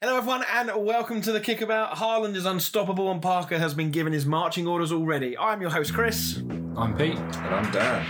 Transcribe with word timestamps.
Hello, 0.00 0.16
everyone, 0.16 0.44
and 0.52 0.72
welcome 0.84 1.20
to 1.20 1.30
the 1.30 1.40
Kickabout. 1.40 1.94
Haaland 1.94 2.34
is 2.34 2.46
unstoppable, 2.46 3.12
and 3.12 3.22
Parker 3.22 3.58
has 3.58 3.74
been 3.74 3.92
given 3.92 4.12
his 4.12 4.26
marching 4.26 4.66
orders 4.66 4.90
already. 4.90 5.38
I'm 5.38 5.60
your 5.60 5.70
host, 5.70 5.94
Chris. 5.94 6.38
I'm 6.76 6.96
Pete. 6.96 7.16
And 7.16 7.54
I'm 7.54 7.70
Dan. 7.70 8.04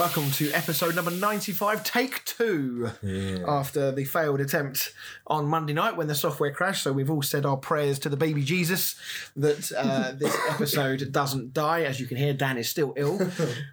Welcome 0.00 0.30
to 0.30 0.50
episode 0.52 0.96
number 0.96 1.10
95, 1.10 1.84
take 1.84 2.24
two. 2.24 2.90
After 3.46 3.92
the 3.92 4.06
failed 4.06 4.40
attempt 4.40 4.94
on 5.26 5.44
Monday 5.44 5.74
night 5.74 5.94
when 5.94 6.06
the 6.06 6.14
software 6.14 6.50
crashed. 6.50 6.84
So 6.84 6.90
we've 6.90 7.10
all 7.10 7.20
said 7.20 7.44
our 7.44 7.58
prayers 7.58 7.98
to 7.98 8.08
the 8.08 8.16
baby 8.16 8.42
Jesus 8.42 8.96
that 9.36 9.70
uh, 9.76 10.12
this 10.18 10.34
episode 10.48 11.12
doesn't 11.12 11.52
die. 11.52 11.82
As 11.82 12.00
you 12.00 12.06
can 12.06 12.16
hear, 12.16 12.32
Dan 12.32 12.56
is 12.56 12.70
still 12.70 12.94
ill. 12.96 13.20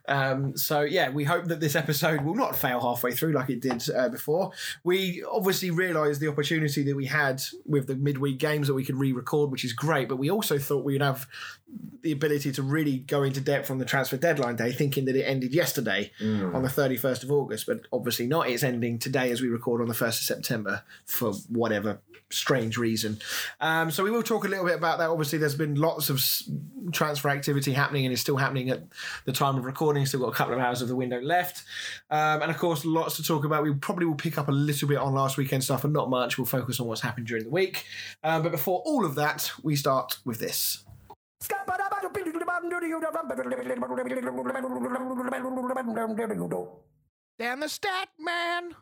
Um, 0.09 0.55
so 0.55 0.81
yeah, 0.81 1.09
we 1.09 1.25
hope 1.25 1.45
that 1.45 1.59
this 1.59 1.75
episode 1.75 2.21
will 2.21 2.33
not 2.33 2.55
fail 2.55 2.79
halfway 2.79 3.11
through 3.11 3.33
like 3.33 3.49
it 3.49 3.59
did 3.59 3.83
uh, 3.89 4.07
before. 4.07 4.51
We 4.85 5.23
obviously 5.29 5.69
realised 5.69 6.21
the 6.21 6.29
opportunity 6.29 6.83
that 6.83 6.95
we 6.95 7.05
had 7.05 7.43
with 7.65 7.87
the 7.87 7.95
midweek 7.95 8.37
games 8.37 8.67
that 8.67 8.73
we 8.73 8.85
could 8.85 8.95
re-record, 8.95 9.51
which 9.51 9.65
is 9.65 9.73
great. 9.73 10.07
But 10.07 10.15
we 10.15 10.31
also 10.31 10.57
thought 10.57 10.85
we'd 10.85 11.01
have 11.01 11.27
the 12.01 12.11
ability 12.11 12.51
to 12.53 12.63
really 12.63 12.99
go 12.99 13.23
into 13.23 13.41
depth 13.41 13.69
on 13.69 13.79
the 13.79 13.85
transfer 13.85 14.17
deadline 14.17 14.55
day, 14.55 14.71
thinking 14.71 15.05
that 15.05 15.15
it 15.15 15.23
ended 15.23 15.53
yesterday 15.53 16.11
on 16.55 16.63
the 16.63 16.69
31st 16.69 17.23
of 17.23 17.31
August, 17.31 17.65
but 17.65 17.81
obviously 17.91 18.27
not. 18.27 18.49
It's 18.49 18.63
ending 18.63 18.99
today 18.99 19.31
as 19.31 19.41
we 19.41 19.49
record 19.49 19.81
on 19.81 19.87
the 19.87 19.93
1st 19.93 20.07
of 20.07 20.13
September 20.23 20.83
for 21.05 21.33
whatever 21.49 21.99
strange 22.29 22.77
reason. 22.77 23.19
Um, 23.61 23.91
so 23.91 24.03
we 24.03 24.11
will 24.11 24.23
talk 24.23 24.45
a 24.45 24.47
little 24.47 24.65
bit 24.65 24.75
about 24.75 24.99
that. 24.99 25.09
Obviously, 25.09 25.39
there's 25.39 25.55
been 25.55 25.75
lots 25.75 26.09
of 26.09 26.21
transfer 26.91 27.29
activity 27.29 27.73
happening 27.73 28.05
and 28.05 28.13
is 28.13 28.21
still 28.21 28.37
happening 28.37 28.69
at 28.69 28.83
the 29.25 29.31
time 29.31 29.57
of 29.57 29.65
recording. 29.65 30.05
Still 30.05 30.21
got 30.21 30.29
a 30.29 30.35
couple 30.35 30.53
of 30.53 30.59
hours 30.59 30.81
of 30.81 30.87
the 30.87 30.95
window 30.95 31.21
left. 31.21 31.63
Um, 32.09 32.41
and 32.41 32.51
of 32.51 32.57
course, 32.57 32.85
lots 32.85 33.17
to 33.17 33.23
talk 33.23 33.45
about. 33.45 33.63
We 33.63 33.73
probably 33.73 34.05
will 34.05 34.15
pick 34.15 34.37
up 34.37 34.47
a 34.47 34.51
little 34.51 34.87
bit 34.87 34.97
on 34.97 35.13
last 35.13 35.37
weekend 35.37 35.63
stuff 35.63 35.83
and 35.83 35.93
not 35.93 36.09
much. 36.09 36.37
We'll 36.37 36.45
focus 36.45 36.79
on 36.79 36.87
what's 36.87 37.01
happened 37.01 37.27
during 37.27 37.45
the 37.45 37.49
week. 37.49 37.85
Um, 38.23 38.43
but 38.43 38.51
before 38.51 38.81
all 38.85 39.05
of 39.05 39.15
that, 39.15 39.51
we 39.63 39.75
start 39.75 40.19
with 40.25 40.39
this. 40.39 40.83
Dan 47.39 47.59
the 47.59 47.69
stat 47.69 48.09
man. 48.19 48.75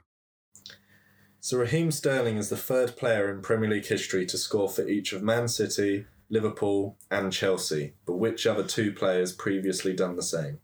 So 1.39 1.57
Raheem 1.57 1.91
Sterling 1.91 2.37
is 2.37 2.49
the 2.49 2.57
third 2.57 2.95
player 2.95 3.29
in 3.29 3.41
Premier 3.41 3.69
League 3.69 3.85
history 3.85 4.25
to 4.25 4.37
score 4.37 4.69
for 4.69 4.87
each 4.87 5.13
of 5.13 5.21
Man 5.21 5.47
City, 5.47 6.05
Liverpool, 6.29 6.97
and 7.11 7.31
Chelsea. 7.31 7.93
But 8.05 8.15
which 8.15 8.47
other 8.47 8.63
two 8.63 8.91
players 8.91 9.31
previously 9.31 9.93
done 9.93 10.15
the 10.15 10.23
same? 10.23 10.59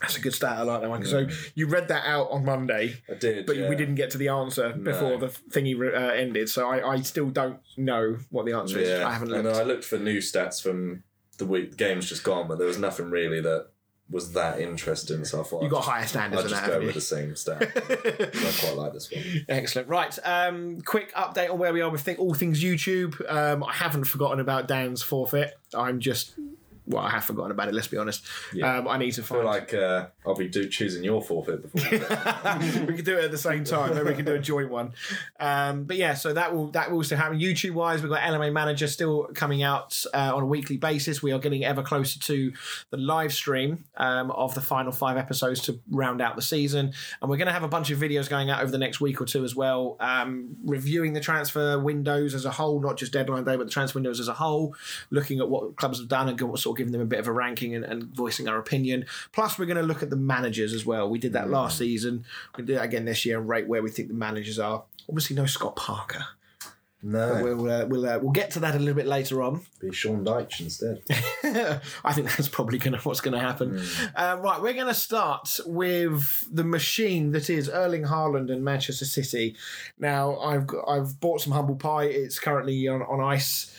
That's 0.00 0.16
a 0.16 0.20
good 0.20 0.32
stat. 0.32 0.56
I 0.56 0.62
like 0.62 0.80
that 0.80 0.90
one. 0.90 1.04
So 1.04 1.28
you 1.54 1.66
read 1.66 1.88
that 1.88 2.06
out 2.06 2.30
on 2.30 2.44
Monday, 2.44 2.96
I 3.08 3.14
did, 3.14 3.44
but 3.44 3.56
yeah. 3.56 3.68
we 3.68 3.76
didn't 3.76 3.96
get 3.96 4.10
to 4.10 4.18
the 4.18 4.28
answer 4.28 4.72
before 4.72 5.18
the 5.18 5.26
thingy 5.26 5.78
uh, 5.78 6.14
ended. 6.14 6.48
So 6.48 6.68
I, 6.68 6.94
I 6.94 7.00
still 7.02 7.28
don't 7.28 7.60
know 7.76 8.16
what 8.30 8.46
the 8.46 8.56
answer 8.56 8.78
is. 8.78 9.00
I 9.00 9.12
haven't 9.12 9.32
and 9.32 9.44
looked. 9.44 9.58
I 9.58 9.62
looked 9.62 9.84
for 9.84 9.98
new 9.98 10.18
stats 10.18 10.62
from 10.62 11.04
the 11.40 11.46
week. 11.46 11.72
The 11.72 11.76
game's 11.76 12.08
just 12.08 12.22
gone, 12.22 12.46
but 12.46 12.58
there 12.58 12.66
was 12.68 12.78
nothing 12.78 13.10
really 13.10 13.40
that 13.40 13.66
was 14.08 14.32
that 14.32 14.58
interesting. 14.60 15.24
So 15.24 15.40
I 15.40 15.44
thought 15.44 15.62
You 15.62 15.66
I'd 15.66 15.70
got 15.70 15.78
just- 15.78 15.88
higher 15.88 16.06
standards 16.06 16.44
I'd 16.44 16.48
just 16.48 16.62
that, 16.62 16.70
go 16.80 16.86
with 16.86 16.94
the 16.94 17.00
same 17.00 17.36
stat. 17.36 17.62
I 17.62 18.52
quite 18.60 18.76
like 18.76 18.92
this 18.92 19.10
one. 19.10 19.22
Excellent. 19.48 19.88
Right. 19.88 20.18
Um, 20.24 20.80
quick 20.82 21.12
update 21.14 21.50
on 21.50 21.58
where 21.58 21.72
we 21.72 21.80
are 21.80 21.90
with 21.90 22.00
think, 22.02 22.18
all 22.18 22.34
things 22.34 22.62
YouTube. 22.62 23.20
Um, 23.30 23.62
I 23.64 23.72
haven't 23.72 24.04
forgotten 24.04 24.40
about 24.40 24.66
Dan's 24.68 25.02
forfeit. 25.02 25.54
I'm 25.74 26.00
just. 26.00 26.34
Well, 26.86 27.04
I 27.04 27.10
have 27.10 27.22
forgotten 27.24 27.52
about 27.52 27.68
it. 27.68 27.74
Let's 27.74 27.86
be 27.86 27.98
honest. 27.98 28.24
Yeah. 28.52 28.78
Um, 28.78 28.88
I 28.88 28.96
need 28.96 29.12
to 29.12 29.22
I 29.22 29.24
find. 29.24 29.40
feel 29.42 29.46
like 29.46 29.74
uh, 29.74 30.06
I'll 30.26 30.34
be 30.34 30.48
do- 30.48 30.68
choosing 30.68 31.02
your 31.02 31.22
forfeit 31.22 31.62
before. 31.62 31.98
we 32.86 32.94
can 32.94 33.04
do 33.04 33.16
it 33.16 33.24
at 33.24 33.30
the 33.30 33.38
same 33.38 33.64
time. 33.64 33.94
Maybe 33.94 34.08
we 34.08 34.14
can 34.14 34.26
do 34.26 34.34
a 34.34 34.38
joint 34.38 34.70
one. 34.70 34.92
Um, 35.38 35.84
but 35.84 35.96
yeah, 35.96 36.14
so 36.14 36.34
that 36.34 36.54
will 36.54 36.66
that 36.72 36.90
will 36.90 37.02
still 37.02 37.16
happen. 37.16 37.38
YouTube 37.38 37.72
wise, 37.72 38.02
we've 38.02 38.10
got 38.10 38.20
LMA 38.20 38.52
Manager 38.52 38.86
still 38.86 39.30
coming 39.34 39.62
out 39.62 40.04
uh, 40.12 40.32
on 40.34 40.42
a 40.42 40.46
weekly 40.46 40.76
basis. 40.76 41.22
We 41.22 41.32
are 41.32 41.38
getting 41.38 41.64
ever 41.64 41.82
closer 41.82 42.20
to 42.20 42.52
the 42.90 42.98
live 42.98 43.32
stream 43.32 43.84
um, 43.96 44.30
of 44.32 44.54
the 44.54 44.60
final 44.60 44.92
five 44.92 45.16
episodes 45.16 45.62
to 45.62 45.80
round 45.90 46.20
out 46.20 46.36
the 46.36 46.42
season, 46.42 46.92
and 47.22 47.30
we're 47.30 47.38
going 47.38 47.46
to 47.46 47.52
have 47.52 47.62
a 47.62 47.68
bunch 47.68 47.90
of 47.90 47.98
videos 47.98 48.28
going 48.28 48.50
out 48.50 48.60
over 48.60 48.70
the 48.70 48.78
next 48.78 49.00
week 49.00 49.22
or 49.22 49.24
two 49.24 49.42
as 49.42 49.56
well, 49.56 49.96
um, 50.00 50.56
reviewing 50.64 51.14
the 51.14 51.20
transfer 51.20 51.78
windows 51.78 52.34
as 52.34 52.44
a 52.44 52.50
whole, 52.50 52.78
not 52.80 52.98
just 52.98 53.12
deadline 53.12 53.44
day, 53.44 53.56
but 53.56 53.64
the 53.64 53.72
transfer 53.72 53.96
windows 53.96 54.20
as 54.20 54.28
a 54.28 54.34
whole, 54.34 54.74
looking 55.08 55.40
at 55.40 55.48
what 55.48 55.76
clubs 55.76 55.98
have 55.98 56.08
done 56.08 56.28
and 56.28 56.38
sort 56.38 56.66
of 56.66 56.76
giving 56.76 56.92
them 56.92 57.00
a 57.00 57.06
bit 57.06 57.18
of 57.18 57.26
a 57.26 57.32
ranking 57.32 57.74
and, 57.74 57.84
and 57.84 58.04
voicing 58.14 58.48
our 58.48 58.58
opinion. 58.58 59.06
Plus, 59.32 59.58
we're 59.58 59.64
going 59.64 59.78
to 59.78 59.82
look 59.82 60.02
at 60.02 60.09
the 60.10 60.16
managers 60.16 60.72
as 60.74 60.84
well. 60.84 61.08
We 61.08 61.18
did 61.18 61.32
that 61.32 61.48
last 61.50 61.78
season. 61.78 62.24
We're 62.52 62.58
going 62.58 62.66
to 62.66 62.72
do 62.72 62.78
that 62.78 62.84
again 62.84 63.04
this 63.04 63.24
year 63.24 63.38
and 63.38 63.48
rate 63.48 63.66
where 63.68 63.82
we 63.82 63.90
think 63.90 64.08
the 64.08 64.14
managers 64.14 64.58
are. 64.58 64.84
Obviously, 65.08 65.36
no 65.36 65.46
Scott 65.46 65.76
Parker. 65.76 66.24
no, 67.02 67.40
We'll 67.42 67.70
uh, 67.70 67.86
we'll 67.86 68.06
uh, 68.08 68.18
we'll 68.18 68.32
get 68.32 68.50
to 68.52 68.60
that 68.60 68.74
a 68.74 68.78
little 68.78 68.94
bit 68.94 69.06
later 69.06 69.42
on. 69.42 69.62
be 69.80 69.90
Sean 69.92 70.24
Dyche 70.24 70.60
instead. 70.60 71.02
I 72.04 72.12
think 72.12 72.28
that's 72.28 72.48
probably 72.48 72.78
gonna 72.78 72.98
what's 72.98 73.20
going 73.22 73.34
to 73.34 73.40
happen. 73.40 73.80
Uh, 74.14 74.38
right, 74.40 74.60
we're 74.60 74.74
going 74.74 74.86
to 74.86 74.94
start 74.94 75.58
with 75.64 76.46
the 76.52 76.64
machine 76.64 77.32
that 77.32 77.48
is 77.48 77.68
Erling 77.68 78.04
Haaland 78.04 78.52
and 78.52 78.62
Manchester 78.62 79.06
City. 79.06 79.56
Now, 79.98 80.38
I've 80.38 80.66
got, 80.66 80.84
I've 80.86 81.18
bought 81.20 81.40
some 81.40 81.52
humble 81.54 81.76
pie. 81.76 82.04
It's 82.04 82.38
currently 82.38 82.86
on, 82.86 83.02
on 83.02 83.20
ice. 83.20 83.74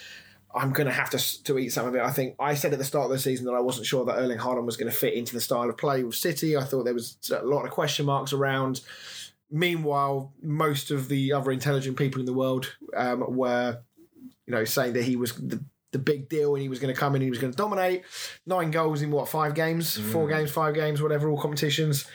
I'm 0.53 0.72
going 0.72 0.88
to 0.88 0.94
have 0.94 1.09
to 1.12 1.44
to 1.44 1.57
eat 1.59 1.69
some 1.69 1.88
of 1.88 1.95
it. 1.95 2.01
I 2.01 2.12
think 2.12 2.35
I 2.39 2.53
said 2.56 2.73
at 2.73 2.79
the 2.79 2.85
start 2.85 3.06
of 3.06 3.12
the 3.12 3.19
season 3.19 3.45
that 3.45 3.53
I 3.53 3.59
wasn't 3.59 3.85
sure 3.85 4.06
that 4.06 4.16
Erling 4.16 4.38
Haaland 4.38 4.66
was 4.66 4.78
going 4.78 4.91
to 4.91 4.97
fit 4.97 5.13
into 5.13 5.34
the 5.34 5.41
style 5.41 5.69
of 5.69 5.78
play 5.78 6.03
with 6.03 6.16
City. 6.16 6.57
I 6.57 6.63
thought 6.63 6.84
there 6.84 6.94
was 6.94 7.17
a 7.31 7.44
lot 7.44 7.66
of 7.66 7.72
question 7.72 8.06
marks 8.06 8.34
around. 8.34 8.81
Meanwhile, 9.50 10.34
most 10.41 10.91
of 10.91 11.09
the 11.09 11.34
other 11.34 11.51
intelligent 11.51 11.97
people 11.97 12.19
in 12.19 12.25
the 12.25 12.34
world 12.34 12.73
um, 12.95 13.35
were, 13.35 13.79
you 14.45 14.53
know, 14.53 14.63
saying 14.63 14.94
that 14.94 15.03
he 15.03 15.17
was 15.17 15.34
the, 15.35 15.63
the 15.91 16.00
big 16.00 16.29
deal 16.29 16.56
and 16.56 16.62
he 16.62 16.69
was 16.69 16.79
going 16.79 16.94
to 16.94 17.00
come 17.00 17.13
in 17.13 17.22
and 17.22 17.25
he 17.25 17.29
was 17.29 17.39
going 17.39 17.51
to 17.51 17.57
dominate. 17.57 18.03
Nine 18.45 18.72
goals 18.72 19.01
in 19.01 19.12
what 19.12 19.28
five 19.28 19.53
games, 19.53 19.97
four 19.97 20.28
games, 20.28 20.51
five 20.51 20.73
games, 20.73 21.01
whatever, 21.01 21.29
all 21.29 21.41
competitions. 21.41 22.06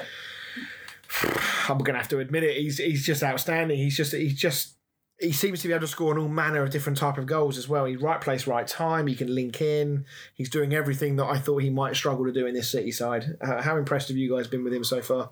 I'm 1.69 1.79
going 1.79 1.95
to 1.95 1.99
have 1.99 2.09
to 2.09 2.21
admit 2.21 2.45
it. 2.45 2.57
He's 2.57 2.79
he's 2.79 3.05
just 3.05 3.23
outstanding. 3.23 3.77
He's 3.79 3.97
just 3.97 4.15
he's 4.15 4.39
just 4.39 4.76
he 5.21 5.33
seems 5.33 5.63
to 5.63 5.69
be 5.69 5.75
able 5.75 5.83
to 5.83 5.87
score 5.87 6.13
on 6.13 6.19
all 6.19 6.29
manner 6.29 6.63
of 6.63 6.71
different 6.71 6.99
type 6.99 7.17
of 7.17 7.27
goals 7.27 7.57
as 7.57 7.69
well. 7.69 7.87
He's 7.87 8.01
right 8.01 8.21
place, 8.21 8.47
right 8.47 8.67
time. 8.67 9.07
He 9.07 9.15
can 9.15 9.35
link 9.35 9.61
in. 9.61 10.05
He's 10.35 10.51
doing 10.51 10.75
everything 10.75 11.17
that 11.17 11.25
I 11.25 11.39
thought 11.39 11.63
he 11.63 11.71
might 11.71 11.97
struggle 11.97 12.27
to 12.27 12.33
do 12.33 12.47
in 12.47 12.55
this 12.55 12.71
City 12.71 12.93
side. 12.93 13.37
Uh, 13.41 13.63
how 13.63 13.77
impressed 13.77 14.09
have 14.09 14.17
you 14.17 14.35
guys 14.35 14.47
been 14.47 14.63
with 14.63 14.75
him 14.75 14.85
so 14.85 15.01
far? 15.01 15.31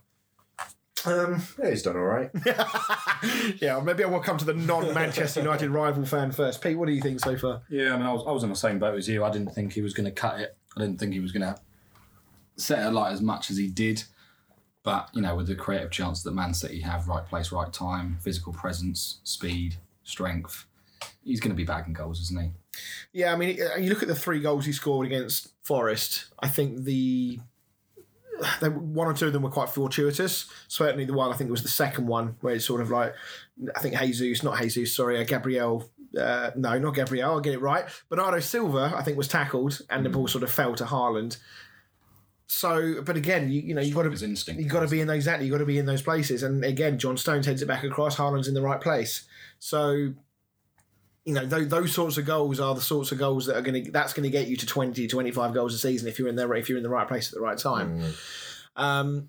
Um, 1.07 1.43
yeah, 1.63 1.71
he's 1.71 1.83
done 1.83 1.97
all 1.97 2.03
right. 2.03 2.31
yeah, 3.61 3.79
maybe 3.81 4.05
I 4.05 4.07
will 4.07 4.21
come 4.21 4.39
to 4.39 4.45
the 4.45 4.55
non-Manchester 4.55 5.41
United 5.41 5.69
rival 5.69 6.07
fan 6.07 6.33
first. 6.33 6.63
Pete, 6.63 6.79
what 6.79 6.87
do 6.87 6.93
you 6.93 7.03
think 7.03 7.21
so 7.21 7.37
far? 7.37 7.61
Yeah, 7.69 7.93
I 7.93 7.97
mean, 7.99 8.07
I 8.07 8.13
was, 8.13 8.25
I 8.27 8.31
was 8.31 8.43
in 8.43 8.49
the 8.49 8.57
same 8.57 8.79
boat 8.79 8.97
as 8.97 9.07
you. 9.07 9.23
I 9.23 9.31
didn't 9.31 9.55
think 9.55 9.75
he 9.75 9.83
was 9.83 9.93
going 9.93 10.07
to 10.07 10.13
cut 10.13 10.41
it. 10.41 10.57
I 10.75 10.81
didn't 10.81 10.99
think 10.99 11.13
he 11.13 11.21
was 11.21 11.31
going 11.31 11.43
to 11.43 11.57
set 12.57 12.87
it 12.87 12.91
light 12.93 13.13
as 13.13 13.21
much 13.21 13.51
as 13.51 13.59
he 13.59 13.69
did. 13.69 14.05
But, 14.85 15.09
you 15.15 15.23
know, 15.23 15.35
with 15.35 15.47
the 15.47 15.55
creative 15.55 15.91
chance 15.91 16.23
that 16.23 16.33
Man 16.33 16.55
City 16.55 16.81
have, 16.81 17.09
right 17.09 17.27
place, 17.27 17.51
right 17.51 17.73
time, 17.73 18.19
physical 18.21 18.53
presence, 18.53 19.19
speed, 19.25 19.77
strength, 20.05 20.67
he's 21.25 21.41
going 21.41 21.51
to 21.51 21.57
be 21.57 21.65
bagging 21.65 21.95
goals, 21.95 22.21
isn't 22.21 22.41
he? 22.41 22.51
Yeah, 23.13 23.33
I 23.33 23.37
mean, 23.37 23.59
uh, 23.61 23.77
you 23.77 23.89
look 23.89 24.03
at 24.03 24.09
the 24.09 24.15
three 24.15 24.41
goals 24.41 24.67
he 24.67 24.73
scored 24.73 25.07
against 25.07 25.49
Forest. 25.63 26.27
I 26.39 26.49
think 26.49 26.85
the 26.85 27.41
they, 28.61 28.69
one 28.69 29.07
or 29.07 29.15
two 29.15 29.29
of 29.29 29.33
them 29.33 29.43
were 29.43 29.51
quite 29.51 29.69
fortuitous. 29.69 30.51
Certainly, 30.69 31.07
the 31.07 31.15
one 31.15 31.33
I 31.33 31.37
think 31.37 31.49
it 31.49 31.53
was 31.53 31.63
the 31.63 31.69
second 31.69 32.07
one 32.07 32.37
where 32.41 32.55
it's 32.55 32.65
sort 32.65 32.81
of 32.81 32.91
like 32.91 33.15
I 33.77 33.81
think 33.81 33.97
Jesus, 33.99 34.43
not 34.43 34.61
Jesus, 34.61 34.95
sorry, 34.95 35.19
uh, 35.19 35.25
Gabriel. 35.25 35.91
Uh, 36.19 36.51
no, 36.55 36.79
not 36.79 36.95
Gabriel. 36.95 37.31
I'll 37.31 37.41
get 37.41 37.55
it 37.55 37.61
right. 37.61 37.87
Bernardo 38.09 38.41
Silva, 38.41 38.93
I 38.95 39.03
think, 39.03 39.17
was 39.17 39.29
tackled, 39.29 39.81
and 39.91 40.05
the 40.05 40.11
ball 40.11 40.29
sort 40.29 40.45
of 40.45 40.51
fell 40.51 40.75
to 40.77 40.85
Haaland. 40.85 41.39
So, 42.47 43.03
but 43.03 43.17
again, 43.17 43.51
you, 43.51 43.61
you 43.63 43.75
know, 43.75 43.81
you 43.81 43.95
got 43.95 44.03
to 44.03 44.11
instinct. 44.11 44.61
you 44.61 44.69
got 44.69 44.81
to 44.81 44.89
be 44.89 45.01
in 45.01 45.07
those 45.07 45.17
exactly. 45.17 45.47
You 45.47 45.53
got 45.53 45.59
to 45.59 45.65
be 45.65 45.79
in 45.79 45.87
those 45.87 46.03
places. 46.03 46.43
And 46.43 46.65
again, 46.65 46.99
John 46.99 47.17
Stones 47.17 47.47
heads 47.47 47.63
it 47.63 47.67
back 47.67 47.85
across. 47.85 48.17
Haaland's 48.17 48.49
in 48.49 48.55
the 48.55 48.63
right 48.63 48.81
place. 48.81 49.25
So, 49.59 50.13
you 51.25 51.33
know, 51.33 51.47
those, 51.47 51.69
those 51.69 51.95
sorts 51.95 52.19
of 52.19 52.27
goals 52.27 52.61
are 52.61 52.75
the 52.75 52.83
sorts 52.83 53.13
of 53.13 53.19
goals 53.19 53.47
that 53.47 53.57
are 53.57 53.63
going 53.63 53.85
to 53.85 53.91
that's 53.91 54.13
going 54.13 54.25
to 54.25 54.31
get 54.31 54.47
you 54.47 54.57
to 54.57 54.67
20, 54.67 55.07
25 55.07 55.55
goals 55.55 55.75
a 55.75 55.79
season 55.79 56.07
if 56.07 56.19
you're 56.19 56.29
in 56.29 56.37
there 56.37 56.53
if 56.55 56.69
you're 56.69 56.77
in 56.79 56.85
the 56.85 56.91
right 56.91 57.09
place 57.09 57.29
at 57.29 57.35
the 57.35 57.41
right 57.41 57.57
time. 57.57 57.99
Um, 58.77 59.29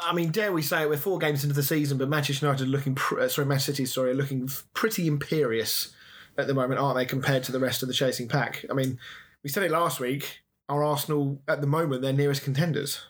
I 0.00 0.12
mean, 0.12 0.30
dare 0.30 0.52
we 0.52 0.62
say 0.62 0.82
it? 0.82 0.88
We're 0.88 0.96
four 0.96 1.18
games 1.18 1.42
into 1.42 1.54
the 1.54 1.62
season, 1.62 1.98
but 1.98 2.08
Manchester 2.08 2.46
United 2.46 2.66
are 2.66 2.70
looking, 2.70 2.94
pr- 2.94 3.20
uh, 3.20 3.28
sorry, 3.28 3.46
Manchester 3.46 3.72
City, 3.72 3.86
sorry, 3.86 4.10
are 4.12 4.14
looking 4.14 4.48
pretty 4.72 5.06
imperious 5.08 5.92
at 6.36 6.46
the 6.46 6.54
moment, 6.54 6.80
aren't 6.80 6.96
they, 6.96 7.04
compared 7.04 7.42
to 7.44 7.52
the 7.52 7.58
rest 7.58 7.82
of 7.82 7.88
the 7.88 7.94
chasing 7.94 8.28
pack? 8.28 8.64
I 8.70 8.74
mean, 8.74 8.98
we 9.42 9.50
said 9.50 9.64
it 9.64 9.72
last 9.72 9.98
week. 9.98 10.40
Are 10.68 10.84
Arsenal 10.84 11.40
at 11.48 11.60
the 11.60 11.66
moment 11.66 12.02
their 12.02 12.12
nearest 12.12 12.42
contenders? 12.42 13.06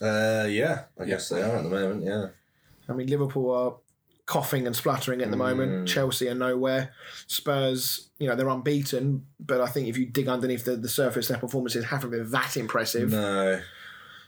Uh, 0.00 0.46
yeah, 0.48 0.84
I 0.98 1.04
guess 1.04 1.28
they 1.28 1.42
are 1.42 1.56
at 1.56 1.62
the 1.62 1.70
moment. 1.70 2.04
Yeah, 2.04 2.28
I 2.88 2.92
mean, 2.92 3.06
Liverpool 3.08 3.50
are 3.50 3.76
coughing 4.30 4.64
and 4.64 4.76
spluttering 4.76 5.20
at 5.22 5.30
the 5.30 5.36
moment. 5.36 5.88
Chelsea 5.88 6.28
are 6.28 6.34
nowhere. 6.34 6.92
Spurs, 7.26 8.10
you 8.20 8.28
know, 8.28 8.36
they're 8.36 8.48
unbeaten, 8.48 9.26
but 9.40 9.60
I 9.60 9.66
think 9.66 9.88
if 9.88 9.98
you 9.98 10.06
dig 10.06 10.28
underneath 10.28 10.64
the, 10.64 10.76
the 10.76 10.88
surface, 10.88 11.26
their 11.26 11.38
performances 11.38 11.86
haven't 11.86 12.10
been 12.10 12.30
that 12.30 12.56
impressive. 12.56 13.10
no, 13.10 13.60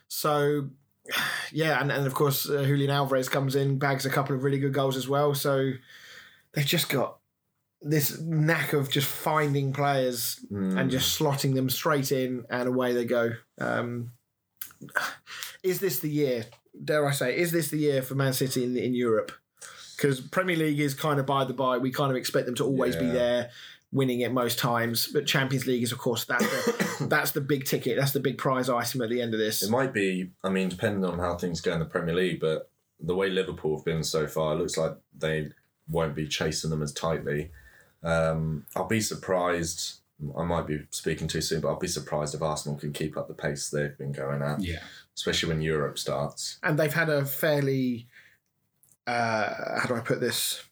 So, 0.09 0.71
yeah, 1.53 1.81
and, 1.81 1.93
and 1.93 2.05
of 2.05 2.15
course, 2.15 2.51
uh, 2.51 2.65
Julian 2.65 2.91
Alvarez 2.91 3.29
comes 3.29 3.55
in, 3.55 3.79
bags 3.79 4.05
a 4.05 4.11
couple 4.11 4.35
of 4.35 4.43
really 4.43 4.59
good 4.59 4.73
goals 4.73 4.97
as 4.97 5.09
well. 5.09 5.35
So 5.35 5.71
they've 6.53 6.67
just 6.67 6.89
got 6.89 7.19
this 7.83 8.21
knack 8.21 8.73
of 8.73 8.91
just 8.91 9.07
finding 9.07 9.73
players 9.73 10.45
and 10.51 10.91
just 10.91 11.19
slotting 11.19 11.55
them 11.55 11.69
straight 11.69 12.13
in, 12.13 12.45
and 12.51 12.69
away 12.69 12.93
they 12.93 13.05
go. 13.05 13.33
Um, 13.61 14.13
is 15.63 15.81
this 15.81 15.99
the 16.01 16.09
year? 16.09 16.47
Dare 16.85 17.07
I 17.07 17.13
say, 17.13 17.37
is 17.37 17.53
this 17.53 17.69
the 17.69 17.79
year 17.79 18.03
for 18.03 18.15
Man 18.15 18.33
City 18.33 18.65
in, 18.65 18.77
in 18.77 18.95
Europe? 18.95 19.33
Because 19.97 20.21
Premier 20.21 20.57
League 20.57 20.81
is 20.81 20.95
kind 20.95 21.21
of 21.21 21.27
by 21.27 21.45
the 21.45 21.53
by. 21.53 21.79
We 21.79 21.93
kind 21.93 22.11
of 22.11 22.17
expect 22.17 22.47
them 22.47 22.55
to 22.57 22.65
always 22.65 22.97
be 22.97 23.07
there, 23.07 23.51
winning 23.93 24.21
it 24.21 24.33
most 24.33 24.59
times. 24.59 25.07
But 25.07 25.27
Champions 25.27 25.67
League 25.67 25.83
is, 25.83 25.93
of 25.93 25.99
course, 25.99 26.25
that's 26.25 26.45
the, 26.45 27.07
that's 27.09 27.33
the 27.33 27.41
big 27.41 27.65
ticket. 27.65 27.99
That's 27.99 28.13
the 28.13 28.21
big 28.21 28.39
prize 28.39 28.69
item 28.69 29.03
at 29.03 29.11
the 29.11 29.21
end 29.21 29.35
of 29.35 29.39
this. 29.39 29.63
it 29.63 29.71
might 29.71 29.93
be. 29.93 30.31
I 30.43 30.49
mean, 30.49 30.69
depending 30.69 31.05
on 31.05 31.19
how 31.19 31.37
things 31.37 31.61
go 31.61 31.73
in 31.73 31.79
the 31.79 31.85
Premier 31.85 32.15
League, 32.15 32.41
but 32.41 32.71
the 32.99 33.15
way 33.15 33.29
Liverpool 33.31 33.77
have 33.77 33.85
been 33.85 34.03
so 34.03 34.27
far, 34.27 34.55
it 34.55 34.59
looks 34.59 34.77
like 34.77 34.97
they 35.17 35.51
won't 35.89 36.15
be 36.15 36.27
chasing 36.27 36.71
them 36.71 36.83
as 36.83 36.93
tightly. 36.93 37.51
Um, 38.03 38.67
I'll 38.77 38.87
be 38.89 39.01
surprised. 39.01 40.01
I 40.37 40.45
might 40.45 40.67
be 40.67 40.87
speaking 40.91 41.27
too 41.29 41.41
soon, 41.41 41.61
but 41.61 41.69
I'll 41.69 41.79
be 41.79 41.89
surprised 41.89 42.35
if 42.35 42.43
Arsenal 42.43 42.79
can 42.79 42.93
keep 42.93 43.17
up 43.17 43.27
the 43.29 43.35
pace 43.35 43.71
they've 43.71 43.97
been 43.99 44.13
going 44.13 44.41
at, 44.43 44.61
Yeah. 44.61 44.79
especially 45.17 45.49
when 45.53 45.63
Europe 45.63 45.99
starts. 45.99 46.59
and 46.63 46.79
they've 46.79 46.93
had 46.95 47.09
a 47.09 47.25
fairly 47.25 48.07
uh, 49.07 49.81
how 49.81 49.87
do 49.89 49.95
I 49.97 50.01
put 50.01 50.21
this? 50.21 50.63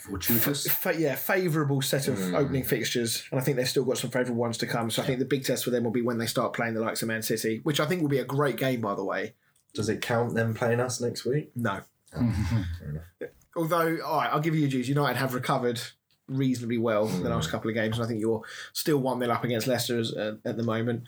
Fortuitous. 0.00 0.66
Fa- 0.70 0.98
yeah, 0.98 1.14
favourable 1.14 1.80
set 1.82 2.08
of 2.08 2.34
opening 2.34 2.62
fixtures, 2.64 3.24
and 3.30 3.40
I 3.40 3.42
think 3.44 3.56
they've 3.56 3.68
still 3.68 3.84
got 3.84 3.98
some 3.98 4.10
favourable 4.10 4.40
ones 4.40 4.58
to 4.58 4.66
come. 4.66 4.90
So 4.90 5.02
I 5.02 5.06
think 5.06 5.18
the 5.18 5.24
big 5.24 5.44
test 5.44 5.64
for 5.64 5.70
them 5.70 5.84
will 5.84 5.90
be 5.90 6.02
when 6.02 6.18
they 6.18 6.26
start 6.26 6.52
playing 6.52 6.74
the 6.74 6.80
likes 6.80 7.02
of 7.02 7.08
Man 7.08 7.22
City, 7.22 7.60
which 7.62 7.80
I 7.80 7.86
think 7.86 8.02
will 8.02 8.08
be 8.08 8.18
a 8.18 8.24
great 8.24 8.56
game, 8.56 8.80
by 8.80 8.94
the 8.94 9.04
way. 9.04 9.34
Does 9.74 9.88
it 9.88 10.00
count 10.02 10.34
them 10.34 10.54
playing 10.54 10.80
us 10.80 11.00
next 11.00 11.24
week? 11.24 11.50
No, 11.56 11.80
Fair 12.10 12.20
enough. 12.88 13.30
although 13.56 13.98
all 14.04 14.18
right, 14.20 14.30
I'll 14.32 14.40
give 14.40 14.54
you 14.54 14.60
your 14.62 14.70
dues. 14.70 14.88
United 14.88 15.18
have 15.18 15.34
recovered 15.34 15.80
reasonably 16.28 16.78
well 16.78 17.06
the 17.06 17.28
last 17.28 17.50
couple 17.50 17.68
of 17.68 17.74
games, 17.74 17.96
and 17.96 18.04
I 18.04 18.08
think 18.08 18.20
you're 18.20 18.42
still 18.72 18.98
one 18.98 19.18
0 19.18 19.32
up 19.32 19.44
against 19.44 19.66
Leicester 19.66 19.98
as, 19.98 20.12
uh, 20.12 20.36
at 20.44 20.56
the 20.56 20.62
moment. 20.62 21.04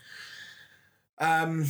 Um, 1.19 1.67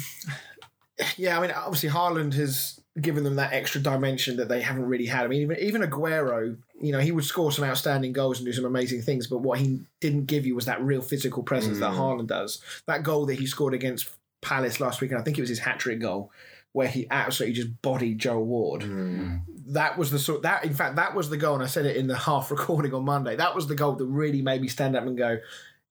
yeah, 1.18 1.38
I 1.38 1.42
mean, 1.42 1.52
obviously 1.52 1.90
Haaland 1.90 2.34
has 2.36 2.80
given 3.00 3.24
them 3.24 3.36
that 3.36 3.54
extra 3.54 3.80
dimension 3.80 4.38
that 4.38 4.50
they 4.50 4.62
haven't 4.62 4.86
really 4.86 5.06
had. 5.06 5.24
I 5.24 5.28
mean, 5.28 5.42
even 5.42 5.58
even 5.60 5.82
Aguero, 5.82 6.58
you 6.80 6.92
know, 6.92 7.00
he 7.00 7.12
would 7.12 7.24
score 7.24 7.52
some 7.52 7.66
outstanding 7.66 8.14
goals 8.14 8.40
and 8.40 8.46
do 8.46 8.54
some 8.54 8.66
amazing 8.66 9.02
things, 9.02 9.28
but 9.28 9.40
what 9.40 9.60
he 9.60 9.82
didn't 10.00 10.26
give 10.26 10.46
you 10.46 10.56
was 10.56 10.66
that 10.66 10.82
real 10.82 11.02
physical 11.02 11.44
presence 11.44 11.80
that 11.80 11.92
Haaland 11.92 12.28
does. 12.28 12.62
That 12.88 13.04
goal 13.04 13.26
that 13.28 13.40
he 13.40 13.46
scored 13.46 13.74
against 13.74 14.10
Palace 14.42 14.80
last 14.80 15.02
weekend, 15.02 15.22
I 15.22 15.24
think 15.24 15.38
it 15.38 15.42
was 15.42 15.50
his 15.50 15.60
hat 15.60 15.80
trick 15.80 16.00
goal, 16.00 16.32
where 16.74 16.88
he 16.88 17.08
absolutely 17.12 17.56
just 17.56 17.82
bodied 17.82 18.20
Joel 18.20 18.46
Ward. 18.46 18.82
Mm. 18.82 19.42
That 19.68 19.98
was 19.98 20.12
the 20.12 20.20
sort 20.20 20.44
that 20.44 20.66
in 20.66 20.74
fact 20.74 20.96
that 20.96 21.16
was 21.16 21.30
the 21.30 21.38
goal 21.38 21.56
and 21.56 21.64
i 21.64 21.68
said 21.68 21.86
it 21.86 21.96
in 21.96 22.08
the 22.08 22.18
half 22.28 22.52
recording 22.52 22.94
on 22.94 23.06
monday. 23.06 23.36
That 23.36 23.56
was 23.56 23.68
the 23.68 23.76
goal 23.76 23.94
that 23.94 24.06
really 24.06 24.42
made 24.42 24.62
me 24.62 24.68
stand 24.68 24.96
up 24.96 25.04
and 25.06 25.18
go 25.18 25.38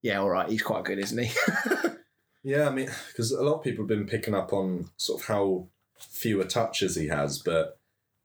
yeah 0.02 0.20
all 0.20 0.30
right 0.30 0.48
he's 0.48 0.62
quite 0.62 0.84
good 0.84 0.98
isn't 0.98 1.18
he? 1.22 1.30
Yeah, 2.42 2.68
I 2.68 2.70
mean, 2.70 2.88
because 3.08 3.32
a 3.32 3.42
lot 3.42 3.56
of 3.56 3.64
people 3.64 3.82
have 3.82 3.88
been 3.88 4.06
picking 4.06 4.34
up 4.34 4.52
on 4.52 4.90
sort 4.96 5.20
of 5.20 5.26
how 5.26 5.66
fewer 5.98 6.44
touches 6.44 6.96
he 6.96 7.08
has, 7.08 7.38
but 7.38 7.78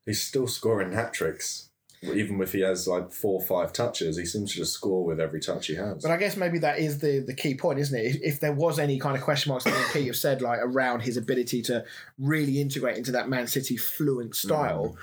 he's 0.05 0.21
still 0.21 0.47
scoring 0.47 0.93
hat 0.93 1.13
tricks. 1.13 1.69
Even 2.13 2.41
if 2.41 2.51
he 2.53 2.61
has 2.61 2.87
like 2.87 3.11
four 3.11 3.41
or 3.41 3.45
five 3.45 3.73
touches, 3.73 4.17
he 4.17 4.25
seems 4.25 4.51
to 4.51 4.57
just 4.57 4.73
score 4.73 5.03
with 5.03 5.19
every 5.19 5.39
touch 5.39 5.67
he 5.67 5.75
has. 5.75 6.03
but 6.03 6.11
i 6.11 6.17
guess 6.17 6.37
maybe 6.37 6.59
that 6.59 6.79
is 6.79 6.99
the 6.99 7.19
the 7.19 7.33
key 7.33 7.55
point 7.55 7.79
isn't 7.79 7.97
it? 7.97 8.05
If, 8.05 8.21
if 8.21 8.39
there 8.39 8.53
was 8.53 8.79
any 8.79 8.99
kind 8.99 9.15
of 9.15 9.23
question 9.23 9.49
marks 9.49 9.65
that 9.65 9.73
me 9.73 9.85
pete 9.93 10.07
have 10.07 10.15
said 10.15 10.41
like 10.41 10.59
around 10.61 11.01
his 11.01 11.17
ability 11.17 11.61
to 11.63 11.83
really 12.19 12.61
integrate 12.61 12.97
into 12.97 13.11
that 13.13 13.29
man 13.29 13.47
city 13.47 13.77
fluent 13.77 14.31
mm. 14.31 14.35
style 14.35 14.95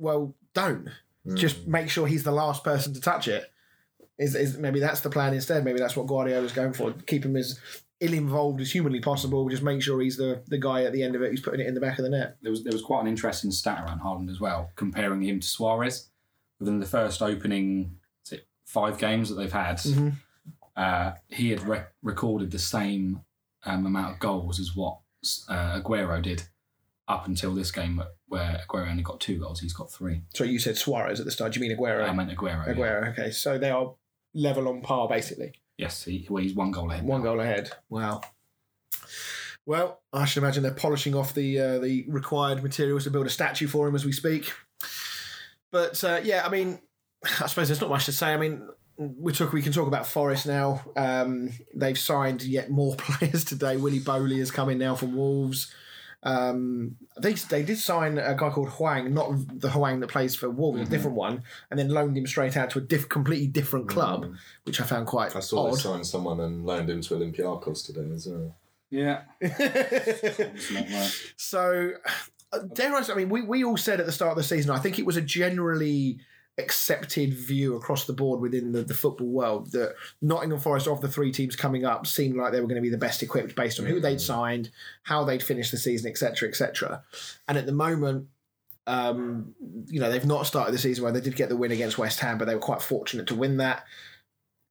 well 0.00 0.34
don't. 0.54 0.88
Mm. 1.26 1.36
Just 1.36 1.66
make 1.66 1.90
sure 1.90 2.06
he's 2.06 2.24
the 2.24 2.32
last 2.32 2.64
person 2.64 2.94
to 2.94 3.00
touch 3.00 3.28
it. 3.28 3.50
Is, 4.18 4.34
is 4.34 4.58
maybe 4.58 4.80
that's 4.80 5.00
the 5.00 5.10
plan 5.10 5.32
instead. 5.32 5.64
Maybe 5.64 5.78
that's 5.78 5.96
what 5.96 6.06
guardiola's 6.06 6.52
going 6.52 6.72
for. 6.74 6.92
Keep 7.06 7.24
him 7.24 7.36
as 7.36 7.58
ill-involved 8.00 8.60
as 8.60 8.70
humanly 8.70 9.00
possible. 9.00 9.48
Just 9.48 9.62
make 9.62 9.82
sure 9.82 10.00
he's 10.00 10.16
the 10.16 10.42
the 10.48 10.58
guy 10.58 10.84
at 10.84 10.92
the 10.92 11.02
end 11.02 11.14
of 11.14 11.22
it 11.22 11.30
who's 11.30 11.40
putting 11.40 11.60
it 11.60 11.66
in 11.66 11.74
the 11.74 11.80
back 11.80 11.98
of 11.98 12.04
the 12.04 12.10
net. 12.10 12.36
There 12.42 12.50
was 12.50 12.62
there 12.62 12.72
was 12.72 12.82
quite 12.82 13.02
an 13.02 13.06
interesting 13.06 13.50
stat 13.50 13.84
around 13.86 14.00
Haaland 14.00 14.30
as 14.30 14.40
well, 14.40 14.70
comparing 14.76 15.22
him 15.22 15.40
to 15.40 15.46
Suarez. 15.46 16.09
Within 16.60 16.78
the 16.78 16.86
first 16.86 17.22
opening 17.22 17.96
it 18.30 18.46
five 18.64 18.98
games 18.98 19.28
that 19.28 19.34
they've 19.34 19.52
had, 19.52 19.80
uh, 20.76 21.12
he 21.28 21.50
had 21.50 21.66
re- 21.66 21.84
recorded 22.02 22.50
the 22.50 22.58
same 22.58 23.22
um, 23.64 23.86
amount 23.86 24.12
of 24.14 24.18
goals 24.20 24.60
as 24.60 24.76
what 24.76 24.98
uh, 25.48 25.80
Aguero 25.80 26.22
did 26.22 26.44
up 27.08 27.26
until 27.26 27.54
this 27.54 27.70
game, 27.72 28.02
where 28.28 28.60
Aguero 28.68 28.90
only 28.90 29.02
got 29.02 29.20
two 29.20 29.38
goals. 29.38 29.60
He's 29.60 29.72
got 29.72 29.90
three. 29.90 30.22
So 30.34 30.44
you 30.44 30.58
said 30.58 30.76
Suarez 30.76 31.18
at 31.18 31.26
the 31.26 31.32
start. 31.32 31.52
Do 31.52 31.60
you 31.60 31.68
mean 31.68 31.76
Aguero? 31.76 32.08
I 32.08 32.12
meant 32.12 32.30
Aguero. 32.30 32.66
yeah. 32.66 32.74
Aguero. 32.74 33.12
Okay, 33.12 33.30
so 33.30 33.58
they 33.58 33.70
are 33.70 33.94
level 34.34 34.68
on 34.68 34.80
par 34.80 35.08
basically. 35.08 35.54
Yes, 35.76 36.04
he, 36.04 36.26
well, 36.28 36.42
he's 36.42 36.54
one 36.54 36.70
goal 36.70 36.90
ahead. 36.90 37.04
One 37.04 37.20
now. 37.20 37.30
goal 37.30 37.40
ahead. 37.40 37.70
Wow. 37.88 38.20
Well, 39.66 40.02
I 40.12 40.24
should 40.24 40.42
imagine 40.42 40.62
they're 40.62 40.72
polishing 40.72 41.14
off 41.14 41.34
the 41.34 41.58
uh, 41.58 41.78
the 41.78 42.04
required 42.08 42.62
materials 42.62 43.04
to 43.04 43.10
build 43.10 43.26
a 43.26 43.30
statue 43.30 43.66
for 43.66 43.88
him 43.88 43.94
as 43.94 44.04
we 44.04 44.12
speak. 44.12 44.52
But 45.70 46.02
uh, 46.04 46.20
yeah, 46.22 46.42
I 46.44 46.48
mean, 46.50 46.80
I 47.40 47.46
suppose 47.46 47.68
there's 47.68 47.80
not 47.80 47.90
much 47.90 48.06
to 48.06 48.12
say. 48.12 48.32
I 48.32 48.36
mean, 48.36 48.68
we 48.96 49.32
talk. 49.32 49.52
We 49.52 49.62
can 49.62 49.72
talk 49.72 49.86
about 49.88 50.06
Forest 50.06 50.46
now. 50.46 50.82
Um, 50.96 51.50
they've 51.74 51.98
signed 51.98 52.42
yet 52.42 52.70
more 52.70 52.96
players 52.98 53.44
today. 53.44 53.76
Willy 53.76 54.00
Boly 54.00 54.38
has 54.38 54.50
come 54.50 54.68
in 54.68 54.78
now 54.78 54.94
from 54.94 55.16
Wolves. 55.16 55.72
Um, 56.22 56.96
they 57.18 57.32
they 57.32 57.62
did 57.62 57.78
sign 57.78 58.18
a 58.18 58.34
guy 58.34 58.50
called 58.50 58.68
Hwang, 58.68 59.14
not 59.14 59.32
the 59.58 59.70
Hwang 59.70 60.00
that 60.00 60.08
plays 60.08 60.34
for 60.34 60.50
Wolves, 60.50 60.82
a 60.82 60.84
different 60.84 61.16
one, 61.16 61.44
and 61.70 61.78
then 61.80 61.88
loaned 61.88 62.18
him 62.18 62.26
straight 62.26 62.58
out 62.58 62.68
to 62.70 62.78
a 62.78 62.82
diff- 62.82 63.08
completely 63.08 63.46
different 63.46 63.88
club, 63.88 64.34
which 64.64 64.82
I 64.82 64.84
found 64.84 65.06
quite 65.06 65.34
I 65.34 65.40
saw 65.40 65.68
odd. 65.68 65.76
they 65.76 65.80
signed 65.80 66.06
someone 66.06 66.40
and 66.40 66.66
loaned 66.66 66.90
him 66.90 67.00
to 67.00 67.14
Olympiacos 67.14 67.86
today 67.86 68.10
as 68.12 68.26
well. 68.26 68.54
Yeah. 68.90 69.22
It's 69.40 70.70
not 70.72 70.90
right. 70.90 71.32
So, 71.36 71.92
dare 72.72 72.94
I 72.94 73.02
say, 73.02 73.12
I 73.12 73.16
mean, 73.16 73.28
we, 73.28 73.42
we 73.42 73.64
all 73.64 73.76
said 73.76 74.00
at 74.00 74.06
the 74.06 74.12
start 74.12 74.32
of 74.32 74.36
the 74.36 74.44
season, 74.44 74.70
I 74.70 74.78
think 74.78 74.98
it 74.98 75.06
was 75.06 75.16
a 75.16 75.22
generally 75.22 76.18
accepted 76.58 77.32
view 77.32 77.76
across 77.76 78.04
the 78.04 78.12
board 78.12 78.40
within 78.40 78.72
the, 78.72 78.82
the 78.82 78.94
football 78.94 79.28
world 79.28 79.72
that 79.72 79.94
Nottingham 80.20 80.58
Forest, 80.58 80.88
of 80.88 81.00
the 81.00 81.08
three 81.08 81.32
teams 81.32 81.56
coming 81.56 81.84
up, 81.84 82.06
seemed 82.06 82.36
like 82.36 82.52
they 82.52 82.60
were 82.60 82.66
going 82.66 82.76
to 82.76 82.82
be 82.82 82.90
the 82.90 82.98
best 82.98 83.22
equipped 83.22 83.54
based 83.54 83.80
on 83.80 83.86
who 83.86 84.00
they'd 84.00 84.20
signed, 84.20 84.70
how 85.02 85.24
they'd 85.24 85.42
finished 85.42 85.70
the 85.70 85.78
season, 85.78 86.10
etc., 86.10 86.48
etc. 86.48 87.02
And 87.48 87.56
at 87.56 87.66
the 87.66 87.72
moment, 87.72 88.28
um, 88.86 89.54
you 89.88 90.00
know, 90.00 90.10
they've 90.10 90.26
not 90.26 90.46
started 90.46 90.72
the 90.72 90.78
season 90.78 91.04
where 91.04 91.12
they 91.12 91.20
did 91.20 91.36
get 91.36 91.48
the 91.48 91.56
win 91.56 91.72
against 91.72 91.98
West 91.98 92.20
Ham, 92.20 92.38
but 92.38 92.46
they 92.46 92.54
were 92.54 92.60
quite 92.60 92.82
fortunate 92.82 93.26
to 93.28 93.34
win 93.34 93.58
that. 93.58 93.84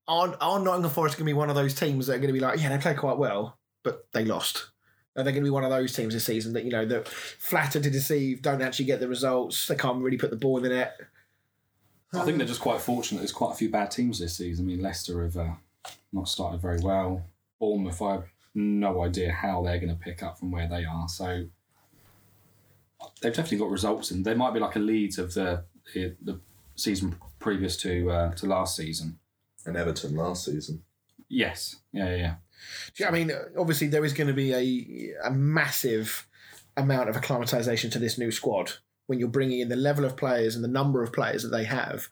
Are, 0.07 0.35
are 0.41 0.59
Nottingham 0.59 0.91
Forest 0.91 1.17
going 1.17 1.25
to 1.25 1.29
be 1.29 1.37
one 1.37 1.49
of 1.49 1.55
those 1.55 1.73
teams 1.73 2.07
that 2.07 2.13
are 2.13 2.17
going 2.17 2.27
to 2.27 2.33
be 2.33 2.39
like, 2.39 2.59
yeah, 2.59 2.69
they 2.69 2.77
played 2.77 2.97
quite 2.97 3.17
well, 3.17 3.57
but 3.83 4.07
they 4.11 4.25
lost? 4.25 4.69
Are 5.15 5.23
they 5.23 5.31
going 5.31 5.43
to 5.43 5.47
be 5.47 5.53
one 5.53 5.63
of 5.63 5.69
those 5.69 5.93
teams 5.93 6.13
this 6.13 6.25
season 6.25 6.53
that, 6.53 6.63
you 6.63 6.71
know, 6.71 6.85
that 6.85 7.07
flatter 7.07 7.79
to 7.79 7.89
deceive, 7.89 8.41
don't 8.41 8.61
actually 8.61 8.85
get 8.85 8.99
the 8.99 9.07
results, 9.07 9.67
they 9.67 9.75
can't 9.75 10.01
really 10.01 10.17
put 10.17 10.29
the 10.29 10.37
ball 10.37 10.57
in 10.57 10.63
the 10.63 10.69
net? 10.69 10.95
I 12.13 12.25
think 12.25 12.37
they're 12.37 12.47
just 12.47 12.61
quite 12.61 12.81
fortunate. 12.81 13.19
There's 13.19 13.31
quite 13.31 13.51
a 13.51 13.55
few 13.55 13.69
bad 13.69 13.91
teams 13.91 14.19
this 14.19 14.37
season. 14.37 14.65
I 14.65 14.67
mean, 14.67 14.81
Leicester 14.81 15.23
have 15.23 15.37
uh, 15.37 15.53
not 16.11 16.27
started 16.27 16.61
very 16.61 16.79
well. 16.79 17.25
Bournemouth, 17.59 18.01
I 18.01 18.11
have 18.13 18.25
no 18.55 19.03
idea 19.03 19.31
how 19.31 19.61
they're 19.61 19.79
going 19.79 19.95
to 19.95 20.01
pick 20.01 20.23
up 20.23 20.39
from 20.39 20.51
where 20.51 20.67
they 20.67 20.85
are. 20.85 21.07
So 21.07 21.45
they've 23.21 23.33
definitely 23.33 23.59
got 23.59 23.69
results, 23.69 24.11
and 24.11 24.25
they 24.25 24.33
might 24.33 24.53
be 24.53 24.59
like 24.59 24.75
a 24.75 24.79
Leeds 24.79 25.17
of 25.19 25.33
the 25.33 25.65
the, 25.93 26.15
the 26.21 26.39
season 26.75 27.15
previous 27.39 27.77
to 27.77 28.09
uh, 28.09 28.33
to 28.35 28.45
last 28.45 28.75
season. 28.75 29.19
And 29.65 29.75
Everton 29.75 30.15
last 30.15 30.45
season. 30.45 30.83
Yes, 31.27 31.75
yeah, 31.91 32.09
yeah, 32.09 32.15
yeah. 32.15 32.15
Yeah, 32.15 32.35
I 33.05 33.11
mean, 33.11 33.31
obviously 33.57 33.87
there 33.87 34.05
is 34.05 34.13
going 34.13 34.27
to 34.27 34.33
be 34.33 34.53
a 34.53 35.27
a 35.27 35.31
massive 35.31 36.27
amount 36.77 37.09
of 37.09 37.17
acclimatization 37.17 37.89
to 37.91 37.99
this 37.99 38.17
new 38.17 38.31
squad 38.31 38.73
when 39.07 39.19
you're 39.19 39.27
bringing 39.27 39.59
in 39.59 39.69
the 39.69 39.75
level 39.75 40.05
of 40.05 40.15
players 40.15 40.55
and 40.55 40.63
the 40.63 40.69
number 40.69 41.03
of 41.03 41.11
players 41.11 41.43
that 41.43 41.49
they 41.49 41.63
have. 41.63 42.09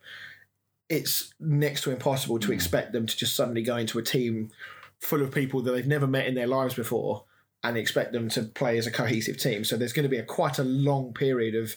It's 0.89 1.33
next 1.39 1.83
to 1.83 1.91
impossible 1.91 2.39
to 2.39 2.51
expect 2.51 2.93
them 2.93 3.05
to 3.05 3.17
just 3.17 3.35
suddenly 3.35 3.61
go 3.61 3.77
into 3.77 3.99
a 3.99 4.03
team 4.03 4.51
full 4.99 5.21
of 5.21 5.33
people 5.33 5.61
that 5.61 5.71
they've 5.71 5.85
never 5.85 6.07
met 6.07 6.27
in 6.27 6.35
their 6.35 6.47
lives 6.47 6.73
before 6.73 7.25
and 7.63 7.77
expect 7.77 8.13
them 8.13 8.29
to 8.29 8.43
play 8.43 8.77
as 8.77 8.87
a 8.87 8.91
cohesive 8.91 9.37
team. 9.37 9.63
So 9.63 9.77
there's 9.77 9.93
going 9.93 10.03
to 10.03 10.09
be 10.09 10.17
a 10.17 10.23
quite 10.23 10.59
a 10.59 10.63
long 10.63 11.13
period 11.13 11.55
of 11.55 11.75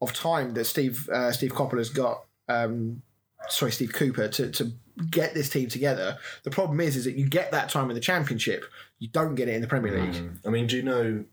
of 0.00 0.12
time 0.12 0.54
that 0.54 0.64
Steve 0.64 1.08
uh, 1.08 1.32
Steve 1.32 1.54
Coppola's 1.54 1.90
got. 1.90 2.24
Um, 2.48 3.02
sorry, 3.48 3.72
Steve 3.72 3.92
Cooper 3.92 4.28
to 4.28 4.50
to 4.52 4.72
get 5.10 5.34
this 5.34 5.48
team 5.48 5.68
together. 5.68 6.18
The 6.42 6.50
problem 6.50 6.80
is, 6.80 6.96
is 6.96 7.04
that 7.04 7.16
you 7.16 7.28
get 7.28 7.50
that 7.52 7.68
time 7.68 7.90
in 7.90 7.94
the 7.94 8.00
Championship, 8.00 8.64
you 8.98 9.08
don't 9.08 9.34
get 9.34 9.48
it 9.48 9.54
in 9.54 9.60
the 9.60 9.68
Premier 9.68 10.00
League. 10.00 10.14
Mm. 10.14 10.38
I 10.46 10.50
mean, 10.50 10.66
do 10.66 10.76
you 10.76 10.82
know 10.82 11.24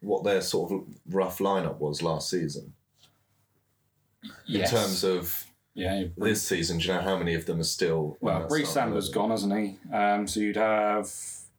what 0.00 0.24
their 0.24 0.40
sort 0.40 0.72
of 0.72 0.84
rough 1.08 1.38
lineup 1.38 1.78
was 1.78 2.02
last 2.02 2.28
season 2.28 2.74
Yes. 4.46 4.72
in 4.72 4.78
terms 4.78 5.04
of 5.04 5.44
yeah. 5.74 6.04
this 6.16 6.42
season? 6.42 6.78
Do 6.78 6.88
you 6.88 6.94
know 6.94 7.00
how 7.00 7.16
many 7.16 7.34
of 7.34 7.46
them 7.46 7.60
are 7.60 7.64
still? 7.64 8.16
Well, 8.20 8.40
that 8.40 8.50
Reece 8.50 8.70
starting 8.70 8.94
Sandler's 8.94 9.08
gone, 9.08 9.30
hasn't 9.30 9.56
he? 9.56 9.78
Um, 9.94 10.26
so 10.26 10.40
you'd 10.40 10.56
have 10.56 11.10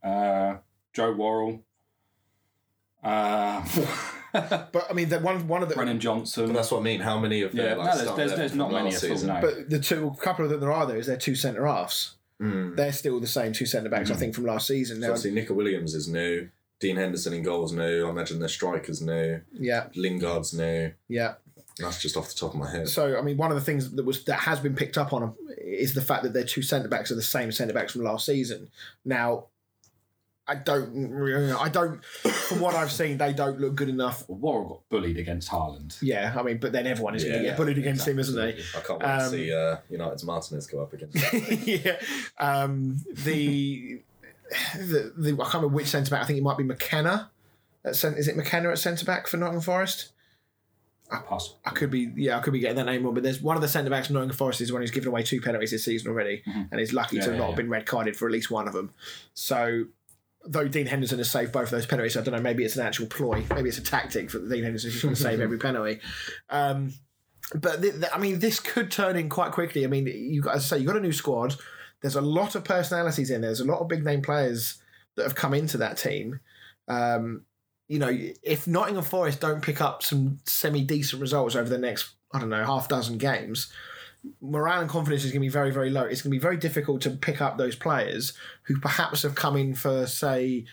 uh, 0.03 0.57
Joe 0.93 1.13
Worrall, 1.13 1.61
uh, 3.03 3.65
But 4.71 4.87
I 4.89 4.93
mean, 4.93 5.09
the 5.09 5.19
one 5.19 5.47
one 5.47 5.61
of 5.63 5.69
the 5.69 5.75
Brennan 5.75 5.99
Johnson. 5.99 6.47
But 6.47 6.53
that's 6.53 6.71
what 6.71 6.79
I 6.79 6.83
mean. 6.83 6.99
How 7.01 7.19
many 7.19 7.41
of 7.41 7.51
them? 7.51 7.65
Yeah, 7.65 7.75
like, 7.75 7.95
no, 7.95 7.97
there's- 8.03 8.15
there's- 8.17 8.35
there's 8.37 8.55
not 8.55 8.71
many 8.71 8.85
last 8.91 9.03
at 9.03 9.09
all, 9.11 9.15
season? 9.17 9.27
no. 9.33 9.41
but 9.41 9.69
the 9.69 9.79
two 9.79 10.15
couple 10.21 10.43
of 10.45 10.51
them 10.51 10.59
there 10.59 10.71
are 10.71 10.85
though 10.85 10.95
is 10.95 11.07
their 11.07 11.17
two 11.17 11.35
centre 11.35 11.65
halves. 11.65 12.15
Mm. 12.41 12.75
They're 12.75 12.91
still 12.91 13.19
the 13.19 13.27
same 13.27 13.53
two 13.53 13.65
centre 13.65 13.89
backs, 13.89 14.09
I 14.11 14.15
think, 14.15 14.33
from 14.35 14.45
last 14.45 14.67
season. 14.67 15.01
So 15.01 15.07
obviously, 15.09 15.31
Neco 15.31 15.53
Williams 15.53 15.93
is 15.93 16.07
new. 16.07 16.49
Dean 16.79 16.95
Henderson 16.97 17.31
in 17.33 17.43
goals 17.43 17.71
new. 17.71 18.07
I 18.07 18.09
imagine 18.09 18.39
their 18.39 18.49
strikers 18.49 19.01
new. 19.01 19.39
yeah, 19.53 19.87
Lingard's 19.95 20.53
new. 20.53 20.91
yeah. 21.07 21.35
That's 21.79 21.99
just 21.99 22.15
off 22.17 22.27
the 22.29 22.35
top 22.35 22.53
of 22.53 22.59
my 22.59 22.69
head. 22.69 22.87
So 22.87 23.17
I 23.17 23.21
mean, 23.23 23.35
one 23.37 23.49
of 23.51 23.55
the 23.55 23.63
things 23.63 23.91
that 23.91 24.05
was 24.05 24.25
that 24.25 24.39
has 24.41 24.59
been 24.59 24.75
picked 24.75 24.95
up 24.97 25.11
on 25.13 25.33
is 25.57 25.93
the 25.95 26.01
fact 26.01 26.21
that 26.23 26.33
their 26.33 26.43
two 26.43 26.61
centre 26.61 26.87
backs 26.87 27.09
are 27.11 27.15
the 27.15 27.21
same 27.23 27.51
centre 27.51 27.73
backs 27.73 27.93
from 27.93 28.03
last 28.03 28.25
season. 28.27 28.69
Now, 29.05 29.45
I 30.45 30.55
don't, 30.55 31.53
I 31.57 31.69
don't. 31.69 32.03
From 32.03 32.59
what 32.59 32.75
I've 32.75 32.91
seen, 32.91 33.17
they 33.17 33.31
don't 33.31 33.61
look 33.61 33.75
good 33.75 33.87
enough. 33.87 34.25
Well, 34.27 34.37
Worrall 34.39 34.67
got 34.67 34.89
bullied 34.89 35.17
against 35.17 35.49
Haaland. 35.49 35.97
Yeah, 36.01 36.35
I 36.37 36.43
mean, 36.43 36.57
but 36.57 36.73
then 36.73 36.85
everyone 36.85 37.15
is 37.15 37.23
going 37.23 37.37
to 37.37 37.43
Yeah, 37.43 37.49
get 37.51 37.57
bullied 37.57 37.77
against 37.77 38.05
him, 38.05 38.19
isn't 38.19 38.35
they? 38.35 38.61
I 38.77 38.81
can't 38.81 38.99
wait 38.99 39.07
Um, 39.09 39.19
to 39.19 39.29
see 39.29 39.53
uh, 39.53 39.77
United's 39.89 40.25
Martinez 40.25 40.67
go 40.67 40.81
up 40.81 40.91
against. 40.91 41.15
yeah. 41.67 41.95
Um, 42.39 42.97
the, 43.09 44.01
the 44.75 45.13
the 45.17 45.31
I 45.33 45.35
can't 45.43 45.53
remember 45.55 45.75
which 45.75 45.87
centre 45.87 46.11
back. 46.11 46.23
I 46.23 46.25
think 46.25 46.39
it 46.39 46.43
might 46.43 46.57
be 46.57 46.63
McKenna. 46.65 47.31
At 47.85 47.95
cent- 47.95 48.17
is 48.17 48.27
it 48.27 48.35
McKenna 48.35 48.69
at 48.69 48.79
centre 48.79 49.05
back 49.05 49.27
for 49.27 49.37
Nottingham 49.37 49.61
Forest? 49.61 50.09
I, 51.11 51.19
Pass. 51.19 51.53
I 51.65 51.69
could 51.69 51.91
be 51.91 52.11
yeah, 52.15 52.37
I 52.37 52.41
could 52.41 52.53
be 52.53 52.59
getting 52.59 52.77
that 52.77 52.85
name 52.85 53.03
wrong, 53.03 53.13
but 53.13 53.23
there's 53.23 53.41
one 53.41 53.55
of 53.55 53.61
the 53.61 53.67
centre 53.69 53.89
backs 53.89 54.07
from 54.07 54.15
Nottingham 54.15 54.35
Forest 54.35 54.59
is 54.61 54.73
one 54.73 54.81
who's 54.81 54.91
given 54.91 55.07
away 55.09 55.23
two 55.23 55.39
penalties 55.39 55.71
this 55.71 55.83
season 55.85 56.09
already, 56.11 56.43
and 56.45 56.79
he's 56.79 56.91
lucky 56.91 57.15
Yeah, 57.17 57.25
to 57.25 57.31
yeah, 57.31 57.37
not 57.37 57.43
yeah. 57.43 57.47
have 57.51 57.57
been 57.57 57.69
red 57.69 57.85
carded 57.85 58.17
for 58.17 58.25
at 58.27 58.31
least 58.33 58.51
one 58.51 58.67
of 58.67 58.73
them. 58.73 58.93
So. 59.33 59.85
Though 60.45 60.67
Dean 60.67 60.87
Henderson 60.87 61.19
has 61.19 61.31
saved 61.31 61.51
both 61.51 61.65
of 61.65 61.71
those 61.71 61.85
penalties, 61.85 62.17
I 62.17 62.21
don't 62.21 62.33
know. 62.33 62.41
Maybe 62.41 62.65
it's 62.65 62.75
an 62.75 62.85
actual 62.85 63.07
ploy. 63.07 63.45
Maybe 63.53 63.69
it's 63.69 63.77
a 63.77 63.83
tactic 63.83 64.29
for 64.29 64.39
Dean 64.39 64.63
Henderson. 64.63 64.91
He's 64.91 65.01
going 65.01 65.15
to 65.15 65.21
save 65.21 65.39
every 65.41 65.57
penalty. 65.57 65.99
Um, 66.49 66.93
but 67.55 67.81
th- 67.81 67.93
th- 67.93 68.11
I 68.13 68.17
mean, 68.17 68.39
this 68.39 68.59
could 68.59 68.91
turn 68.91 69.15
in 69.15 69.29
quite 69.29 69.51
quickly. 69.51 69.83
I 69.83 69.87
mean, 69.87 70.07
you 70.07 70.41
got 70.41 70.55
as 70.55 70.65
I 70.65 70.75
say, 70.75 70.81
you 70.81 70.87
got 70.87 70.97
a 70.97 71.01
new 71.01 71.13
squad. 71.13 71.55
There's 72.01 72.15
a 72.15 72.21
lot 72.21 72.55
of 72.55 72.65
personalities 72.65 73.29
in 73.29 73.41
there. 73.41 73.49
There's 73.49 73.61
a 73.61 73.65
lot 73.65 73.79
of 73.79 73.87
big 73.87 74.03
name 74.03 74.21
players 74.21 74.81
that 75.15 75.23
have 75.23 75.35
come 75.35 75.53
into 75.53 75.77
that 75.77 75.97
team. 75.97 76.39
Um, 76.87 77.45
you 77.87 77.99
know, 77.99 78.11
if 78.41 78.67
Nottingham 78.67 79.03
Forest 79.03 79.39
don't 79.39 79.61
pick 79.61 79.79
up 79.79 80.03
some 80.03 80.39
semi 80.45 80.83
decent 80.83 81.21
results 81.21 81.55
over 81.55 81.69
the 81.69 81.77
next, 81.77 82.15
I 82.33 82.39
don't 82.39 82.49
know, 82.49 82.65
half 82.65 82.89
dozen 82.89 83.17
games, 83.17 83.71
morale 84.41 84.81
and 84.81 84.89
confidence 84.89 85.23
is 85.23 85.31
going 85.31 85.41
to 85.41 85.45
be 85.45 85.49
very, 85.49 85.71
very 85.71 85.89
low. 85.89 86.03
It's 86.03 86.21
going 86.21 86.31
to 86.31 86.37
be 86.37 86.41
very 86.41 86.57
difficult 86.57 87.01
to 87.01 87.11
pick 87.11 87.41
up 87.41 87.57
those 87.57 87.75
players 87.75 88.33
who 88.63 88.79
perhaps 88.79 89.23
have 89.23 89.35
come 89.35 89.57
in 89.57 89.75
for, 89.75 90.07
say, 90.07 90.65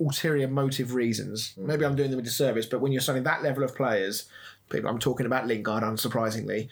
ulterior 0.00 0.48
motive 0.48 0.94
reasons. 0.94 1.54
Mm. 1.58 1.66
Maybe 1.66 1.84
I'm 1.84 1.96
doing 1.96 2.10
them 2.10 2.20
a 2.20 2.22
disservice, 2.22 2.66
but 2.66 2.80
when 2.80 2.92
you're 2.92 3.00
signing 3.00 3.22
that 3.24 3.42
level 3.42 3.62
of 3.62 3.74
players, 3.74 4.26
people, 4.70 4.90
I'm 4.90 4.98
talking 4.98 5.26
about 5.26 5.46
Lingard, 5.46 5.82
unsurprisingly. 5.82 6.68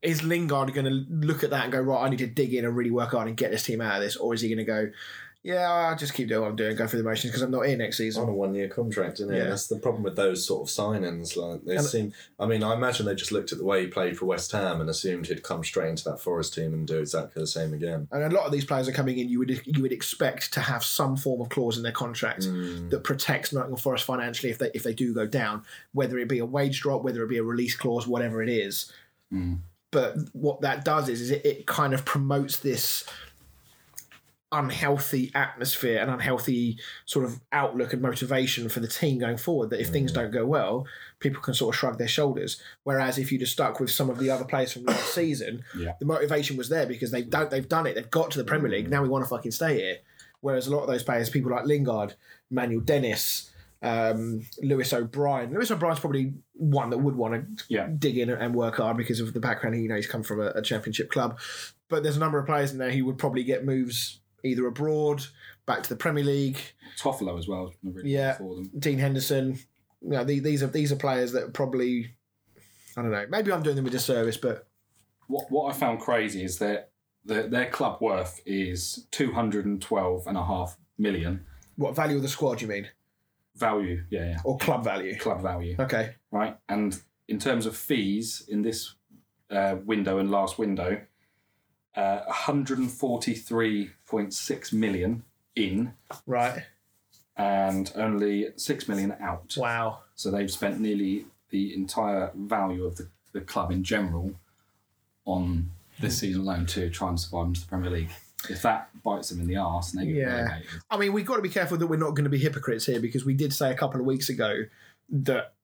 Is 0.00 0.22
Lingard 0.22 0.72
going 0.74 0.86
to 0.86 1.04
look 1.10 1.42
at 1.42 1.50
that 1.50 1.64
and 1.64 1.72
go, 1.72 1.80
right, 1.80 2.04
I 2.04 2.08
need 2.08 2.20
to 2.20 2.26
dig 2.26 2.54
in 2.54 2.64
and 2.64 2.76
really 2.76 2.90
work 2.90 3.10
hard 3.10 3.26
and 3.26 3.36
get 3.36 3.50
this 3.50 3.64
team 3.64 3.80
out 3.80 3.96
of 3.96 4.02
this? 4.02 4.16
Or 4.16 4.32
is 4.32 4.40
he 4.40 4.48
going 4.48 4.58
to 4.58 4.64
go, 4.64 4.90
yeah, 5.44 5.70
I'll 5.70 5.96
just 5.96 6.14
keep 6.14 6.28
doing 6.28 6.42
what 6.42 6.48
I'm 6.50 6.56
doing, 6.56 6.74
go 6.76 6.86
through 6.86 6.98
the 7.02 7.08
motions 7.08 7.30
because 7.30 7.42
I'm 7.42 7.50
not 7.50 7.66
here 7.66 7.76
next 7.76 7.96
season? 7.96 8.22
on 8.24 8.28
a 8.28 8.32
one 8.32 8.54
year 8.54 8.68
contract, 8.68 9.20
isn't 9.20 9.32
it? 9.32 9.38
Yeah. 9.38 9.44
That's 9.44 9.68
the 9.68 9.78
problem 9.78 10.02
with 10.02 10.16
those 10.16 10.44
sort 10.46 10.68
of 10.68 10.74
signings. 10.74 11.36
Like 11.36 11.64
they 11.64 11.76
And- 11.76 11.84
seem. 11.86 12.12
I 12.38 12.46
mean, 12.46 12.62
I 12.62 12.74
imagine 12.74 13.06
they 13.06 13.14
just 13.14 13.32
looked 13.32 13.52
at 13.52 13.58
the 13.58 13.64
way 13.64 13.82
he 13.82 13.86
played 13.86 14.18
for 14.18 14.26
West 14.26 14.50
Ham 14.52 14.80
and 14.80 14.90
assumed 14.90 15.26
he'd 15.28 15.42
come 15.42 15.62
straight 15.64 15.88
into 15.90 16.04
that 16.04 16.20
Forest 16.20 16.54
team 16.54 16.74
and 16.74 16.86
do 16.86 16.98
exactly 16.98 17.40
the 17.40 17.46
same 17.46 17.72
again. 17.72 18.08
And 18.10 18.24
a 18.24 18.34
lot 18.36 18.46
of 18.46 18.52
these 18.52 18.64
players 18.64 18.88
are 18.88 18.92
coming 18.92 19.18
in. 19.18 19.28
You 19.28 19.38
would 19.38 19.60
you 19.64 19.82
would 19.82 19.92
expect 19.92 20.52
to 20.54 20.60
have 20.60 20.82
some 20.84 21.16
form 21.16 21.40
of 21.40 21.48
clause 21.48 21.76
in 21.76 21.82
their 21.82 21.92
contract 21.92 22.42
Mm. 22.42 22.90
that 22.90 23.04
protects 23.04 23.52
Nottingham 23.52 23.78
Forest 23.78 24.04
financially 24.04 24.50
if 24.50 24.58
they 24.58 24.70
if 24.74 24.82
they 24.82 24.92
do 24.94 25.14
go 25.14 25.26
down, 25.26 25.62
whether 25.92 26.18
it 26.18 26.28
be 26.28 26.40
a 26.40 26.46
wage 26.46 26.80
drop, 26.82 27.02
whether 27.04 27.22
it 27.22 27.28
be 27.28 27.38
a 27.38 27.42
release 27.44 27.76
clause, 27.76 28.06
whatever 28.06 28.42
it 28.42 28.48
is. 28.48 28.92
But 29.90 30.16
what 30.32 30.60
that 30.62 30.84
does 30.84 31.08
is, 31.08 31.20
is 31.22 31.30
it, 31.30 31.46
it 31.46 31.66
kind 31.66 31.94
of 31.94 32.04
promotes 32.04 32.58
this 32.58 33.04
unhealthy 34.50 35.30
atmosphere 35.34 35.98
and 36.00 36.10
unhealthy 36.10 36.78
sort 37.04 37.24
of 37.24 37.38
outlook 37.52 37.92
and 37.92 38.00
motivation 38.00 38.68
for 38.68 38.80
the 38.80 38.88
team 38.88 39.18
going 39.18 39.36
forward 39.36 39.68
that 39.70 39.80
if 39.80 39.88
things 39.88 40.10
don't 40.10 40.30
go 40.30 40.46
well 40.46 40.86
people 41.20 41.42
can 41.42 41.52
sort 41.52 41.74
of 41.74 41.78
shrug 41.78 41.98
their 41.98 42.08
shoulders. 42.08 42.60
Whereas 42.84 43.18
if 43.18 43.30
you'd 43.30 43.42
have 43.42 43.48
stuck 43.50 43.78
with 43.80 43.90
some 43.90 44.08
of 44.08 44.18
the 44.18 44.30
other 44.30 44.44
players 44.44 44.72
from 44.72 44.84
last 44.84 45.12
season 45.14 45.64
Yeah. 45.76 45.92
the 46.00 46.06
motivation 46.06 46.56
was 46.56 46.68
there 46.70 46.86
because 46.86 47.10
they've 47.10 47.28
done 47.28 47.48
they've 47.50 47.68
done 47.68 47.86
it. 47.86 47.94
They've 47.94 48.10
got 48.10 48.30
to 48.32 48.38
the 48.38 48.44
Premier 48.44 48.70
League. 48.70 48.88
Now 48.88 49.02
we 49.02 49.08
want 49.08 49.24
to 49.24 49.28
fucking 49.28 49.50
stay 49.52 49.76
here. 49.80 49.96
Whereas 50.40 50.66
a 50.66 50.70
lot 50.74 50.82
of 50.82 50.86
those 50.88 51.02
players 51.02 51.28
people 51.28 51.50
like 51.50 51.66
Lingard 51.66 52.14
Manuel 52.50 52.80
Dennis 52.82 53.50
um, 53.82 54.44
Lewis 54.62 54.92
O'Brien. 54.92 55.52
Lewis 55.52 55.70
O'Brien's 55.70 56.00
probably 56.00 56.32
one 56.54 56.90
that 56.90 56.98
would 56.98 57.14
want 57.14 57.58
to 57.58 57.64
Yeah. 57.68 57.88
dig 57.96 58.18
in 58.18 58.28
and 58.30 58.54
work 58.54 58.76
hard 58.78 58.96
because 58.96 59.20
of 59.20 59.34
the 59.34 59.40
background. 59.40 59.80
You 59.80 59.88
know 59.88 59.94
he's 59.96 60.06
come 60.08 60.22
from 60.24 60.40
a, 60.40 60.46
a 60.54 60.62
championship 60.62 61.10
club. 61.10 61.38
But 61.88 62.02
there's 62.02 62.16
a 62.16 62.20
number 62.20 62.38
of 62.38 62.46
players 62.46 62.72
in 62.72 62.78
there 62.78 62.90
who 62.90 63.04
would 63.06 63.18
probably 63.18 63.44
get 63.44 63.64
moves 63.64 64.20
either 64.44 64.66
abroad 64.66 65.22
back 65.66 65.82
to 65.82 65.88
the 65.88 65.96
Premier 65.96 66.24
League 66.24 66.58
Toffolo 66.98 67.38
as 67.38 67.46
well. 67.48 67.72
really 67.82 68.10
Yeah. 68.12 68.34
for 68.38 68.54
them. 68.56 68.70
Dean 68.78 68.98
Henderson 68.98 69.58
you 70.00 70.10
know 70.10 70.24
the- 70.24 70.40
these 70.40 70.62
are 70.62 70.68
these 70.68 70.92
are 70.92 70.96
players 70.96 71.32
that 71.32 71.52
probably 71.52 72.14
I 72.96 73.02
don't 73.02 73.10
know 73.10 73.26
maybe 73.28 73.52
I'm 73.52 73.62
doing 73.62 73.76
them 73.76 73.86
a 73.86 73.90
disservice 73.90 74.36
but 74.36 74.68
What 75.26 75.50
what 75.50 75.74
I 75.74 75.78
found 75.78 76.00
crazy 76.00 76.42
is 76.44 76.58
that 76.58 76.90
their, 77.24 77.48
their 77.48 77.68
club 77.70 78.00
worth 78.00 78.40
is 78.46 79.06
two 79.10 79.32
hundred 79.32 79.66
and 79.66 79.82
twelve 79.82 80.26
and 80.26 80.36
a 80.38 80.44
half 80.44 80.78
million 80.98 81.44
what 81.76 81.94
value 81.94 82.16
of 82.16 82.22
the 82.22 82.28
squad 82.28 82.60
you 82.62 82.68
mean 82.68 82.88
value. 83.56 84.04
Yeah, 84.10 84.24
yeah. 84.30 84.38
or 84.44 84.56
club 84.58 84.84
value 84.84 85.16
Club 85.18 85.42
value. 85.42 85.74
okay 85.80 86.14
right? 86.30 86.56
And 86.68 87.00
in 87.26 87.38
terms 87.38 87.66
of 87.66 87.76
fees 87.76 88.44
in 88.48 88.62
this 88.62 88.94
uh, 89.50 89.76
window 89.84 90.18
and 90.18 90.30
last 90.30 90.58
window, 90.58 91.00
uh, 91.96 92.20
143.6 94.10 94.72
million 94.72 95.24
in 95.56 95.92
right 96.26 96.64
and 97.36 97.92
only 97.94 98.48
6 98.56 98.88
million 98.88 99.14
out. 99.20 99.54
wow 99.56 100.00
So 100.14 100.30
they've 100.30 100.50
spent 100.50 100.80
nearly 100.80 101.26
the 101.50 101.74
entire 101.74 102.30
value 102.34 102.84
of 102.84 102.96
the, 102.96 103.08
the 103.32 103.40
club 103.40 103.70
in 103.70 103.84
general 103.84 104.34
on 105.24 105.70
this 106.00 106.14
hmm. 106.14 106.26
season 106.26 106.42
alone 106.42 106.66
to 106.66 106.90
try 106.90 107.08
and 107.08 107.18
survive 107.18 107.46
into 107.46 107.60
the 107.60 107.66
Premier 107.66 107.90
League. 107.90 108.10
If 108.48 108.62
that 108.62 108.90
bites 109.02 109.30
them 109.30 109.40
in 109.40 109.46
the 109.48 109.56
arse 109.56 109.92
and 109.92 110.02
they 110.02 110.06
get 110.06 110.16
Yeah. 110.16 110.42
relegated. 110.42 110.68
I 110.90 110.96
mean, 110.96 111.12
we've 111.12 111.26
got 111.26 111.36
to 111.36 111.42
be 111.42 111.48
careful 111.48 111.76
that 111.76 111.86
we're 111.86 111.96
not 111.96 112.10
going 112.10 112.24
to 112.24 112.30
be 112.30 112.38
hypocrites 112.38 112.86
here 112.86 113.00
because 113.00 113.24
we 113.24 113.34
did 113.34 113.52
say 113.52 113.70
a 113.70 113.74
couple 113.74 114.00
of 114.00 114.06
weeks 114.06 114.28
ago 114.28 114.64
that 115.10 115.54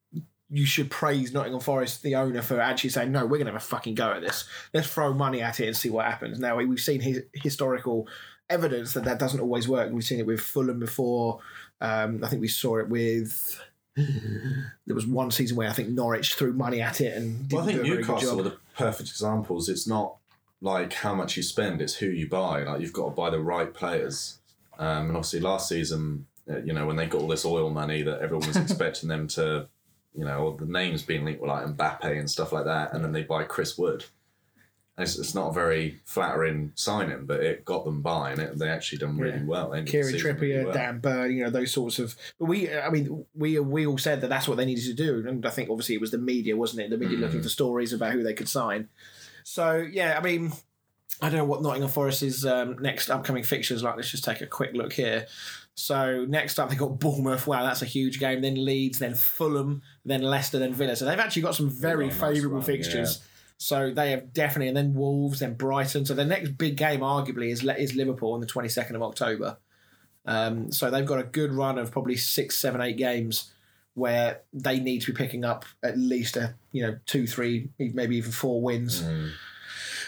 you 0.51 0.67
should 0.67 0.91
praise 0.91 1.33
Nottingham 1.33 1.61
Forest, 1.61 2.03
the 2.03 2.15
owner, 2.17 2.43
for 2.43 2.61
actually 2.61 2.91
saying, 2.91 3.11
no, 3.11 3.23
we're 3.25 3.39
going 3.39 3.47
to 3.47 3.53
have 3.53 3.61
a 3.63 3.65
fucking 3.65 3.95
go 3.95 4.13
at 4.13 4.21
this. 4.21 4.45
Let's 4.73 4.89
throw 4.89 5.13
money 5.13 5.41
at 5.41 5.59
it 5.61 5.67
and 5.67 5.77
see 5.77 5.91
what 5.91 6.05
happens. 6.05 6.39
Now, 6.39 6.57
we've 6.57 6.79
seen 6.79 7.01
his 7.01 7.23
historical 7.33 8.07
evidence 8.51 8.93
that 8.95 9.05
that 9.05 9.19
doesn't 9.19 9.41
always 9.41 9.69
work. 9.69 9.93
We've 9.93 10.05
seen 10.05 10.21
it 10.21 10.27
with 10.27 10.41
Fulham 10.41 10.79
before. 10.79 11.41
Um, 11.81 12.23
I 12.23 12.29
think 12.29 12.41
we 12.41 12.49
saw 12.49 12.79
it 12.79 12.89
with. 12.89 13.61
There 13.97 14.95
was 14.95 15.07
one 15.07 15.31
season 15.31 15.57
where 15.57 15.69
I 15.69 15.73
think 15.73 15.91
Norwich 15.91 16.35
threw 16.35 16.53
money 16.53 16.81
at 16.81 17.01
it 17.01 17.17
and 17.17 17.49
didn't 17.49 17.53
Well, 17.53 17.63
I 17.63 17.73
think 17.73 17.83
Newcastle 17.83 18.37
were 18.37 18.43
the 18.43 18.57
perfect 18.77 19.09
examples. 19.09 19.69
It's 19.69 19.87
not 19.87 20.17
like 20.61 20.93
how 20.95 21.15
much 21.15 21.37
you 21.37 21.43
spend; 21.43 21.81
it's 21.81 21.95
who 21.95 22.07
you 22.07 22.29
buy. 22.29 22.65
Like 22.65 22.81
you've 22.81 22.93
got 22.93 23.05
to 23.05 23.11
buy 23.11 23.31
the 23.31 23.41
right 23.41 23.73
players. 23.73 24.39
Um, 24.79 25.09
and 25.09 25.17
obviously, 25.17 25.41
last 25.41 25.69
season, 25.69 26.27
uh, 26.51 26.59
you 26.59 26.73
know, 26.73 26.87
when 26.87 26.97
they 26.97 27.07
got 27.07 27.21
all 27.21 27.29
this 27.29 27.45
oil 27.45 27.71
money 27.71 28.03
that 28.03 28.21
everyone 28.21 28.49
was 28.49 28.57
expecting 28.65 29.09
them 29.09 29.29
to, 29.29 29.69
you 30.15 30.25
know, 30.25 30.57
the 30.59 30.67
names 30.67 31.03
being 31.03 31.25
linked 31.25 31.41
with 31.41 31.51
like 31.51 31.67
Mbappe 31.67 32.19
and 32.19 32.31
stuff 32.31 32.53
like 32.53 32.65
that, 32.65 32.93
and 32.93 33.05
then 33.05 33.13
they 33.13 33.23
buy 33.23 33.45
Chris 33.45 33.79
Wood. 33.79 34.05
It's, 34.97 35.19
it's 35.19 35.35
not 35.35 35.49
a 35.51 35.53
very 35.53 36.01
flattering 36.05 36.71
signing, 36.77 37.27
but 37.27 37.41
it 37.41 37.65
got 37.65 37.85
them 37.85 38.01
by, 38.01 38.31
and 38.31 38.41
it, 38.41 38.59
they 38.59 38.69
actually 38.69 38.99
done 38.99 39.19
really 39.19 39.39
Yeah. 39.39 39.45
well. 39.45 39.71
Kieran 39.87 40.15
Trippier, 40.15 40.41
really 40.41 40.65
well. 40.67 40.75
Dan 40.75 41.01
Burn, 41.01 41.33
you 41.37 41.43
know 41.43 41.51
those 41.51 41.73
sorts 41.73 41.99
of. 41.99 42.15
But 42.39 42.45
we, 42.45 42.73
I 42.73 42.91
mean, 42.91 43.27
we 43.35 43.59
we 43.59 43.87
all 43.87 43.99
said 43.99 44.21
that 44.21 44.29
that's 44.29 44.47
what 44.47 44.57
they 44.57 44.65
needed 44.65 44.85
to 44.85 44.95
do, 44.95 45.27
and 45.27 45.45
I 45.45 45.51
think 45.51 45.69
obviously 45.69 45.97
it 45.97 46.01
was 46.01 46.13
the 46.13 46.19
media, 46.19 46.57
wasn't 46.57 46.83
it? 46.83 46.91
The 46.91 46.97
media 46.97 47.19
looking 47.19 47.43
for 47.43 47.49
stories 47.49 47.93
about 47.93 48.13
who 48.13 48.23
they 48.23 48.35
could 48.35 48.49
sign. 48.49 48.89
So 49.43 49.77
yeah, 49.79 50.17
I 50.17 50.23
mean, 50.23 50.53
I 51.21 51.29
don't 51.29 51.39
know 51.39 51.45
what 51.45 51.61
Nottingham 51.63 51.91
Forest's 51.91 52.45
um, 52.47 52.77
next 52.81 53.11
upcoming 53.11 53.43
fixtures 53.43 53.83
like. 53.83 53.97
Let's 53.97 54.11
just 54.13 54.25
take 54.25 54.43
a 54.43 54.47
quick 54.47 54.75
look 54.75 54.93
here. 54.93 55.27
So 55.75 56.25
next 56.29 56.61
up 56.61 56.71
they 56.71 56.77
got 56.77 57.01
Bournemouth. 57.01 57.49
Wow, 57.49 57.65
that's 57.65 57.83
a 57.83 57.87
huge 57.87 58.21
game. 58.21 58.43
Then 58.43 58.65
Leeds, 58.65 59.01
then 59.01 59.15
Fulham, 59.15 59.83
then 60.05 60.23
Leicester, 60.23 60.61
then 60.61 60.73
Villa. 60.73 60.95
So 60.95 61.05
they've 61.05 61.19
actually 61.19 61.43
got 61.43 61.57
some 61.57 61.69
very 61.69 62.09
They've 62.09 62.17
got 62.21 62.27
a 62.27 62.29
nice 62.29 62.37
favourable 62.37 62.57
run, 62.59 62.65
fixtures. 62.67 63.25
So 63.57 63.93
they 63.93 64.11
have 64.11 64.33
definitely, 64.33 64.69
and 64.69 64.77
then 64.77 64.95
Wolves, 64.95 65.41
then 65.41 65.55
Brighton. 65.55 66.05
So 66.05 66.15
the 66.15 66.25
next 66.25 66.51
big 66.59 66.77
game, 66.77 67.01
arguably, 67.01 67.51
is 67.51 67.65
is 67.65 67.95
Liverpool 67.95 68.33
on 68.33 68.41
the 68.41 68.47
twenty 68.47 68.69
second 68.69 68.97
of 68.97 69.03
October. 69.03 69.59
Um, 70.27 70.73
so 70.73 70.91
they've 70.91 71.07
got 71.07 71.21
a 71.21 71.25
good 71.25 71.53
run 71.53 71.79
of 71.79 71.91
probably 71.91 72.17
six, 72.17 72.57
seven, 72.57 72.81
eight 72.81 72.97
games 72.97 73.53
where 73.95 74.41
they 74.53 74.81
need 74.81 75.03
to 75.03 75.13
be 75.13 75.17
picking 75.17 75.45
up 75.45 75.65
at 75.83 75.97
least 75.97 76.37
a 76.37 76.55
you 76.73 76.85
know 76.85 76.99
two, 77.07 77.27
three, 77.27 77.69
maybe 77.79 78.17
even 78.17 78.33
four 78.33 78.61
wins. 78.61 79.03
Mm. 79.03 79.33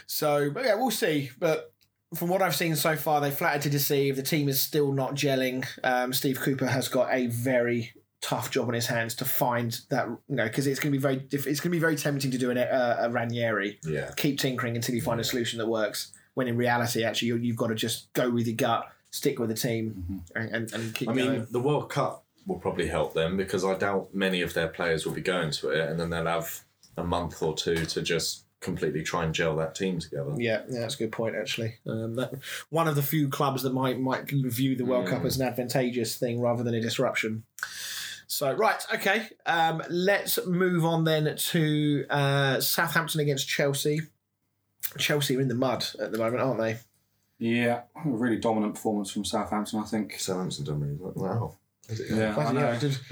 So, 0.06 0.50
but 0.50 0.64
yeah, 0.64 0.74
we'll 0.74 0.90
see. 0.90 1.30
But 1.38 1.72
from 2.14 2.28
what 2.28 2.42
I've 2.42 2.56
seen 2.56 2.76
so 2.76 2.96
far, 2.96 3.20
they 3.20 3.30
flattered 3.30 3.62
to 3.62 3.70
deceive. 3.70 4.16
The 4.16 4.22
team 4.22 4.48
is 4.48 4.60
still 4.60 4.92
not 4.92 5.14
gelling. 5.14 5.66
Um, 5.84 6.12
Steve 6.12 6.40
Cooper 6.40 6.66
has 6.66 6.88
got 6.88 7.12
a 7.12 7.26
very 7.26 7.92
tough 8.20 8.50
job 8.50 8.68
on 8.68 8.74
his 8.74 8.86
hands 8.86 9.14
to 9.14 9.24
find 9.24 9.80
that 9.90 10.08
you 10.28 10.36
know 10.36 10.44
because 10.44 10.66
it's 10.66 10.80
going 10.80 10.92
to 10.92 10.98
be 10.98 11.00
very 11.00 11.16
diff- 11.16 11.46
it's 11.46 11.60
going 11.60 11.70
to 11.70 11.76
be 11.76 11.78
very 11.78 11.96
tempting 11.96 12.30
to 12.30 12.38
do 12.38 12.50
an, 12.50 12.58
uh, 12.58 12.96
a 13.00 13.10
Ranieri. 13.10 13.78
Yeah. 13.84 14.10
Keep 14.16 14.38
tinkering 14.38 14.76
until 14.76 14.94
you 14.94 15.02
find 15.02 15.20
a 15.20 15.24
solution 15.24 15.58
that 15.58 15.66
works. 15.66 16.12
When 16.34 16.48
in 16.48 16.56
reality, 16.56 17.02
actually, 17.02 17.28
you, 17.28 17.36
you've 17.36 17.56
got 17.56 17.68
to 17.68 17.74
just 17.74 18.12
go 18.12 18.28
with 18.28 18.46
your 18.46 18.56
gut, 18.56 18.90
stick 19.10 19.38
with 19.38 19.48
the 19.48 19.54
team, 19.54 20.22
and, 20.34 20.50
and, 20.50 20.72
and 20.74 20.94
keep 20.94 21.08
I 21.08 21.14
mean, 21.14 21.46
the 21.50 21.60
World 21.60 21.88
Cup 21.88 22.24
will 22.46 22.58
probably 22.58 22.88
help 22.88 23.14
them 23.14 23.38
because 23.38 23.64
I 23.64 23.74
doubt 23.74 24.14
many 24.14 24.42
of 24.42 24.52
their 24.52 24.68
players 24.68 25.06
will 25.06 25.14
be 25.14 25.22
going 25.22 25.50
to 25.52 25.70
it, 25.70 25.88
and 25.88 25.98
then 25.98 26.10
they'll 26.10 26.26
have 26.26 26.60
a 26.96 27.04
month 27.04 27.42
or 27.42 27.54
two 27.54 27.86
to 27.86 28.02
just 28.02 28.44
completely 28.60 29.02
try 29.02 29.24
and 29.24 29.34
gel 29.34 29.56
that 29.56 29.74
team 29.74 29.98
together. 29.98 30.34
Yeah, 30.36 30.62
yeah, 30.68 30.80
that's 30.80 30.94
a 30.94 30.98
good 30.98 31.12
point. 31.12 31.36
Actually, 31.36 31.76
um, 31.86 32.16
that 32.16 32.34
one 32.70 32.88
of 32.88 32.96
the 32.96 33.02
few 33.02 33.28
clubs 33.28 33.62
that 33.62 33.72
might 33.72 33.98
might 34.00 34.28
view 34.30 34.74
the 34.76 34.84
World 34.84 35.06
Cup 35.06 35.24
as 35.24 35.38
an 35.38 35.46
advantageous 35.46 36.16
thing 36.16 36.40
rather 36.40 36.62
than 36.62 36.74
a 36.74 36.80
disruption. 36.80 37.44
So 38.28 38.52
right, 38.52 38.82
okay, 38.94 39.28
um, 39.46 39.82
let's 39.88 40.44
move 40.46 40.84
on 40.84 41.04
then 41.04 41.36
to 41.36 42.04
uh, 42.10 42.60
Southampton 42.60 43.20
against 43.20 43.46
Chelsea. 43.48 44.00
Chelsea 44.98 45.36
are 45.36 45.40
in 45.40 45.48
the 45.48 45.54
mud 45.54 45.84
at 46.00 46.12
the 46.12 46.18
moment, 46.18 46.42
aren't 46.42 46.60
they? 46.60 46.76
Yeah, 47.38 47.82
a 47.94 48.08
really 48.08 48.36
dominant 48.38 48.74
performance 48.74 49.10
from 49.10 49.24
Southampton, 49.24 49.78
I 49.80 49.84
think. 49.84 50.18
Southampton 50.18 50.64
done 50.64 50.80
really 50.80 50.96
well. 50.98 51.12
Wow. 51.14 51.54
Yeah, 52.10 52.34
I 52.36 52.52
know. 52.52 52.60
Yeah, 52.60 52.78
did- 52.80 52.98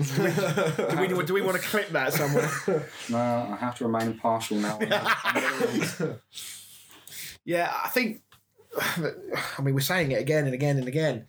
do, 1.09 1.17
we, 1.17 1.25
do 1.25 1.35
we 1.35 1.43
want 1.43 1.57
to 1.61 1.63
clip 1.63 1.91
that 1.91 2.13
somewhere? 2.13 2.51
No, 3.09 3.19
I 3.19 3.57
have 3.61 3.77
to 3.79 3.85
remain 3.85 4.09
impartial 4.09 4.57
now. 4.57 4.79
Yeah, 7.45 7.71
I 7.85 7.89
think. 7.91 8.23
I 9.59 9.63
mean, 9.63 9.75
we're 9.75 9.81
saying 9.81 10.13
it 10.13 10.21
again 10.21 10.45
and 10.47 10.55
again 10.55 10.79
and 10.79 10.89
again. 10.89 11.27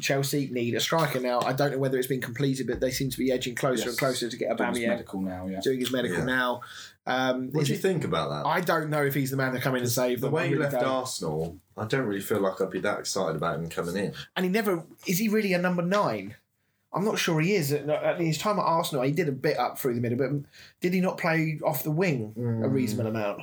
Chelsea 0.00 0.48
need 0.50 0.74
a 0.74 0.80
striker 0.80 1.20
now. 1.20 1.40
I 1.40 1.52
don't 1.52 1.72
know 1.72 1.78
whether 1.78 1.96
it's 1.98 2.06
been 2.08 2.20
completed, 2.20 2.66
but 2.66 2.80
they 2.80 2.90
seem 2.90 3.10
to 3.10 3.18
be 3.18 3.30
edging 3.30 3.54
closer 3.54 3.80
Yes. 3.82 3.88
and 3.90 3.98
closer 3.98 4.28
to 4.28 4.36
get 4.36 4.56
Doing 4.56 4.74
his 4.74 4.86
medical 4.86 5.20
now, 5.20 5.46
yeah. 5.46 5.60
doing 5.60 5.78
his 5.80 5.92
medical 5.92 6.18
Yeah. 6.18 6.24
now. 6.24 6.60
Um, 7.06 7.50
What 7.52 7.62
is 7.62 7.68
do 7.68 7.72
you 7.74 7.78
it- 7.78 7.82
think 7.82 8.04
about 8.04 8.30
that? 8.30 8.46
I 8.48 8.60
don't 8.60 8.90
know 8.90 9.04
if 9.04 9.14
he's 9.14 9.30
the 9.30 9.36
man 9.36 9.52
to 9.52 9.60
come 9.60 9.74
in 9.76 9.82
and 9.82 9.90
save 9.90 10.20
the 10.20 10.26
them. 10.26 10.34
I 10.34 10.36
way 10.38 10.46
he 10.48 10.54
really 10.54 10.64
left 10.64 10.74
don't. 10.74 10.84
Arsenal, 10.84 11.58
I 11.76 11.86
don't 11.86 12.06
really 12.06 12.20
feel 12.20 12.40
like 12.40 12.60
I'd 12.60 12.70
be 12.70 12.80
that 12.80 12.98
excited 12.98 13.36
about 13.36 13.58
him 13.58 13.68
coming 13.68 13.96
in. 13.96 14.14
and 14.36 14.44
he 14.44 14.50
never 14.50 14.84
is 15.06 15.18
he 15.18 15.28
really 15.28 15.52
a 15.52 15.58
number 15.58 15.82
nine? 15.82 16.34
I'm 16.92 17.04
not 17.04 17.18
sure 17.18 17.38
he 17.40 17.54
is. 17.54 17.70
At, 17.72 17.88
at 17.88 18.18
his 18.20 18.38
time 18.38 18.58
at 18.58 18.62
Arsenal, 18.62 19.04
he 19.04 19.12
did 19.12 19.28
a 19.28 19.32
bit 19.32 19.58
up 19.58 19.78
through 19.78 19.94
the 19.94 20.00
middle, 20.00 20.16
but 20.18 20.30
did 20.80 20.94
he 20.94 21.00
not 21.00 21.18
play 21.18 21.60
off 21.62 21.82
the 21.82 21.90
wing 21.90 22.32
a 22.64 22.68
reasonable 22.68 23.10
amount? 23.10 23.42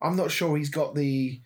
I'm 0.00 0.16
not 0.16 0.30
sure 0.30 0.56
he's 0.56 0.70
got 0.70 0.94
the 0.94 1.40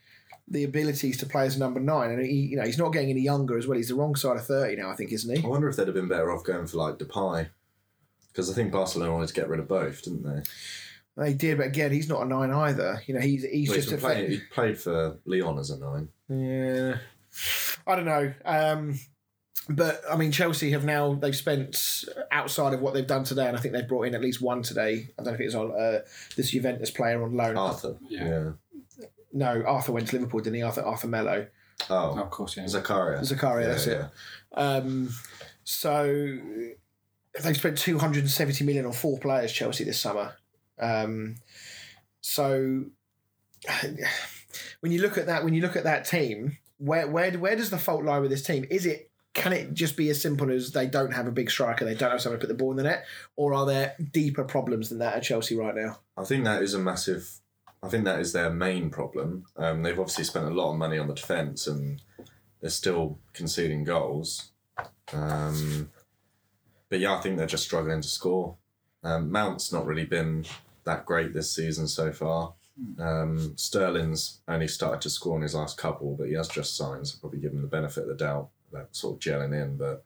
the 0.48 0.64
abilities 0.64 1.16
to 1.18 1.26
play 1.26 1.46
as 1.46 1.58
number 1.58 1.80
nine, 1.80 2.10
and 2.10 2.24
he, 2.24 2.32
you 2.32 2.56
know, 2.56 2.64
he's 2.64 2.78
not 2.78 2.92
getting 2.92 3.10
any 3.10 3.22
younger 3.22 3.56
as 3.56 3.66
well. 3.66 3.76
He's 3.76 3.88
the 3.88 3.94
wrong 3.94 4.14
side 4.14 4.36
of 4.36 4.46
thirty 4.46 4.76
now, 4.76 4.90
I 4.90 4.96
think, 4.96 5.12
isn't 5.12 5.36
he? 5.36 5.42
I 5.42 5.48
wonder 5.48 5.68
if 5.68 5.76
they'd 5.76 5.86
have 5.86 5.94
been 5.94 6.08
better 6.08 6.30
off 6.30 6.44
going 6.44 6.66
for 6.66 6.76
like 6.76 6.98
Depay. 6.98 7.48
Because 8.28 8.50
I 8.50 8.54
think 8.54 8.72
Barcelona 8.72 9.12
wanted 9.12 9.28
to 9.28 9.34
get 9.34 9.48
rid 9.48 9.60
of 9.60 9.68
both, 9.68 10.02
didn't 10.02 10.24
they? 10.24 10.42
They 11.16 11.34
did, 11.34 11.58
but 11.58 11.68
again, 11.68 11.92
he's 11.92 12.08
not 12.08 12.22
a 12.22 12.24
nine 12.26 12.50
either. 12.50 13.00
You 13.06 13.14
know, 13.14 13.20
he's 13.20 13.44
he's 13.44 13.68
Well, 13.68 13.76
just 13.76 13.90
he's 13.90 13.92
a 13.92 13.96
been 13.96 14.00
playing, 14.00 14.30
he 14.32 14.40
played 14.52 14.76
for 14.78 15.18
Lyon 15.24 15.58
as 15.58 15.70
a 15.70 15.78
nine. 15.78 16.08
Yeah, 16.28 16.98
I 17.86 17.94
don't 17.94 18.04
know. 18.04 18.34
Um, 18.44 18.98
but 19.68 20.02
I 20.10 20.16
mean, 20.16 20.32
Chelsea 20.32 20.72
have 20.72 20.84
now 20.84 21.14
they've 21.14 21.37
spent 21.37 22.04
outside 22.33 22.74
of 22.74 22.80
what 22.80 22.92
they've 22.92 23.07
done 23.07 23.22
today, 23.22 23.46
and 23.46 23.57
I 23.57 23.61
think 23.61 23.72
they've 23.72 23.87
brought 23.87 24.09
in 24.09 24.16
at 24.16 24.20
least 24.20 24.42
one 24.42 24.62
today. 24.62 25.11
I 25.16 25.22
don't 25.22 25.26
know 25.26 25.35
if 25.35 25.40
it 25.40 25.44
was 25.44 25.54
on 25.54 25.70
uh, 25.70 25.98
this 26.37 26.50
Juventus 26.50 26.90
player 26.90 27.22
on 27.22 27.37
loan. 27.37 27.57
Arthur. 27.57 27.96
Yeah. 28.09 28.24
yeah. 28.24 28.50
No, 29.35 29.62
Arthur 29.66 29.92
went 29.92 30.09
to 30.09 30.16
Liverpool, 30.16 30.40
didn't 30.40 30.55
he? 30.57 30.62
Arthur 30.62 30.83
Arthur 30.83 31.09
Melo, 31.09 31.47
Oh, 31.90 32.18
Of 32.18 32.31
course, 32.31 32.57
yeah. 32.57 32.64
Zakaria. 32.64 33.20
Zakaria. 33.20 33.66
that's 33.66 33.87
it. 33.88 34.05
Um, 34.55 35.11
so 35.64 36.38
they've 37.42 37.57
spent 37.57 37.77
two 37.79 37.99
hundred 37.99 38.20
and 38.20 38.31
seventy 38.31 38.64
million 38.64 38.87
on 38.87 38.92
four 38.92 39.18
players, 39.18 39.53
Chelsea 39.53 39.85
this 39.85 40.01
summer. 40.01 40.35
Um, 40.79 41.37
so 42.20 42.85
when 44.81 44.92
you 44.92 45.01
look 45.03 45.18
at 45.18 45.27
that, 45.27 45.44
when 45.44 45.55
you 45.55 45.62
look 45.62 45.77
at 45.77 45.85
that 45.85 46.05
team, 46.05 46.59
where 46.79 47.07
where 47.09 47.33
where 47.33 47.57
does 47.57 47.70
the 47.70 47.79
fault 47.79 48.05
lie 48.05 48.18
with 48.20 48.31
this 48.31 48.42
team? 48.42 48.64
Is 48.70 48.87
it 48.87 49.11
can 49.35 49.53
it 49.53 49.75
just 49.75 49.97
be 49.97 50.11
as 50.11 50.23
simple 50.23 50.51
as 50.51 50.70
they 50.70 50.87
don't 50.87 51.12
have 51.12 51.27
a 51.27 51.33
big 51.33 51.51
striker, 51.51 51.85
they 51.85 51.94
don't 51.97 52.12
have 52.12 52.20
someone 52.20 52.38
to 52.38 52.47
put 52.47 52.49
the 52.49 52.57
ball 52.62 52.70
in 52.70 52.77
the 52.77 52.85
net, 52.85 53.05
or 53.37 53.53
are 53.53 53.66
there 53.66 53.94
deeper 54.12 54.44
problems 54.44 54.90
than 54.90 54.99
that 54.99 55.16
at 55.16 55.23
Chelsea 55.25 55.57
right 55.57 55.75
now? 55.75 55.99
I 56.16 56.23
think 56.25 56.44
that 56.44 56.62
is 56.62 56.75
a 56.75 56.79
massive. 56.79 57.29
I 57.85 57.88
think 57.88 58.05
that 58.05 58.20
is 58.20 58.33
their 58.33 58.51
main 58.51 58.90
problem. 58.90 59.44
Um, 59.57 59.83
they've 59.83 59.99
obviously 59.99 60.25
spent 60.25 60.47
a 60.47 60.51
lot 60.51 60.73
of 60.73 60.79
money 60.79 60.99
on 60.99 61.09
the 61.09 61.14
defence, 61.14 61.66
and 61.66 62.01
they're 62.61 62.70
still 62.70 63.18
conceding 63.33 63.85
goals. 63.85 64.51
Um, 65.12 65.90
but 66.88 67.01
yeah, 67.01 67.14
I 67.14 67.20
think 67.20 67.37
they're 67.37 67.47
just 67.47 67.64
struggling 67.64 68.01
to 68.01 68.09
score. 68.09 68.57
Um, 69.03 69.31
Mount's 69.31 69.73
not 69.73 69.87
really 69.87 70.07
been 70.07 70.47
that 70.85 71.05
great 71.05 71.35
this 71.35 71.55
season 71.55 71.87
so 71.87 72.11
far. 72.11 72.55
Um, 72.99 73.55
Sterling's 73.57 74.40
only 74.49 74.66
started 74.66 75.01
to 75.03 75.11
score 75.11 75.37
in 75.37 75.42
his 75.42 75.55
last 75.55 75.77
couple, 75.77 76.16
but 76.16 76.29
he 76.29 76.35
has 76.35 76.49
just 76.49 76.77
signed, 76.77 77.07
so 77.07 77.18
probably 77.20 77.38
give 77.38 77.53
him 77.53 77.62
the 77.62 77.68
benefit 77.68 78.05
of 78.05 78.09
the 78.09 78.14
doubt 78.14 78.49
about 78.73 78.97
sort 78.97 79.14
of 79.14 79.20
gelling 79.20 79.55
in. 79.61 79.77
But 79.77 80.05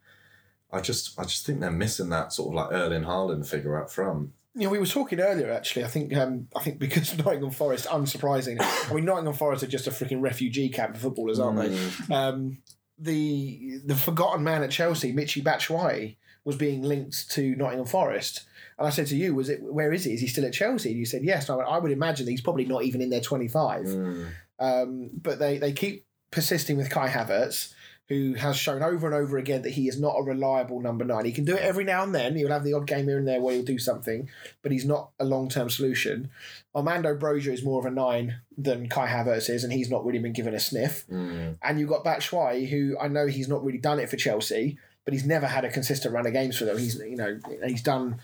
I 0.71 0.81
just, 0.81 1.19
I 1.19 1.23
just 1.23 1.45
think 1.45 1.61
they're 1.61 1.71
missing 1.71 2.09
that 2.09 2.33
sort 2.33 2.49
of 2.49 2.55
like 2.55 2.71
Erling 2.71 3.03
Haaland 3.03 3.47
figure 3.47 3.81
up 3.81 3.89
front. 3.89 4.31
You 4.59 4.65
know, 4.65 4.71
we 4.71 4.79
were 4.79 4.85
talking 4.85 5.19
earlier. 5.19 5.51
Actually, 5.51 5.85
I 5.85 5.87
think 5.87 6.15
um, 6.15 6.47
I 6.55 6.61
think 6.61 6.79
because 6.79 7.17
Nottingham 7.17 7.51
Forest, 7.51 7.85
unsurprising. 7.87 8.57
I 8.59 8.93
mean, 8.93 9.05
Nottingham 9.05 9.33
Forest 9.33 9.63
are 9.63 9.67
just 9.67 9.87
a 9.87 9.91
freaking 9.91 10.21
refugee 10.21 10.69
camp 10.69 10.95
for 10.95 11.01
footballers, 11.03 11.39
aren't 11.39 11.59
they? 11.59 12.13
Um, 12.13 12.57
the 12.97 13.79
the 13.85 13.95
forgotten 13.95 14.43
man 14.43 14.61
at 14.61 14.71
Chelsea, 14.71 15.13
Michi 15.13 15.41
Batshuayi, 15.41 16.17
was 16.43 16.57
being 16.57 16.81
linked 16.81 17.31
to 17.31 17.55
Nottingham 17.55 17.85
Forest. 17.85 18.45
And 18.77 18.85
I 18.85 18.89
said 18.89 19.07
to 19.07 19.15
you, 19.15 19.33
"Was 19.33 19.49
it? 19.49 19.61
Where 19.63 19.93
is 19.93 20.03
he? 20.03 20.13
Is 20.13 20.21
he 20.21 20.27
still 20.27 20.45
at 20.45 20.53
Chelsea?" 20.53 20.89
And 20.89 20.99
you 20.99 21.05
said, 21.05 21.23
"Yes." 21.23 21.47
And 21.47 21.53
I, 21.53 21.57
went, 21.57 21.69
I 21.69 21.79
would 21.79 21.91
imagine 21.91 22.27
he's 22.27 22.41
probably 22.41 22.65
not 22.65 22.83
even 22.83 23.01
in 23.01 23.09
their 23.09 23.21
twenty-five. 23.21 23.85
Mm. 23.85 24.27
Um, 24.59 25.09
but 25.13 25.39
they, 25.39 25.57
they 25.57 25.71
keep 25.71 26.05
persisting 26.31 26.75
with 26.75 26.89
Kai 26.89 27.07
Havertz, 27.07 27.73
who 28.09 28.33
has 28.33 28.57
shown 28.57 28.81
over 28.81 29.05
and 29.05 29.15
over 29.15 29.37
again 29.37 29.61
that 29.61 29.73
he 29.73 29.87
is 29.87 29.99
not 29.99 30.15
a 30.17 30.23
reliable 30.23 30.81
number 30.81 31.05
nine. 31.05 31.25
He 31.25 31.31
can 31.31 31.45
do 31.45 31.55
it 31.55 31.61
every 31.61 31.83
now 31.83 32.01
and 32.01 32.13
then. 32.13 32.35
He'll 32.35 32.49
have 32.49 32.63
the 32.63 32.73
odd 32.73 32.87
game 32.87 33.05
here 33.05 33.19
and 33.19 33.27
there 33.27 33.39
where 33.39 33.53
he'll 33.53 33.63
do 33.63 33.77
something, 33.77 34.27
but 34.63 34.71
he's 34.71 34.83
not 34.83 35.11
a 35.19 35.25
long 35.25 35.47
term 35.47 35.69
solution. 35.69 36.31
Armando 36.75 37.15
Broja 37.15 37.53
is 37.53 37.63
more 37.63 37.79
of 37.79 37.85
a 37.85 37.91
nine 37.91 38.41
than 38.57 38.89
Kai 38.89 39.07
Havertz 39.07 39.49
is, 39.49 39.63
and 39.63 39.71
he's 39.71 39.91
not 39.91 40.03
really 40.05 40.17
been 40.17 40.33
given 40.33 40.55
a 40.55 40.59
sniff. 40.59 41.05
Mm. 41.07 41.57
And 41.61 41.79
you've 41.79 41.89
got 41.89 42.03
Batshuayi, 42.03 42.67
who 42.67 42.97
I 42.99 43.07
know 43.07 43.27
he's 43.27 43.47
not 43.47 43.63
really 43.63 43.77
done 43.77 43.99
it 43.99 44.09
for 44.09 44.17
Chelsea, 44.17 44.79
but 45.05 45.13
he's 45.13 45.25
never 45.25 45.45
had 45.45 45.63
a 45.63 45.69
consistent 45.69 46.13
run 46.13 46.25
of 46.25 46.33
games 46.33 46.57
for 46.57 46.65
them. 46.65 46.79
He's 46.79 46.95
you 46.95 47.15
know 47.15 47.39
he's 47.63 47.83
done 47.83 48.19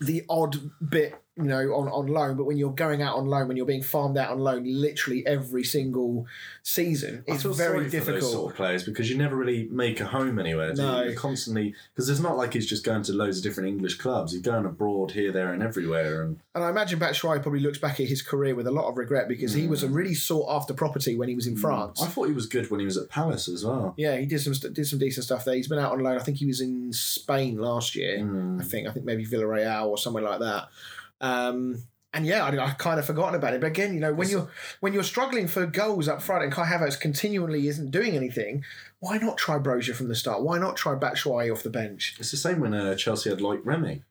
the 0.00 0.24
odd 0.30 0.70
bit 0.86 1.14
you 1.36 1.42
know 1.44 1.58
on, 1.74 1.88
on 1.88 2.06
loan, 2.06 2.36
but 2.36 2.44
when 2.44 2.56
you're 2.56 2.72
going 2.72 3.02
out 3.02 3.16
on 3.16 3.26
loan, 3.26 3.48
when 3.48 3.56
you're 3.56 3.66
being 3.66 3.82
farmed 3.82 4.16
out 4.16 4.30
on 4.30 4.38
loan, 4.38 4.62
literally 4.64 5.26
every 5.26 5.64
single 5.64 6.26
season, 6.62 7.24
it's 7.26 7.42
very 7.42 7.88
difficult. 7.90 8.20
those 8.22 8.32
sort 8.32 8.50
of 8.52 8.56
players 8.56 8.84
because 8.84 9.10
you 9.10 9.18
never 9.18 9.34
really 9.36 9.68
make 9.70 10.00
a 10.00 10.04
home 10.06 10.38
anywhere. 10.38 10.72
Do 10.72 10.82
No. 10.82 11.00
you? 11.02 11.10
You're 11.10 11.18
constantly 11.18 11.74
because 11.94 12.08
it's 12.08 12.20
not 12.20 12.36
like 12.36 12.52
he's 12.54 12.66
just 12.68 12.84
going 12.84 13.02
to 13.04 13.12
loads 13.12 13.38
of 13.38 13.42
different 13.42 13.68
English 13.68 13.98
clubs. 13.98 14.32
He's 14.32 14.42
going 14.42 14.64
abroad 14.64 15.10
here, 15.12 15.32
there, 15.32 15.52
and 15.52 15.62
everywhere. 15.62 16.22
And 16.22 16.38
And 16.54 16.62
I 16.64 16.70
imagine 16.70 16.98
Batshuayi 17.00 17.42
probably 17.42 17.60
looks 17.60 17.78
back 17.78 17.98
at 18.00 18.06
his 18.06 18.22
career 18.22 18.54
with 18.54 18.66
a 18.66 18.70
lot 18.70 18.88
of 18.88 18.96
regret 18.96 19.26
because 19.28 19.52
he 19.54 19.66
was 19.66 19.82
a 19.82 19.88
really 19.88 20.14
sought 20.14 20.46
after 20.54 20.72
property 20.72 21.16
when 21.16 21.28
he 21.28 21.34
was 21.34 21.46
in 21.46 21.56
France. 21.56 22.00
I 22.02 22.06
thought 22.06 22.28
he 22.28 22.32
was 22.32 22.46
good 22.46 22.70
when 22.70 22.78
he 22.80 22.86
was 22.86 22.96
at 22.96 23.08
Palace 23.08 23.48
as 23.48 23.64
well. 23.64 23.94
Yeah, 23.96 24.16
he 24.16 24.26
did 24.26 24.40
some 24.40 24.52
did 24.72 24.86
some 24.86 24.98
decent 25.00 25.24
stuff 25.24 25.44
there. 25.44 25.54
He's 25.56 25.68
been 25.68 25.78
out 25.80 25.92
on 25.92 26.00
loan. 26.00 26.16
I 26.16 26.22
think 26.22 26.38
he 26.38 26.46
was 26.46 26.60
in 26.60 26.92
Spain 26.92 27.58
last 27.58 27.94
year. 27.96 28.18
Mm. 28.20 28.60
I 28.60 28.64
think 28.64 28.86
I 28.88 28.92
think 28.92 29.04
maybe 29.04 29.26
Villarreal 29.26 29.86
or 29.86 29.98
somewhere 29.98 30.22
like 30.22 30.38
that. 30.40 30.68
Um, 31.24 31.84
and 32.12 32.24
yeah, 32.26 32.44
I, 32.44 32.64
I 32.64 32.70
kind 32.72 33.00
of 33.00 33.06
forgotten 33.06 33.34
about 33.34 33.54
it. 33.54 33.60
But 33.60 33.66
again, 33.68 33.92
you 33.92 33.98
know, 34.00 34.14
when 34.14 34.28
you're 34.28 34.48
when 34.80 34.92
you're 34.92 35.02
struggling 35.02 35.48
for 35.48 35.66
goals 35.66 36.06
up 36.06 36.22
front 36.22 36.44
and 36.44 36.52
Kai 36.52 36.64
Havertz 36.66 36.98
continually 37.00 37.66
isn't 37.66 37.90
doing 37.90 38.14
anything, 38.14 38.62
why 39.00 39.18
not 39.18 39.36
try 39.36 39.58
Broja 39.58 39.94
from 39.94 40.08
the 40.08 40.14
start? 40.14 40.42
Why 40.42 40.58
not 40.58 40.76
try 40.76 40.94
Batshuayi 40.94 41.52
off 41.52 41.64
the 41.64 41.70
bench? 41.70 42.14
It's 42.20 42.30
the 42.30 42.36
same 42.36 42.60
when 42.60 42.72
uh, 42.72 42.94
Chelsea 42.94 43.30
had 43.30 43.40
like 43.40 43.60
Remy. 43.64 44.02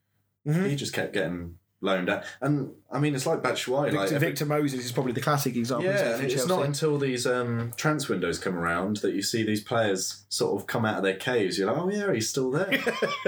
Mhm. 0.45 0.67
He 0.69 0.75
just 0.75 0.91
kept 0.91 1.13
getting 1.13 1.59
loaned 1.79 2.09
out. 2.09 2.23
And 2.41 2.71
I 2.91 2.99
mean, 2.99 3.15
it's 3.15 3.25
like 3.25 3.41
Batshuayi. 3.41 3.83
Victor, 3.91 3.97
Like, 3.99 4.11
every- 4.11 4.27
Victor 4.27 4.45
Moses 4.47 4.83
is 4.83 4.91
probably 4.91 5.13
the 5.13 5.21
classic 5.21 5.55
example. 5.55 5.89
isn't 5.89 6.05
it, 6.05 6.09
yeah, 6.09 6.15
and 6.15 6.23
it's 6.25 6.33
Chelsea? 6.33 6.49
not 6.49 6.65
until 6.65 6.97
these 6.97 7.25
um, 7.25 7.71
transfer 7.77 8.13
windows 8.13 8.37
come 8.37 8.57
around 8.57 8.97
that 8.97 9.13
you 9.13 9.21
see 9.21 9.43
these 9.43 9.61
players 9.63 10.23
sort 10.27 10.59
of 10.59 10.67
come 10.67 10.83
out 10.83 10.97
of 10.97 11.03
their 11.03 11.15
caves. 11.15 11.57
You're 11.57 11.71
like, 11.71 11.81
oh 11.81 11.89
yeah, 11.89 12.13
he's 12.13 12.29
still 12.29 12.51
there. 12.51 12.69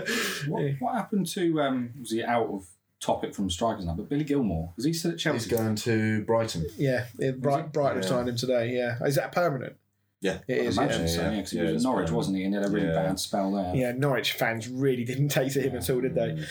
What, 0.47 0.63
what 0.79 0.95
happened 0.95 1.27
to 1.27 1.61
um, 1.61 1.91
was 1.99 2.11
he 2.11 2.21
out 2.23 2.47
of 2.49 2.67
top 2.99 3.23
it 3.23 3.35
from 3.35 3.49
strikers 3.49 3.85
now. 3.85 3.93
But 3.95 4.09
Billy 4.09 4.23
Gilmour 4.23 4.73
is 4.77 4.85
he 4.85 4.93
still 4.93 5.11
at 5.11 5.17
Chelsea? 5.19 5.49
He's 5.49 5.57
going 5.59 5.75
to 5.75 6.23
Brighton. 6.25 6.65
Yeah, 6.77 7.05
it, 7.19 7.41
Bright, 7.41 7.71
Brighton 7.73 8.01
Yeah. 8.03 8.07
signed 8.09 8.29
him 8.29 8.35
today. 8.35 8.71
Yeah, 8.75 8.97
is 9.05 9.15
that 9.15 9.31
permanent? 9.31 9.75
Yeah. 10.21 10.39
It 10.47 10.61
I 10.61 10.63
is. 10.65 10.77
imagine 10.77 11.01
Yeah. 11.01 11.07
so, 11.07 11.21
yeah. 11.21 11.29
yeah, 11.31 11.35
because 11.35 11.51
he 11.51 11.61
was 11.61 11.71
it's 11.71 11.83
at 11.85 11.87
Norwich, 11.89 12.07
fine. 12.07 12.15
wasn't 12.15 12.37
he? 12.37 12.43
And 12.45 12.53
he 12.53 12.59
had 12.59 12.67
a 12.69 12.71
really 12.71 12.87
Yeah. 12.87 12.93
bad 12.93 13.19
spell 13.19 13.51
there. 13.51 13.75
Yeah, 13.75 13.91
Norwich 13.91 14.31
fans 14.31 14.67
really 14.67 15.03
didn't 15.03 15.29
take 15.29 15.51
to 15.53 15.61
him 15.61 15.75
at 15.75 15.89
all, 15.89 16.01
did 16.01 16.15
they? 16.15 16.29
Mm. 16.29 16.45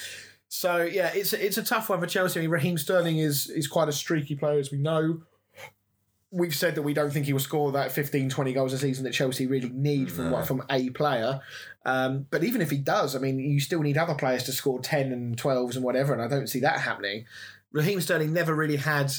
So 0.48 0.82
yeah, 0.82 1.10
it's 1.12 1.32
it's 1.32 1.58
a 1.58 1.62
tough 1.64 1.88
one 1.88 1.98
for 2.00 2.06
Chelsea. 2.06 2.38
I 2.38 2.42
mean, 2.42 2.50
Raheem 2.50 2.78
Sterling 2.78 3.18
is 3.18 3.48
is 3.50 3.66
quite 3.66 3.88
a 3.88 3.92
streaky 3.92 4.36
player, 4.36 4.60
as 4.60 4.70
we 4.70 4.78
know. 4.78 5.22
We've 6.30 6.54
said 6.54 6.74
that 6.74 6.82
we 6.82 6.94
don't 6.94 7.12
think 7.12 7.26
he 7.26 7.32
will 7.32 7.38
score 7.40 7.70
that 7.72 7.92
15, 7.92 8.28
20 8.28 8.52
goals 8.52 8.72
a 8.72 8.78
season 8.78 9.04
that 9.04 9.12
Chelsea 9.12 9.46
really 9.46 9.68
need 9.68 10.10
from 10.10 10.30
what 10.32 10.46
from 10.46 10.64
a 10.68 10.90
player. 10.90 11.40
Um, 11.84 12.26
but 12.30 12.42
even 12.44 12.60
if 12.62 12.70
he 12.70 12.78
does, 12.78 13.14
I 13.14 13.18
mean, 13.18 13.38
you 13.38 13.60
still 13.60 13.82
need 13.82 13.98
other 13.98 14.14
players 14.14 14.44
to 14.44 14.52
score 14.52 14.80
ten 14.80 15.12
and 15.12 15.36
twelves 15.36 15.76
and 15.76 15.84
whatever, 15.84 16.12
and 16.12 16.22
I 16.22 16.28
don't 16.28 16.46
see 16.48 16.60
that 16.60 16.80
happening. 16.80 17.26
Raheem 17.72 18.00
Sterling 18.00 18.32
never 18.32 18.54
really 18.54 18.76
had. 18.76 19.12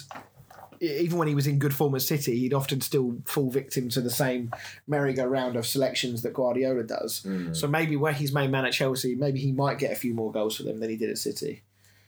Even 0.81 1.17
when 1.17 1.29
he 1.29 1.35
was 1.35 1.47
in 1.47 1.57
good 1.57 1.73
form 1.73 1.95
at 1.95 2.01
City, 2.01 2.37
he'd 2.37 2.53
often 2.53 2.81
still 2.81 3.17
fall 3.25 3.49
victim 3.49 3.87
to 3.89 4.01
the 4.01 4.09
same 4.09 4.51
merry-go-round 4.87 5.55
of 5.55 5.65
selections 5.65 6.21
that 6.21 6.33
Guardiola 6.33 6.83
does. 6.83 7.25
So 7.53 7.65
maybe 7.65 7.95
where 7.95 8.11
he's 8.11 8.33
main 8.33 8.51
man 8.51 8.65
at 8.65 8.73
Chelsea, 8.73 9.15
maybe 9.15 9.39
he 9.39 9.53
might 9.53 9.79
get 9.79 9.93
a 9.93 9.95
few 9.95 10.13
more 10.13 10.33
goals 10.33 10.57
for 10.57 10.63
them 10.63 10.81
than 10.81 10.89
he 10.89 10.97
did 10.97 11.09
at 11.09 11.17
City. 11.17 11.63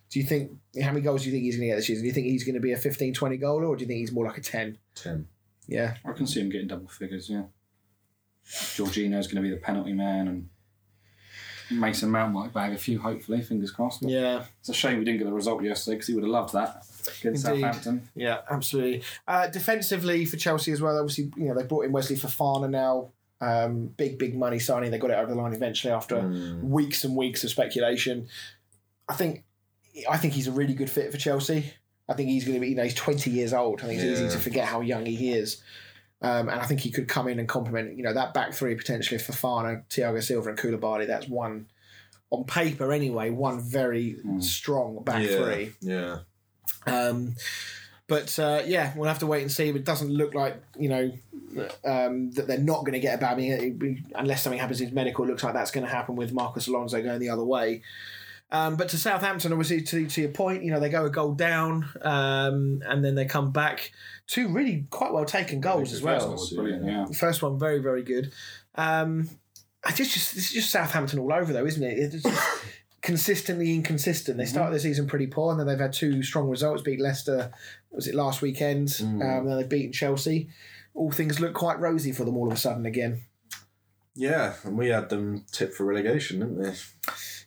Do 0.10 0.20
you 0.20 0.26
think, 0.26 0.52
how 0.82 0.89
many 0.91 1.00
goals 1.02 1.22
do 1.24 1.30
you 1.30 1.34
think 1.34 1.43
he's 1.46 1.56
going 1.56 1.67
to 1.70 1.74
get 1.74 1.76
this 1.78 1.88
season? 1.88 2.04
Do 2.04 2.08
you 2.08 2.13
think 2.13 2.28
he's 2.28 2.43
going 2.43 2.56
to 2.56 2.62
be 2.62 2.74
a 2.74 2.78
15, 2.78 3.13
20 3.13 3.38
goaler 3.38 3.70
or 3.70 3.78
do 3.78 3.84
you 3.84 3.88
think 3.88 4.00
he's 4.00 4.12
more 4.12 4.26
like 4.26 4.38
a 4.38 4.41
10? 4.41 4.78
Ten. 4.96 5.28
Yeah. 5.67 5.96
I 6.06 6.12
can 6.12 6.28
see 6.28 6.41
him 6.41 6.50
getting 6.50 6.67
double 6.67 6.88
figures. 6.89 7.30
Yeah, 7.30 7.43
Jorginho's 8.47 9.27
going 9.27 9.36
to 9.36 9.41
be 9.41 9.49
the 9.49 9.57
penalty 9.57 9.93
man, 9.93 10.27
and 10.27 10.49
Mason 11.69 12.10
Mount 12.10 12.33
might 12.33 12.53
bag 12.53 12.73
a 12.73 12.77
few. 12.77 12.99
Hopefully, 12.99 13.41
fingers 13.41 13.71
crossed. 13.71 14.01
Yeah. 14.03 14.43
It's 14.60 14.69
a 14.69 14.73
shame 14.73 14.99
we 14.99 15.05
didn't 15.05 15.19
get 15.19 15.25
the 15.25 15.33
result 15.33 15.63
yesterday 15.63 15.95
because 15.95 16.07
he 16.07 16.13
would 16.13 16.23
have 16.23 16.31
loved 16.31 16.53
that 16.53 16.86
against 17.19 17.45
Indeed. 17.45 17.62
Southampton. 17.62 18.10
Yeah, 18.15 18.39
absolutely. 18.49 19.03
Uh, 19.27 19.47
defensively 19.47 20.25
for 20.25 20.38
Chelsea 20.38 20.71
as 20.71 20.81
well, 20.81 20.97
obviously, 20.97 21.31
you 21.36 21.49
know, 21.49 21.55
they 21.55 21.63
brought 21.63 21.86
in 21.86 21.91
Wesley 21.91 22.15
Fofana 22.15 22.69
now. 22.69 23.12
Um, 23.39 23.88
big, 23.88 24.17
big 24.17 24.36
money 24.36 24.57
signing. 24.60 24.89
They 24.89 24.97
got 24.97 25.12
it 25.12 25.17
over 25.17 25.31
the 25.31 25.38
line 25.39 25.53
eventually 25.53 25.93
after 25.93 26.21
weeks 26.62 27.03
and 27.03 27.15
weeks 27.15 27.43
of 27.43 27.51
speculation. 27.51 28.27
I 29.07 29.13
think, 29.13 29.43
I 30.10 30.17
think 30.17 30.33
he's 30.33 30.47
a 30.47 30.51
really 30.51 30.73
good 30.73 30.89
fit 30.89 31.12
for 31.12 31.17
Chelsea. 31.17 31.71
I 32.10 32.13
think 32.13 32.29
he's 32.29 32.45
going 32.45 32.55
to 32.55 32.62
be, 32.62 32.69
you 32.69 32.75
know, 32.75 32.83
he's 32.83 32.95
20 32.95 33.29
years 33.29 33.53
old. 33.53 33.81
I 33.81 33.88
think 33.88 34.01
it's 34.01 34.21
easy 34.21 34.29
to 34.29 34.39
forget 34.39 34.65
how 34.67 34.81
young 34.81 35.05
he 35.05 35.33
is. 35.33 35.62
Um, 36.21 36.49
and 36.49 36.60
I 36.60 36.65
think 36.65 36.80
he 36.80 36.89
could 36.89 37.08
come 37.08 37.27
in 37.27 37.38
and 37.38 37.47
complement, 37.47 37.95
you 37.95 38.03
know, 38.03 38.13
that 38.13 38.34
back 38.34 38.53
three 38.53 38.75
potentially 38.75 39.19
for 39.19 39.34
Fofana, 39.34 39.84
Thiago 39.89 40.21
Silva, 40.21 40.49
and 40.49 40.58
Koulibaly. 40.58 41.06
That's 41.06 41.27
one, 41.27 41.67
on 42.32 42.43
paper 42.45 42.91
anyway, 42.91 43.30
one 43.30 43.60
very 43.60 44.17
strong 44.39 45.03
back 45.03 45.23
yeah. 45.23 45.38
three. 45.38 45.73
Yeah. 45.80 46.17
Um, 46.88 47.36
but 48.08 48.38
uh, 48.39 48.63
yeah, 48.65 48.93
we'll 48.95 49.10
have 49.10 49.19
to 49.19 49.27
wait 49.27 49.41
and 49.41 49.51
see. 49.51 49.69
It 49.69 49.84
doesn't 49.84 50.10
look 50.10 50.34
like 50.34 50.62
you 50.80 50.89
know 50.89 51.12
um, 51.86 52.32
that 52.32 52.47
they're 52.47 52.58
not 52.58 52.80
going 52.82 52.93
to 52.93 52.99
get 52.99 53.21
a 53.21 53.25
Aubameyang 53.25 54.06
unless 54.15 54.43
something 54.43 54.60
happens 54.60 54.80
in 54.80 54.88
his 54.88 54.95
medical. 54.95 55.25
It 55.25 55.27
looks 55.27 55.43
like 55.43 55.53
that's 55.53 55.71
going 55.71 55.86
to 55.86 55.91
happen 55.91 56.15
with 56.15 56.32
Marcos 56.32 56.67
Alonso 56.67 57.01
going 57.01 57.19
the 57.19 57.30
other 57.30 57.43
way. 57.43 57.82
Um, 58.49 58.77
but 58.77 58.89
to 58.89 58.97
Southampton, 58.97 59.51
obviously, 59.51 59.81
to, 59.81 60.07
to 60.07 60.21
your 60.21 60.31
point, 60.31 60.63
you 60.63 60.71
know 60.71 60.79
they 60.79 60.89
go 60.89 61.05
a 61.05 61.10
goal 61.10 61.33
down 61.33 61.88
um, 62.01 62.81
and 62.88 63.03
then 63.03 63.15
they 63.15 63.25
come 63.25 63.51
back. 63.51 63.91
Two 64.25 64.49
really 64.49 64.86
quite 64.89 65.13
well 65.13 65.25
taken 65.25 65.60
goals 65.60 65.91
as 65.93 66.01
first 66.01 66.25
well. 66.25 66.31
was 66.31 66.53
brilliant. 66.53 66.86
Yeah. 66.86 67.05
The 67.07 67.15
first 67.15 67.41
one 67.41 67.60
very 67.60 67.79
very 67.79 68.03
good. 68.03 68.31
Um, 68.75 69.29
I 69.83 69.91
just 69.91 70.13
just 70.13 70.36
this 70.36 70.47
is 70.47 70.53
just 70.53 70.69
Southampton 70.69 71.19
all 71.19 71.33
over 71.33 71.51
though, 71.51 71.65
isn't 71.65 71.83
it? 71.83 71.97
It's 71.97 72.23
just 72.23 72.63
consistently 73.01 73.73
inconsistent. 73.73 74.38
They 74.38 74.45
started 74.45 74.75
the 74.75 74.79
season 74.79 75.07
pretty 75.07 75.27
poor, 75.27 75.51
and 75.51 75.60
then 75.60 75.67
they've 75.67 75.79
had 75.79 75.93
two 75.93 76.23
strong 76.23 76.49
results. 76.49 76.81
Beat 76.81 77.01
Leicester, 77.01 77.51
was 77.91 78.07
it 78.07 78.15
last 78.15 78.41
weekend? 78.41 78.95
Um, 79.01 79.45
then 79.45 79.57
they've 79.57 79.69
beaten 79.69 79.91
Chelsea. 79.91 80.49
All 80.93 81.12
things 81.12 81.39
look 81.39 81.53
quite 81.53 81.79
rosy 81.79 82.12
for 82.12 82.23
them 82.25 82.38
all 82.38 82.47
of 82.47 82.53
a 82.53 82.57
sudden 82.57 82.86
again. 82.86 83.21
Yeah, 84.19 84.56
and 84.63 84.77
we 84.77 84.88
had 84.89 85.10
them 85.10 85.45
tipped 85.51 85.75
for 85.75 85.86
relegation, 85.86 86.39
didn't 86.39 86.58
we? 86.58 86.71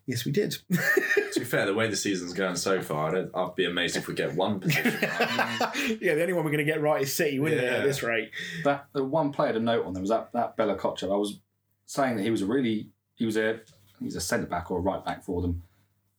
Yes, 0.07 0.25
we 0.25 0.31
did. 0.33 0.53
to 0.73 1.41
be 1.41 1.45
fair, 1.45 1.67
the 1.67 1.75
way 1.75 1.89
the 1.89 1.97
season's 1.97 2.33
going 2.33 2.55
so 2.57 2.81
far, 2.81 3.15
I'd, 3.17 3.29
I'd 3.35 3.55
be 3.57 3.65
amazed 3.65 3.97
if 3.97 4.07
we 4.09 4.15
get 4.15 4.35
one 4.35 4.61
position. 4.61 4.93
right. 5.03 5.73
yeah, 6.01 6.15
the 6.15 6.23
only 6.23 6.33
one 6.33 6.45
we're 6.45 6.51
going 6.53 6.65
to 6.65 6.73
get 6.73 6.81
right 6.81 7.03
is 7.03 7.13
City, 7.15 7.39
wouldn't 7.41 7.61
it? 7.61 7.73
At 7.73 7.83
this 7.85 8.03
rate. 8.03 8.31
That 8.65 8.87
the 8.93 9.05
one 9.05 9.33
player 9.33 9.53
to 9.53 9.61
note 9.61 9.85
on 9.85 9.93
there 9.95 10.01
was 10.01 10.11
that 10.11 10.31
that 10.33 10.57
Bella-Kotchap. 10.57 11.13
I 11.13 11.17
was 11.17 11.41
saying 11.87 12.17
that 12.17 12.23
he 12.23 12.31
was 12.31 12.43
a 12.43 12.47
really 12.47 12.89
he 13.17 13.27
was 13.27 13.37
a 13.37 13.61
he's 14.01 14.17
a 14.17 14.21
centre 14.21 14.47
back 14.47 14.71
or 14.71 14.79
a 14.79 14.83
right 14.83 15.05
back 15.05 15.25
for 15.25 15.43
them, 15.43 15.63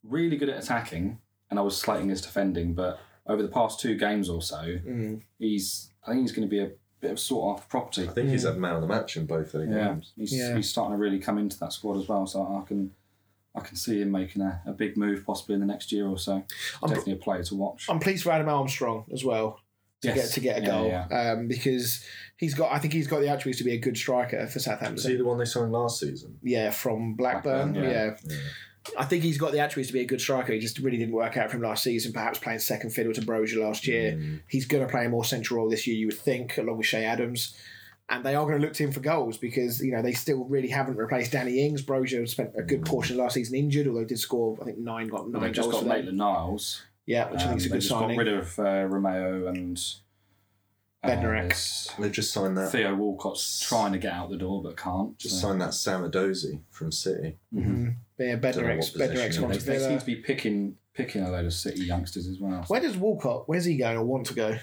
really 0.03 0.35
good 0.37 0.49
at 0.49 0.61
attacking, 0.61 1.17
and 1.49 1.57
I 1.59 1.61
was 1.61 1.77
slating 1.77 2.09
his 2.09 2.21
defending. 2.21 2.73
But 2.73 2.99
over 3.27 3.41
the 3.41 3.47
past 3.49 3.79
two 3.79 3.95
games 3.95 4.29
or 4.29 4.41
so, 4.41 4.57
Mm. 4.57 5.21
he's 5.39 5.91
I 6.05 6.11
think 6.11 6.21
he's 6.21 6.31
going 6.33 6.47
to 6.47 6.51
be 6.51 6.59
a 6.59 6.71
bit 7.01 7.11
of 7.11 7.19
sort 7.19 7.57
after 7.57 7.67
property. 7.69 8.07
I 8.07 8.11
think 8.11 8.29
he's 8.29 8.43
had 8.43 8.57
man 8.57 8.75
of 8.75 8.81
the 8.81 8.87
match 8.87 9.17
in 9.17 9.25
both 9.25 9.53
of 9.53 9.61
the 9.61 9.67
Yeah, 9.75 9.87
games. 9.89 10.13
he's, 10.15 10.33
Yeah. 10.33 10.55
he's 10.55 10.69
starting 10.69 10.93
to 10.95 10.97
really 11.01 11.19
come 11.19 11.37
into 11.37 11.57
that 11.59 11.73
squad 11.73 11.97
as 11.99 12.07
well. 12.07 12.25
So 12.27 12.41
I 12.63 12.67
can 12.67 12.91
I 13.53 13.59
can 13.59 13.75
see 13.75 13.99
him 14.01 14.11
making 14.11 14.41
a, 14.41 14.61
a 14.65 14.71
big 14.71 14.95
move 14.95 15.25
possibly 15.25 15.55
in 15.55 15.59
the 15.59 15.65
next 15.67 15.91
year 15.91 16.07
or 16.07 16.17
so. 16.17 16.41
I'm 16.81 16.87
Definitely 16.89 17.13
a 17.13 17.17
player 17.17 17.43
to 17.43 17.55
watch. 17.55 17.87
I'm 17.89 17.99
pleased 17.99 18.23
for 18.23 18.31
Adam 18.31 18.47
Armstrong 18.47 19.03
as 19.11 19.25
well 19.25 19.59
to 20.03 20.07
Yes. 20.07 20.15
get 20.15 20.31
to 20.35 20.39
get 20.39 20.57
a 20.59 20.61
Yeah, 20.61 20.67
goal 20.67 20.87
yeah. 20.87 21.31
Um, 21.33 21.47
because 21.49 22.05
he's 22.37 22.53
got. 22.53 22.71
I 22.71 22.79
think 22.79 22.93
he's 22.93 23.07
got 23.07 23.19
the 23.19 23.27
attributes 23.27 23.57
to 23.57 23.63
be 23.65 23.73
a 23.73 23.77
good 23.77 23.97
striker 23.97 24.47
for 24.47 24.53
Was 24.55 24.63
Southampton. 24.63 25.11
he 25.11 25.17
the 25.17 25.25
one 25.25 25.37
they 25.37 25.43
signed 25.45 25.71
last 25.73 25.99
season? 25.99 26.37
Yeah, 26.41 26.69
from 26.71 27.15
Blackburn. 27.15 27.73
Blackburn, 27.73 27.91
yeah. 27.91 28.15
yeah. 28.25 28.37
I 28.97 29.05
think 29.05 29.23
he's 29.23 29.37
got 29.37 29.51
the 29.51 29.59
attributes 29.59 29.89
to 29.89 29.93
be 29.93 30.01
a 30.01 30.05
good 30.05 30.19
striker. 30.21 30.53
He 30.53 30.59
just 30.59 30.79
really 30.79 30.97
didn't 30.97 31.13
work 31.13 31.37
out 31.37 31.51
for 31.51 31.57
him 31.57 31.63
last 31.63 31.83
season. 31.83 32.13
Perhaps 32.13 32.39
playing 32.39 32.59
second 32.59 32.89
fiddle 32.91 33.13
to 33.13 33.21
Broja 33.21 33.57
last 33.63 33.85
year. 33.87 34.41
He's 34.47 34.65
going 34.65 34.83
to 34.85 34.89
play 34.91 35.05
a 35.05 35.09
more 35.09 35.23
central 35.23 35.59
role 35.59 35.69
this 35.69 35.85
year, 35.85 35.95
you 35.95 36.07
would 36.07 36.17
think, 36.17 36.57
along 36.57 36.77
with 36.77 36.87
Che 36.87 37.05
Adams. 37.05 37.55
And 38.09 38.25
they 38.25 38.35
are 38.35 38.45
going 38.45 38.59
to 38.59 38.65
look 38.65 38.73
to 38.73 38.83
him 38.83 38.91
for 38.91 38.99
goals 38.99 39.37
because 39.37 39.81
you 39.81 39.91
know 39.93 40.01
they 40.01 40.11
still 40.13 40.43
really 40.45 40.67
haven't 40.67 40.97
replaced 40.97 41.31
Danny 41.31 41.65
Ings. 41.65 41.81
Broja 41.81 42.27
spent 42.27 42.51
a 42.57 42.63
good 42.63 42.83
portion 42.85 43.15
of 43.15 43.21
last 43.23 43.35
season 43.35 43.55
injured, 43.55 43.87
although 43.87 43.99
he 44.01 44.05
did 44.05 44.19
score 44.19 44.57
I 44.61 44.65
think 44.65 44.79
nine 44.79 45.07
got 45.07 45.31
But 45.31 45.39
nine 45.39 45.41
they've 45.43 45.53
just 45.53 45.69
goals 45.69 45.83
got 45.83 45.89
for. 45.89 45.95
Maitland 45.97 46.17
Niles. 46.17 46.81
Yeah, 47.05 47.29
which 47.31 47.41
I 47.41 47.47
think 47.47 47.61
is 47.61 47.65
a 47.65 47.67
Um, 47.67 47.69
they 47.69 47.75
good 47.75 47.81
just 47.81 47.89
signing. 47.89 48.17
got 48.17 48.25
rid 48.25 48.33
of 48.33 48.59
uh, 48.59 48.85
Romeo 48.87 49.47
and 49.47 49.79
uh, 51.03 51.07
Bednarek. 51.07 51.47
there's 51.49 51.91
They 51.99 52.09
just 52.09 52.33
signed 52.33 52.57
that. 52.57 52.71
Theo 52.71 52.95
Walcott's 52.95 53.59
trying 53.61 53.93
to 53.93 53.97
get 53.97 54.13
out 54.13 54.29
the 54.29 54.37
door 54.37 54.61
but 54.61 54.75
can't. 54.75 55.17
Just 55.17 55.39
so. 55.39 55.47
signed 55.47 55.61
that 55.61 55.73
Sam 55.73 56.01
Edozie 56.03 56.61
from 56.69 56.91
City. 56.91 57.37
Yeah, 58.25 58.35
Don't 58.35 58.55
know 58.57 58.61
Bednarek's 58.63 58.93
what 58.93 59.09
position 59.09 59.15
Bednarek's 59.17 59.35
he 59.35 59.41
gone 59.41 59.51
They, 59.51 59.57
they 59.57 59.79
seem 59.79 59.99
to 59.99 60.05
be 60.05 60.15
picking 60.15 60.77
picking 60.93 61.23
a 61.23 61.31
load 61.31 61.45
of 61.45 61.53
City 61.53 61.83
youngsters 61.83 62.27
as 62.27 62.39
well. 62.39 62.63
Where 62.67 62.81
does 62.81 62.97
Walcott? 62.97 63.47
Where's 63.47 63.65
he 63.65 63.77
going 63.77 63.97
or 63.97 64.03
want 64.03 64.25
to 64.27 64.33
go? 64.33 64.57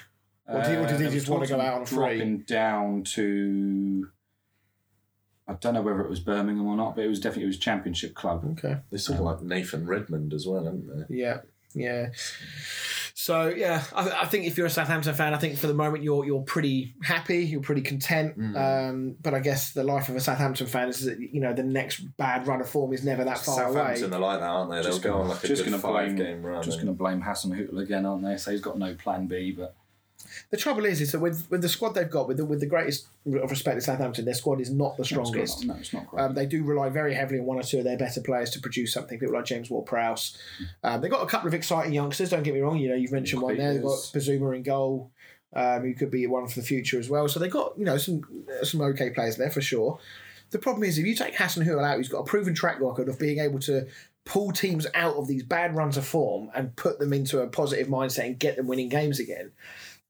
Or 0.47 0.63
do- 0.63 0.79
or 0.79 0.83
does 0.87 0.93
he 0.93 0.97
there 0.99 1.05
was 1.07 1.15
just 1.15 1.29
wanna 1.29 1.47
go 1.47 1.61
out 1.61 1.75
on 1.75 1.83
a 1.83 1.87
free? 1.87 1.97
Dropping 1.97 2.39
down 2.41 3.03
to, 3.05 4.09
I 5.47 5.53
don't 5.55 5.75
know 5.75 5.83
whether 5.83 6.01
it 6.01 6.09
was 6.11 6.21
Birmingham 6.21 6.67
or 6.67 6.77
not, 6.77 6.97
but 6.97 7.05
it 7.05 7.09
was 7.09 7.21
definitely 7.21 7.45
it 7.45 7.49
was 7.49 7.59
Championship 7.59 8.15
club. 8.15 8.45
Okay. 8.59 8.79
They 8.91 8.99
sort 8.99 9.19
of 9.21 9.27
um, 9.27 9.33
like 9.33 9.43
Nathan 9.43 9.87
Redmond 9.87 10.33
as 10.33 10.47
well, 10.47 10.65
haven't 10.65 11.09
they? 11.09 11.17
Yeah, 11.17 11.41
yeah. 11.75 12.09
So 13.21 13.49
yeah, 13.49 13.83
I, 13.97 14.11
I 14.23 14.27
think 14.27 14.47
if 14.47 14.57
you're 14.57 14.69
a 14.69 14.71
Southampton 14.71 15.13
fan, 15.13 15.35
I 15.35 15.39
think 15.39 15.59
for 15.59 15.67
the 15.67 15.75
moment 15.75 16.05
you're 16.05 16.25
you're 16.25 16.43
pretty 16.43 16.95
happy, 17.03 17.39
you're 17.39 17.61
pretty 17.61 17.81
content. 17.83 18.35
Um, 18.57 19.17
but 19.21 19.35
I 19.35 19.41
guess 19.41 19.73
the 19.73 19.83
life 19.83 20.09
of 20.09 20.15
a 20.15 20.21
Southampton 20.21 20.69
fan 20.69 20.89
is 20.89 21.05
that 21.05 21.19
you 21.19 21.41
know 21.41 21.53
the 21.53 21.65
next 21.65 21.99
bad 22.17 22.47
run 22.47 22.61
of 22.61 22.69
form 22.71 22.93
is 22.93 23.03
never 23.05 23.25
that 23.25 23.39
far 23.39 23.65
away. 23.65 23.73
Southampton 23.75 24.05
away. 24.13 24.17
are 24.17 24.21
like 24.21 24.39
that, 24.41 24.47
aren't 24.47 24.71
they? 24.71 24.77
They'll 24.77 24.85
Just 24.93 25.03
go 25.03 25.11
gonna- 25.11 25.23
on 25.25 25.29
like 25.31 25.43
a 25.43 25.49
just 25.49 25.65
good 25.65 25.71
gonna 25.73 25.83
five 25.83 26.15
blame- 26.15 26.17
game 26.17 26.43
run. 26.47 26.63
Just 26.63 26.77
going 26.79 26.87
to 26.87 26.93
blame 26.93 27.21
Hasenhüttl 27.21 27.77
again, 27.83 28.07
aren't 28.07 28.23
they? 28.25 28.37
So 28.37 28.53
he's 28.53 28.61
got 28.61 28.79
no 28.79 28.95
plan 28.95 29.27
B, 29.27 29.51
but 29.51 29.75
The 30.51 30.57
trouble 30.57 30.85
is, 30.85 31.01
is 31.01 31.13
that 31.13 31.21
with 31.21 31.47
with 31.51 31.63
the 31.63 31.69
squad 31.69 31.91
they've 31.91 32.11
got, 32.11 32.29
with 32.29 32.37
the, 32.39 32.45
with 32.45 32.61
the 32.61 32.67
greatest 32.67 33.07
of 33.27 33.51
respect 33.51 33.77
to 33.77 33.81
Southampton, 33.81 34.25
their 34.25 34.35
squad 34.35 34.61
is 34.61 34.71
not 34.71 34.97
the 34.97 35.05
strongest. 35.05 35.65
No, 35.65 35.75
it's 35.75 35.93
not 35.93 36.07
great. 36.09 36.23
Um, 36.23 36.35
they 36.35 36.47
do 36.47 36.63
rely 36.65 36.89
very 36.89 37.15
heavily 37.15 37.41
on 37.41 37.47
one 37.47 37.59
or 37.59 37.63
two 37.63 37.79
of 37.79 37.85
their 37.85 37.99
better 37.99 38.21
players 38.21 38.51
to 38.51 38.61
produce 38.61 38.93
something. 38.93 39.19
People 39.19 39.35
like 39.35 39.45
James 39.45 39.71
Ward-Prowse. 39.71 40.39
Um, 40.83 41.01
they've 41.01 41.11
got 41.11 41.23
a 41.23 41.27
couple 41.27 41.49
of 41.49 41.55
exciting 41.55 41.93
youngsters. 41.93 42.31
Don't 42.31 42.43
get 42.43 42.55
me 42.55 42.61
wrong. 42.61 42.79
You 42.79 42.91
know, 42.91 42.95
you've 42.95 43.13
mentioned 43.13 43.43
one 43.43 43.57
there. 43.57 43.75
They've 43.75 43.83
got 43.83 43.99
Bazunu 43.99 44.57
in 44.57 44.63
goal, 44.63 45.11
um, 45.55 45.83
who 45.83 45.95
could 45.95 46.11
be 46.11 46.27
one 46.27 46.47
for 46.49 46.61
the 46.61 46.67
future 46.67 46.99
as 46.99 47.09
well. 47.09 47.29
So 47.29 47.41
they've 47.41 47.51
got 47.51 47.79
you 47.79 47.85
know 47.85 47.99
some 47.99 48.23
some 48.63 48.81
okay 48.81 49.11
players 49.11 49.37
there 49.37 49.51
for 49.51 49.61
sure. 49.61 49.99
The 50.51 50.59
problem 50.59 50.85
is 50.85 50.99
if 50.99 51.05
you 51.05 51.15
take 51.15 51.35
Hasenhüttl 51.35 51.85
out, 51.85 51.99
who's 51.99 52.09
got 52.09 52.21
a 52.21 52.25
proven 52.25 52.55
track 52.55 52.81
record 52.81 53.09
of 53.09 53.19
being 53.19 53.39
able 53.39 53.59
to 53.61 53.87
pull 54.25 54.53
teams 54.53 54.87
out 54.95 55.17
of 55.17 55.27
these 55.27 55.43
bad 55.43 55.75
runs 55.75 55.97
of 55.97 56.07
form 56.07 56.51
and 56.55 56.77
put 56.77 56.99
them 56.99 57.13
into 57.13 57.41
a 57.41 57.47
positive 57.47 57.89
mindset 57.89 58.27
and 58.27 58.39
get 58.39 58.57
them 58.57 58.67
winning 58.67 58.89
games 58.89 59.19
again. 59.19 59.51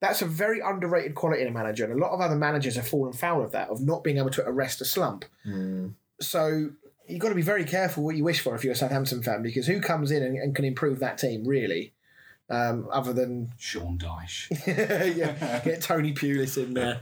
That's 0.01 0.23
a 0.23 0.27
very 0.27 0.61
underrated 0.61 1.15
quality 1.15 1.43
in 1.43 1.49
a 1.49 1.51
manager, 1.51 1.85
and 1.85 1.93
a 1.93 1.97
lot 1.97 2.13
of 2.13 2.21
other 2.21 2.37
managers 2.37 2.77
have 2.77 2.87
fallen 2.87 3.13
foul 3.13 3.43
of 3.43 3.53
that, 3.53 3.69
of 3.69 3.81
not 3.81 4.05
being 4.05 4.19
able 4.19 4.31
to 4.31 4.47
arrest 4.47 4.81
a 4.81 4.85
slump. 4.85 5.25
So 6.21 6.71
you've 7.09 7.21
got 7.21 7.31
to 7.31 7.35
be 7.35 7.43
very 7.43 7.65
careful 7.65 8.05
what 8.05 8.17
you 8.17 8.25
wish 8.25 8.41
for 8.41 8.55
if 8.55 8.63
you're 8.63 8.75
a 8.75 8.77
Southampton 8.77 9.23
fan, 9.23 9.43
because 9.43 9.67
who 9.67 9.81
comes 9.81 10.11
in 10.11 10.23
and, 10.23 10.37
and 10.37 10.55
can 10.55 10.65
improve 10.65 11.01
that 11.01 11.19
team 11.19 11.45
really, 11.45 11.95
um, 12.51 12.89
other 12.93 13.13
than 13.13 13.53
Sean 13.59 13.99
Dyche. 13.99 14.51
yeah, 15.17 15.61
get 15.61 15.83
Tony 15.83 16.13
Pulis 16.13 16.57
in 16.57 16.75
there. 16.75 17.01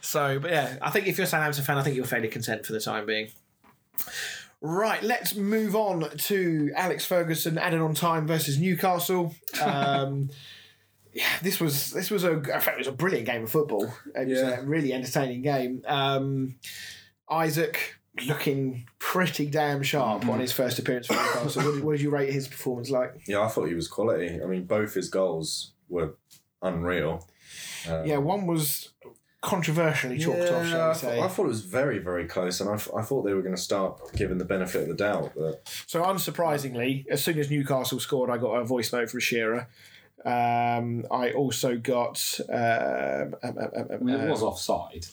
So, 0.00 0.38
but 0.38 0.50
yeah, 0.50 0.76
I 0.80 0.90
think 0.90 1.06
if 1.06 1.18
you're 1.18 1.24
a 1.24 1.28
Southampton 1.28 1.64
fan, 1.64 1.78
I 1.78 1.82
think 1.82 1.96
you're 1.96 2.04
fairly 2.04 2.28
content 2.28 2.64
for 2.64 2.72
the 2.72 2.80
time 2.80 3.06
being. 3.06 3.30
Right, 4.60 5.02
let's 5.02 5.36
move 5.36 5.76
on 5.76 6.08
to 6.16 6.72
Alex 6.74 7.04
Ferguson 7.04 7.58
added 7.58 7.80
on 7.80 7.94
time 7.94 8.26
versus 8.26 8.58
Newcastle. 8.58 9.34
Um, 9.62 10.30
yeah, 11.18 11.38
this 11.42 11.58
was 11.60 11.90
this 11.90 12.10
was 12.10 12.24
a 12.24 12.32
in 12.32 12.42
fact, 12.44 12.68
it 12.68 12.78
was 12.78 12.86
a 12.86 12.92
brilliant 12.92 13.26
game 13.26 13.42
of 13.44 13.50
football. 13.50 13.92
It 14.14 14.28
was 14.28 14.38
Yeah. 14.38 14.60
a 14.60 14.62
really 14.62 14.92
entertaining 14.92 15.42
game. 15.42 15.82
Um, 15.86 16.56
Isak 17.30 17.96
looking 18.26 18.86
pretty 18.98 19.46
damn 19.46 19.82
sharp 19.82 20.26
on 20.26 20.40
his 20.40 20.52
first 20.52 20.78
appearance 20.78 21.06
for 21.06 21.14
Newcastle. 21.14 21.62
What 21.62 21.74
did, 21.74 21.84
what 21.84 21.92
did 21.92 22.00
you 22.00 22.10
rate 22.10 22.32
his 22.32 22.48
performance 22.48 22.90
like? 22.90 23.12
Yeah, 23.28 23.40
I 23.42 23.48
thought 23.48 23.66
he 23.68 23.74
was 23.74 23.88
quality. 23.88 24.40
I 24.42 24.46
mean, 24.46 24.64
both 24.64 24.94
his 24.94 25.08
goals 25.08 25.72
were 25.88 26.14
unreal. 26.62 27.28
Um, 27.88 28.06
Yeah, 28.06 28.16
one 28.18 28.46
was 28.46 28.88
controversially 29.40 30.18
chalked 30.18 30.40
off, 30.50 30.66
shall 30.66 30.80
I 30.80 30.88
we 30.88 30.94
thought, 30.94 30.96
say? 30.96 31.20
I 31.20 31.28
thought 31.28 31.44
it 31.44 31.48
was 31.48 31.60
very, 31.64 31.98
very 31.98 32.26
close, 32.26 32.60
and 32.60 32.68
I, 32.68 32.76
th- 32.76 32.94
I 32.96 33.02
thought 33.02 33.22
they 33.22 33.34
were 33.34 33.42
going 33.42 33.54
to 33.54 33.60
start 33.60 34.00
giving 34.16 34.38
the 34.38 34.44
benefit 34.44 34.82
of 34.82 34.88
the 34.88 34.94
doubt. 34.94 35.32
But 35.36 35.62
So 35.86 36.02
unsurprisingly, 36.02 37.06
as 37.08 37.22
soon 37.22 37.38
as 37.38 37.48
Newcastle 37.50 38.00
scored, 38.00 38.30
I 38.30 38.38
got 38.38 38.54
a 38.56 38.64
voice 38.64 38.92
note 38.92 39.10
from 39.10 39.20
Shearer. 39.20 39.68
Um, 40.24 41.04
I 41.10 41.32
also 41.32 41.76
got. 41.76 42.40
Um, 42.48 43.34
um, 43.42 43.58
um, 43.58 43.70
um, 43.76 43.88
I 43.92 43.96
mean, 43.98 44.14
it 44.16 44.26
uh, 44.26 44.30
was 44.30 44.42
offside, 44.42 45.06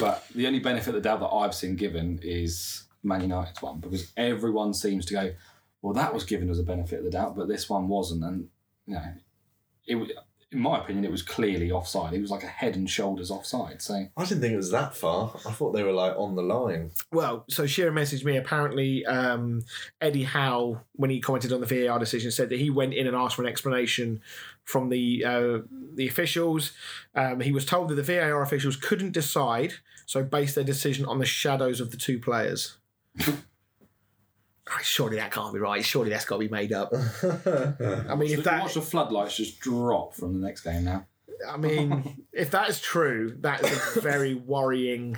but 0.00 0.24
the 0.34 0.46
only 0.46 0.60
benefit 0.60 0.88
of 0.88 0.94
the 0.94 1.00
doubt 1.00 1.20
that 1.20 1.28
I've 1.28 1.54
seen 1.54 1.76
given 1.76 2.20
is 2.22 2.84
Man 3.02 3.22
United's 3.22 3.62
one 3.62 3.80
because 3.80 4.12
everyone 4.16 4.74
seems 4.74 5.06
to 5.06 5.14
go, 5.14 5.32
well, 5.82 5.94
that 5.94 6.14
was 6.14 6.24
given 6.24 6.50
as 6.50 6.58
a 6.58 6.62
benefit 6.64 6.98
of 7.00 7.04
the 7.04 7.10
doubt, 7.10 7.36
but 7.36 7.48
this 7.48 7.68
one 7.68 7.88
wasn't, 7.88 8.24
and 8.24 8.48
you 8.86 8.94
know, 8.94 9.12
it 9.86 9.94
was- 9.96 10.10
in 10.52 10.60
my 10.60 10.78
opinion, 10.78 11.04
it 11.04 11.10
was 11.10 11.22
clearly 11.22 11.72
offside. 11.72 12.12
It 12.12 12.20
was 12.20 12.30
like 12.30 12.44
a 12.44 12.48
head 12.48 12.76
and 12.76 12.88
shoulders 12.88 13.32
offside. 13.32 13.82
So 13.82 13.94
I 14.16 14.24
didn't 14.24 14.40
think 14.40 14.52
it 14.52 14.58
was 14.58 14.70
that 14.70 14.94
far. 14.94 15.32
I 15.44 15.50
thought 15.50 15.72
they 15.72 15.82
were 15.82 15.92
like 15.92 16.14
on 16.16 16.36
the 16.36 16.42
line. 16.42 16.92
Well, 17.12 17.44
so 17.48 17.66
Shearer 17.66 17.90
messaged 17.90 18.24
me. 18.24 18.36
Apparently, 18.36 19.04
um, 19.06 19.64
Eddie 20.00 20.22
Howe, 20.22 20.82
when 20.92 21.10
he 21.10 21.20
commented 21.20 21.52
on 21.52 21.60
the 21.60 21.66
VAR 21.66 21.98
decision, 21.98 22.30
said 22.30 22.48
that 22.50 22.60
he 22.60 22.70
went 22.70 22.94
in 22.94 23.08
and 23.08 23.16
asked 23.16 23.34
for 23.34 23.42
an 23.42 23.48
explanation 23.48 24.20
from 24.62 24.88
the 24.88 25.24
uh, 25.24 25.58
the 25.94 26.06
officials. 26.06 26.72
Um, 27.16 27.40
he 27.40 27.50
was 27.50 27.66
told 27.66 27.88
that 27.88 27.96
the 27.96 28.02
VAR 28.04 28.40
officials 28.40 28.76
couldn't 28.76 29.12
decide, 29.12 29.74
so 30.06 30.22
based 30.22 30.54
their 30.54 30.64
decision 30.64 31.06
on 31.06 31.18
the 31.18 31.26
shadows 31.26 31.80
of 31.80 31.90
the 31.90 31.96
two 31.96 32.20
players. 32.20 32.78
Surely 34.82 35.16
that 35.16 35.30
can't 35.30 35.52
be 35.54 35.60
right. 35.60 35.84
Surely 35.84 36.10
that's 36.10 36.24
got 36.24 36.36
to 36.36 36.40
be 36.40 36.48
made 36.48 36.72
up. 36.72 36.92
I 37.22 38.14
mean, 38.14 38.30
if 38.30 38.36
So 38.36 38.42
that 38.42 38.62
watch 38.62 38.74
the 38.74 38.82
floodlights 38.82 39.36
just 39.36 39.60
drop 39.60 40.14
from 40.14 40.40
the 40.40 40.46
next 40.46 40.62
game 40.62 40.84
now. 40.84 41.06
I 41.48 41.56
mean, 41.56 42.24
if 42.32 42.50
that 42.50 42.68
is 42.68 42.80
true, 42.80 43.36
that 43.40 43.62
is 43.62 43.96
a 43.96 44.00
very 44.00 44.34
worrying 44.34 45.16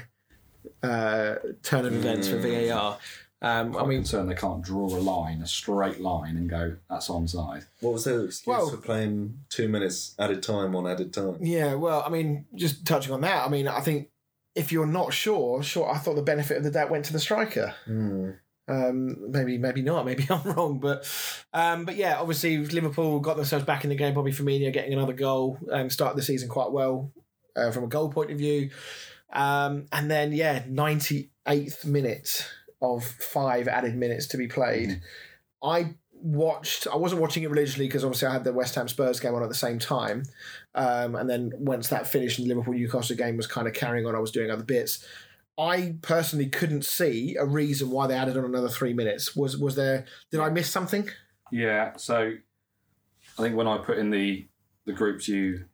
uh, 0.82 1.36
turn 1.62 1.86
of 1.86 1.94
events 1.94 2.28
for 2.28 2.38
VAR. 2.38 2.98
Um, 3.40 3.76
I 3.76 3.80
I'm 3.80 3.88
mean, 3.88 3.98
concerned 4.00 4.28
they 4.28 4.34
can't 4.34 4.62
draw 4.62 4.86
a 4.88 4.98
line, 4.98 5.40
a 5.42 5.46
straight 5.46 6.00
line, 6.00 6.36
and 6.36 6.50
go 6.50 6.76
that's 6.90 7.08
onside. 7.08 7.64
What 7.80 7.92
was 7.94 8.04
their 8.04 8.24
excuse 8.24 8.46
Well- 8.48 8.68
for 8.68 8.76
playing 8.78 9.38
two 9.48 9.68
minutes 9.68 10.14
added 10.18 10.42
time 10.42 10.74
on 10.74 10.86
added 10.88 11.12
time? 11.12 11.38
yeah, 11.40 11.74
well, 11.74 12.02
I 12.04 12.08
mean, 12.10 12.46
just 12.56 12.84
touching 12.84 13.12
on 13.14 13.20
that, 13.22 13.46
I 13.46 13.48
mean, 13.48 13.68
I 13.68 13.80
think 13.80 14.10
if 14.56 14.72
you're 14.72 14.86
not 14.86 15.12
sure, 15.12 15.62
sure, 15.62 15.88
I 15.88 15.98
thought 15.98 16.16
the 16.16 16.22
benefit 16.22 16.56
of 16.56 16.64
the 16.64 16.70
doubt 16.72 16.90
went 16.90 17.04
to 17.06 17.12
the 17.12 17.20
striker. 17.20 17.74
Hmm. 17.84 18.30
Um, 18.68 19.30
maybe, 19.30 19.56
maybe 19.56 19.82
not. 19.82 20.04
Maybe 20.06 20.26
I'm 20.28 20.42
wrong, 20.52 20.78
but, 20.78 21.10
um, 21.54 21.84
but 21.84 21.96
yeah, 21.96 22.20
obviously 22.20 22.58
Liverpool 22.58 23.18
got 23.20 23.36
themselves 23.36 23.64
back 23.64 23.84
in 23.84 23.90
the 23.90 23.96
game. 23.96 24.14
Bobby 24.14 24.30
Firmino 24.30 24.72
getting 24.72 24.92
another 24.92 25.14
goal 25.14 25.58
and 25.72 25.90
started 25.90 26.18
the 26.18 26.22
season 26.22 26.48
quite 26.48 26.70
well 26.70 27.10
uh, 27.56 27.70
from 27.70 27.84
a 27.84 27.88
goal 27.88 28.10
point 28.10 28.30
of 28.30 28.38
view. 28.38 28.70
Um, 29.32 29.86
and 29.92 30.10
then 30.10 30.32
yeah, 30.32 30.62
98th 30.64 31.84
minute 31.84 32.46
of 32.80 33.04
five 33.04 33.68
added 33.68 33.96
minutes 33.96 34.26
to 34.28 34.36
be 34.36 34.48
played. 34.48 35.00
I 35.62 35.94
watched. 36.12 36.86
I 36.86 36.96
wasn't 36.96 37.20
watching 37.20 37.42
it 37.42 37.50
religiously 37.50 37.86
because 37.86 38.04
obviously 38.04 38.28
I 38.28 38.32
had 38.32 38.44
the 38.44 38.52
West 38.52 38.74
Ham 38.74 38.88
Spurs 38.88 39.20
game 39.20 39.34
on 39.34 39.42
at 39.42 39.48
the 39.48 39.54
same 39.54 39.78
time. 39.78 40.24
Um, 40.74 41.14
and 41.14 41.28
then 41.28 41.52
once 41.58 41.88
that 41.88 42.06
finished 42.06 42.38
and 42.38 42.46
the 42.46 42.54
Liverpool 42.54 42.74
Newcastle 42.74 43.16
game 43.16 43.36
was 43.36 43.46
kind 43.46 43.66
of 43.66 43.74
carrying 43.74 44.06
on, 44.06 44.14
I 44.14 44.20
was 44.20 44.30
doing 44.30 44.50
other 44.50 44.62
bits. 44.62 45.04
I 45.58 45.96
personally 46.02 46.46
couldn't 46.46 46.84
see 46.84 47.34
a 47.36 47.44
reason 47.44 47.90
why 47.90 48.06
they 48.06 48.14
added 48.14 48.36
on 48.36 48.44
another 48.44 48.68
three 48.68 48.92
minutes. 48.92 49.34
Was 49.34 49.56
was 49.58 49.74
there? 49.74 50.04
Did 50.30 50.40
I 50.40 50.50
miss 50.50 50.70
something? 50.70 51.08
Yeah, 51.50 51.96
so 51.96 52.32
I 53.38 53.42
think 53.42 53.56
when 53.56 53.66
I 53.66 53.78
put 53.78 53.98
in 53.98 54.10
the 54.10 54.46
the 54.84 54.92
group 54.92 55.20
to 55.22 55.34
you 55.36 55.64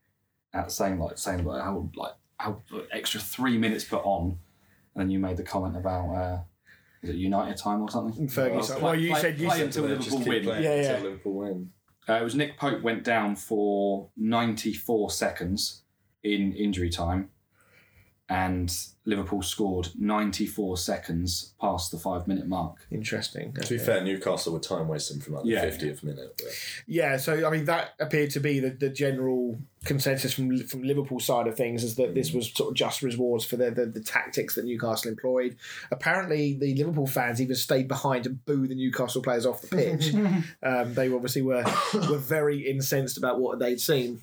at 0.52 0.72
saying 0.72 0.98
like 0.98 1.18
saying 1.18 1.44
like 1.44 1.62
how 1.62 1.90
like 1.96 2.12
how 2.38 2.62
extra 2.92 3.20
three 3.20 3.58
minutes 3.58 3.84
put 3.84 4.02
on, 4.04 4.38
and 4.94 5.02
then 5.02 5.10
you 5.10 5.18
made 5.18 5.36
the 5.36 5.42
comment 5.42 5.76
about 5.76 6.14
uh, 6.14 6.38
is 7.02 7.10
it 7.10 7.16
United 7.16 7.56
time 7.58 7.82
or 7.82 7.90
something? 7.90 8.26
Fergie, 8.28 8.68
Well, 8.70 8.80
well, 8.80 8.94
you 8.98 9.10
play- 9.10 9.20
said 9.20 9.38
you 9.38 9.48
play 9.48 9.56
said 9.58 9.66
until 9.66 9.88
Just 9.88 10.10
Liverpool 10.10 10.18
keep 10.20 10.28
win. 10.28 10.42
playing 10.44 10.62
Yeah, 10.64 10.70
until 10.72 10.96
yeah. 10.96 11.02
Liverpool 11.02 11.34
win. 11.34 11.70
Uh, 12.08 12.12
it 12.14 12.22
was 12.24 12.34
Nick 12.34 12.56
Pope 12.58 12.82
went 12.82 13.02
down 13.04 13.34
for 13.36 14.10
94 14.16 15.10
seconds 15.10 15.82
in 16.22 16.52
injury 16.52 16.90
time, 16.90 17.30
and 18.30 18.74
Liverpool 19.04 19.42
scored 19.42 19.90
94 19.98 20.78
seconds 20.78 21.52
past 21.60 21.90
the 21.92 21.98
five 21.98 22.26
minute 22.26 22.46
mark. 22.46 22.78
interesting. 22.90 23.52
To 23.52 23.68
be 23.68 23.78
fair, 23.78 24.02
Newcastle 24.02 24.54
were 24.54 24.60
time 24.60 24.88
wasting 24.88 25.20
from 25.20 25.34
like 25.34 25.44
the 25.44 25.50
Yeah. 25.50 25.66
50th 25.66 26.02
minute. 26.02 26.32
But 26.38 26.46
Yeah, 26.86 27.18
so 27.18 27.46
I 27.46 27.50
mean 27.50 27.66
that 27.66 27.90
appeared 28.00 28.30
to 28.30 28.40
be 28.40 28.60
the, 28.60 28.70
the 28.70 28.88
general 28.88 29.58
consensus 29.84 30.32
from 30.32 30.56
from 30.66 30.82
Liverpool 30.82 31.20
side 31.20 31.46
of 31.46 31.54
things 31.54 31.84
is 31.84 31.96
that 31.96 32.14
this 32.14 32.32
was 32.32 32.50
sort 32.50 32.70
of 32.70 32.74
just 32.76 33.02
rewards 33.02 33.44
for 33.44 33.56
the, 33.56 33.70
the 33.70 33.84
the 33.84 34.00
tactics 34.00 34.54
that 34.54 34.64
Newcastle 34.64 35.10
employed. 35.10 35.56
Apparently, 35.90 36.54
the 36.54 36.74
Liverpool 36.76 37.06
fans 37.06 37.42
even 37.42 37.56
stayed 37.56 37.88
behind 37.88 38.24
to 38.24 38.30
boo 38.30 38.66
the 38.66 38.74
Newcastle 38.74 39.20
players 39.22 39.44
off 39.44 39.60
the 39.60 39.68
pitch. 39.76 40.14
um, 40.62 40.94
they 40.94 41.12
obviously 41.12 41.42
were 41.42 41.64
were 42.10 42.16
very 42.16 42.66
incensed 42.66 43.18
about 43.18 43.38
what 43.38 43.58
they'd 43.58 43.80
seen. 43.80 44.22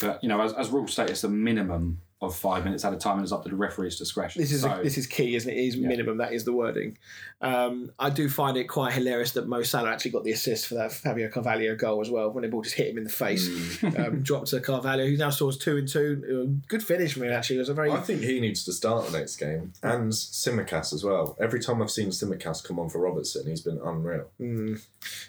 But 0.00 0.22
you 0.22 0.28
know, 0.28 0.40
as, 0.40 0.52
as 0.52 0.68
rule 0.68 0.86
status, 0.86 1.24
a 1.24 1.28
minimum 1.28 2.00
of 2.22 2.36
five 2.36 2.64
minutes 2.64 2.84
at 2.84 2.92
a 2.92 2.96
time, 2.98 3.14
and 3.14 3.22
it's 3.22 3.32
up 3.32 3.42
to 3.44 3.48
the 3.48 3.56
referee's 3.56 3.96
discretion. 3.96 4.42
This 4.42 4.52
is 4.52 4.60
So- 4.60 4.80
this 4.82 4.98
is 4.98 5.06
key, 5.06 5.34
isn't 5.36 5.50
it? 5.50 5.56
It 5.56 5.68
is 5.68 5.76
minimum. 5.78 6.18
That 6.18 6.34
is 6.34 6.44
the 6.44 6.52
wording. 6.52 6.98
Um, 7.40 7.92
I 7.98 8.10
do 8.10 8.28
find 8.28 8.58
it 8.58 8.64
quite 8.64 8.92
hilarious 8.92 9.30
that 9.32 9.48
Mo 9.48 9.62
Salah 9.62 9.90
actually 9.90 10.10
got 10.10 10.24
the 10.24 10.32
assist 10.32 10.66
for 10.66 10.74
that 10.74 10.92
Fabio 10.92 11.30
Carvalho 11.30 11.74
goal 11.76 12.02
as 12.02 12.10
well 12.10 12.30
when 12.30 12.42
the 12.42 12.48
ball 12.48 12.60
just 12.60 12.74
hit 12.76 12.88
him 12.88 12.98
in 12.98 13.04
the 13.04 13.10
face. 13.10 13.48
um, 13.82 14.20
dropped 14.22 14.48
to 14.48 14.60
Carvalho, 14.60 15.06
who 15.06 15.16
now 15.16 15.30
scores 15.30 15.56
two 15.56 15.78
and 15.78 15.88
two. 15.88 16.22
Uh, 16.52 16.60
Good 16.68 16.82
finish 16.82 17.14
from 17.14 17.22
him 17.22 17.32
actually. 17.32 17.56
It 17.56 17.60
was 17.60 17.68
a 17.70 17.74
very 17.74 17.90
I 17.90 18.00
think 18.00 18.20
he 18.20 18.38
needs 18.38 18.64
to 18.64 18.72
start 18.74 19.06
the 19.10 19.18
next 19.18 19.36
game, 19.36 19.72
and 19.82 20.12
Tsimikas 20.12 20.92
as 20.92 21.02
well. 21.02 21.38
Every 21.40 21.60
time 21.60 21.80
I've 21.80 21.90
seen 21.90 22.08
Tsimikas 22.10 22.62
come 22.62 22.78
on 22.78 22.90
for 22.90 22.98
Robertson, 23.00 23.46
he's 23.46 23.62
been 23.62 23.80
unreal. 23.82 24.26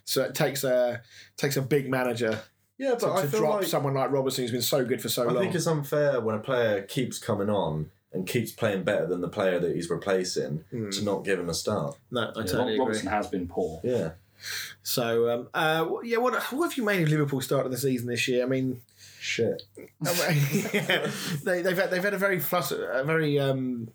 so 0.04 0.23
it 0.23 0.36
takes 0.36 0.65
a 0.65 1.01
takes 1.38 1.56
a 1.56 1.62
big 1.62 1.89
manager 1.89 2.41
Yeah, 2.82 2.96
to, 2.96 3.06
but 3.06 3.13
I 3.13 3.22
to 3.22 3.28
feel 3.28 3.39
drop 3.41 3.54
like 3.60 3.67
someone 3.67 3.94
like 3.94 4.12
Robertson 4.12 4.44
who's 4.44 4.52
been 4.52 4.62
so 4.62 4.84
good 4.84 5.02
for 5.02 5.08
so 5.10 5.22
I 5.22 5.26
long. 5.28 5.38
I 5.38 5.39
think 5.41 5.54
it's 5.56 5.67
unfair 5.67 6.20
when 6.20 6.34
a 6.36 6.39
player 6.39 6.82
keeps 6.82 7.20
coming 7.20 7.50
on 7.50 7.91
and 8.12 8.26
keeps 8.28 8.52
playing 8.52 8.84
better 8.84 9.06
than 9.06 9.22
the 9.22 9.30
player 9.30 9.60
that 9.60 9.76
he's 9.76 9.89
replacing 9.89 10.63
to 10.72 11.04
not 11.04 11.24
give 11.24 11.39
him 11.39 11.48
a 11.50 11.54
start. 11.54 11.96
no, 12.10 12.22
I 12.22 12.26
Yeah, 12.26 12.32
totally 12.34 12.56
Rob- 12.58 12.65
agree. 12.65 12.80
Robertson 12.80 13.08
has 13.08 13.28
been 13.28 13.48
poor. 13.48 13.80
Yeah, 13.84 14.12
So 14.82 15.30
um, 15.30 15.48
uh, 15.54 15.88
yeah, 16.04 16.17
what 16.17 16.34
what 16.52 16.70
have 16.70 16.78
you 16.78 16.84
made 16.84 17.04
of 17.04 17.10
Liverpool 17.10 17.39
start 17.41 17.65
of 17.67 17.72
the 17.72 17.78
season 17.78 18.08
this 18.08 18.28
year? 18.28 18.44
I 18.44 18.48
mean. 18.48 18.82
shit. 19.20 19.62
yeah, 20.04 21.08
they, 21.44 21.62
they've 21.62 21.78
had, 21.78 21.91
they've 21.91 22.04
had 22.04 22.15
a 22.15 22.17
very 22.17 22.39
flutter, 22.39 22.89
a 22.89 23.04
very 23.04 23.39
um, 23.39 23.89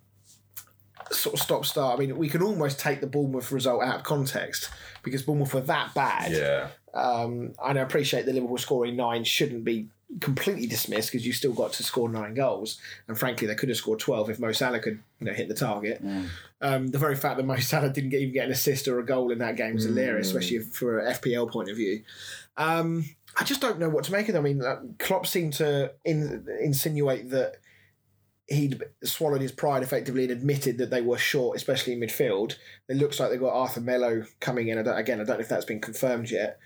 sort 1.11 1.35
of 1.35 1.40
stop 1.40 1.66
start. 1.66 1.99
I 1.99 2.01
mean, 2.07 2.16
we 2.16 2.29
can 2.29 2.42
almost 2.42 2.79
take 2.79 3.01
the 3.01 3.07
Bournemouth 3.07 3.51
result 3.53 3.83
out 3.83 3.96
of 3.96 4.03
context 4.05 4.70
because 5.03 5.22
Bournemouth 5.22 5.53
were 5.55 5.61
that 5.62 5.94
bad. 5.94 6.33
Yeah, 6.33 6.68
Um, 6.96 7.52
and 7.62 7.78
I 7.78 7.82
appreciate 7.82 8.26
that 8.26 8.35
Liverpool 8.35 8.59
scoring 8.59 8.96
nine 8.96 9.24
shouldn't 9.24 9.64
be 9.64 9.88
completely 10.20 10.66
dismissed 10.66 11.11
because 11.11 11.26
you 11.26 11.32
still 11.32 11.52
got 11.52 11.72
to 11.74 11.82
score 11.82 12.09
nine 12.09 12.35
goals. 12.35 12.80
And 13.06 13.18
frankly, 13.18 13.46
they 13.46 13.54
could 13.54 13.68
have 13.68 13.76
scored 13.76 13.98
twelve 13.98 14.30
if 14.30 14.38
Mo 14.38 14.52
Salah 14.52 14.80
could, 14.80 15.02
you 15.20 15.26
know, 15.26 15.32
hit 15.32 15.48
the 15.48 15.54
target. 15.54 16.00
Um, 16.62 16.88
the 16.88 16.98
very 16.98 17.16
fact 17.16 17.37
that 17.37 17.44
Mo 17.44 17.56
Salah 17.56 17.90
didn't 17.90 18.11
get, 18.11 18.20
even 18.22 18.32
get 18.32 18.46
an 18.46 18.52
assist 18.52 18.88
or 18.88 18.98
a 18.98 19.04
goal 19.04 19.30
in 19.30 19.38
that 19.38 19.56
game 19.56 19.76
is 19.76 19.85
hilarious, 19.85 20.28
especially 20.28 20.61
for 20.61 20.98
an 20.98 21.12
FPL 21.14 21.50
point 21.50 21.68
of 21.68 21.76
view. 21.76 22.02
Um, 22.56 23.04
I 23.38 23.44
just 23.44 23.61
don't 23.61 23.78
know 23.78 23.90
what 23.90 24.04
to 24.04 24.12
make 24.12 24.28
of 24.30 24.35
it. 24.35 24.38
I 24.38 24.40
mean, 24.40 24.62
uh, 24.62 24.80
Klopp 24.98 25.26
seemed 25.26 25.52
to 25.54 25.92
in, 26.04 26.46
insinuate 26.62 27.30
that 27.30 27.56
he'd 28.48 28.82
swallowed 29.02 29.40
his 29.40 29.52
pride 29.52 29.82
effectively 29.82 30.22
and 30.22 30.32
admitted 30.32 30.78
that 30.78 30.90
they 30.90 31.02
were 31.02 31.18
short, 31.18 31.56
especially 31.56 31.92
in 31.92 32.00
midfield. 32.00 32.56
It 32.88 32.96
looks 32.96 33.18
like 33.18 33.30
they've 33.30 33.40
got 33.40 33.52
Arthur 33.52 33.80
Melo 33.80 34.24
coming 34.40 34.68
in. 34.68 34.78
I 34.78 34.82
don't, 34.82 34.96
again, 34.96 35.20
I 35.20 35.24
don't 35.24 35.37
know 35.37 35.42
if 35.42 35.48
that's 35.48 35.64
been 35.64 35.80
confirmed 35.80 36.30
yet. 36.30 36.59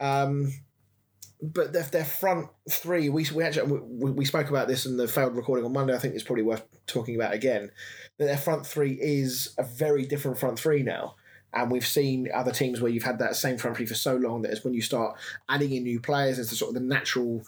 Um, 0.00 0.52
but 1.42 1.72
their, 1.72 1.82
their 1.84 2.04
front 2.04 2.48
three, 2.70 3.08
we, 3.08 3.26
we 3.34 3.44
actually 3.44 3.72
we, 3.72 4.10
we 4.10 4.24
spoke 4.24 4.48
about 4.48 4.68
this 4.68 4.86
in 4.86 4.96
the 4.96 5.06
failed 5.06 5.36
recording 5.36 5.64
on 5.64 5.72
Monday. 5.72 5.94
I 5.94 5.98
think 5.98 6.14
it's 6.14 6.24
probably 6.24 6.44
worth 6.44 6.64
talking 6.86 7.14
about 7.14 7.34
again. 7.34 7.70
That 8.18 8.26
their 8.26 8.36
front 8.36 8.66
three 8.66 8.98
is 9.00 9.54
a 9.58 9.64
very 9.64 10.06
different 10.06 10.38
front 10.38 10.58
three 10.58 10.82
now. 10.82 11.16
And 11.52 11.70
we've 11.70 11.86
seen 11.86 12.28
other 12.34 12.52
teams 12.52 12.80
where 12.80 12.90
you've 12.90 13.04
had 13.04 13.18
that 13.18 13.36
same 13.36 13.56
front 13.56 13.76
three 13.76 13.86
for 13.86 13.94
so 13.94 14.16
long 14.16 14.42
that 14.42 14.52
it's 14.52 14.64
when 14.64 14.74
you 14.74 14.82
start 14.82 15.16
adding 15.48 15.72
in 15.72 15.84
new 15.84 16.00
players, 16.00 16.38
it's 16.38 16.50
the 16.50 16.56
sort 16.56 16.70
of 16.70 16.74
the 16.74 16.86
natural 16.88 17.42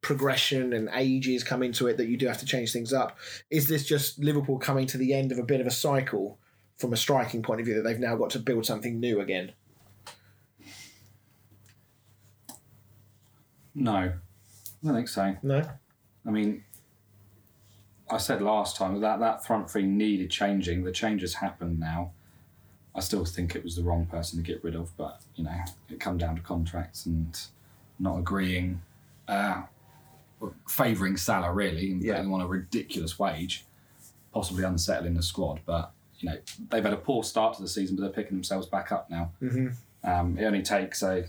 progression 0.00 0.72
and 0.72 0.88
ages 0.92 1.44
come 1.44 1.62
into 1.62 1.86
it 1.86 1.96
that 1.96 2.08
you 2.08 2.16
do 2.16 2.26
have 2.26 2.38
to 2.38 2.46
change 2.46 2.72
things 2.72 2.92
up. 2.92 3.16
Is 3.50 3.68
this 3.68 3.84
just 3.84 4.18
Liverpool 4.18 4.58
coming 4.58 4.86
to 4.88 4.98
the 4.98 5.14
end 5.14 5.32
of 5.32 5.38
a 5.38 5.44
bit 5.44 5.60
of 5.60 5.66
a 5.66 5.70
cycle 5.70 6.38
from 6.76 6.92
a 6.92 6.96
striking 6.96 7.42
point 7.42 7.60
of 7.60 7.66
view 7.66 7.74
that 7.74 7.82
they've 7.82 7.98
now 7.98 8.16
got 8.16 8.30
to 8.30 8.38
build 8.38 8.66
something 8.66 8.98
new 8.98 9.20
again. 9.20 9.52
No, 13.74 13.92
I 13.92 14.12
don't 14.84 14.94
think 14.94 15.08
so. 15.08 15.36
No. 15.42 15.62
I 16.26 16.30
mean, 16.30 16.64
I 18.10 18.18
said 18.18 18.40
last 18.42 18.76
time 18.76 19.00
that 19.00 19.20
that 19.20 19.44
front 19.46 19.70
three 19.70 19.84
needed 19.86 20.30
changing. 20.30 20.84
The 20.84 20.92
changes 20.92 21.34
happened 21.34 21.78
now. 21.80 22.12
I 22.94 23.00
still 23.00 23.24
think 23.24 23.56
it 23.56 23.64
was 23.64 23.74
the 23.76 23.82
wrong 23.82 24.06
person 24.06 24.38
to 24.42 24.44
get 24.44 24.62
rid 24.62 24.76
of, 24.76 24.96
but 24.96 25.20
you 25.34 25.44
know, 25.44 25.58
it 25.90 25.98
come 26.00 26.16
down 26.18 26.36
to 26.36 26.42
contracts 26.42 27.06
and 27.06 27.36
not 27.98 28.18
agreeing, 28.18 28.80
uh, 29.26 29.62
favouring 30.68 31.16
Salah 31.16 31.52
really 31.52 31.90
and 31.90 32.02
Yeah. 32.02 32.12
putting 32.14 32.26
him 32.26 32.34
on 32.34 32.40
a 32.42 32.46
ridiculous 32.46 33.18
wage, 33.18 33.64
possibly 34.32 34.62
unsettling 34.64 35.14
the 35.14 35.22
squad. 35.22 35.60
But 35.66 35.92
you 36.20 36.30
know, 36.30 36.36
they've 36.70 36.84
had 36.84 36.92
a 36.92 36.96
poor 36.98 37.24
start 37.24 37.56
to 37.56 37.62
the 37.62 37.68
season, 37.68 37.96
but 37.96 38.02
they're 38.02 38.12
picking 38.12 38.36
themselves 38.36 38.66
back 38.68 38.92
up 38.92 39.10
now. 39.10 39.32
Mm-hmm. 39.42 39.68
Um, 40.08 40.38
it 40.38 40.44
only 40.44 40.62
takes 40.62 41.02
a, 41.02 41.26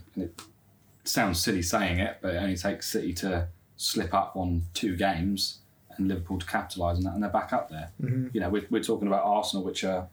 sounds 1.06 1.40
silly 1.40 1.62
saying 1.62 2.00
it, 2.00 2.18
but 2.22 2.36
it 2.36 2.38
only 2.38 2.58
takes 2.58 2.90
City 2.90 3.14
to 3.14 3.48
slip 3.78 4.14
up 4.14 4.36
on 4.36 4.64
two 4.74 4.96
games 4.96 5.60
and 5.98 6.08
Liverpool 6.08 6.40
to 6.40 6.46
capitalise 6.46 6.98
on 6.98 7.04
that, 7.04 7.14
and 7.14 7.24
they're 7.24 7.30
back 7.30 7.54
up 7.54 7.70
there. 7.70 7.92
Mm-hmm. 8.02 8.28
You 8.34 8.42
know, 8.42 8.50
we're, 8.50 8.66
we're 8.70 8.84
talking 8.84 9.08
about 9.08 9.24
Arsenal, 9.24 9.64
which 9.66 9.84
are 9.84 10.08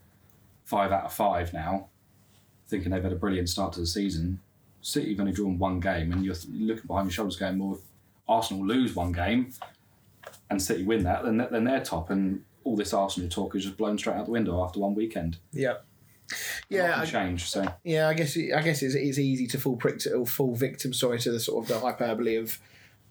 five 0.64 0.92
out 0.92 1.04
of 1.04 1.12
five 1.12 1.52
now, 1.52 1.88
thinking 2.68 2.90
they've 2.90 3.02
had 3.02 3.12
a 3.12 3.16
brilliant 3.16 3.48
start 3.48 3.72
to 3.74 3.80
the 3.80 3.86
season. 3.86 4.40
City 4.80 5.10
have 5.10 5.20
only 5.20 5.32
drawn 5.32 5.58
one 5.58 5.80
game, 5.80 6.12
and 6.12 6.24
you're 6.24 6.36
looking 6.52 6.86
behind 6.86 7.06
your 7.06 7.12
shoulders 7.12 7.36
going, 7.36 7.58
well, 7.58 7.76
if 7.76 7.82
Arsenal 8.28 8.66
lose 8.66 8.94
one 8.94 9.12
game 9.12 9.52
and 10.50 10.60
City 10.60 10.84
win 10.84 11.02
that, 11.04 11.24
then, 11.24 11.38
then 11.50 11.64
they're 11.64 11.84
top, 11.84 12.10
and 12.10 12.44
all 12.64 12.76
this 12.76 12.92
Arsenal 12.92 13.28
talk 13.28 13.54
is 13.56 13.64
just 13.64 13.76
blown 13.76 13.98
straight 13.98 14.16
out 14.16 14.26
the 14.26 14.32
window 14.32 14.62
after 14.62 14.78
one 14.78 14.94
weekend. 14.94 15.38
Yeah. 15.52 15.78
Yeah, 16.68 17.00
I, 17.00 17.04
change. 17.04 17.48
So 17.48 17.66
yeah. 17.84 18.08
I 18.08 18.14
guess 18.14 18.36
I 18.36 18.62
guess 18.62 18.82
it's, 18.82 18.94
it's 18.94 19.18
easy 19.18 19.46
to 19.48 19.58
fall 19.58 19.76
prick 19.76 19.98
to, 20.00 20.14
or 20.14 20.26
fall 20.26 20.54
victim, 20.54 20.92
sorry, 20.92 21.18
to 21.20 21.32
the 21.32 21.40
sort 21.40 21.64
of 21.64 21.68
the 21.68 21.80
hyperbole 21.80 22.36
of 22.36 22.58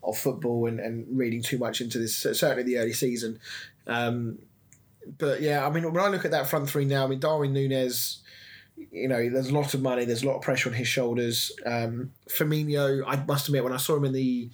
of 0.03 0.17
football 0.17 0.67
and, 0.67 0.79
and 0.79 1.05
reading 1.17 1.41
too 1.41 1.57
much 1.57 1.81
into 1.81 1.97
this. 1.99 2.15
Certainly 2.15 2.63
the 2.63 2.77
early 2.77 2.93
season, 2.93 3.39
um, 3.88 4.39
but 5.17 5.41
yeah, 5.41 5.65
I 5.65 5.69
mean, 5.69 5.91
when 5.91 6.03
I 6.03 6.07
look 6.07 6.25
at 6.25 6.31
that 6.31 6.47
front 6.47 6.69
three 6.69 6.86
now, 6.86 7.05
I 7.05 7.07
mean, 7.07 7.19
Darwin 7.19 7.53
Nunez. 7.53 8.19
You 8.91 9.07
know, 9.07 9.29
there's 9.29 9.49
a 9.49 9.53
lot 9.53 9.75
of 9.75 9.81
money. 9.84 10.05
There's 10.05 10.23
a 10.23 10.25
lot 10.25 10.38
of 10.38 10.41
pressure 10.41 10.69
on 10.69 10.73
his 10.73 10.88
shoulders. 10.88 11.51
Um, 11.67 12.13
Firmino, 12.27 13.03
I 13.05 13.23
must 13.25 13.47
admit, 13.47 13.63
when 13.63 13.73
I 13.73 13.77
saw 13.77 13.95
him 13.95 14.05
in 14.05 14.13
the 14.13 14.49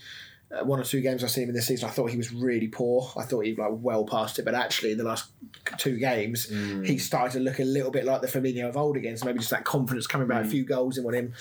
uh, 0.51 0.63
one 0.63 0.79
or 0.79 0.83
two 0.83 1.01
games 1.01 1.23
I've 1.23 1.31
seen 1.31 1.43
him 1.43 1.49
in 1.49 1.55
this 1.55 1.67
season, 1.67 1.89
I 1.89 1.91
thought 1.91 2.10
he 2.10 2.17
was 2.17 2.31
really 2.31 2.67
poor. 2.67 3.12
I 3.17 3.23
thought 3.23 3.45
he 3.45 3.55
like 3.55 3.71
well 3.71 4.05
past 4.05 4.39
it, 4.39 4.45
but 4.45 4.53
actually, 4.55 4.93
in 4.93 4.97
the 4.97 5.03
last 5.03 5.29
two 5.77 5.97
games, 5.97 6.49
he 6.86 6.97
started 6.97 7.33
to 7.38 7.39
look 7.43 7.60
a 7.60 7.63
little 7.65 7.91
bit 7.91 8.05
like 8.05 8.21
the 8.21 8.27
Firmino 8.27 8.69
of 8.69 8.77
old 8.77 8.95
again. 8.95 9.17
So 9.17 9.25
maybe 9.25 9.39
just 9.39 9.51
that 9.51 9.65
confidence 9.65 10.07
coming 10.07 10.27
back, 10.27 10.45
a 10.45 10.47
few 10.47 10.63
goals 10.63 10.97
in 10.97 11.05
on 11.05 11.13
him. 11.13 11.33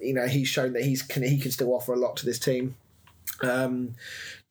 You 0.00 0.14
know, 0.14 0.26
he's 0.26 0.48
shown 0.48 0.74
that 0.74 0.82
he's 0.82 1.02
can 1.02 1.22
he 1.22 1.38
can 1.38 1.50
still 1.50 1.74
offer 1.74 1.92
a 1.94 1.98
lot 1.98 2.16
to 2.18 2.26
this 2.26 2.38
team. 2.38 2.76
Um, 3.42 3.94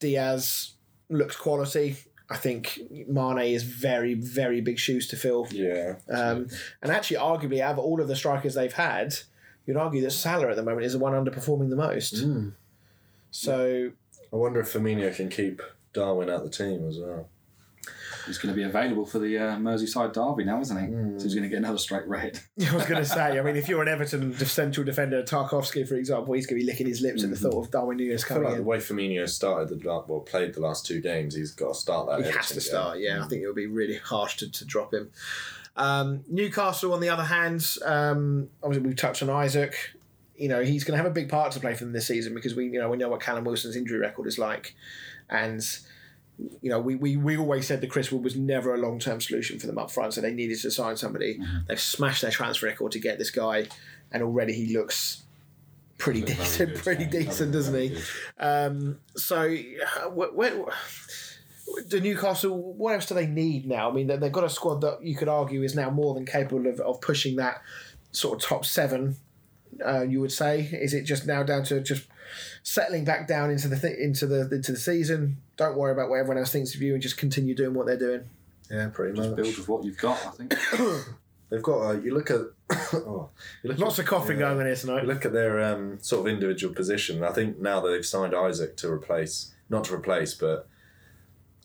Diaz 0.00 0.74
looks 1.08 1.36
quality. 1.36 1.96
I 2.28 2.36
think 2.36 2.78
Mane 3.08 3.38
is 3.38 3.64
very, 3.64 4.14
very 4.14 4.60
big 4.60 4.78
shoes 4.78 5.08
to 5.08 5.16
fill. 5.16 5.48
Yeah. 5.50 5.96
Um, 6.08 6.46
and 6.80 6.92
actually, 6.92 7.16
arguably, 7.16 7.60
out 7.60 7.72
of 7.72 7.78
all 7.80 8.00
of 8.00 8.06
the 8.06 8.14
strikers 8.14 8.54
they've 8.54 8.72
had, 8.72 9.14
you'd 9.66 9.76
argue 9.76 10.00
that 10.02 10.12
Salah 10.12 10.48
at 10.48 10.56
the 10.56 10.62
moment 10.62 10.84
is 10.84 10.92
the 10.92 11.00
one 11.00 11.12
underperforming 11.12 11.70
the 11.70 11.76
most. 11.76 12.14
So, 13.32 13.90
I 14.32 14.36
wonder 14.36 14.60
if 14.60 14.72
Firmino 14.72 15.14
can 15.14 15.28
keep 15.28 15.60
Darwin 15.92 16.30
out 16.30 16.44
the 16.44 16.50
team 16.50 16.86
as 16.88 16.98
well. 16.98 17.28
he's 18.26 18.38
going 18.38 18.54
to 18.54 18.56
be 18.56 18.62
available 18.62 19.04
for 19.04 19.18
the 19.18 19.36
uh, 19.38 19.56
Merseyside 19.56 20.12
derby 20.12 20.44
now, 20.44 20.60
isn't 20.60 20.76
he? 20.76 21.18
So 21.18 21.24
he's 21.24 21.34
going 21.34 21.42
to 21.42 21.48
get 21.48 21.58
another 21.58 21.78
straight 21.78 22.06
red. 22.06 22.38
I 22.70 22.74
was 22.74 22.86
going 22.86 23.02
to 23.02 23.08
say, 23.08 23.38
I 23.38 23.42
mean, 23.42 23.56
if 23.56 23.68
you're 23.68 23.82
an 23.82 23.88
Everton 23.88 24.32
central 24.34 24.86
defender, 24.86 25.22
Tarkowski, 25.22 25.86
for 25.88 25.96
example, 25.96 26.34
he's 26.34 26.46
going 26.46 26.60
to 26.60 26.64
be 26.64 26.70
licking 26.70 26.86
his 26.86 27.00
lips 27.00 27.24
at 27.24 27.30
the 27.30 27.36
thought 27.36 27.64
of 27.64 27.70
Darwin 27.70 27.96
Nunez 27.96 28.24
I 28.24 28.28
feel 28.28 28.36
coming 28.36 28.50
like 28.50 28.58
the 28.58 28.64
way 28.64 28.78
Firmino 28.78 29.28
started 29.28 29.68
the 29.68 30.04
well 30.06 30.20
played 30.20 30.54
the 30.54 30.60
last 30.60 30.86
two 30.86 31.00
games, 31.00 31.34
he's 31.34 31.52
got 31.52 31.68
to 31.68 31.74
start 31.74 32.08
that. 32.08 32.18
He 32.20 32.24
Everton 32.24 32.38
has 32.38 32.48
to 32.48 32.54
game. 32.54 32.60
start, 32.60 32.98
yeah. 33.00 33.24
I 33.24 33.28
think 33.28 33.42
it 33.42 33.46
would 33.46 33.56
be 33.56 33.66
really 33.66 33.96
harsh 33.96 34.36
to, 34.38 34.50
to 34.50 34.64
drop 34.64 34.94
him. 34.94 35.10
Um, 35.76 36.24
Newcastle, 36.28 36.92
on 36.92 37.00
the 37.00 37.08
other 37.08 37.24
hand, 37.24 37.64
um, 37.84 38.48
obviously 38.62 38.86
we've 38.86 38.96
touched 38.96 39.22
on 39.22 39.44
Isak. 39.44 39.74
You 40.40 40.48
know, 40.48 40.62
he's 40.62 40.84
going 40.84 40.96
to 40.96 41.02
have 41.02 41.10
a 41.10 41.14
big 41.14 41.28
part 41.28 41.52
to 41.52 41.60
play 41.60 41.74
for 41.74 41.84
them 41.84 41.92
this 41.92 42.06
season 42.06 42.34
because 42.34 42.54
we, 42.54 42.64
you 42.64 42.78
know, 42.80 42.88
we 42.88 42.96
know 42.96 43.08
what 43.08 43.20
Callum 43.20 43.44
Wilson's 43.44 43.76
injury 43.76 43.98
record 43.98 44.26
is 44.26 44.38
like, 44.38 44.74
and 45.28 45.62
you 46.62 46.70
know, 46.70 46.80
we, 46.80 46.94
we, 46.94 47.16
we 47.18 47.36
always 47.36 47.66
said 47.66 47.82
that 47.82 47.90
Chris 47.90 48.10
Wood 48.10 48.24
was 48.24 48.34
never 48.34 48.74
a 48.74 48.78
long 48.78 48.98
term 48.98 49.20
solution 49.20 49.58
for 49.58 49.66
them 49.66 49.76
up 49.78 49.90
front, 49.90 50.14
so 50.14 50.20
they 50.22 50.32
needed 50.32 50.58
to 50.60 50.70
sign 50.70 50.96
somebody. 50.96 51.38
They've 51.68 51.78
smashed 51.78 52.22
their 52.22 52.30
transfer 52.30 52.64
record 52.66 52.92
to 52.92 52.98
get 52.98 53.18
this 53.18 53.30
guy, 53.30 53.66
and 54.10 54.22
already 54.22 54.54
he 54.54 54.74
looks 54.76 55.22
pretty 55.98 56.22
decent, 56.22 56.76
pretty 56.76 57.04
decent, 57.04 57.52
doesn't 57.52 57.74
he? 57.78 57.98
Um, 58.38 58.98
so, 59.16 59.42
uh, 59.42 60.08
wh- 60.10 60.34
wh- 60.34 61.86
do 61.88 62.00
Newcastle? 62.00 62.72
What 62.72 62.94
else 62.94 63.04
do 63.06 63.14
they 63.14 63.26
need 63.26 63.66
now? 63.66 63.90
I 63.90 63.92
mean, 63.92 64.06
they- 64.06 64.16
they've 64.16 64.32
got 64.32 64.44
a 64.44 64.48
squad 64.48 64.80
that 64.80 65.04
you 65.04 65.14
could 65.14 65.28
argue 65.28 65.62
is 65.62 65.74
now 65.74 65.90
more 65.90 66.14
than 66.14 66.24
capable 66.24 66.66
of, 66.66 66.80
of 66.80 67.02
pushing 67.02 67.36
that 67.36 67.60
sort 68.12 68.42
of 68.42 68.48
top 68.48 68.64
seven. 68.64 69.16
Uh, 69.84 70.02
you 70.02 70.20
would 70.20 70.32
say, 70.32 70.60
is 70.60 70.94
it 70.94 71.02
just 71.04 71.26
now 71.26 71.42
down 71.42 71.64
to 71.64 71.80
just 71.80 72.06
settling 72.62 73.04
back 73.04 73.26
down 73.26 73.50
into 73.50 73.68
the 73.68 73.78
th- 73.78 73.98
into 73.98 74.26
the 74.26 74.42
into 74.54 74.72
the 74.72 74.78
season? 74.78 75.38
Don't 75.56 75.76
worry 75.76 75.92
about 75.92 76.08
what 76.10 76.16
everyone 76.16 76.38
else 76.38 76.52
thinks 76.52 76.74
of 76.74 76.82
you, 76.82 76.94
and 76.94 77.02
just 77.02 77.16
continue 77.16 77.54
doing 77.54 77.74
what 77.74 77.86
they're 77.86 77.96
doing. 77.98 78.22
Yeah, 78.70 78.88
pretty 78.88 79.16
Just 79.16 79.30
much. 79.30 79.36
build 79.36 79.56
with 79.58 79.68
what 79.68 79.84
you've 79.84 79.98
got, 79.98 80.24
I 80.24 80.30
think. 80.30 80.54
They've 81.50 81.62
got. 81.62 81.80
Uh, 81.80 81.92
you 81.98 82.14
look 82.14 82.30
at. 82.30 82.42
oh, 82.94 83.28
you 83.64 83.70
look 83.70 83.78
Lots 83.78 83.98
at, 83.98 84.04
of 84.04 84.08
coughing 84.10 84.36
yeah. 84.38 84.46
going 84.50 84.58
on 84.60 84.64
here 84.66 84.74
You 84.74 84.80
tonight. 84.80 85.04
look 85.06 85.24
at 85.24 85.32
their 85.32 85.60
um, 85.60 85.98
sort 86.00 86.20
of 86.26 86.32
individual 86.32 86.72
position. 86.72 87.24
I 87.24 87.32
think 87.32 87.58
now 87.58 87.80
that 87.80 87.90
they've 87.90 88.06
signed 88.06 88.32
Isak 88.32 88.76
to 88.78 88.88
replace, 88.90 89.52
not 89.68 89.82
to 89.84 89.94
replace, 89.94 90.34
but 90.34 90.48
I 90.48 90.52
don't, 90.52 90.68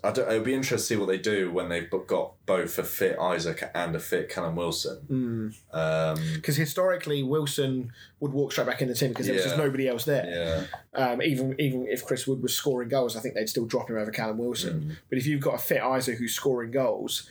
it'll 0.10 0.40
be 0.42 0.54
interesting 0.54 0.78
to 0.78 0.84
see 0.84 0.96
what 0.96 1.08
they 1.08 1.18
do 1.18 1.52
when 1.52 1.70
they've 1.70 1.90
got 1.90 2.34
both 2.46 2.78
a 2.78 2.84
fit 2.84 3.18
Isak 3.20 3.70
and 3.74 3.96
a 3.96 4.00
fit 4.00 4.30
Callum 4.30 4.56
Wilson. 4.56 5.54
Um, 5.72 6.18
Because 6.36 6.56
historically, 6.58 7.24
Wilson 7.24 7.92
would 8.20 8.34
walk 8.34 8.52
straight 8.52 8.68
back 8.68 8.82
in 8.82 8.88
the 8.88 8.94
team 8.94 9.10
because 9.10 9.26
there 9.28 9.36
was 9.36 9.44
just 9.44 9.58
nobody 9.58 9.88
else 9.88 10.06
there. 10.06 10.68
yeah, 10.94 11.12
Um, 11.12 11.22
even 11.22 11.56
even 11.60 11.88
if 11.88 12.06
Chris 12.06 12.26
Wood 12.28 12.42
was 12.42 12.54
scoring 12.56 12.90
goals, 12.90 13.16
I 13.16 13.20
think 13.20 13.36
they'd 13.36 13.50
still 13.50 13.66
drop 13.66 13.90
him 13.90 13.98
over 13.98 14.12
Callum 14.12 14.38
Wilson. 14.38 14.98
But 15.10 15.18
if 15.18 15.26
you've 15.26 15.42
got 15.42 15.56
a 15.56 15.60
fit 15.60 15.82
Isak 15.84 16.18
who's 16.18 16.34
scoring 16.34 16.72
goals, 16.72 17.30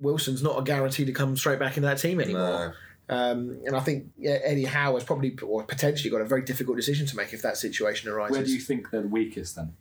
Wilson's 0.00 0.42
not 0.42 0.58
a 0.58 0.62
guarantee 0.62 1.04
to 1.04 1.12
come 1.12 1.36
straight 1.36 1.58
back 1.58 1.76
into 1.76 1.86
that 1.88 1.98
team 1.98 2.20
anymore. 2.20 2.74
no, 3.08 3.14
Um, 3.14 3.60
and 3.66 3.74
I 3.76 3.80
think 3.80 4.06
yeah, 4.18 4.38
Eddie 4.42 4.64
Howe 4.64 4.94
has 4.94 5.04
probably 5.04 5.36
or 5.42 5.62
potentially 5.64 6.10
got 6.10 6.20
a 6.20 6.24
very 6.24 6.42
difficult 6.42 6.76
decision 6.76 7.06
to 7.06 7.16
make 7.16 7.32
if 7.32 7.42
that 7.42 7.56
situation 7.56 8.08
arises. 8.08 8.36
Where 8.36 8.44
do 8.46 8.52
you 8.52 8.60
think 8.60 8.90
they're 8.90 9.02
the 9.02 9.08
weakest 9.08 9.56
then? 9.56 9.74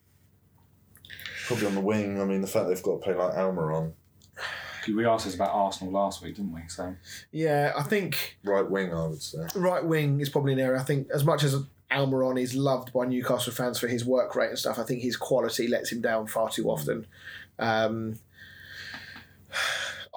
Probably 1.50 1.68
on 1.68 1.76
the 1.76 1.82
wing. 1.82 2.22
I 2.22 2.26
mean, 2.26 2.42
the 2.42 2.48
fact 2.48 2.68
they've 2.70 2.82
got 2.84 2.98
to 3.00 3.04
play 3.04 3.14
like 3.16 3.34
Almiron, 3.34 3.92
'Cause 4.86 4.96
We 4.96 5.06
asked 5.06 5.28
us 5.28 5.36
about 5.36 5.50
Arsenal 5.52 5.92
last 5.92 6.22
week, 6.24 6.36
didn't 6.36 6.54
we? 6.54 6.62
So 6.70 6.96
yeah, 7.32 7.74
I 7.78 7.84
think 7.84 8.38
right 8.46 8.68
wing, 8.70 8.94
I 8.94 9.08
would 9.08 9.22
say. 9.22 9.40
right 9.56 9.84
wing 9.84 10.22
is 10.22 10.30
probably 10.30 10.54
an 10.54 10.60
area. 10.60 10.80
I 10.80 10.84
think 10.84 11.10
as 11.14 11.26
much 11.26 11.44
as 11.44 11.56
Almiron 11.92 12.40
is 12.40 12.56
loved 12.56 12.94
by 12.94 13.06
Newcastle 13.06 13.52
fans 13.52 13.78
for 13.80 13.88
his 13.88 14.06
work 14.06 14.36
rate 14.36 14.50
and 14.50 14.58
stuff, 14.60 14.80
I 14.80 14.84
think 14.84 15.02
his 15.02 15.18
quality 15.18 15.68
lets 15.68 15.92
him 15.92 16.00
down 16.02 16.28
far 16.28 16.50
too 16.50 16.70
often. 16.70 17.08
Um, 17.58 18.20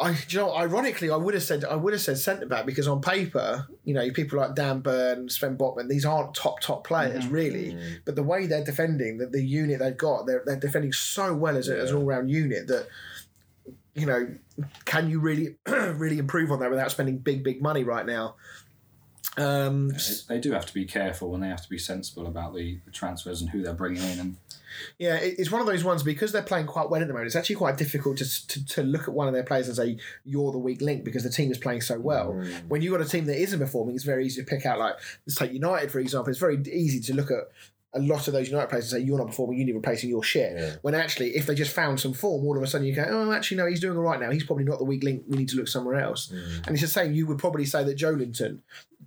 I, 0.02 0.16
you 0.28 0.38
know, 0.38 0.54
ironically, 0.54 1.10
I 1.10 1.16
would 1.16 1.34
have 1.34 1.42
said 1.42 1.64
I 1.64 1.76
would 1.76 1.92
have 1.92 2.02
said 2.02 2.18
centre 2.18 2.46
back 2.46 2.66
because 2.66 2.88
on 2.88 3.00
paper, 3.00 3.66
you 3.84 3.94
know, 3.94 4.10
people 4.10 4.38
like 4.38 4.54
Dan 4.54 4.80
Burn, 4.80 5.28
Sven 5.28 5.56
Botman, 5.56 5.88
these 5.88 6.04
aren't 6.04 6.34
top 6.34 6.60
top 6.60 6.84
players 6.84 7.24
mm-hmm. 7.24 7.34
really. 7.34 7.78
But 8.04 8.16
the 8.16 8.22
way 8.22 8.46
they're 8.46 8.64
defending, 8.64 9.18
the, 9.18 9.26
the 9.26 9.42
unit 9.42 9.78
they've 9.78 9.96
got, 9.96 10.26
they're, 10.26 10.42
they're 10.44 10.58
defending 10.58 10.92
so 10.92 11.34
well 11.34 11.56
as, 11.56 11.68
a, 11.68 11.78
as 11.78 11.90
an 11.90 11.98
all 11.98 12.04
round 12.04 12.30
unit 12.30 12.66
that 12.68 12.88
you 13.94 14.06
know, 14.06 14.26
can 14.84 15.10
you 15.10 15.20
really 15.20 15.56
really 15.66 16.18
improve 16.18 16.50
on 16.50 16.60
that 16.60 16.70
without 16.70 16.90
spending 16.90 17.18
big 17.18 17.44
big 17.44 17.62
money 17.62 17.84
right 17.84 18.06
now? 18.06 18.36
Um, 19.36 19.92
they, 20.28 20.38
do 20.38 20.52
have 20.52 20.66
to 20.66 20.74
be 20.74 20.84
careful 20.84 21.34
and 21.34 21.42
they 21.42 21.48
have 21.48 21.62
to 21.62 21.70
be 21.70 21.78
sensible 21.78 22.26
about 22.26 22.54
the, 22.54 22.78
the 22.84 22.90
transfers 22.90 23.40
and 23.40 23.48
who 23.48 23.62
they're 23.62 23.72
bringing 23.72 24.02
in. 24.02 24.18
And 24.18 24.36
Yeah, 24.98 25.16
it's 25.16 25.50
one 25.50 25.62
of 25.62 25.66
those 25.66 25.82
ones 25.82 26.02
because 26.02 26.32
they're 26.32 26.42
playing 26.42 26.66
quite 26.66 26.90
well 26.90 27.00
at 27.00 27.06
the 27.06 27.14
moment. 27.14 27.28
It's 27.28 27.36
actually 27.36 27.56
quite 27.56 27.78
difficult 27.78 28.18
to, 28.18 28.46
to, 28.48 28.66
to 28.66 28.82
look 28.82 29.02
at 29.02 29.14
one 29.14 29.28
of 29.28 29.34
their 29.34 29.42
players 29.42 29.68
and 29.68 29.76
say 29.76 29.96
you're 30.24 30.52
the 30.52 30.58
weak 30.58 30.82
link 30.82 31.02
because 31.02 31.22
the 31.22 31.30
team 31.30 31.50
is 31.50 31.56
playing 31.56 31.80
so 31.80 31.98
well. 31.98 32.32
When 32.68 32.82
you've 32.82 32.92
got 32.92 33.00
a 33.00 33.08
team 33.08 33.24
that 33.26 33.40
isn't 33.40 33.58
performing, 33.58 33.94
it's 33.94 34.04
very 34.04 34.26
easy 34.26 34.42
to 34.42 34.46
pick 34.46 34.66
out. 34.66 34.78
Like 34.78 34.96
let's 35.26 35.38
take 35.38 35.52
United 35.52 35.90
for 35.90 36.00
example. 36.00 36.30
It's 36.30 36.40
very 36.40 36.60
easy 36.70 37.00
to 37.00 37.14
look 37.14 37.30
at 37.30 37.48
a 37.94 38.00
lot 38.00 38.26
of 38.26 38.32
those 38.32 38.48
United 38.48 38.68
players 38.68 38.90
say 38.90 39.00
you're 39.00 39.18
not 39.18 39.26
performing. 39.26 39.58
You 39.58 39.66
need 39.66 39.74
replacing 39.74 40.08
your 40.08 40.22
shit. 40.22 40.52
Yeah. 40.56 40.76
When 40.82 40.94
actually, 40.94 41.36
if 41.36 41.46
they 41.46 41.54
just 41.54 41.74
found 41.74 42.00
some 42.00 42.14
form, 42.14 42.44
all 42.46 42.56
of 42.56 42.62
a 42.62 42.66
sudden 42.66 42.86
you 42.86 42.94
go, 42.94 43.04
oh, 43.06 43.32
actually 43.32 43.58
no, 43.58 43.66
he's 43.66 43.80
doing 43.80 43.96
all 43.96 44.02
right 44.02 44.18
now. 44.18 44.30
He's 44.30 44.44
probably 44.44 44.64
not 44.64 44.78
the 44.78 44.84
weak 44.84 45.02
link. 45.02 45.24
We 45.28 45.36
need 45.36 45.48
to 45.50 45.56
look 45.56 45.68
somewhere 45.68 46.00
else. 46.00 46.28
Mm. 46.28 46.66
And 46.66 46.70
it's 46.70 46.80
the 46.80 46.88
same. 46.88 47.12
You 47.12 47.26
would 47.26 47.38
probably 47.38 47.66
say 47.66 47.84
that 47.84 47.98
Joelinton, 47.98 48.60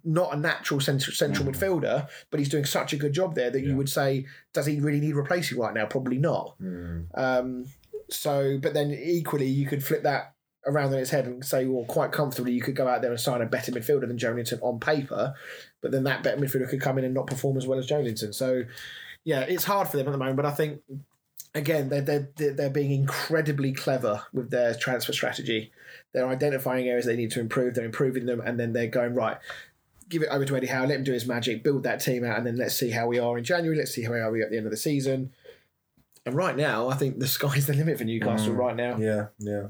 not 0.04 0.34
a 0.34 0.38
natural 0.38 0.80
central, 0.80 1.16
central 1.16 1.48
midfielder, 1.48 2.08
but 2.30 2.40
he's 2.40 2.50
doing 2.50 2.66
such 2.66 2.94
a 2.94 2.98
good 2.98 3.14
job 3.14 3.34
there 3.34 3.50
that 3.50 3.62
you 3.62 3.76
would 3.76 3.90
say, 3.90 4.28
does 4.54 4.68
he 4.68 4.80
really 4.80 5.00
need 5.00 5.16
replacing 5.16 5.58
right 5.58 5.74
now? 5.74 5.86
Probably 5.88 6.20
not. 6.20 6.56
Mm. 6.62 7.08
Um, 7.16 7.66
so, 8.12 8.60
but 8.62 8.76
then 8.76 8.92
equally, 8.92 9.48
you 9.48 9.66
could 9.66 9.84
flip 9.84 10.04
that 10.04 10.35
around 10.68 10.94
in 10.94 11.00
its 11.00 11.12
head 11.12 11.26
and 11.26 11.44
say, 11.46 11.66
well, 11.66 11.86
quite 11.86 12.12
comfortably, 12.12 12.52
you 12.54 12.62
could 12.62 12.76
go 12.76 12.88
out 12.88 13.02
there 13.02 13.12
and 13.12 13.20
sign 13.20 13.42
a 13.42 13.46
better 13.46 13.72
midfielder 13.72 14.08
than 14.08 14.18
Joelinton 14.18 14.60
on 14.62 14.80
paper, 14.80 15.34
but 15.82 15.92
then 15.92 16.04
that 16.06 16.24
better 16.24 16.38
midfielder 16.38 16.70
could 16.70 16.82
come 16.82 16.98
in 16.98 17.06
and 17.06 17.14
not 17.14 17.28
perform 17.28 17.58
as 17.58 17.68
well 17.68 17.80
as 17.80 17.88
Joelinton. 17.88 18.34
So, 18.34 18.64
yeah, 19.24 19.42
it's 19.42 19.64
hard 19.64 19.88
for 19.88 19.98
them 19.98 20.08
at 20.08 20.12
the 20.12 20.18
moment, 20.18 20.38
but 20.38 20.46
I 20.46 20.52
think. 20.52 20.82
Again, 21.54 21.88
they're, 21.88 22.02
they're, 22.02 22.30
they're 22.36 22.54
they're 22.54 22.70
being 22.70 22.92
incredibly 22.92 23.72
clever 23.72 24.24
with 24.34 24.52
their 24.52 24.76
transfer 24.76 25.14
strategy. 25.14 25.72
They're 26.12 26.28
identifying 26.28 26.90
areas 26.90 27.06
they 27.06 27.16
need 27.16 27.32
to 27.32 27.40
improve. 27.40 27.76
They're 27.76 27.86
improving 27.86 28.26
them, 28.26 28.42
and 28.42 28.60
then 28.60 28.74
they're 28.74 28.88
going 28.88 29.16
right. 29.16 29.38
Give 30.10 30.22
it 30.22 30.28
over 30.28 30.44
to 30.44 30.58
Eddie 30.58 30.68
Howe. 30.68 30.82
Let 30.86 30.98
him 30.98 31.06
do 31.06 31.14
his 31.14 31.26
magic. 31.26 31.64
Build 31.64 31.84
that 31.84 32.02
team 32.02 32.26
out, 32.26 32.38
and 32.38 32.46
then 32.46 32.58
let's 32.58 32.76
see 32.76 32.92
how 32.92 33.08
we 33.08 33.20
are 33.20 33.38
in 33.38 33.46
January. 33.46 33.78
Let's 33.78 33.92
see 33.96 34.04
how 34.04 34.12
we 34.12 34.20
are 34.20 34.44
at 34.44 34.52
the 34.52 34.58
end 34.58 34.66
of 34.66 34.72
the 34.72 34.76
season. 34.78 35.32
And 36.26 36.36
right 36.36 36.58
now, 36.58 36.90
I 36.90 36.96
think 36.96 37.20
the 37.20 37.28
sky's 37.28 37.68
the 37.68 37.74
limit 37.74 38.00
for 38.00 38.04
Newcastle. 38.04 38.54
Mm, 38.54 38.58
right 38.58 38.76
now, 38.76 38.98
Yeah, 38.98 39.28
yeah. 39.40 39.68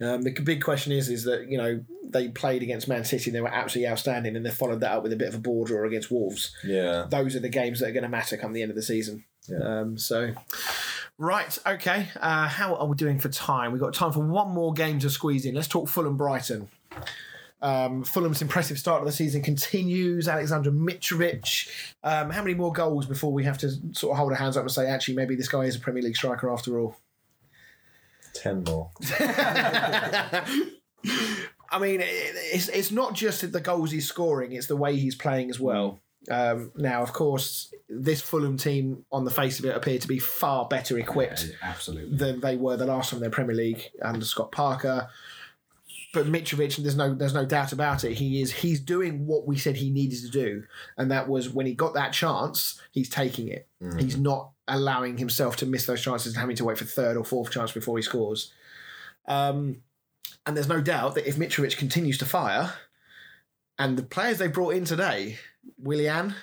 Um, 0.00 0.22
the 0.22 0.30
big 0.30 0.62
question 0.62 0.92
is 0.92 1.08
is 1.08 1.24
that 1.24 1.48
you 1.48 1.58
know 1.58 1.84
they 2.04 2.28
played 2.28 2.62
against 2.62 2.88
Man 2.88 3.04
City 3.04 3.30
and 3.30 3.36
they 3.36 3.40
were 3.40 3.52
absolutely 3.52 3.90
outstanding, 3.90 4.36
and 4.36 4.44
they 4.44 4.50
followed 4.50 4.80
that 4.80 4.92
up 4.92 5.02
with 5.02 5.12
a 5.12 5.16
bit 5.16 5.28
of 5.28 5.34
a 5.34 5.38
border 5.38 5.84
against 5.84 6.10
Wolves. 6.10 6.54
Yeah. 6.64 7.06
Those 7.08 7.34
are 7.36 7.40
the 7.40 7.48
games 7.48 7.80
that 7.80 7.88
are 7.88 7.92
going 7.92 8.02
to 8.02 8.08
matter 8.08 8.36
come 8.36 8.52
the 8.52 8.62
end 8.62 8.70
of 8.70 8.76
the 8.76 8.82
season. 8.82 9.24
Um, 9.62 9.96
so, 9.96 10.32
right, 11.18 11.58
okay. 11.66 12.08
Uh, 12.16 12.48
how 12.48 12.74
are 12.74 12.86
we 12.86 12.96
doing 12.96 13.18
for 13.18 13.28
time? 13.28 13.72
We've 13.72 13.80
got 13.80 13.94
time 13.94 14.12
for 14.12 14.20
one 14.20 14.50
more 14.50 14.72
game 14.72 14.98
to 15.00 15.10
squeeze 15.10 15.46
in. 15.46 15.54
Let's 15.54 15.68
talk 15.68 15.88
Fulham 15.88 16.16
Brighton. 16.16 16.68
Um, 17.62 18.04
Fulham's 18.04 18.42
impressive 18.42 18.78
start 18.78 19.00
of 19.00 19.06
the 19.06 19.12
season 19.12 19.42
continues. 19.42 20.28
Aleksandar 20.28 20.76
Mitrovic. 20.76 21.68
Um, 22.02 22.30
how 22.30 22.42
many 22.42 22.54
more 22.54 22.72
goals 22.72 23.06
before 23.06 23.32
we 23.32 23.44
have 23.44 23.58
to 23.58 23.70
sort 23.92 24.12
of 24.12 24.18
hold 24.18 24.32
our 24.32 24.38
hands 24.38 24.56
up 24.56 24.62
and 24.62 24.70
say, 24.70 24.86
actually, 24.86 25.14
maybe 25.14 25.36
this 25.36 25.48
guy 25.48 25.60
is 25.60 25.76
a 25.76 25.80
Premier 25.80 26.02
League 26.02 26.16
striker 26.16 26.50
after 26.50 26.78
all? 26.78 26.96
Ten 28.42 28.64
more. 28.64 28.90
I 31.68 31.78
mean, 31.80 32.00
it's 32.02 32.68
it's 32.68 32.90
not 32.90 33.14
just 33.14 33.50
the 33.52 33.60
goals 33.60 33.90
he's 33.90 34.08
scoring; 34.08 34.52
it's 34.52 34.66
the 34.66 34.76
way 34.76 34.96
he's 34.96 35.14
playing 35.14 35.50
as 35.50 35.60
well. 35.60 36.00
Um, 36.30 36.72
now, 36.76 37.02
of 37.02 37.12
course, 37.12 37.72
this 37.88 38.20
Fulham 38.20 38.56
team, 38.56 39.04
on 39.12 39.24
the 39.24 39.30
face 39.30 39.58
of 39.58 39.64
it, 39.64 39.76
appear 39.76 39.98
to 39.98 40.08
be 40.08 40.18
far 40.18 40.66
better 40.66 40.98
equipped 40.98 41.52
Absolutely. 41.62 42.16
than 42.16 42.40
they 42.40 42.56
were 42.56 42.76
the 42.76 42.86
last 42.86 43.10
time 43.10 43.18
in 43.18 43.20
their 43.20 43.30
Premier 43.30 43.54
League 43.54 43.90
under 44.02 44.24
Scott 44.24 44.50
Parker. 44.50 45.08
But 46.12 46.26
Mitrovic, 46.26 46.76
there's 46.76 46.96
no 46.96 47.14
there's 47.14 47.34
no 47.34 47.44
doubt 47.44 47.72
about 47.72 48.04
it. 48.04 48.14
He 48.14 48.40
is 48.40 48.50
he's 48.52 48.80
doing 48.80 49.26
what 49.26 49.46
we 49.46 49.56
said 49.58 49.76
he 49.76 49.90
needed 49.90 50.20
to 50.22 50.30
do, 50.30 50.64
and 50.96 51.10
that 51.10 51.28
was 51.28 51.50
when 51.50 51.66
he 51.66 51.74
got 51.74 51.94
that 51.94 52.12
chance, 52.12 52.80
he's 52.90 53.10
taking 53.10 53.48
it. 53.48 53.68
He's 53.98 54.16
not 54.16 54.50
allowing 54.68 55.18
himself 55.18 55.56
to 55.56 55.66
miss 55.66 55.86
those 55.86 56.02
chances 56.02 56.32
and 56.34 56.40
having 56.40 56.56
to 56.56 56.64
wait 56.64 56.78
for 56.78 56.84
third 56.84 57.16
or 57.16 57.24
fourth 57.24 57.50
chance 57.50 57.72
before 57.72 57.96
he 57.96 58.02
scores. 58.02 58.52
Um, 59.26 59.82
and 60.44 60.56
there's 60.56 60.68
no 60.68 60.80
doubt 60.80 61.14
that 61.16 61.28
if 61.28 61.36
Mitrovic 61.36 61.76
continues 61.76 62.18
to 62.18 62.24
fire, 62.24 62.72
and 63.78 63.96
the 63.96 64.02
players 64.02 64.38
they 64.38 64.48
brought 64.48 64.74
in 64.74 64.84
today, 64.84 65.38
Willian, 65.78 66.34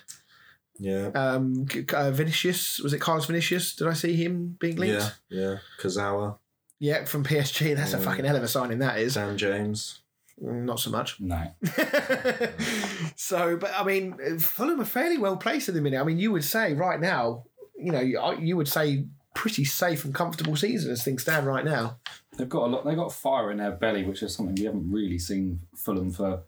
Yeah. 0.79 1.07
um, 1.15 1.65
uh, 1.93 2.11
Vinicius, 2.11 2.79
was 2.79 2.93
it 2.93 2.99
Carlos 2.99 3.25
Vinicius? 3.25 3.75
Did 3.75 3.87
I 3.87 3.93
see 3.93 4.15
him 4.15 4.57
being 4.59 4.75
linked? 4.77 5.15
Yeah. 5.29 5.39
Yeah. 5.41 5.55
Kurzawa, 5.79 6.37
Yeah, 6.79 7.05
from 7.05 7.23
PSG. 7.23 7.75
That's 7.77 7.93
a 7.93 7.99
fucking 7.99 8.25
hell 8.25 8.35
of 8.35 8.43
a 8.43 8.47
signing, 8.47 8.79
that 8.79 8.99
is. 8.99 9.15
Dan 9.15 9.37
James. 9.37 9.99
Not 10.41 10.79
so 10.79 10.89
much. 10.89 11.19
No. 11.21 11.53
so, 13.15 13.55
but 13.57 13.71
I 13.75 13.83
mean, 13.83 14.39
Fulham 14.39 14.81
are 14.81 14.85
fairly 14.85 15.17
well 15.17 15.37
placed 15.37 15.69
at 15.69 15.75
the 15.75 15.81
minute. 15.81 15.99
I 15.99 16.03
mean, 16.03 16.17
you 16.19 16.31
would 16.31 16.43
say 16.43 16.73
right 16.73 16.99
now, 16.99 17.43
you 17.75 17.91
know, 17.91 17.99
you, 17.99 18.55
would 18.57 18.67
say 18.67 19.05
pretty 19.33 19.65
safe 19.65 20.05
and 20.05 20.13
comfortable 20.13 20.55
season 20.55 20.91
as 20.91 21.03
things 21.03 21.23
stand 21.23 21.47
right 21.47 21.65
now. 21.65 21.97
They've 22.37 22.49
got 22.49 22.63
a 22.63 22.67
lot. 22.67 22.85
They've 22.85 22.97
got 22.97 23.13
fire 23.13 23.51
in 23.51 23.57
their 23.57 23.71
belly, 23.71 24.03
which 24.03 24.23
is 24.23 24.33
something 24.33 24.55
we 24.55 24.63
haven't 24.63 24.91
really 24.91 25.19
seen 25.19 25.59
Fulham 25.75 26.11
for 26.11 26.43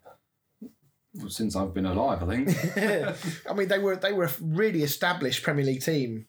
since 1.29 1.55
I've 1.55 1.73
been 1.73 1.85
alive. 1.85 2.23
I 2.23 2.43
think. 2.43 3.17
I 3.49 3.53
mean, 3.53 3.67
they 3.67 3.79
were 3.79 3.95
they 3.95 4.13
were 4.13 4.25
a 4.25 4.31
really 4.41 4.83
established 4.83 5.43
Premier 5.43 5.65
League 5.65 5.83
team 5.83 6.25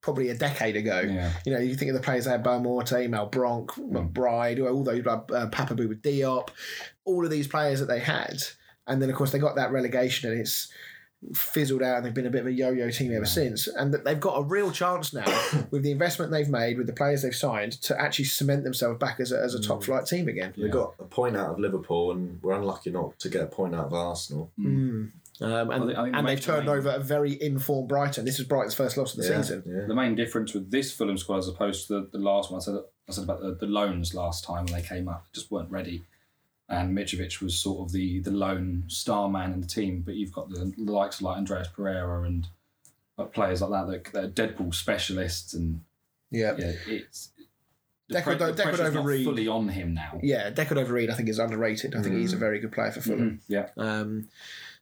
probably 0.00 0.28
a 0.28 0.36
decade 0.36 0.76
ago. 0.76 1.00
Yeah. 1.00 1.32
You 1.44 1.52
know, 1.52 1.58
you 1.58 1.74
think 1.74 1.90
of 1.90 1.96
the 1.96 2.02
players 2.02 2.26
they 2.26 2.30
had 2.30 2.42
Boa 2.42 2.60
Morte, 2.60 3.08
Mal 3.08 3.26
Bronk, 3.26 3.72
McBride, 3.72 4.64
all 4.64 4.84
those 4.84 5.04
uh, 5.04 5.48
Papa 5.48 5.74
Bouba 5.74 6.00
Diop, 6.00 6.50
all 7.04 7.24
of 7.24 7.30
these 7.30 7.48
players 7.48 7.80
that 7.80 7.86
they 7.86 7.98
had, 7.98 8.42
and 8.86 9.02
then 9.02 9.10
of 9.10 9.16
course 9.16 9.32
they 9.32 9.38
got 9.38 9.56
that 9.56 9.72
relegation 9.72 10.30
and 10.30 10.40
it's 10.40 10.68
fizzled 11.34 11.82
out 11.82 11.96
and 11.96 12.06
they've 12.06 12.14
been 12.14 12.26
a 12.26 12.30
bit 12.30 12.42
of 12.42 12.46
a 12.46 12.52
yo-yo 12.52 12.90
team 12.90 13.14
ever 13.14 13.24
since. 13.24 13.66
And 13.66 13.92
that 13.92 14.04
they've 14.04 14.20
got 14.20 14.34
a 14.38 14.42
real 14.42 14.70
chance 14.70 15.12
now 15.12 15.24
with 15.70 15.82
the 15.82 15.90
investment 15.90 16.30
they've 16.30 16.48
made 16.48 16.78
with 16.78 16.86
the 16.86 16.92
players 16.92 17.22
they've 17.22 17.34
signed 17.34 17.72
to 17.82 18.00
actually 18.00 18.26
cement 18.26 18.64
themselves 18.64 18.98
back 18.98 19.20
as 19.20 19.32
a, 19.32 19.40
as 19.40 19.54
a 19.54 19.62
top 19.62 19.80
mm. 19.80 19.84
flight 19.84 20.06
team 20.06 20.28
again. 20.28 20.54
We 20.56 20.68
got 20.68 20.94
a 20.98 21.04
point 21.04 21.36
out 21.36 21.50
of 21.50 21.58
Liverpool, 21.58 22.12
and 22.12 22.40
we're 22.42 22.52
unlucky 22.52 22.90
not 22.90 23.18
to 23.20 23.28
get 23.28 23.42
a 23.42 23.46
point 23.46 23.74
out 23.74 23.86
of 23.86 23.94
Arsenal. 23.94 24.52
Mm. 24.58 25.10
Mm. 25.40 25.42
um, 25.42 25.70
and, 25.70 25.72
I 25.72 25.78
think- 25.78 26.12
the 26.12 26.18
and 26.18 26.28
they've 26.28 26.40
turned 26.40 26.68
the 26.68 26.72
main- 26.72 26.78
over 26.78 26.90
a 26.90 27.00
very 27.00 27.40
informed 27.42 27.88
Brighton. 27.88 28.24
This 28.24 28.38
is 28.38 28.46
Brighton's 28.46 28.74
first 28.74 28.96
loss 28.96 29.16
of 29.16 29.22
the 29.22 29.28
Yeah, 29.28 29.42
season. 29.42 29.62
Yeah. 29.66 29.86
the 29.86 29.94
main 29.94 30.14
difference 30.14 30.54
with 30.54 30.70
this 30.70 30.92
Fulham 30.92 31.18
squad 31.18 31.38
as 31.38 31.48
opposed 31.48 31.88
to 31.88 31.94
the, 31.94 32.08
the 32.12 32.18
last 32.18 32.50
one, 32.50 32.60
I 32.60 32.64
said 32.64 32.76
I 33.08 33.12
said 33.12 33.24
about 33.24 33.40
the, 33.40 33.54
the 33.54 33.66
loans 33.66 34.14
last 34.14 34.44
time 34.44 34.64
when 34.64 34.74
they 34.74 34.86
came 34.86 35.08
up, 35.08 35.26
just 35.32 35.50
weren't 35.50 35.70
ready. 35.70 36.04
And 36.68 36.96
Mitrovic 36.96 37.40
was 37.40 37.56
sort 37.56 37.86
of 37.86 37.92
the 37.92 38.20
the 38.20 38.32
lone 38.32 38.84
star 38.88 39.28
man 39.28 39.52
in 39.52 39.60
the 39.60 39.66
team, 39.66 40.02
but 40.04 40.14
you've 40.14 40.32
got 40.32 40.50
the, 40.50 40.72
likes 40.76 41.16
of 41.16 41.22
like 41.22 41.36
Andreas 41.36 41.68
Pereira 41.68 42.22
and 42.22 42.48
players 43.32 43.62
like 43.62 43.70
that 43.70 43.86
that, 43.86 44.12
that 44.12 44.24
are 44.24 44.28
dead 44.28 44.56
ball 44.56 44.72
specialists, 44.72 45.54
and 45.54 45.82
yeah 46.30 46.54
yeah, 46.58 46.72
it's 46.88 47.30
the, 48.08 48.16
Deco 48.16 48.56
pressure's 48.56 48.94
not 48.94 49.04
fully 49.04 49.48
on 49.48 49.68
him 49.68 49.94
now. 49.94 50.20
Yeah, 50.22 50.50
Decordova-Reid, 50.50 51.10
I 51.10 51.14
think, 51.14 51.28
is 51.28 51.38
underrated. 51.38 51.96
I 51.96 52.02
think 52.02 52.16
he's 52.16 52.32
a 52.32 52.36
very 52.36 52.60
good 52.60 52.72
player 52.72 52.92
for 52.92 53.00
Fulham. 53.00 53.40
Yeah, 53.48 53.68
Um, 53.76 54.28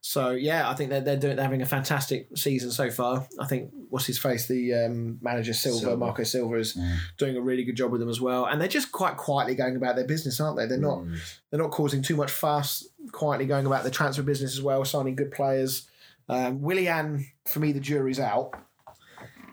so 0.06 0.32
yeah, 0.32 0.68
I 0.68 0.74
think 0.74 0.90
they're 0.90 1.00
they're, 1.00 1.16
doing, 1.16 1.36
they're 1.36 1.44
having 1.46 1.62
a 1.62 1.66
fantastic 1.66 2.28
season 2.36 2.70
so 2.70 2.90
far. 2.90 3.26
I 3.40 3.46
think 3.46 3.70
what's 3.88 4.04
his 4.04 4.18
face, 4.18 4.46
the 4.46 4.74
um, 4.74 5.18
manager 5.22 5.54
Silva, 5.54 5.78
Silva. 5.78 5.96
Marco 5.96 6.24
Silva, 6.24 6.56
is 6.56 6.78
doing 7.16 7.38
a 7.38 7.40
really 7.40 7.64
good 7.64 7.74
job 7.74 7.90
with 7.90 8.02
them 8.02 8.10
as 8.10 8.20
well. 8.20 8.44
And 8.44 8.60
they're 8.60 8.68
just 8.68 8.92
quite 8.92 9.16
quietly 9.16 9.54
going 9.54 9.76
about 9.76 9.96
their 9.96 10.06
business, 10.06 10.38
aren't 10.40 10.58
they? 10.58 10.66
They're 10.66 10.76
not 10.76 11.04
they're 11.50 11.58
not 11.58 11.70
causing 11.70 12.02
too 12.02 12.16
much 12.16 12.30
fuss. 12.30 12.86
Quietly 13.12 13.46
going 13.46 13.64
about 13.64 13.82
the 13.82 13.90
transfer 13.90 14.22
business 14.22 14.52
as 14.52 14.60
well, 14.60 14.84
signing 14.84 15.16
good 15.16 15.32
players. 15.32 15.88
Um, 16.28 16.60
Willian, 16.60 17.26
for 17.46 17.60
me, 17.60 17.72
the 17.72 17.80
jury's 17.80 18.20
out. 18.20 18.52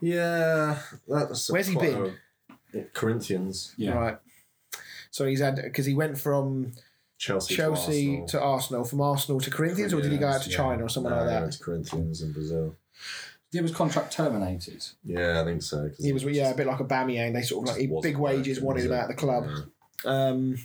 Yeah. 0.02 0.80
That's 1.08 1.50
Where's 1.50 1.68
he 1.68 1.78
been? 1.78 2.18
a- 2.76 2.82
Corinthians, 2.92 3.74
yeah. 3.78 3.94
Right. 3.94 4.18
So 5.12 5.26
he's 5.26 5.40
had 5.40 5.56
because 5.56 5.86
he 5.86 5.94
went 5.94 6.18
from 6.18 6.74
Chelsea, 7.22 7.56
Chelsea 7.56 8.18
to, 8.22 8.28
to 8.30 8.42
Arsenal, 8.42 8.84
from 8.84 9.00
Arsenal 9.00 9.40
to 9.42 9.52
Corinthians, 9.52 9.94
or 9.94 10.02
did 10.02 10.12
he 10.12 10.18
go 10.18 10.28
out 10.28 10.42
to 10.42 10.50
Yeah. 10.50 10.58
China 10.58 10.86
or 10.86 10.90
somewhere 10.90 11.14
No, 11.14 11.20
like 11.22 11.28
he 11.30 11.34
that? 11.36 11.42
went 11.42 11.54
to 11.54 11.60
Corinthians 11.64 12.22
in 12.24 12.32
Brazil. 12.32 12.76
He 13.52 13.62
was 13.62 13.72
contract 13.72 14.12
terminated. 14.12 14.84
Yeah, 15.04 15.40
I 15.40 15.46
think 15.46 15.62
so. 15.62 15.88
'cause 15.90 16.04
He 16.04 16.14
was 16.14 16.24
yeah, 16.24 16.50
a 16.50 16.56
bit 16.56 16.66
like 16.66 16.80
a 16.80 16.84
Aubameyang. 16.84 17.34
They 17.34 17.44
sort 17.44 17.68
of 17.70 17.74
like 17.76 17.82
he, 17.82 17.88
wasn't 17.88 18.14
big 18.14 18.18
wages 18.20 18.58
working, 18.58 18.66
wanted 18.66 18.76
was 18.78 18.86
him 18.86 18.92
it? 18.94 18.96
out 18.96 19.04
of 19.04 19.08
the 19.10 19.16
club. 19.16 19.48
Um, 20.04 20.58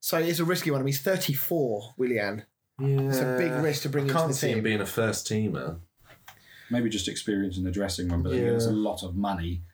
so 0.00 0.16
it's 0.16 0.38
a 0.38 0.44
risky 0.46 0.70
one. 0.70 0.80
I 0.80 0.84
mean, 0.84 0.88
he's 0.94 1.02
34, 1.02 1.92
Willian. 1.98 2.44
Yeah. 2.78 2.86
It's 3.02 3.18
a 3.18 3.36
big 3.38 3.52
risk 3.62 3.82
to 3.82 3.90
bring 3.90 4.04
him 4.04 4.08
to 4.08 4.14
Can't 4.14 4.28
the 4.28 4.34
see 4.34 4.52
him 4.52 4.62
being 4.62 4.80
a 4.80 4.86
first 4.86 5.26
teamer. 5.26 5.80
Maybe 6.70 6.88
just 6.88 7.08
experience 7.08 7.58
in 7.58 7.64
the 7.64 7.70
dressing 7.70 8.08
room, 8.08 8.22
but 8.22 8.32
Yeah. 8.32 8.42
there's 8.44 8.64
a 8.66 8.72
lot 8.72 9.02
of 9.02 9.16
money 9.16 9.64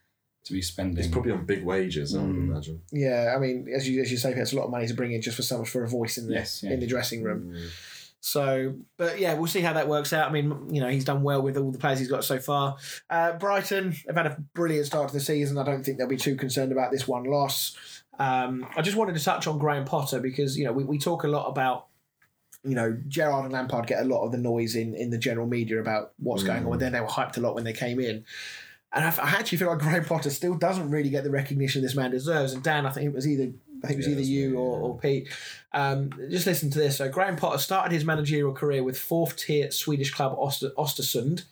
to 0.47 0.53
be 0.53 0.61
spending. 0.61 0.97
He's 1.03 1.11
probably 1.11 1.31
on 1.31 1.45
big 1.45 1.63
wages, 1.63 2.15
I 2.15 2.21
would 2.21 2.35
Mm. 2.35 2.49
imagine. 2.51 2.81
Yeah, 2.91 3.33
I 3.35 3.39
mean, 3.39 3.67
as 3.73 3.87
you 3.87 4.01
as 4.01 4.11
you 4.11 4.17
say, 4.17 4.33
it's 4.33 4.53
a 4.53 4.55
lot 4.55 4.65
of 4.65 4.71
money 4.71 4.87
to 4.87 4.93
bring 4.93 5.11
in 5.13 5.21
just 5.21 5.35
for 5.35 5.43
someone 5.43 5.65
for 5.67 5.83
a 5.83 5.87
voice 5.87 6.17
in 6.17 6.27
the 6.27 6.33
Yes, 6.33 6.63
yeah. 6.63 6.71
in 6.71 6.79
the 6.79 6.87
dressing 6.87 7.23
room. 7.23 7.53
Mm. 7.53 7.69
So, 8.19 8.73
but 8.97 9.19
yeah, 9.19 9.35
we'll 9.35 9.47
see 9.47 9.61
how 9.61 9.73
that 9.73 9.87
works 9.87 10.11
out. 10.11 10.27
I 10.29 10.31
mean, 10.33 10.73
you 10.73 10.81
know, 10.81 10.89
he's 10.89 11.05
done 11.05 11.21
well 11.23 11.41
with 11.41 11.55
all 11.55 11.71
the 11.71 11.77
players 11.77 11.99
he's 11.99 12.09
got 12.09 12.23
so 12.25 12.39
far. 12.39 12.75
Uh, 13.09 13.33
Brighton 13.33 13.95
have 14.07 14.15
had 14.17 14.25
a 14.25 14.37
brilliant 14.53 14.87
start 14.87 15.07
to 15.09 15.13
the 15.13 15.19
season. 15.21 15.57
I 15.57 15.63
don't 15.63 15.83
think 15.83 15.97
they'll 15.97 16.07
be 16.07 16.17
too 16.17 16.35
concerned 16.35 16.71
about 16.71 16.91
this 16.91 17.07
one 17.07 17.23
loss. 17.25 17.75
Um, 18.19 18.67
I 18.75 18.81
just 18.81 18.97
wanted 18.97 19.15
to 19.15 19.23
touch 19.23 19.45
on 19.47 19.59
Graham 19.59 19.85
Potter 19.85 20.19
because 20.19 20.57
you 20.57 20.65
know 20.65 20.73
we, 20.73 20.83
we 20.83 20.97
talk 20.97 21.23
a 21.23 21.27
lot 21.27 21.45
about 21.47 21.85
you 22.63 22.73
know 22.75 22.97
Gerrard 23.07 23.45
and 23.45 23.53
Lampard 23.53 23.85
get 23.87 24.01
a 24.01 24.05
lot 24.05 24.25
of 24.25 24.31
the 24.31 24.39
noise 24.39 24.75
in 24.75 24.95
in 24.95 25.11
the 25.11 25.19
general 25.19 25.45
media 25.47 25.79
about 25.79 26.13
what's 26.17 26.43
going 26.43 26.65
on. 26.65 26.79
Then 26.79 26.93
they 26.93 26.99
were 27.01 27.07
hyped 27.07 27.37
a 27.37 27.41
lot 27.41 27.53
when 27.55 27.63
they 27.63 27.73
came 27.73 27.99
in. 27.99 28.25
And 28.93 29.03
I, 29.05 29.09
I 29.09 29.31
actually 29.31 29.57
feel 29.57 29.67
like 29.69 29.79
Graham 29.79 30.05
Potter 30.05 30.29
still 30.29 30.55
doesn't 30.55 30.89
really 30.89 31.09
get 31.09 31.23
the 31.23 31.29
recognition 31.29 31.81
this 31.81 31.95
man 31.95 32.11
deserves. 32.11 32.53
And 32.53 32.63
Dan, 32.63 32.85
I 32.85 32.91
think 32.91 33.07
it 33.07 33.13
was 33.13 33.27
either 33.27 33.51
I 33.83 33.87
think 33.87 33.93
it 33.93 33.97
was 33.97 34.07
Yeah, 34.07 34.13
either 34.13 34.21
you 34.21 34.49
me, 34.49 34.55
or, 34.57 34.77
yeah. 34.77 34.83
or 34.83 34.97
Pete. 34.97 35.29
Um, 35.73 36.09
just 36.29 36.47
listen 36.47 36.69
to 36.71 36.79
this. 36.79 36.97
So 36.97 37.09
Graham 37.09 37.35
Potter 37.35 37.59
started 37.59 37.93
his 37.93 38.05
managerial 38.05 38.53
career 38.53 38.83
with 38.83 38.97
fourth 38.97 39.35
tier 39.35 39.71
Swedish 39.71 40.11
club 40.13 40.35
Oster, 40.39 40.71
Ostersund, 40.77 41.43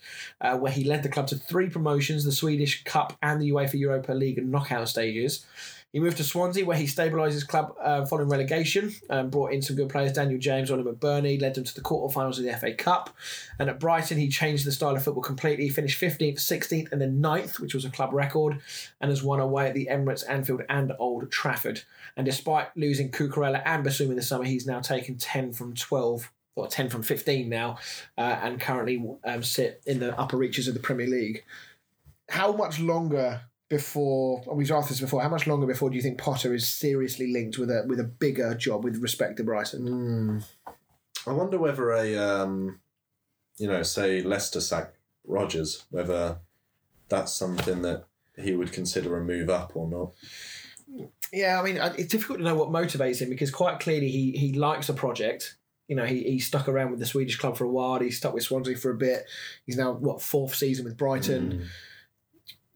uh, 0.41 0.57
where 0.57 0.71
he 0.71 0.83
led 0.83 1.03
the 1.03 1.09
club 1.09 1.27
to 1.27 1.35
three 1.35 1.69
promotions: 1.69 2.23
the 2.23 2.31
Swedish 2.31 2.83
Cup 2.83 3.17
and 3.21 3.41
the 3.41 3.51
UEFA 3.51 3.75
Europa 3.75 4.13
League 4.13 4.43
knockout 4.43 4.89
stages. 4.89 5.45
He 5.95 6.01
moved 6.01 6.17
to 6.17 6.25
Swansea, 6.25 6.65
where 6.65 6.75
he 6.75 6.87
stabilised 6.87 7.31
his 7.31 7.45
club 7.45 7.73
uh, 7.81 8.05
following 8.05 8.27
relegation, 8.27 8.93
and 9.09 9.31
brought 9.31 9.53
in 9.53 9.61
some 9.61 9.77
good 9.77 9.87
players, 9.87 10.11
Daniel 10.11 10.37
James, 10.37 10.69
Oliver 10.69 10.91
Burney, 10.91 11.37
led 11.37 11.55
them 11.55 11.63
to 11.63 11.73
the 11.73 11.79
quarterfinals 11.79 12.37
of 12.37 12.43
the 12.43 12.51
FA 12.51 12.73
Cup. 12.73 13.11
And 13.59 13.69
at 13.69 13.79
Brighton, 13.79 14.17
he 14.17 14.27
changed 14.27 14.65
the 14.65 14.73
style 14.73 14.97
of 14.97 15.05
football 15.05 15.23
completely. 15.23 15.63
He 15.63 15.69
finished 15.69 16.01
15th, 16.01 16.35
16th, 16.35 16.91
and 16.91 16.99
then 16.99 17.21
9th, 17.21 17.61
which 17.61 17.73
was 17.73 17.85
a 17.85 17.89
club 17.89 18.11
record, 18.11 18.59
and 18.99 19.09
has 19.09 19.23
won 19.23 19.39
away 19.39 19.67
at 19.69 19.73
the 19.73 19.87
Emirates, 19.89 20.25
Anfield, 20.27 20.63
and 20.67 20.91
Old 20.99 21.31
Trafford. 21.31 21.83
And 22.17 22.25
despite 22.25 22.75
losing 22.75 23.09
Cucurella 23.09 23.61
and 23.63 23.85
Bissouma 23.85 24.09
in 24.09 24.15
the 24.17 24.21
summer, 24.21 24.43
he's 24.43 24.67
now 24.67 24.81
taken 24.81 25.15
10 25.15 25.53
from 25.53 25.75
12 25.75 26.29
or 26.57 26.67
10 26.67 26.89
from 26.89 27.03
15 27.03 27.47
now, 27.47 27.77
uh, 28.17 28.37
and 28.43 28.59
currently 28.59 29.01
um, 29.23 29.41
sit 29.43 29.81
in 29.85 30.01
the 30.01 30.19
upper 30.19 30.35
reaches 30.35 30.67
of 30.67 30.73
the 30.73 30.81
Premier 30.81 31.07
League. 31.07 31.45
How 32.27 32.51
much 32.51 32.81
longer 32.81 33.43
before 33.69 34.43
we've 34.51 34.71
asked 34.71 34.89
this 34.89 34.99
before? 34.99 35.21
How 35.21 35.29
much 35.29 35.47
longer 35.47 35.65
before 35.65 35.89
do 35.89 35.95
you 35.95 36.01
think 36.01 36.17
Potter 36.17 36.53
is 36.53 36.67
seriously 36.67 37.31
linked 37.31 37.57
with 37.57 37.69
a 37.69 37.85
with 37.87 37.99
a 37.99 38.03
bigger 38.03 38.55
job 38.55 38.83
with 38.83 38.97
respect 38.97 39.37
to 39.37 39.43
Brighton? 39.43 40.43
I 41.27 41.31
wonder 41.31 41.57
whether 41.57 41.91
a, 41.91 42.15
um, 42.17 42.79
you 43.57 43.67
know, 43.67 43.81
say 43.83 44.21
Leicester 44.21 44.61
sack 44.61 44.93
Rodgers, 45.25 45.85
whether 45.89 46.37
that's 47.09 47.33
something 47.33 47.81
that 47.81 48.05
he 48.37 48.53
would 48.53 48.71
consider 48.71 49.17
a 49.17 49.23
move 49.23 49.49
up 49.49 49.75
or 49.75 49.87
not. 49.87 50.13
Yeah, 51.33 51.59
I 51.59 51.63
mean, 51.63 51.77
it's 51.97 52.11
difficult 52.11 52.39
to 52.39 52.43
know 52.43 52.55
what 52.55 52.69
motivates 52.69 53.21
him 53.21 53.29
because 53.29 53.51
quite 53.51 53.79
clearly 53.79 54.09
he 54.09 54.31
he 54.31 54.53
likes 54.53 54.89
a 54.89 54.93
project. 54.93 55.57
You 55.87 55.95
know, 55.95 56.05
he, 56.05 56.23
he 56.23 56.39
stuck 56.39 56.67
around 56.67 56.91
with 56.91 56.99
the 56.99 57.05
Swedish 57.05 57.37
club 57.37 57.57
for 57.57 57.63
a 57.63 57.69
while. 57.69 57.99
He 57.99 58.09
stuck 58.09 58.33
with 58.33 58.43
Swansea 58.43 58.75
for 58.75 58.89
a 58.89 58.95
bit. 58.95 59.25
He's 59.65 59.77
now 59.77 59.91
what 59.91 60.21
fourth 60.21 60.55
season 60.55 60.85
with 60.85 60.97
Brighton. 60.97 61.69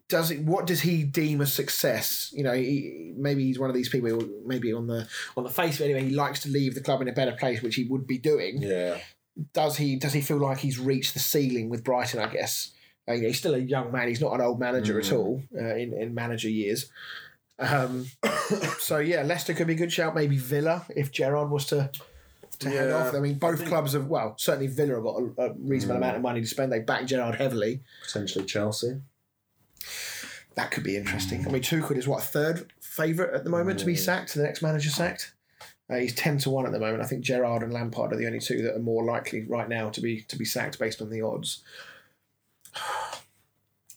Does 0.09 0.31
it? 0.31 0.41
What 0.41 0.65
does 0.65 0.81
he 0.81 1.03
deem 1.03 1.39
a 1.39 1.45
success? 1.45 2.31
You 2.35 2.43
know, 2.43 2.53
he, 2.53 3.13
maybe 3.15 3.45
he's 3.45 3.59
one 3.59 3.69
of 3.69 3.75
these 3.75 3.89
people. 3.89 4.09
who 4.09 4.41
Maybe 4.45 4.73
on 4.73 4.87
the 4.87 5.07
on 5.37 5.43
the 5.43 5.49
face 5.49 5.75
of 5.75 5.81
it, 5.81 5.91
anyway, 5.91 6.09
he 6.09 6.15
likes 6.15 6.41
to 6.41 6.49
leave 6.49 6.75
the 6.75 6.81
club 6.81 7.01
in 7.01 7.07
a 7.07 7.13
better 7.13 7.33
place, 7.33 7.61
which 7.61 7.75
he 7.75 7.85
would 7.85 8.07
be 8.07 8.17
doing. 8.17 8.61
Yeah. 8.61 8.97
Does 9.53 9.77
he? 9.77 9.95
Does 9.95 10.13
he 10.13 10.21
feel 10.21 10.37
like 10.37 10.57
he's 10.57 10.79
reached 10.79 11.13
the 11.13 11.19
ceiling 11.19 11.69
with 11.69 11.83
Brighton? 11.83 12.19
I 12.19 12.27
guess. 12.27 12.71
Uh, 13.07 13.13
you 13.13 13.21
know, 13.21 13.27
he's 13.27 13.37
still 13.37 13.55
a 13.55 13.59
young 13.59 13.91
man. 13.91 14.07
He's 14.07 14.21
not 14.21 14.33
an 14.33 14.41
old 14.41 14.59
manager 14.59 14.99
at 14.99 15.11
all 15.13 15.41
uh, 15.55 15.75
in 15.75 15.93
in 15.93 16.13
manager 16.13 16.49
years. 16.49 16.89
Um, 17.59 18.07
so 18.79 18.97
yeah, 18.97 19.21
Leicester 19.23 19.53
could 19.53 19.67
be 19.67 19.73
a 19.73 19.77
good 19.77 19.93
shout. 19.93 20.15
Maybe 20.15 20.37
Villa 20.37 20.85
if 20.95 21.11
Gerrard 21.11 21.49
was 21.49 21.65
to 21.67 21.91
to 22.59 22.69
head 22.69 22.91
off. 22.91 23.13
I 23.13 23.19
mean, 23.19 23.35
both 23.35 23.65
clubs 23.65 23.93
have 23.93 24.07
well, 24.07 24.35
certainly 24.37 24.67
Villa 24.67 24.95
have 24.95 25.03
got 25.03 25.21
a, 25.21 25.51
a 25.51 25.53
reasonable 25.59 25.97
amount 25.97 26.17
of 26.17 26.21
money 26.21 26.41
to 26.41 26.47
spend. 26.47 26.71
They 26.71 26.79
back 26.79 27.05
Gerrard 27.05 27.35
heavily. 27.35 27.81
Potentially 28.03 28.45
Chelsea. 28.45 29.01
That 30.59 30.71
could 30.71 30.83
be 30.83 30.97
interesting. 30.97 31.47
I 31.47 31.51
mean, 31.51 31.61
Tuchel 31.61 31.95
is 31.95 32.05
what 32.05 32.21
third 32.21 32.69
favourite 32.81 33.33
at 33.33 33.45
the 33.45 33.49
moment 33.49 33.79
to 33.79 33.85
be 33.85 33.95
sacked. 33.95 34.33
The 34.33 34.43
next 34.43 34.61
manager 34.61 34.89
sacked. 34.89 35.33
Uh, 35.89 35.95
he's 35.95 36.13
ten 36.13 36.37
to 36.39 36.49
one 36.49 36.65
at 36.65 36.73
the 36.73 36.79
moment. 36.79 37.01
I 37.01 37.05
think 37.05 37.23
Gerrard 37.23 37.63
and 37.63 37.71
Lampard 37.71 38.11
are 38.11 38.17
the 38.17 38.27
only 38.27 38.41
two 38.41 38.61
that 38.63 38.75
are 38.75 38.79
more 38.79 39.05
likely 39.05 39.45
right 39.45 39.69
now 39.69 39.89
to 39.89 40.01
be 40.01 40.23
to 40.23 40.35
be 40.35 40.43
sacked 40.43 40.77
based 40.77 41.01
on 41.01 41.09
the 41.09 41.21
odds. 41.21 41.63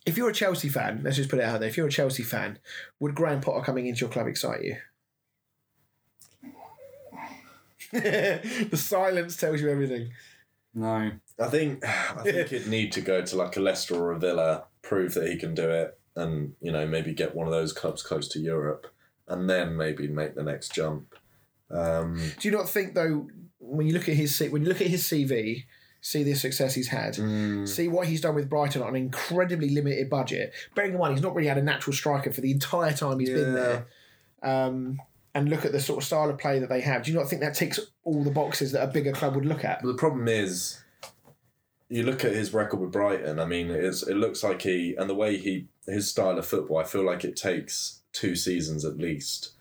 If 0.04 0.16
you're 0.16 0.30
a 0.30 0.34
Chelsea 0.34 0.68
fan, 0.68 1.00
let's 1.04 1.16
just 1.16 1.30
put 1.30 1.38
it 1.38 1.44
out 1.44 1.60
there. 1.60 1.68
If 1.68 1.76
you're 1.76 1.86
a 1.86 1.90
Chelsea 1.90 2.24
fan, 2.24 2.58
would 2.98 3.14
Graham 3.14 3.40
Potter 3.40 3.64
coming 3.64 3.86
into 3.86 4.00
your 4.00 4.10
club 4.10 4.26
excite 4.26 4.64
you? 4.64 4.76
the 7.92 8.76
silence 8.76 9.36
tells 9.36 9.60
you 9.60 9.70
everything. 9.70 10.10
No. 10.74 11.12
I 11.38 11.46
think 11.46 11.84
I 11.86 12.22
think 12.24 12.48
he'd 12.48 12.66
need 12.66 12.90
to 12.92 13.00
go 13.00 13.22
to 13.22 13.36
like 13.36 13.56
a 13.56 13.60
Leicester 13.60 13.94
or 13.94 14.10
a 14.10 14.18
Villa, 14.18 14.64
prove 14.82 15.14
that 15.14 15.30
he 15.30 15.36
can 15.36 15.54
do 15.54 15.70
it, 15.70 15.96
and 16.16 16.54
you 16.60 16.72
know 16.72 16.86
maybe 16.86 17.12
get 17.12 17.34
one 17.34 17.46
of 17.46 17.52
those 17.52 17.72
clubs 17.72 18.02
close 18.02 18.28
to 18.28 18.38
Europe, 18.38 18.86
and 19.28 19.48
then 19.48 19.76
maybe 19.76 20.08
make 20.08 20.34
the 20.34 20.42
next 20.42 20.74
jump. 20.74 21.14
Um, 21.70 22.20
Do 22.38 22.48
you 22.48 22.56
not 22.56 22.68
think 22.68 22.94
though, 22.94 23.28
when 23.58 23.86
you 23.86 23.94
look 23.94 24.08
at 24.08 24.14
his 24.14 24.38
when 24.40 24.62
you 24.62 24.68
look 24.68 24.80
at 24.80 24.88
his 24.88 25.04
CV, 25.04 25.64
see 26.00 26.22
the 26.22 26.34
success 26.34 26.74
he's 26.74 26.88
had, 26.88 27.14
see 27.66 27.88
what 27.88 28.08
he's 28.08 28.20
done 28.20 28.34
with 28.34 28.50
Brighton 28.50 28.82
on 28.82 28.90
an 28.90 28.96
incredibly 28.96 29.70
limited 29.70 30.10
budget. 30.10 30.52
Bearing 30.74 30.92
in 30.92 30.98
mind 30.98 31.14
he's 31.14 31.22
not 31.22 31.34
really 31.34 31.48
had 31.48 31.58
a 31.58 31.62
natural 31.62 31.94
striker 31.94 32.30
for 32.32 32.40
the 32.40 32.50
entire 32.50 32.92
time 32.92 33.20
he's 33.20 33.30
been 33.30 33.54
there. 33.54 33.86
Um, 34.42 35.00
and 35.34 35.48
look 35.48 35.64
at 35.64 35.72
the 35.72 35.80
sort 35.80 35.98
of 35.98 36.04
style 36.04 36.28
of 36.28 36.36
play 36.36 36.58
that 36.58 36.68
they 36.68 36.82
have. 36.82 37.04
Do 37.04 37.12
you 37.12 37.18
not 37.18 37.28
think 37.28 37.40
that 37.40 37.54
ticks 37.54 37.80
all 38.04 38.22
the 38.22 38.30
boxes 38.30 38.72
that 38.72 38.82
a 38.82 38.86
bigger 38.88 39.12
club 39.12 39.34
would 39.34 39.46
look 39.46 39.64
at? 39.64 39.80
But 39.80 39.88
the 39.88 39.94
problem 39.94 40.28
is, 40.28 40.81
you 41.92 42.04
look 42.04 42.24
at 42.24 42.32
his 42.32 42.54
record 42.54 42.80
with 42.80 42.90
Brighton. 42.90 43.38
I 43.38 43.44
mean, 43.44 43.70
it's, 43.70 44.02
it 44.02 44.16
looks 44.16 44.42
like 44.42 44.62
he 44.62 44.94
and 44.96 45.10
the 45.10 45.14
way 45.14 45.36
he 45.36 45.68
his 45.86 46.08
style 46.08 46.38
of 46.38 46.46
football. 46.46 46.78
I 46.78 46.84
feel 46.84 47.04
like 47.04 47.22
it 47.22 47.36
takes 47.36 48.00
two 48.14 48.34
seasons 48.34 48.86
at 48.86 48.96
least 48.96 49.52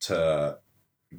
to 0.00 0.58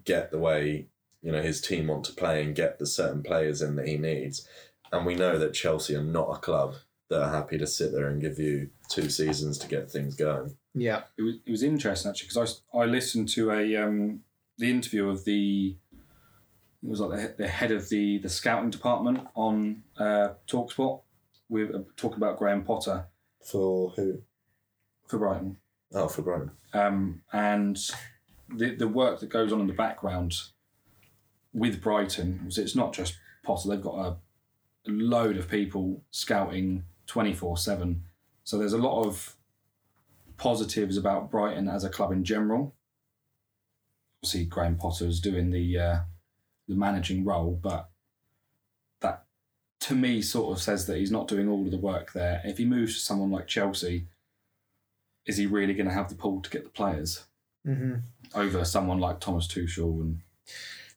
get 0.04 0.30
the 0.30 0.38
way 0.38 0.88
you 1.22 1.32
know 1.32 1.42
his 1.42 1.62
team 1.62 1.88
want 1.88 2.04
to 2.06 2.14
play 2.14 2.44
and 2.44 2.54
get 2.54 2.80
the 2.80 2.86
certain 2.86 3.24
players 3.24 3.62
in 3.62 3.78
that 3.78 3.88
he 3.88 3.98
needs. 3.98 4.46
And 4.92 5.06
we 5.06 5.16
know 5.16 5.40
that 5.40 5.54
Chelsea 5.54 5.96
are 5.96 6.04
not 6.04 6.36
a 6.36 6.40
club 6.40 6.76
that 7.10 7.22
are 7.22 7.32
happy 7.32 7.58
to 7.58 7.68
sit 7.68 7.94
there 7.94 8.10
and 8.10 8.22
give 8.22 8.38
you 8.38 8.70
two 8.90 9.10
seasons 9.10 9.58
to 9.60 9.70
get 9.70 9.90
things 9.90 10.16
going. 10.16 10.58
Yeah. 10.74 11.04
it 11.18 11.22
was, 11.22 11.36
it 11.46 11.52
was 11.52 11.64
interesting 11.64 12.10
actually 12.10 12.28
because 12.28 12.62
I, 12.74 12.80
I 12.80 12.86
listened 12.86 13.30
to 13.30 13.52
a 13.52 13.76
um, 13.78 14.20
the 14.58 14.70
interview 14.70 15.08
of 15.08 15.24
the 15.24 15.78
it 16.84 16.90
was 16.90 17.00
like 17.00 17.20
the, 17.38 17.44
the 17.44 17.48
head 17.48 17.72
of 17.72 17.90
the 17.90 18.18
the 18.20 18.30
scouting 18.30 18.70
department 18.70 19.28
on 19.36 19.84
uh, 19.98 20.30
Talksport 20.48 21.02
with 21.50 21.74
uh, 21.74 21.80
talking 21.96 22.18
about 22.18 22.38
Graham 22.38 22.64
Potter 22.64 23.06
For 23.44 23.92
who? 23.92 24.22
for 25.08 25.18
Brighton 25.20 25.58
Oh, 25.94 26.08
for 26.08 26.22
Brighton. 26.22 26.52
um, 26.74 27.22
and 27.32 27.78
the 28.50 28.76
the 28.76 28.88
work 28.88 29.20
that 29.22 29.30
goes 29.30 29.52
on 29.54 29.62
in 29.62 29.68
the 29.68 29.74
background 29.74 30.34
with 31.54 31.82
Brighton 31.82 32.42
was 32.46 32.58
it's 32.58 32.76
not 32.76 32.94
just 32.94 33.18
Potter 33.44 33.70
they've 33.70 33.82
got 33.82 33.96
a, 33.96 34.10
a 34.88 34.92
load 34.92 35.38
of 35.38 35.50
people 35.50 36.04
scouting 36.12 36.84
twenty 37.08 37.34
four 37.34 37.58
seven 37.58 38.04
so 38.44 38.58
there's 38.58 38.74
a 38.74 38.78
lot 38.78 39.04
of 39.06 39.36
positives 40.38 40.98
about 40.98 41.32
Brighton 41.32 41.68
as 41.68 41.84
a 41.84 41.90
club 41.90 42.12
in 42.12 42.24
general. 42.24 42.76
Obviously, 44.24 44.46
Graham 44.46 44.78
Potter's 44.78 45.20
doing 45.20 45.50
the 45.50 45.78
uh, 45.80 46.00
the 46.68 46.76
managing 46.76 47.24
role, 47.26 47.60
but 47.62 47.90
that 49.02 49.26
to 49.82 49.96
me 49.96 50.22
sort 50.22 50.56
of 50.56 50.62
says 50.62 50.88
that 50.88 50.98
he's 50.98 51.12
not 51.12 51.28
doing 51.28 51.48
all 51.48 51.66
of 51.66 51.72
the 51.72 51.78
work 51.78 52.14
there. 52.14 52.42
If 52.44 52.58
he 52.58 52.66
moves 52.66 52.96
to 52.96 53.00
someone 53.00 53.32
like 53.32 53.48
Chelsea, 53.48 54.08
is 55.26 55.38
he 55.38 55.46
really 55.46 55.74
going 55.74 55.88
to 55.88 55.94
have 55.94 56.10
the 56.10 56.16
pull 56.16 56.42
to 56.42 56.50
get 56.50 56.64
the 56.64 56.70
players 56.70 57.26
hmm 57.66 57.96
over 58.36 58.66
someone 58.66 59.00
like 59.00 59.22
Thomas 59.22 59.48
Tuchel 59.48 60.02
and 60.02 60.20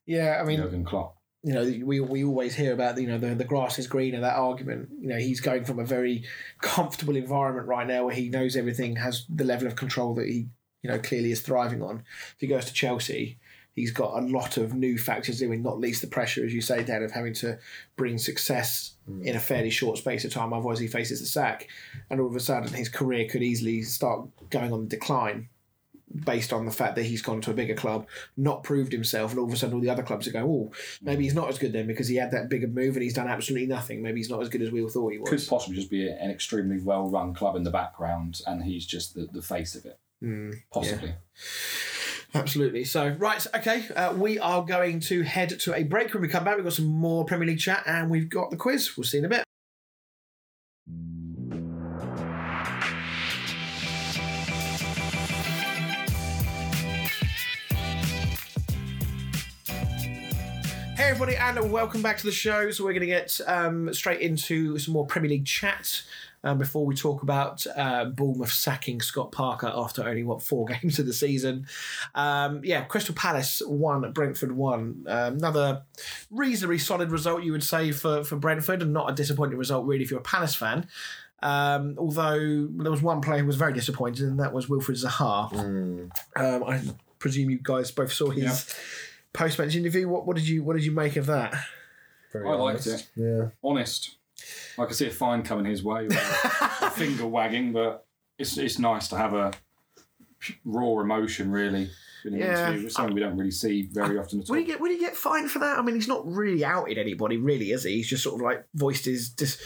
Yeah, 0.04 0.40
I 0.40 0.44
mean, 0.44 0.58
Jurgen 0.58 0.84
Klopp? 0.84 1.16
you 1.42 1.54
know, 1.54 1.62
we, 1.86 2.00
we 2.00 2.22
always 2.24 2.54
hear 2.54 2.72
about, 2.72 3.00
you 3.00 3.06
know, 3.06 3.18
the, 3.18 3.34
the 3.34 3.44
grass 3.44 3.78
is 3.78 3.86
greener, 3.86 4.20
that 4.20 4.36
argument. 4.36 4.90
You 5.00 5.08
know, 5.08 5.16
he's 5.16 5.40
going 5.40 5.64
from 5.64 5.78
a 5.78 5.84
very 5.84 6.24
comfortable 6.60 7.16
environment 7.16 7.66
right 7.66 7.86
now 7.86 8.04
where 8.04 8.14
he 8.14 8.28
knows 8.28 8.56
everything, 8.56 8.96
has 8.96 9.24
the 9.28 9.44
level 9.44 9.66
of 9.66 9.76
control 9.76 10.14
that 10.16 10.26
he, 10.26 10.48
you 10.82 10.90
know, 10.90 10.98
clearly 10.98 11.32
is 11.32 11.40
thriving 11.40 11.82
on. 11.82 12.02
If 12.34 12.40
he 12.40 12.46
goes 12.46 12.66
to 12.66 12.72
Chelsea, 12.74 13.38
he's 13.80 13.90
got 13.90 14.22
a 14.22 14.26
lot 14.26 14.56
of 14.56 14.74
new 14.74 14.96
factors 14.98 15.42
in, 15.42 15.62
not 15.62 15.80
least 15.80 16.00
the 16.02 16.06
pressure, 16.06 16.44
as 16.44 16.52
you 16.54 16.60
say, 16.60 16.84
Dan, 16.84 17.02
of 17.02 17.10
having 17.10 17.34
to 17.34 17.58
bring 17.96 18.18
success 18.18 18.94
in 19.22 19.34
a 19.34 19.40
fairly 19.40 19.70
short 19.70 19.98
space 19.98 20.24
of 20.24 20.32
time. 20.32 20.52
Otherwise, 20.52 20.78
he 20.78 20.86
faces 20.86 21.18
the 21.20 21.26
sack. 21.26 21.68
And 22.10 22.20
all 22.20 22.28
of 22.28 22.36
a 22.36 22.40
sudden, 22.40 22.72
his 22.72 22.88
career 22.88 23.26
could 23.28 23.42
easily 23.42 23.82
start 23.82 24.28
going 24.50 24.72
on 24.72 24.82
the 24.82 24.96
decline 24.96 25.48
based 26.24 26.52
on 26.52 26.64
the 26.66 26.72
fact 26.72 26.96
that 26.96 27.04
he's 27.04 27.22
gone 27.22 27.40
to 27.40 27.50
a 27.50 27.54
bigger 27.54 27.74
club, 27.74 28.06
not 28.36 28.62
proved 28.62 28.92
himself, 28.92 29.30
and 29.30 29.38
all 29.38 29.46
of 29.46 29.52
a 29.52 29.56
sudden 29.56 29.74
all 29.74 29.80
the 29.80 29.88
other 29.90 30.02
clubs 30.02 30.26
are 30.26 30.32
going, 30.32 30.44
oh, 30.44 30.72
maybe 31.02 31.22
he's 31.22 31.34
not 31.34 31.48
as 31.48 31.58
good 31.58 31.72
then 31.72 31.86
because 31.86 32.08
he 32.08 32.16
had 32.16 32.32
that 32.32 32.48
bigger 32.48 32.66
move 32.66 32.96
and 32.96 33.02
he's 33.02 33.14
done 33.14 33.28
absolutely 33.28 33.66
nothing. 33.68 34.02
Maybe 34.02 34.18
he's 34.20 34.30
not 34.30 34.42
as 34.42 34.48
good 34.48 34.62
as 34.62 34.70
we 34.70 34.82
all 34.82 34.88
thought 34.88 35.12
he 35.12 35.18
was. 35.18 35.30
Could 35.30 35.46
possibly 35.48 35.76
just 35.76 35.90
be 35.90 36.08
an 36.08 36.30
extremely 36.30 36.80
well 36.80 37.08
run 37.08 37.32
club 37.32 37.56
in 37.56 37.62
the 37.62 37.70
background, 37.70 38.40
and 38.46 38.62
he's 38.62 38.86
just 38.86 39.14
the, 39.14 39.28
the 39.32 39.42
face 39.42 39.74
of 39.74 39.84
it. 39.86 39.98
Hmm, 40.20 40.50
Possibly. 40.72 41.14
Absolutely. 42.32 42.84
So, 42.84 43.16
right, 43.18 43.44
okay, 43.56 43.88
uh, 43.96 44.14
we 44.16 44.38
are 44.38 44.64
going 44.64 45.00
to 45.00 45.22
head 45.22 45.58
to 45.60 45.74
a 45.74 45.82
break. 45.82 46.14
When 46.14 46.22
we 46.22 46.28
come 46.28 46.44
back, 46.44 46.56
we've 46.56 46.64
got 46.64 46.74
some 46.74 46.86
more 46.86 47.24
Premier 47.24 47.48
League 47.48 47.58
chat 47.58 47.82
and 47.86 48.08
we've 48.08 48.28
got 48.28 48.50
the 48.50 48.56
quiz. 48.56 48.96
We'll 48.96 49.04
see 49.04 49.18
you 49.18 49.24
in 49.24 49.32
a 49.32 49.36
bit. 49.36 49.44
Hey 60.96 61.08
everybody, 61.08 61.36
and 61.36 61.72
welcome 61.72 62.02
back 62.02 62.18
to 62.18 62.26
the 62.26 62.32
show. 62.32 62.70
So 62.70 62.84
we're 62.84 62.92
going 62.92 63.00
to 63.00 63.06
get 63.06 63.40
um, 63.48 63.92
straight 63.92 64.20
into 64.20 64.78
some 64.78 64.94
more 64.94 65.06
Premier 65.06 65.30
League 65.30 65.46
chat 65.46 66.02
um, 66.42 66.58
before 66.58 66.86
we 66.86 66.94
talk 66.94 67.22
about 67.22 67.66
uh, 67.76 68.06
Bournemouth 68.06 68.52
sacking 68.52 69.00
Scott 69.00 69.30
Parker 69.32 69.70
after 69.74 70.08
only 70.08 70.22
what 70.24 70.42
four 70.42 70.64
games 70.82 70.98
of 70.98 71.06
the 71.06 71.12
season. 71.12 71.66
Um, 72.14 72.60
yeah, 72.64 72.82
Crystal 72.84 73.14
Palace 73.14 73.62
won, 73.66 74.10
Brentford 74.12 74.52
won. 74.52 75.04
Um, 75.06 75.34
another 75.34 75.82
reasonably 76.30 76.78
solid 76.78 77.10
result, 77.10 77.42
you 77.42 77.52
would 77.52 77.64
say, 77.64 77.92
for 77.92 78.24
for 78.24 78.36
Brentford, 78.36 78.82
and 78.82 78.92
not 78.92 79.10
a 79.10 79.14
disappointing 79.14 79.58
result 79.58 79.86
really 79.86 80.02
if 80.04 80.10
you're 80.10 80.20
a 80.20 80.22
Palace 80.22 80.54
fan. 80.54 80.86
Um, 81.42 81.94
although 81.98 82.66
there 82.70 82.90
was 82.90 83.00
one 83.02 83.20
player 83.22 83.40
who 83.40 83.46
was 83.46 83.56
very 83.56 83.72
disappointed, 83.72 84.26
and 84.26 84.40
that 84.40 84.52
was 84.52 84.66
Wilfried 84.66 85.02
Zaha. 85.02 85.50
Mm. 85.52 86.10
Um, 86.36 86.64
I 86.64 86.82
presume 87.18 87.48
you 87.50 87.58
guys 87.62 87.90
both 87.90 88.12
saw 88.12 88.30
his 88.30 88.44
Yeah. 88.44 88.74
post-match 89.32 89.74
interview. 89.74 90.06
What, 90.08 90.26
what 90.26 90.36
did 90.36 90.46
you 90.48 90.62
What 90.62 90.74
did 90.76 90.84
you 90.84 90.92
make 90.92 91.16
of 91.16 91.26
that? 91.26 91.54
Very 92.32 92.48
I 92.48 92.52
liked 92.52 92.86
it. 92.86 93.08
Yeah. 93.16 93.48
Honest. 93.64 94.16
I 94.78 94.84
could 94.86 94.96
see 94.96 95.06
a 95.06 95.10
fine 95.10 95.42
coming 95.42 95.64
his 95.64 95.82
way, 95.82 96.04
with 96.06 96.16
a 96.16 96.86
a 96.86 96.90
finger 96.94 97.26
wagging, 97.26 97.72
but 97.72 98.06
it's 98.38 98.56
it's 98.58 98.78
nice 98.78 99.08
to 99.08 99.16
have 99.16 99.34
a 99.34 99.52
raw 100.64 101.00
emotion, 101.00 101.50
really. 101.50 101.90
In 102.24 102.34
an 102.34 102.40
Yeah. 102.40 102.68
interview. 102.68 102.86
It's 102.86 102.96
something 102.96 103.14
we 103.14 103.20
don't 103.20 103.36
really 103.36 103.50
see 103.50 103.82
very 103.92 104.18
often 104.18 104.40
at 104.40 104.50
all. 104.50 104.54
Would 104.56 104.60
he 104.60 104.66
get 104.66 104.80
Would 104.80 104.90
he 104.90 104.98
get 104.98 105.16
fined 105.16 105.50
for 105.50 105.58
that? 105.60 105.78
I 105.78 105.82
mean, 105.82 105.94
he's 105.94 106.08
not 106.08 106.26
really 106.26 106.64
outed 106.64 106.98
anybody, 106.98 107.36
really, 107.38 107.70
is 107.70 107.84
he? 107.84 107.92
He's 107.96 108.08
just 108.08 108.22
sort 108.22 108.36
of 108.36 108.42
like 108.42 108.66
voiced 108.74 109.04
his 109.06 109.30
dis- 109.30 109.60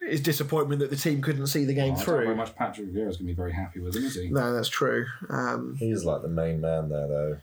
his 0.00 0.20
disappointment 0.22 0.80
that 0.80 0.88
the 0.90 0.96
team 0.96 1.20
couldn't 1.20 1.46
see 1.46 1.64
the 1.66 1.74
game 1.74 1.82
Oh, 1.82 1.86
I 1.86 1.88
don't 1.88 1.98
know 1.98 2.04
through. 2.04 2.24
very 2.24 2.36
much 2.36 2.54
Patrick 2.56 2.88
Vieira's 2.88 3.16
going 3.18 3.26
to 3.26 3.32
be 3.32 3.34
very 3.34 3.52
happy 3.52 3.80
with 3.80 3.94
him, 3.96 4.04
is 4.04 4.14
he? 4.14 4.30
No, 4.30 4.52
that's 4.54 4.68
true. 4.68 5.04
Um, 5.28 5.76
He's 5.78 6.04
like 6.04 6.22
the 6.22 6.28
main 6.28 6.60
man 6.62 6.88
there, 6.88 7.06
though. 7.06 7.36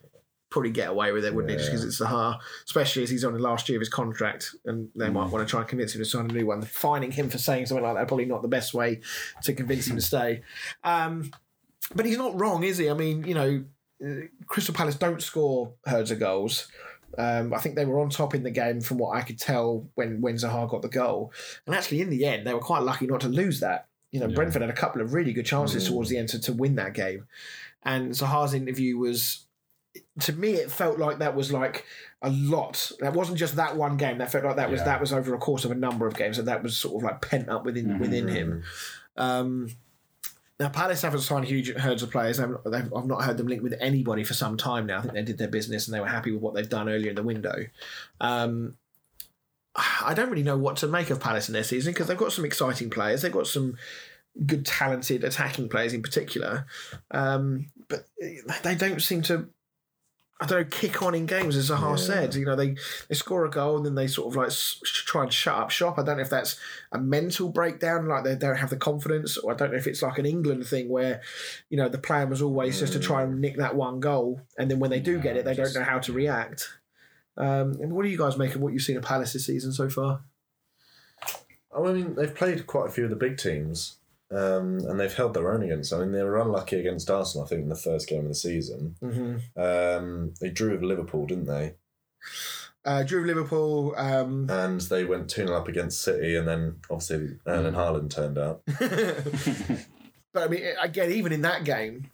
Probably 0.51 0.69
get 0.69 0.89
away 0.89 1.11
with 1.11 1.25
it, 1.25 1.33
wouldn't 1.33 1.49
he? 1.51 1.57
Just 1.57 1.71
because 1.71 1.83
it's 1.83 1.99
Zaha, 1.99 2.37
especially 2.65 3.01
as 3.01 3.09
he's 3.09 3.23
on 3.25 3.33
the 3.33 3.39
last 3.39 3.67
year 3.67 3.77
of 3.77 3.81
his 3.81 3.89
contract, 3.89 4.53
and 4.65 4.89
they 4.95 5.09
might 5.09 5.29
want 5.31 5.47
to 5.47 5.49
try 5.49 5.61
and 5.61 5.67
convince 5.69 5.95
him 5.95 6.01
to 6.01 6.05
sign 6.05 6.29
a 6.29 6.33
new 6.33 6.45
one. 6.45 6.61
Fining 6.61 7.09
him 7.11 7.29
for 7.29 7.39
saying 7.39 7.65
something 7.65 7.83
like 7.83 7.95
that 7.95 8.07
probably 8.07 8.25
not 8.25 8.43
the 8.43 8.47
best 8.47 8.73
way 8.75 8.99
to 9.41 9.53
convince 9.53 9.87
him 9.87 9.95
to 9.95 10.01
stay. 10.01 10.41
Um, 10.83 11.31
but 11.95 12.05
he's 12.05 12.17
not 12.19 12.39
wrong, 12.39 12.63
is 12.63 12.77
he? 12.77 12.89
I 12.89 12.93
mean, 12.93 13.23
you 13.23 13.33
know, 13.33 13.63
uh, 14.05 14.25
Crystal 14.45 14.75
Palace 14.75 14.95
don't 14.95 15.21
score 15.21 15.73
herds 15.85 16.11
of 16.11 16.19
goals. 16.19 16.67
Um, 17.17 17.53
I 17.53 17.57
think 17.57 17.75
they 17.75 17.85
were 17.85 17.99
on 17.99 18.09
top 18.09 18.33
in 18.35 18.43
the 18.43 18.51
game 18.51 18.79
from 18.79 18.97
what 18.97 19.17
I 19.17 19.21
could 19.21 19.37
tell 19.39 19.89
when 19.95 20.21
when 20.21 20.35
Zaha 20.35 20.69
got 20.69 20.81
the 20.81 20.87
goal, 20.89 21.33
and 21.65 21.75
actually 21.75 22.01
in 22.01 22.09
the 22.09 22.25
end 22.25 22.47
they 22.47 22.53
were 22.53 22.59
quite 22.61 22.83
lucky 22.83 23.05
not 23.07 23.21
to 23.21 23.27
lose 23.27 23.59
that. 23.59 23.87
You 24.11 24.19
know, 24.21 24.27
Yeah. 24.27 24.35
Brentford 24.35 24.61
had 24.61 24.69
a 24.71 24.73
couple 24.73 25.01
of 25.01 25.13
really 25.13 25.33
good 25.33 25.45
chances 25.45 25.83
Mm. 25.85 25.87
towards 25.89 26.09
the 26.09 26.17
end 26.17 26.29
to, 26.29 26.39
to 26.41 26.53
win 26.53 26.75
that 26.75 26.93
game, 26.93 27.27
and 27.83 28.11
Zaha's 28.11 28.53
interview 28.53 28.97
was 28.97 29.45
to 30.19 30.33
me 30.33 30.51
it 30.53 30.71
felt 30.71 30.99
like 30.99 31.19
that 31.19 31.35
was 31.35 31.51
like 31.51 31.85
a 32.21 32.29
lot. 32.29 32.91
That 32.99 33.13
wasn't 33.13 33.37
just 33.37 33.55
that 33.55 33.75
one 33.75 33.97
game. 33.97 34.19
That 34.19 34.31
felt 34.31 34.43
like 34.43 34.55
that 34.57 34.69
was 34.69 34.83
that 34.83 34.99
was 34.99 35.13
over 35.13 35.33
a 35.33 35.37
course 35.37 35.65
of 35.65 35.71
a 35.71 35.75
number 35.75 36.07
of 36.07 36.15
games 36.15 36.37
and 36.37 36.47
that 36.47 36.63
was 36.63 36.77
sort 36.77 36.95
of 36.95 37.03
like 37.03 37.21
pent 37.21 37.49
up 37.49 37.65
within 37.65 37.99
within 37.99 38.27
him. 38.27 38.63
Um 39.17 39.69
now 40.59 40.69
Palace 40.69 41.01
haven't 41.01 41.21
signed 41.21 41.45
huge 41.45 41.73
herds 41.73 42.03
of 42.03 42.11
players. 42.11 42.37
They've, 42.37 42.93
I've 42.95 43.07
not 43.07 43.23
heard 43.23 43.37
them 43.37 43.47
linked 43.47 43.63
with 43.63 43.75
anybody 43.79 44.23
for 44.23 44.35
some 44.35 44.57
time 44.57 44.85
now. 44.85 44.99
I 44.99 45.01
think 45.01 45.13
they 45.13 45.23
did 45.23 45.39
their 45.39 45.47
business 45.47 45.87
and 45.87 45.95
they 45.95 45.99
were 45.99 46.07
happy 46.07 46.31
with 46.31 46.41
what 46.41 46.53
they've 46.53 46.69
done 46.69 46.87
earlier 46.87 47.09
in 47.09 47.15
the 47.15 47.23
window. 47.23 47.65
Um 48.19 48.77
I 49.75 50.13
don't 50.13 50.29
really 50.29 50.43
know 50.43 50.57
what 50.57 50.77
to 50.77 50.87
make 50.87 51.09
of 51.09 51.21
Palace 51.21 51.47
in 51.47 51.53
their 51.53 51.63
season 51.63 51.93
because 51.93 52.07
they've 52.07 52.17
got 52.17 52.33
some 52.33 52.43
exciting 52.43 52.89
players. 52.89 53.21
They've 53.21 53.31
got 53.31 53.47
some 53.47 53.77
good 54.45 54.65
talented 54.65 55.23
attacking 55.23 55.69
players 55.69 55.93
in 55.93 56.01
particular. 56.01 56.65
Um, 57.11 57.67
but 57.87 58.05
they 58.63 58.75
don't 58.75 59.01
seem 59.01 59.21
to 59.23 59.47
I 60.41 60.47
don't 60.47 60.59
know, 60.61 60.65
kick 60.65 61.03
on 61.03 61.13
in 61.13 61.27
games, 61.27 61.55
as 61.55 61.69
Zaha 61.69 61.91
Yeah. 61.91 61.95
said. 61.97 62.33
You 62.33 62.45
know, 62.45 62.55
they, 62.55 62.75
they 63.07 63.13
score 63.13 63.45
a 63.45 63.49
goal 63.51 63.77
and 63.77 63.85
then 63.85 63.93
they 63.93 64.07
sort 64.07 64.27
of 64.27 64.35
like 64.35 64.47
s- 64.47 64.79
try 64.83 65.21
and 65.21 65.31
shut 65.31 65.53
up 65.53 65.69
shop. 65.69 65.99
I 65.99 66.03
don't 66.03 66.17
know 66.17 66.23
if 66.23 66.31
that's 66.31 66.57
a 66.91 66.97
mental 66.97 67.49
breakdown, 67.49 68.07
like 68.07 68.23
they 68.23 68.35
don't 68.35 68.55
have 68.55 68.71
the 68.71 68.75
confidence, 68.77 69.37
or 69.37 69.53
I 69.53 69.55
don't 69.55 69.69
know 69.71 69.77
if 69.77 69.85
it's 69.85 70.01
like 70.01 70.17
an 70.17 70.25
England 70.25 70.65
thing 70.65 70.89
where, 70.89 71.21
you 71.69 71.77
know, 71.77 71.87
the 71.89 71.99
plan 71.99 72.29
was 72.31 72.41
always 72.41 72.79
just 72.79 72.93
to 72.93 72.99
try 72.99 73.21
and 73.21 73.39
nick 73.39 73.57
that 73.57 73.75
one 73.75 73.99
goal, 73.99 74.41
and 74.57 74.71
then 74.71 74.79
when 74.79 74.89
they 74.89 74.99
do 74.99 75.19
get 75.19 75.37
it, 75.37 75.45
they 75.45 75.53
don't 75.53 75.75
know 75.75 75.83
how 75.83 75.99
to 75.99 76.11
react. 76.11 76.69
Um, 77.37 77.73
and 77.79 77.93
what 77.93 78.03
do 78.03 78.09
you 78.09 78.17
guys 78.17 78.35
make 78.35 78.55
of 78.55 78.61
what 78.61 78.73
you've 78.73 78.81
seen 78.81 78.97
of 78.97 79.03
Palace 79.03 79.33
this 79.33 79.45
season 79.45 79.71
so 79.71 79.89
far? 79.89 80.21
I 81.75 81.79
mean, 81.93 82.15
they've 82.15 82.33
played 82.33 82.67
quite 82.67 82.87
a 82.89 82.91
few 82.91 83.03
of 83.05 83.09
the 83.09 83.15
big 83.15 83.37
teams, 83.37 83.97
um, 84.31 84.79
and 84.87 84.99
they've 84.99 85.13
held 85.13 85.33
their 85.33 85.51
own 85.51 85.61
against. 85.63 85.91
I 85.93 85.99
mean, 85.99 86.11
they 86.11 86.23
were 86.23 86.39
unlucky 86.39 86.79
against 86.79 87.09
Arsenal, 87.09 87.45
I 87.45 87.49
think, 87.49 87.61
in 87.63 87.69
the 87.69 87.75
first 87.75 88.07
game 88.07 88.21
of 88.23 88.29
the 88.29 88.35
season. 88.35 88.95
Mm-hmm. 89.01 89.59
Um, 89.61 90.33
they 90.39 90.49
drew 90.49 90.71
with 90.71 90.83
Liverpool, 90.83 91.25
didn't 91.27 91.45
they? 91.47 91.75
Uh, 92.83 93.03
drew 93.03 93.21
with 93.21 93.27
Liverpool. 93.27 93.93
Um, 93.97 94.49
And 94.49 94.81
they 94.81 95.05
went 95.05 95.29
2 95.29 95.45
0 95.47 95.57
up 95.57 95.67
against 95.67 96.01
City, 96.01 96.35
and 96.35 96.47
then 96.47 96.77
obviously 96.89 97.37
Erling 97.45 97.73
Haaland 97.75 98.09
turned 98.09 98.37
up. 98.37 98.63
But 100.33 100.43
I 100.43 100.47
mean, 100.47 100.63
again, 100.81 101.11
even 101.11 101.33
in 101.33 101.41
that 101.41 101.65
game, 101.65 102.09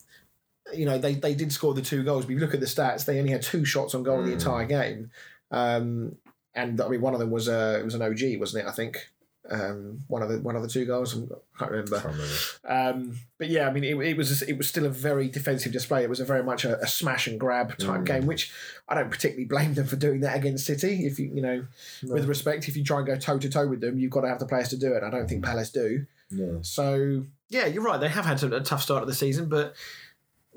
you 0.74 0.86
know, 0.88 0.98
they, 0.98 1.14
they 1.14 1.36
did 1.36 1.52
score 1.52 1.76
the 1.76 1.84
two 1.84 2.04
goals. 2.04 2.26
But 2.26 2.32
if 2.34 2.40
you 2.40 2.46
look 2.46 2.56
at 2.56 2.60
the 2.60 2.66
stats, 2.66 3.06
they 3.06 3.20
only 3.20 3.32
had 3.32 3.44
two 3.44 3.64
shots 3.64 3.94
on 3.94 4.02
goal 4.02 4.20
in 4.22 4.26
the 4.26 4.32
Mm. 4.32 4.40
entire 4.40 4.66
game. 4.66 5.12
Um, 5.52 6.16
and 6.56 6.82
I 6.82 6.88
mean, 6.88 7.02
one 7.02 7.14
of 7.14 7.20
them 7.20 7.30
was 7.30 7.48
a 7.48 7.78
it 7.80 7.86
was 7.86 7.94
an 7.94 8.02
OG, 8.02 8.40
wasn't 8.40 8.66
it? 8.66 8.68
I 8.68 8.72
think 8.72 9.08
um, 9.50 10.04
one 10.08 10.22
of 10.22 10.30
the 10.30 10.40
one 10.40 10.56
of 10.56 10.62
the 10.62 10.68
two 10.68 10.86
goals. 10.86 11.16
I 11.16 11.60
can't 11.60 11.72
remember. 11.72 12.00
Can't 12.00 12.14
remember. 12.14 12.36
Um, 12.68 13.20
but 13.38 13.50
yeah, 13.50 13.68
I 13.68 13.72
mean, 13.72 13.84
it, 13.84 13.98
it 13.98 14.18
was 14.18 14.42
it 14.42 14.58
was 14.58 14.68
still 14.68 14.86
a 14.86 14.90
very 14.90 15.30
defensive 15.30 15.72
display. 15.72 16.04
It 16.04 16.10
was 16.10 16.20
a 16.20 16.26
very 16.26 16.44
much 16.44 16.66
a, 16.66 16.80
a 16.82 16.88
smash 16.88 17.28
and 17.28 17.40
grab 17.40 17.78
type 17.78 18.02
Mm. 18.02 18.06
game, 18.06 18.26
which 18.26 18.52
I 18.90 18.96
don't 18.96 19.10
particularly 19.10 19.46
blame 19.46 19.74
them 19.74 19.88
for 19.88 19.96
doing 19.96 20.20
that 20.22 20.36
against 20.36 20.66
City. 20.66 21.06
If 21.06 21.18
you 21.20 21.32
you 21.34 21.42
know, 21.42 21.66
with 22.04 22.26
respect, 22.26 22.68
if 22.68 22.76
you 22.76 22.84
try 22.84 22.98
and 22.98 23.08
go 23.08 23.16
toe 23.18 23.40
to 23.40 23.50
toe 23.50 23.68
with 23.68 23.82
them, 23.82 23.98
you've 24.00 24.12
got 24.12 24.22
to 24.22 24.28
have 24.30 24.40
the 24.40 24.46
players 24.48 24.70
to 24.70 24.78
do 24.78 24.94
it. 24.94 25.04
I 25.04 25.10
don't 25.10 25.28
think 25.28 25.44
Palace 25.46 25.70
do. 25.72 26.06
No. 26.32 26.60
So 26.62 27.24
yeah, 27.50 27.66
you're 27.68 27.84
right. 27.84 28.00
They 28.00 28.10
have 28.10 28.26
had 28.26 28.44
a 28.44 28.60
tough 28.62 28.82
start 28.82 29.02
of 29.02 29.08
the 29.08 29.16
season, 29.16 29.48
but 29.50 29.74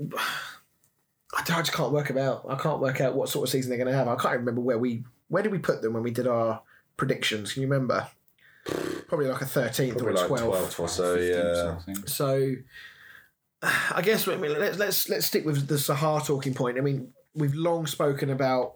I, 1.32 1.40
I 1.40 1.42
just 1.62 1.72
can't 1.72 1.92
work 1.92 2.10
out. 2.10 2.44
I 2.48 2.56
can't 2.56 2.80
work 2.80 3.00
out 3.00 3.14
what 3.14 3.28
sort 3.28 3.46
of 3.48 3.52
season 3.52 3.68
they're 3.70 3.78
going 3.78 3.90
to 3.90 3.96
have. 3.96 4.08
I 4.08 4.16
can't 4.16 4.38
remember 4.38 4.60
where 4.60 4.78
we 4.78 5.04
where 5.28 5.42
did 5.42 5.52
we 5.52 5.58
put 5.58 5.80
them 5.82 5.92
when 5.92 6.02
we 6.02 6.10
did 6.10 6.26
our 6.26 6.62
predictions. 6.96 7.52
Can 7.52 7.62
you 7.62 7.68
remember? 7.68 8.08
Probably 9.08 9.26
like 9.26 9.40
a 9.42 9.46
thirteenth 9.46 9.96
or 9.96 10.04
Probably 10.04 10.14
a 10.14 10.26
like 10.28 10.40
twelfth. 10.42 10.76
12th 10.76 10.80
or 10.80 10.88
so, 10.88 11.14
yeah. 11.16 11.78
I. 11.88 11.94
So 12.06 12.54
I 13.62 14.02
guess 14.02 14.26
I 14.28 14.36
mean, 14.36 14.58
let's 14.58 14.78
let's 14.78 15.08
let's 15.08 15.26
stick 15.26 15.44
with 15.44 15.66
the 15.66 15.74
Zaha 15.74 16.24
talking 16.24 16.54
point. 16.54 16.78
I 16.78 16.80
mean, 16.80 17.12
we've 17.34 17.54
long 17.54 17.86
spoken 17.86 18.30
about 18.30 18.74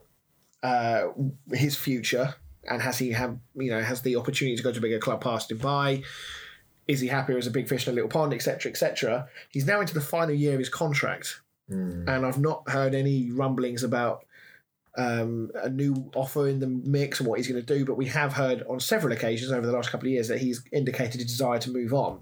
uh, 0.62 1.08
his 1.52 1.76
future 1.76 2.34
and 2.66 2.80
has 2.80 2.98
he 2.98 3.10
have 3.12 3.36
you 3.54 3.70
know 3.70 3.82
has 3.82 4.02
the 4.02 4.16
opportunity 4.16 4.56
to 4.56 4.62
go 4.62 4.72
to 4.72 4.78
a 4.78 4.82
bigger 4.82 4.98
club 4.98 5.20
passed 5.22 5.50
him 5.50 5.58
by? 5.58 6.02
Is 6.86 7.00
he 7.00 7.08
happier 7.08 7.38
as 7.38 7.46
a 7.46 7.50
big 7.50 7.66
fish 7.66 7.86
in 7.86 7.92
a 7.92 7.94
little 7.94 8.10
pond, 8.10 8.34
etc., 8.34 8.70
etc.? 8.70 9.28
He's 9.50 9.66
now 9.66 9.80
into 9.80 9.94
the 9.94 10.02
final 10.02 10.34
year 10.34 10.52
of 10.52 10.58
his 10.58 10.68
contract, 10.68 11.40
Mm. 11.70 12.06
and 12.06 12.26
I've 12.26 12.38
not 12.38 12.68
heard 12.68 12.94
any 12.94 13.30
rumblings 13.30 13.82
about 13.84 14.23
um, 14.96 15.50
a 15.54 15.68
new 15.68 16.10
offer 16.14 16.48
in 16.48 16.60
the 16.60 16.66
mix 16.66 17.20
and 17.20 17.28
what 17.28 17.38
he's 17.38 17.48
going 17.48 17.64
to 17.64 17.78
do. 17.78 17.84
But 17.84 17.96
we 17.96 18.06
have 18.06 18.32
heard 18.32 18.62
on 18.68 18.80
several 18.80 19.12
occasions 19.12 19.52
over 19.52 19.66
the 19.66 19.72
last 19.72 19.90
couple 19.90 20.06
of 20.06 20.12
years 20.12 20.28
that 20.28 20.38
he's 20.38 20.62
indicated 20.72 21.20
a 21.20 21.24
desire 21.24 21.58
to 21.60 21.70
move 21.70 21.92
on. 21.92 22.20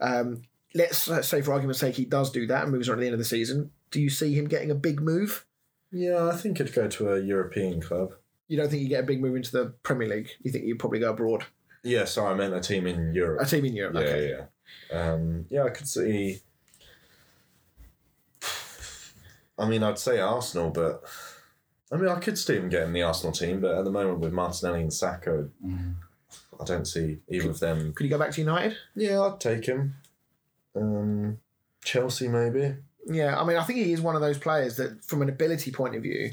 Um, 0.00 0.42
let's, 0.74 1.08
let's 1.08 1.28
say, 1.28 1.42
for 1.42 1.52
argument's 1.52 1.80
sake, 1.80 1.94
he 1.94 2.04
does 2.04 2.30
do 2.30 2.46
that 2.46 2.64
and 2.64 2.72
moves 2.72 2.88
on 2.88 2.94
at 2.94 3.00
the 3.00 3.06
end 3.06 3.14
of 3.14 3.18
the 3.18 3.24
season. 3.24 3.70
Do 3.90 4.00
you 4.00 4.10
see 4.10 4.34
him 4.34 4.48
getting 4.48 4.70
a 4.70 4.74
big 4.74 5.00
move? 5.00 5.46
Yeah, 5.90 6.28
I 6.28 6.36
think 6.36 6.58
he'd 6.58 6.72
go 6.72 6.88
to 6.88 7.12
a 7.12 7.20
European 7.20 7.80
club. 7.80 8.14
You 8.48 8.56
don't 8.56 8.68
think 8.68 8.82
you 8.82 8.88
get 8.88 9.04
a 9.04 9.06
big 9.06 9.20
move 9.20 9.36
into 9.36 9.52
the 9.52 9.74
Premier 9.82 10.08
League? 10.08 10.30
You 10.42 10.50
think 10.50 10.64
you'd 10.64 10.78
probably 10.78 11.00
go 11.00 11.10
abroad? 11.10 11.44
Yeah, 11.84 12.04
sorry, 12.04 12.32
I 12.32 12.36
meant 12.36 12.54
a 12.54 12.60
team 12.60 12.86
in 12.86 13.14
Europe. 13.14 13.42
A 13.42 13.46
team 13.46 13.64
in 13.64 13.74
Europe? 13.74 13.94
yeah, 13.94 14.00
okay. 14.00 14.30
yeah. 14.30 14.98
Um, 14.98 15.46
yeah, 15.50 15.64
I 15.64 15.70
could 15.70 15.88
see. 15.88 16.40
I 19.58 19.68
mean, 19.68 19.82
I'd 19.82 19.98
say 19.98 20.18
Arsenal, 20.18 20.70
but 20.70 21.02
I 21.92 21.96
mean, 21.96 22.08
I 22.08 22.18
could 22.20 22.38
see 22.38 22.56
him 22.56 22.68
getting 22.70 22.92
the 22.92 23.02
Arsenal 23.02 23.32
team, 23.32 23.60
but 23.60 23.76
at 23.76 23.84
the 23.84 23.90
moment 23.90 24.20
with 24.20 24.32
Martinelli 24.32 24.80
and 24.80 24.92
Saka, 24.92 25.48
Mm. 25.64 25.94
I 26.60 26.64
don't 26.64 26.86
see 26.86 27.18
either 27.28 27.50
of 27.50 27.60
them. 27.60 27.92
Could 27.92 28.04
he 28.04 28.10
go 28.10 28.18
back 28.18 28.30
to 28.32 28.40
United? 28.40 28.76
Yeah, 28.94 29.20
I'd 29.22 29.40
take 29.40 29.66
him. 29.66 29.96
Um, 30.76 31.38
Chelsea, 31.84 32.28
maybe. 32.28 32.76
Yeah, 33.06 33.38
I 33.40 33.44
mean, 33.44 33.56
I 33.56 33.64
think 33.64 33.80
he 33.80 33.92
is 33.92 34.00
one 34.00 34.14
of 34.14 34.20
those 34.20 34.38
players 34.38 34.76
that, 34.76 35.04
from 35.04 35.22
an 35.22 35.28
ability 35.28 35.72
point 35.72 35.96
of 35.96 36.02
view, 36.02 36.30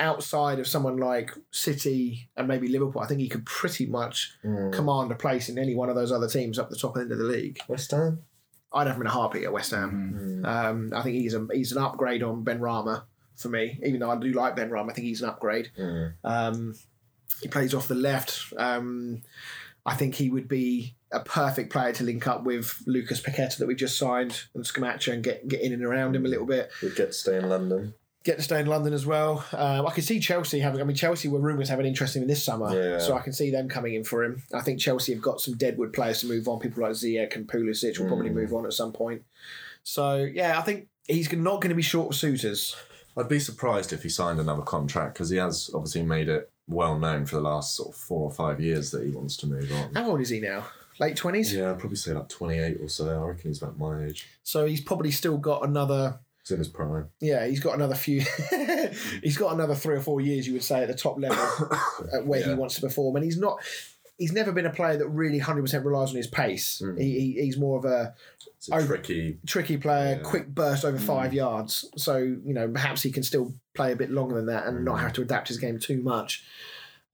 outside 0.00 0.58
of 0.58 0.66
someone 0.66 0.96
like 0.96 1.32
City 1.50 2.28
and 2.36 2.48
maybe 2.48 2.68
Liverpool, 2.68 3.02
I 3.02 3.06
think 3.06 3.20
he 3.20 3.28
could 3.28 3.44
pretty 3.44 3.86
much 3.86 4.36
Mm. 4.44 4.72
command 4.72 5.10
a 5.12 5.16
place 5.16 5.48
in 5.48 5.58
any 5.58 5.74
one 5.74 5.88
of 5.90 5.96
those 5.96 6.12
other 6.12 6.28
teams 6.28 6.58
up 6.58 6.70
the 6.70 6.76
top 6.76 6.96
end 6.96 7.12
of 7.12 7.18
the 7.18 7.24
league. 7.24 7.58
West 7.68 7.90
Ham. 7.90 8.22
I'd 8.72 8.86
have 8.86 8.96
him 8.96 9.02
in 9.02 9.08
a 9.08 9.10
heartbeat 9.10 9.44
at 9.44 9.52
West 9.52 9.72
Ham. 9.72 10.42
Mm. 10.42 10.46
Um, 10.46 10.92
I 10.94 11.02
think 11.02 11.16
he's 11.16 11.34
a 11.34 11.46
he's 11.52 11.72
an 11.72 11.82
upgrade 11.82 12.22
on 12.22 12.42
Benrahma 12.44 13.02
for 13.36 13.48
me. 13.48 13.78
Even 13.84 14.00
though 14.00 14.10
I 14.10 14.16
do 14.16 14.32
like 14.32 14.56
Benrahma, 14.56 14.90
I 14.90 14.94
think 14.94 15.06
he's 15.06 15.22
an 15.22 15.28
upgrade. 15.28 15.70
Mm. 15.78 16.12
Um, 16.24 16.74
he 17.40 17.48
plays 17.48 17.74
off 17.74 17.88
the 17.88 17.94
left. 17.94 18.52
Um, 18.56 19.22
I 19.84 19.94
think 19.94 20.14
he 20.14 20.30
would 20.30 20.46
be 20.48 20.94
a 21.10 21.20
perfect 21.20 21.72
player 21.72 21.92
to 21.92 22.04
link 22.04 22.26
up 22.26 22.44
with 22.44 22.82
Lucas 22.86 23.20
Paqueta 23.20 23.58
that 23.58 23.66
we 23.66 23.74
just 23.74 23.98
signed 23.98 24.42
and 24.54 24.64
Scamacca 24.64 25.12
and 25.12 25.22
get 25.24 25.46
get 25.48 25.60
in 25.60 25.72
and 25.72 25.84
around 25.84 26.14
him 26.16 26.24
a 26.24 26.28
little 26.28 26.46
bit. 26.46 26.70
We'd 26.82 26.94
get 26.94 27.08
to 27.08 27.12
stay 27.12 27.36
in 27.36 27.48
London. 27.48 27.94
Get 28.24 28.36
to 28.36 28.42
stay 28.44 28.60
in 28.60 28.66
London 28.66 28.92
as 28.92 29.04
well. 29.04 29.44
Um, 29.52 29.84
I 29.84 29.90
can 29.90 30.04
see 30.04 30.20
Chelsea 30.20 30.60
having. 30.60 30.80
I 30.80 30.84
mean, 30.84 30.94
Chelsea 30.94 31.26
were 31.26 31.40
rumours 31.40 31.68
having 31.68 31.86
interest 31.86 32.14
in 32.14 32.22
him 32.22 32.28
this 32.28 32.44
summer, 32.44 32.72
Yeah. 32.72 32.98
so 33.00 33.16
I 33.16 33.20
can 33.20 33.32
see 33.32 33.50
them 33.50 33.68
coming 33.68 33.94
in 33.94 34.04
for 34.04 34.22
him. 34.22 34.44
I 34.54 34.60
think 34.60 34.78
Chelsea 34.78 35.12
have 35.12 35.20
got 35.20 35.40
some 35.40 35.56
deadwood 35.56 35.92
players 35.92 36.20
to 36.20 36.26
move 36.28 36.46
on. 36.46 36.60
People 36.60 36.84
like 36.84 36.92
Ziyech 36.92 37.34
and 37.34 37.48
Pulisic 37.48 37.98
will 37.98 38.06
probably 38.06 38.30
Mm. 38.30 38.34
move 38.34 38.54
on 38.54 38.64
at 38.64 38.72
some 38.74 38.92
point. 38.92 39.22
So 39.82 40.18
yeah, 40.22 40.56
I 40.56 40.62
think 40.62 40.86
he's 41.08 41.32
not 41.32 41.60
going 41.60 41.70
to 41.70 41.74
be 41.74 41.82
short 41.82 42.14
of 42.14 42.18
suitors. 42.20 42.76
I'd 43.16 43.28
be 43.28 43.40
surprised 43.40 43.92
if 43.92 44.02
he 44.02 44.08
signed 44.08 44.40
another 44.40 44.62
contract 44.62 45.14
because 45.14 45.30
he 45.30 45.36
has 45.36 45.70
obviously 45.74 46.02
made 46.02 46.28
it 46.28 46.50
well 46.68 46.98
known 46.98 47.26
for 47.26 47.36
the 47.36 47.42
last 47.42 47.76
sort 47.76 47.90
of 47.90 47.94
four 47.96 48.22
or 48.22 48.32
five 48.32 48.60
years 48.60 48.90
that 48.92 49.04
he 49.04 49.10
wants 49.10 49.36
to 49.38 49.46
move 49.46 49.70
on. 49.72 49.94
How 49.94 50.10
old 50.10 50.20
is 50.20 50.30
he 50.30 50.40
now? 50.40 50.64
late 51.02 51.16
twenties. 51.16 51.54
Yeah, 51.54 51.70
I'd 51.70 51.78
probably 51.78 51.96
say 51.96 52.12
like 52.12 52.28
28 52.28 52.78
or 52.80 52.88
so. 52.88 53.08
I 53.08 53.28
reckon 53.28 53.50
he's 53.50 53.62
about 53.62 53.78
my 53.78 54.04
age. 54.04 54.28
So 54.42 54.66
he's 54.66 54.80
probably 54.80 55.10
still 55.10 55.36
got 55.36 55.64
another. 55.66 56.20
He's 56.42 56.52
in 56.52 56.58
his 56.58 56.68
prime. 56.68 57.08
Yeah, 57.20 57.46
he's 57.46 57.60
got 57.60 57.74
another 57.74 57.94
few. 57.94 58.20
he's 59.22 59.36
got 59.36 59.52
another 59.54 59.74
three 59.74 59.96
or 59.96 60.00
four 60.00 60.20
years, 60.20 60.46
you 60.46 60.54
would 60.54 60.64
say, 60.64 60.82
at 60.82 60.88
the 60.88 60.94
top 60.94 61.18
level, 61.18 61.38
at 62.12 62.26
where 62.26 62.42
he 62.42 62.54
wants 62.54 62.76
to 62.76 62.80
perform. 62.80 63.16
And 63.16 63.24
he's 63.24 63.38
not. 63.38 63.58
He's 64.22 64.32
never 64.32 64.52
been 64.52 64.66
a 64.66 64.70
player 64.72 64.96
that 64.96 65.08
really 65.08 65.38
hundred 65.38 65.62
percent 65.62 65.84
relies 65.84 66.10
on 66.10 66.16
his 66.16 66.26
pace. 66.28 66.80
Mm. 66.84 66.98
He, 67.00 67.10
he, 67.20 67.42
he's 67.44 67.58
more 67.58 67.76
of 67.78 67.84
a 67.84 68.14
It's 68.56 68.68
a 68.68 68.74
Oh. 68.76 68.86
tricky. 68.86 69.38
tricky 69.46 69.76
player, 69.76 70.16
Yeah. 70.16 70.22
quick 70.22 70.48
burst 70.54 70.84
over 70.84 70.98
five 70.98 71.34
yards. 71.34 71.84
So 71.96 72.16
you 72.18 72.54
know, 72.54 72.68
perhaps 72.68 73.02
he 73.02 73.10
can 73.10 73.22
still 73.22 73.54
play 73.74 73.92
a 73.92 73.96
bit 73.96 74.10
longer 74.10 74.34
than 74.36 74.46
that 74.46 74.66
and 74.66 74.84
not 74.84 75.00
have 75.00 75.12
to 75.14 75.22
adapt 75.22 75.48
his 75.48 75.58
game 75.58 75.78
too 75.78 76.00
much. 76.02 76.44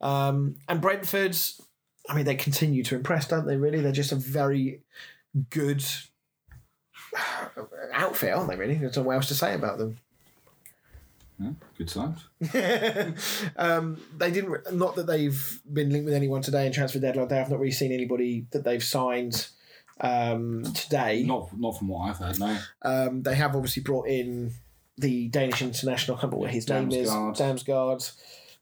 Um, 0.00 0.56
and 0.68 0.80
Brentford's, 0.80 1.60
I 2.08 2.14
mean, 2.14 2.24
they 2.24 2.34
continue 2.36 2.82
to 2.84 2.94
impress, 2.94 3.26
don't 3.28 3.46
they? 3.46 3.56
Really, 3.56 3.80
they're 3.80 3.92
just 3.92 4.12
a 4.12 4.16
very 4.16 4.82
good 5.50 5.84
outfit, 7.92 8.32
aren't 8.34 8.48
they? 8.50 8.56
Really, 8.56 8.74
there's 8.74 8.96
no 8.96 9.02
what 9.02 9.14
else 9.16 9.28
to 9.28 9.34
say 9.34 9.54
about 9.54 9.78
them. 9.78 9.98
Yeah, 11.40 11.50
good 11.76 11.88
signs. 11.88 12.26
um, 13.56 14.00
they 14.16 14.30
didn't. 14.30 14.74
Not 14.74 14.96
that 14.96 15.06
they've 15.06 15.60
been 15.72 15.90
linked 15.90 16.06
with 16.06 16.14
anyone 16.14 16.42
today 16.42 16.66
in 16.66 16.72
transfer 16.72 16.98
deadline. 16.98 17.28
Day. 17.28 17.40
I've 17.40 17.50
not 17.50 17.60
really 17.60 17.70
seen 17.70 17.92
anybody 17.92 18.46
that 18.50 18.64
they've 18.64 18.82
signed 18.82 19.46
um, 20.00 20.64
today. 20.74 21.22
Not 21.24 21.56
not 21.56 21.78
from 21.78 21.88
what 21.88 22.10
I've 22.10 22.18
heard. 22.18 22.40
No. 22.40 22.58
Um, 22.82 23.22
they 23.22 23.36
have 23.36 23.54
obviously 23.54 23.82
brought 23.82 24.08
in 24.08 24.52
the 24.96 25.28
Danish 25.28 25.62
international. 25.62 26.16
I 26.16 26.20
can't 26.20 26.32
remember 26.32 26.46
what 26.46 26.50
his 26.50 26.68
name 26.68 26.90
is. 26.90 27.08
Damsgaard. 27.08 28.12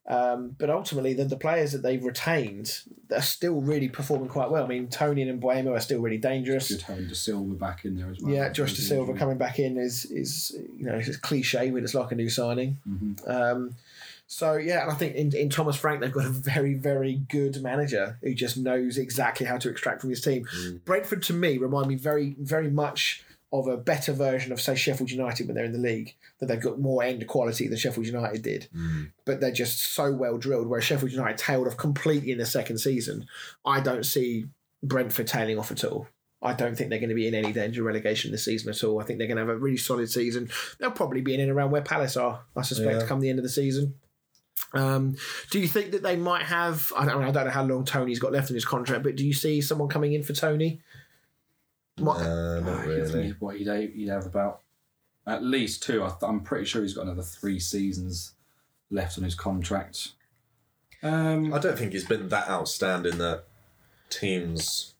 Um, 0.09 0.55
but 0.57 0.71
ultimately, 0.71 1.15
the, 1.15 1.25
the 1.25 1.37
players 1.37 1.73
that 1.73 1.83
they've 1.83 2.03
retained 2.05 2.81
are 3.13 3.23
still 3.23 3.61
really 3.61 3.89
performing 3.89 4.29
quite 4.29 4.51
well. 4.51 4.63
I 4.63 4.69
mean, 4.69 4.89
Toney 4.89 5.23
and 5.23 5.43
Mbeumo 5.43 5.73
are 5.73 5.81
still 5.81 6.01
really 6.01 6.19
dangerous. 6.19 6.69
Good 6.69 6.83
having 6.83 7.07
Dasilva 7.07 7.59
back 7.59 7.85
in 7.85 7.97
there 7.97 8.11
as 8.11 8.21
well. 8.21 8.33
Yeah, 8.33 8.49
Josh 8.51 8.75
Dasilva 8.75 9.19
coming 9.19 9.37
back 9.37 9.59
in 9.59 9.77
is 9.77 10.05
is 10.07 10.57
you 10.79 10.87
know 10.87 10.95
it's 10.95 11.17
cliche, 11.17 11.71
but 11.71 11.83
it's 11.83 11.95
like 11.95 12.13
a 12.13 12.15
new 12.15 12.29
signing. 12.29 12.79
Mhm. 12.89 13.29
Um, 13.29 13.75
so 14.29 14.55
yeah, 14.55 14.83
and 14.83 14.91
I 14.91 14.95
think 14.95 15.15
in, 15.15 15.35
in 15.35 15.51
Thomas 15.51 15.77
Frank 15.77 16.01
they've 16.01 16.13
got 16.13 16.27
a 16.27 16.31
very 16.31 16.75
very 16.75 17.15
good 17.29 17.61
manager 17.63 18.19
who 18.23 18.35
just 18.35 18.57
knows 18.57 18.99
exactly 18.99 19.47
how 19.47 19.59
to 19.59 19.69
extract 19.69 20.01
from 20.01 20.11
his 20.11 20.21
team. 20.21 20.47
Brentford 20.85 21.23
to 21.25 21.33
me 21.33 21.59
remind 21.59 21.89
me 21.89 21.97
very 21.97 22.37
very 22.39 22.71
much 22.71 23.25
of 23.61 23.67
a 23.67 23.77
better 23.77 24.13
version 24.13 24.53
of 24.53 24.61
say 24.61 24.75
Sheffield 24.75 25.11
United 25.11 25.47
when 25.47 25.55
they're 25.57 25.65
in 25.65 25.73
the 25.73 25.79
league. 25.79 26.15
That 26.39 26.47
they've 26.47 26.61
got 26.61 26.79
more 26.79 27.03
end 27.03 27.27
quality 27.27 27.67
than 27.69 27.79
Sheffield 27.79 28.07
United 28.07 28.43
did, 28.43 28.69
but 29.25 29.41
they're 29.41 29.51
just 29.53 29.95
so 29.95 30.13
well 30.13 30.37
drilled. 30.39 30.67
Whereas 30.67 30.85
Sheffield 30.85 31.13
United 31.13 31.39
tailed 31.39 31.67
off 31.67 31.77
completely 31.77 32.31
in 32.33 32.39
the 32.39 32.47
second 32.47 32.79
season. 32.79 33.27
I 33.65 33.81
don't 33.81 34.05
see 34.05 34.47
Brentford 34.83 35.27
tailing 35.27 35.59
off 35.59 35.71
at 35.71 35.85
all. 35.85 36.09
I 36.43 36.53
don't 36.53 36.77
think 36.77 36.91
they're 36.91 36.99
going 37.01 37.09
to 37.09 37.15
be 37.15 37.27
in 37.27 37.35
any 37.35 37.53
danger 37.53 37.81
of 37.81 37.87
relegation 37.87 38.31
this 38.31 38.45
season 38.45 38.69
at 38.71 38.85
all. 38.85 39.01
I 39.01 39.05
think 39.05 39.19
they're 39.19 39.27
going 39.27 39.39
to 39.39 39.43
have 39.43 39.49
a 39.49 39.57
really 39.57 39.79
solid 39.79 40.11
season. 40.11 40.51
They'll 40.79 40.91
probably 40.91 41.23
be 41.23 41.35
in 41.35 41.41
and 41.41 41.51
around 41.51 41.71
where 41.71 41.81
Palace 41.83 42.17
are, 42.17 42.43
I 42.55 42.63
suspect, 42.63 43.01
Yeah. 43.01 43.07
come 43.07 43.21
the 43.21 43.31
end 43.31 43.39
of 43.39 43.43
the 43.43 43.49
season. 43.49 43.95
Um, 44.75 45.17
do 45.51 45.59
you 45.59 45.69
think 45.69 45.93
that 45.93 46.03
they 46.03 46.17
might 46.17 46.43
have? 46.43 46.93
I 46.97 47.07
don't, 47.07 47.23
I 47.23 47.31
don't 47.31 47.45
know 47.47 47.51
how 47.51 47.65
long 47.65 47.85
Toney's 47.85 48.19
got 48.19 48.33
left 48.33 48.51
in 48.51 48.55
his 48.55 48.65
contract, 48.65 49.03
but 49.03 49.17
do 49.17 49.25
you 49.25 49.33
see 49.33 49.61
someone 49.61 49.89
coming 49.89 50.13
in 50.13 50.23
for 50.23 50.35
Toney? 50.35 50.81
What- 51.99 52.21
Uh, 52.21 52.61
not 52.61 52.69
I 52.69 52.77
think 52.79 52.87
really. 52.87 53.23
he'd- 53.25 53.37
what 53.39 53.57
he'd, 53.57 53.67
have- 53.69 53.93
he'd 53.93 54.09
have 54.09 54.27
about 54.27 54.63
at 55.27 55.43
least 55.43 55.83
two. 55.83 56.03
I 56.05 56.09
th- 56.09 56.19
I'm 56.23 56.41
pretty 56.41 56.65
sure 56.67 56.83
he's 56.83 56.95
got 56.95 57.03
another 57.05 57.23
three 57.23 57.59
seasons 57.59 58.33
left 58.91 59.19
on 59.19 59.25
his 59.25 59.35
contract. 59.35 60.13
Um, 61.03 61.53
I 61.53 61.59
don't 61.59 61.77
think 61.79 61.93
he's 61.93 62.07
been 62.07 62.29
that 62.29 62.49
outstanding 62.49 63.19
that 63.19 63.45
teams. 64.11 64.95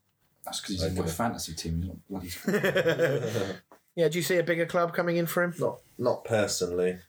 that's 0.45 0.59
because 0.61 0.75
he's 0.75 0.83
in 0.83 0.95
my 0.95 1.05
fantasy 1.07 1.53
team. 1.53 1.81
He's 2.21 2.37
not 2.45 2.45
bloody. 2.45 3.53
Yeah, 3.95 4.09
do 4.09 4.19
you 4.19 4.23
see 4.23 4.37
a 4.37 4.43
bigger 4.43 4.67
club 4.67 4.93
coming 4.93 5.17
in 5.17 5.25
for 5.25 5.41
him? 5.41 5.55
Not 5.57 5.79
not 5.97 6.23
personally. 6.23 6.99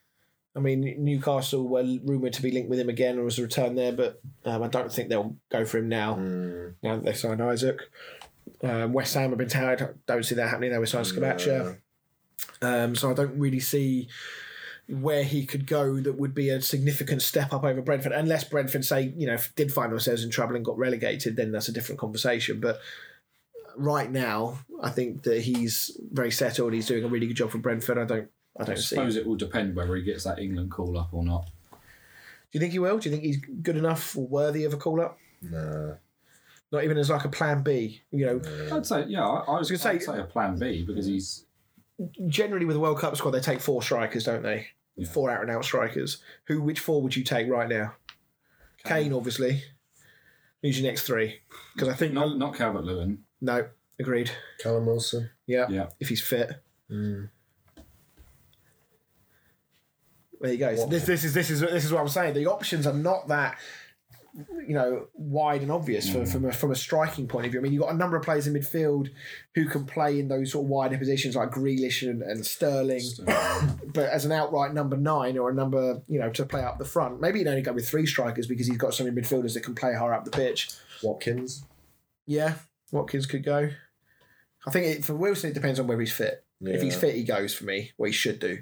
I 0.57 0.61
mean, 0.61 0.95
Newcastle 1.05 1.69
were 1.69 1.83
rumoured 1.83 2.33
to 2.33 2.41
be 2.43 2.51
linked 2.51 2.71
with 2.71 2.81
him 2.81 2.89
again 2.89 3.19
or 3.19 3.25
was 3.25 3.39
a 3.39 3.43
return 3.43 3.75
there, 3.75 3.93
but 3.93 4.23
um, 4.47 4.63
I 4.63 4.69
don't 4.69 4.91
think 4.91 5.11
they'll 5.11 5.37
go 5.51 5.67
for 5.67 5.77
him 5.79 5.91
now. 5.91 6.15
Mm, 6.15 6.75
Now 6.83 6.97
that 6.97 7.05
they 7.05 7.13
signed 7.13 7.43
Isak. 7.43 7.91
Um, 8.63 8.93
West 8.93 9.15
Ham 9.15 9.31
have 9.31 9.39
been 9.39 9.49
tired. 9.49 9.99
Don't 10.07 10.25
see 10.25 10.35
that 10.35 10.49
happening. 10.49 10.71
They 10.71 10.79
were 10.79 10.87
signed 10.87 11.07
Scamacca. 11.07 11.79
Um, 12.63 12.95
so 12.97 13.11
I 13.11 13.15
don't 13.15 13.39
really 13.39 13.61
see 13.61 14.09
where 14.89 15.23
he 15.23 15.45
could 15.45 15.67
go 15.67 16.01
that 16.01 16.15
would 16.15 16.35
be 16.35 16.49
a 16.49 16.63
significant 16.63 17.21
step 17.21 17.53
up 17.53 17.63
over 17.63 17.83
Brentford, 17.83 18.13
unless 18.13 18.45
Brentford 18.45 18.85
say 18.85 19.13
you 19.17 19.27
know 19.27 19.37
did 19.55 19.73
find 19.73 19.93
themselves 19.93 20.25
in 20.25 20.31
trouble 20.31 20.57
and 20.57 20.65
got 20.65 20.79
relegated, 20.79 21.37
then 21.37 21.53
that's 21.53 21.69
a 21.69 21.73
different 21.73 22.01
conversation. 22.01 22.59
But 22.61 22.81
right 23.77 24.11
now, 24.11 24.61
I 24.83 24.91
think 24.91 25.23
that 25.25 25.43
he's 25.43 25.97
very 26.11 26.31
settled. 26.31 26.73
He's 26.73 26.87
doing 26.87 27.05
a 27.05 27.09
really 27.09 27.27
good 27.27 27.37
job 27.37 27.51
for 27.51 27.59
Brentford. 27.59 27.99
I 27.99 28.05
don't. 28.05 28.31
I 28.59 28.63
I 28.63 28.67
don't 28.67 28.77
see. 28.77 28.97
suppose 28.97 29.17
it 29.17 29.27
will 29.27 29.37
depend 29.37 29.77
whether 29.77 29.95
he 29.95 30.03
gets 30.03 30.25
that 30.25 30.39
England 30.39 30.71
call 30.71 30.99
up 30.99 31.11
or 31.13 31.25
not. 31.25 31.47
Do 31.71 31.79
you 32.53 32.61
think 32.61 32.73
he 32.73 32.79
will? 32.79 32.99
Do 32.99 33.09
you 33.09 33.15
think 33.15 33.25
he's 33.25 33.41
good 33.63 33.77
enough 33.77 34.17
or 34.17 34.27
worthy 34.27 34.65
of 34.65 34.73
a 34.73 34.79
call 34.79 35.01
up? 35.01 35.19
Nah. 35.43 35.95
Not 36.71 36.85
even 36.85 36.99
as 36.99 37.09
like 37.11 37.25
a 37.25 37.29
plan 37.31 37.63
B. 37.63 38.03
You 38.11 38.27
know, 38.27 38.77
I'd 38.77 38.85
say, 38.87 39.05
yeah, 39.09 39.27
I, 39.27 39.41
I 39.55 39.59
was 39.59 39.71
gonna 39.71 39.79
say- 39.79 39.99
say 39.99 40.19
a 40.19 40.25
plan 40.25 40.59
B 40.59 40.85
because 40.87 41.07
he's 41.07 41.45
generally 42.27 42.67
with 42.67 42.75
the 42.77 42.81
World 42.81 42.99
Cup 42.99 43.17
squad, 43.17 43.31
they 43.33 43.41
take 43.41 43.61
four 43.61 43.83
strikers, 43.83 44.25
don't 44.25 44.43
they? 44.43 44.67
Yeah. 44.97 45.09
Four 45.09 45.31
out 45.31 45.43
and 45.43 45.51
out 45.51 45.65
strikers. 45.65 46.19
Who? 46.49 46.61
Which 46.61 46.81
four 46.81 47.01
would 47.03 47.17
you 47.17 47.25
take 47.25 47.49
right 47.49 47.69
now? 47.69 47.95
Kane, 48.85 49.13
obviously. 49.13 49.63
Who's 50.63 50.79
your 50.81 50.91
next 50.91 51.03
three? 51.03 51.39
Because 51.75 51.89
I 51.89 51.95
think 51.95 52.13
not 52.13 52.37
not 52.37 52.55
Calvert 52.57 52.85
Lewin. 52.85 53.25
no, 53.41 53.69
agreed. 54.01 54.31
Callum 54.61 54.87
Wilson. 54.87 55.31
Yeah, 55.47 55.67
Yeah. 55.71 55.87
if 56.01 56.09
he's 56.09 56.21
fit. 56.21 56.51
Mm. 56.91 57.31
There 60.41 60.53
you 60.53 60.59
go. 60.59 60.77
So 60.77 60.87
this, 60.87 61.05
this 61.05 61.25
is 61.25 61.35
this 61.35 61.51
is 61.51 61.61
this 61.61 61.85
is 61.85 61.93
what 61.93 62.01
I'm 62.01 62.09
saying. 62.09 62.35
The 62.35 62.47
options 62.47 62.87
are 62.87 62.93
not 62.93 63.29
that 63.29 63.59
you 64.35 64.75
know 64.75 65.07
wide 65.15 65.63
and 65.63 65.71
obvious 65.71 66.11
for, 66.11 66.25
from 66.27 66.45
a, 66.45 66.53
from 66.53 66.71
a 66.71 66.77
striking 66.77 67.27
point 67.27 67.47
of 67.47 67.53
view. 67.53 67.61
I 67.61 67.63
mean, 67.63 67.73
you've 67.73 67.83
got 67.83 67.93
a 67.93 67.97
number 67.97 68.17
of 68.17 68.23
players 68.23 68.47
in 68.47 68.55
midfield 68.55 69.11
who 69.55 69.67
can 69.67 69.85
play 69.85 70.19
in 70.19 70.29
those 70.29 70.53
sort 70.53 70.65
of 70.65 70.69
wider 70.71 70.99
positions 70.99 71.35
like 71.37 71.51
Grealish 71.51 72.09
and, 72.09 72.23
and 72.23 72.45
Sterling. 72.45 73.03
but 73.95 74.09
as 74.11 74.25
an 74.25 74.33
outright 74.33 74.75
number 74.75 74.97
nine 74.97 75.39
or 75.39 75.51
a 75.51 75.55
number, 75.55 76.03
you 76.09 76.19
know, 76.19 76.31
to 76.31 76.45
play 76.45 76.63
up 76.63 76.79
the 76.79 76.85
front, 76.85 77.21
maybe 77.21 77.39
he'd 77.39 77.49
only 77.49 77.63
go 77.63 77.73
with 77.73 77.89
three 77.89 78.07
strikers 78.07 78.47
because 78.47 78.67
he's 78.67 78.77
got 78.77 78.95
so 78.95 79.05
many 79.05 79.21
midfielders 79.21 79.55
that 79.55 79.63
can 79.63 79.75
play 79.75 79.95
higher 79.95 80.13
up 80.15 80.25
the 80.25 80.31
pitch. 80.31 80.71
Watkins. 81.03 81.65
Yeah, 82.27 82.55
Watkins 82.93 83.27
could 83.27 83.45
go. 83.45 83.71
I 84.67 84.71
think 84.71 84.87
it, 84.87 85.05
for 85.05 85.15
Wilson, 85.15 85.51
it 85.51 85.55
depends 85.55 85.81
on 85.81 85.87
whether 85.87 86.01
he's 86.01 86.13
fit. 86.13 86.45
If 86.61 86.83
he's 86.83 86.97
fit, 86.97 87.15
he 87.15 87.23
goes 87.23 87.55
for 87.55 87.65
me. 87.65 87.93
What 87.97 88.07
he 88.07 88.13
should 88.13 88.41
do. 88.41 88.59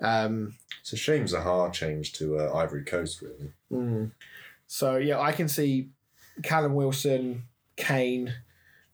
Um, 0.00 0.54
It's 0.80 0.92
a 0.94 0.96
shame 0.96 1.26
Zaha 1.26 1.70
changed 1.72 2.16
to 2.16 2.38
uh, 2.38 2.52
Ivory 2.54 2.82
Coast, 2.84 3.20
really. 3.22 3.52
mm. 3.70 4.10
So 4.72 4.98
yeah, 4.98 5.18
I 5.18 5.32
can 5.32 5.48
see 5.48 5.88
Callum 6.44 6.76
Wilson, 6.76 7.42
Kane, 7.76 8.32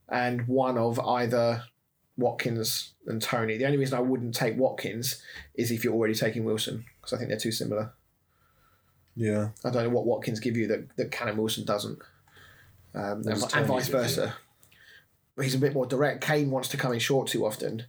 and 0.09 0.49
one 0.49 0.79
of 0.79 0.99
either 0.99 1.65
Watkins 2.17 2.95
and 3.07 3.21
Toney. 3.21 3.59
The 3.59 3.67
only 3.67 3.77
reason 3.77 3.99
I 3.99 4.01
wouldn't 4.01 4.35
take 4.35 4.57
Watkins 4.57 5.23
is 5.55 5.71
if 5.71 5.85
you're 5.85 5.93
already 5.93 6.15
taking 6.15 6.47
Wilson 6.47 6.87
because 6.99 7.13
I 7.13 7.19
think 7.19 7.29
they're 7.29 7.39
too 7.39 7.53
similar. 7.53 7.93
Yeah. 9.17 9.51
I 9.67 9.71
don't 9.71 9.85
know 9.85 9.91
what 9.91 10.07
Watkins 10.07 10.41
give 10.41 10.57
you 10.57 10.67
that, 10.69 10.97
that 10.97 11.11
Callum 11.11 11.37
Wilson 11.37 11.67
doesn't, 11.67 11.99
um, 12.95 13.23
and, 13.27 13.27
and 13.27 13.67
vice 13.67 13.89
give 13.89 13.95
you? 13.97 14.01
versa. 14.01 14.35
He's 15.39 15.55
a 15.55 15.59
bit 15.59 15.75
more 15.75 15.85
direct. 15.85 16.25
Kane 16.25 16.51
wants 16.51 16.71
to 16.71 16.79
come 16.79 16.95
in 16.95 17.01
short 17.01 17.29
too 17.29 17.45
often. 17.45 17.85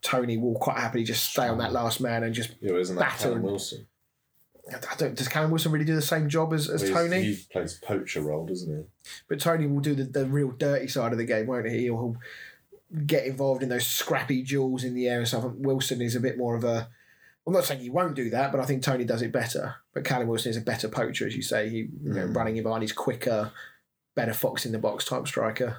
Toney 0.00 0.38
will 0.38 0.60
quite 0.60 0.78
happily 0.78 1.02
just 1.02 1.28
stay 1.28 1.48
on 1.48 1.58
that 1.58 1.72
last 1.72 2.00
man 2.00 2.22
and 2.22 2.32
just. 2.32 2.54
Yeah, 2.60 2.74
isn't 2.74 2.94
that 2.94 3.02
Batter 3.02 3.30
Callum 3.30 3.42
Wilson? 3.42 3.88
I 4.68 4.94
don't. 4.96 5.14
Does 5.14 5.28
Callum 5.28 5.50
Wilson 5.52 5.70
really 5.70 5.84
do 5.84 5.94
the 5.94 6.02
same 6.02 6.28
job 6.28 6.52
as, 6.52 6.68
as 6.68 6.82
Well, 6.82 7.08
Toney? 7.08 7.22
He 7.22 7.38
plays 7.52 7.74
poacher 7.74 8.20
role, 8.20 8.46
doesn't 8.46 8.76
he? 8.76 8.84
But 9.28 9.38
Toney 9.40 9.66
will 9.66 9.80
do 9.80 9.94
the, 9.94 10.04
the 10.04 10.26
real 10.26 10.50
dirty 10.50 10.88
side 10.88 11.12
of 11.12 11.18
the 11.18 11.24
game, 11.24 11.46
won't 11.46 11.68
he? 11.68 11.82
He'll 11.82 12.16
get 13.06 13.26
involved 13.26 13.62
in 13.62 13.68
those 13.68 13.86
scrappy 13.86 14.42
duels 14.42 14.82
in 14.84 14.94
the 14.94 15.08
air 15.08 15.18
and 15.18 15.28
stuff. 15.28 15.44
And 15.44 15.64
Wilson 15.64 16.00
is 16.02 16.16
a 16.16 16.20
bit 16.20 16.36
more 16.36 16.56
of 16.56 16.64
a. 16.64 16.88
I'm 17.46 17.52
not 17.52 17.64
saying 17.64 17.80
he 17.80 17.90
won't 17.90 18.16
do 18.16 18.28
that, 18.30 18.50
but 18.50 18.60
I 18.60 18.64
think 18.64 18.82
Toney 18.82 19.04
does 19.04 19.22
it 19.22 19.30
better. 19.30 19.76
But 19.94 20.04
Callum 20.04 20.26
Wilson 20.26 20.50
is 20.50 20.56
a 20.56 20.60
better 20.62 20.88
poacher, 20.88 21.28
as 21.28 21.36
you 21.36 21.42
say. 21.42 21.68
He 21.68 21.76
you 22.02 22.12
know, 22.12 22.26
Mm. 22.26 22.34
running 22.34 22.56
him 22.56 22.64
behind, 22.64 22.82
he's 22.82 22.92
quicker, 22.92 23.52
better 24.16 24.32
fox 24.34 24.66
in 24.66 24.72
the 24.72 24.78
box 24.80 25.04
type 25.04 25.28
striker. 25.28 25.76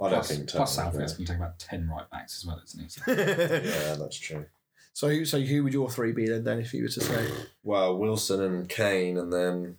I 0.00 0.04
don't 0.04 0.12
Plus, 0.14 0.28
think 0.28 0.48
plus 0.48 0.74
Toney, 0.76 0.90
Southgate's 0.90 1.12
yeah. 1.12 1.16
going 1.16 1.26
to 1.26 1.32
take 1.32 1.36
about 1.36 1.58
10 1.60 1.88
right 1.88 2.10
backs 2.10 2.38
as 2.38 2.46
well, 2.46 2.60
isn't 2.64 2.80
he? 3.06 3.12
Yeah, 3.70 3.94
that's 3.96 4.18
true. 4.18 4.46
So, 4.92 5.24
so 5.24 5.40
who 5.40 5.64
would 5.64 5.72
your 5.72 5.88
three 5.90 6.12
be 6.12 6.26
then? 6.26 6.44
Then, 6.44 6.58
if 6.58 6.74
you 6.74 6.82
were 6.82 6.88
to 6.88 7.00
say, 7.00 7.26
Well, 7.62 7.96
Wilson 7.96 8.42
and 8.42 8.68
Kane, 8.68 9.16
and 9.18 9.32
then 9.32 9.78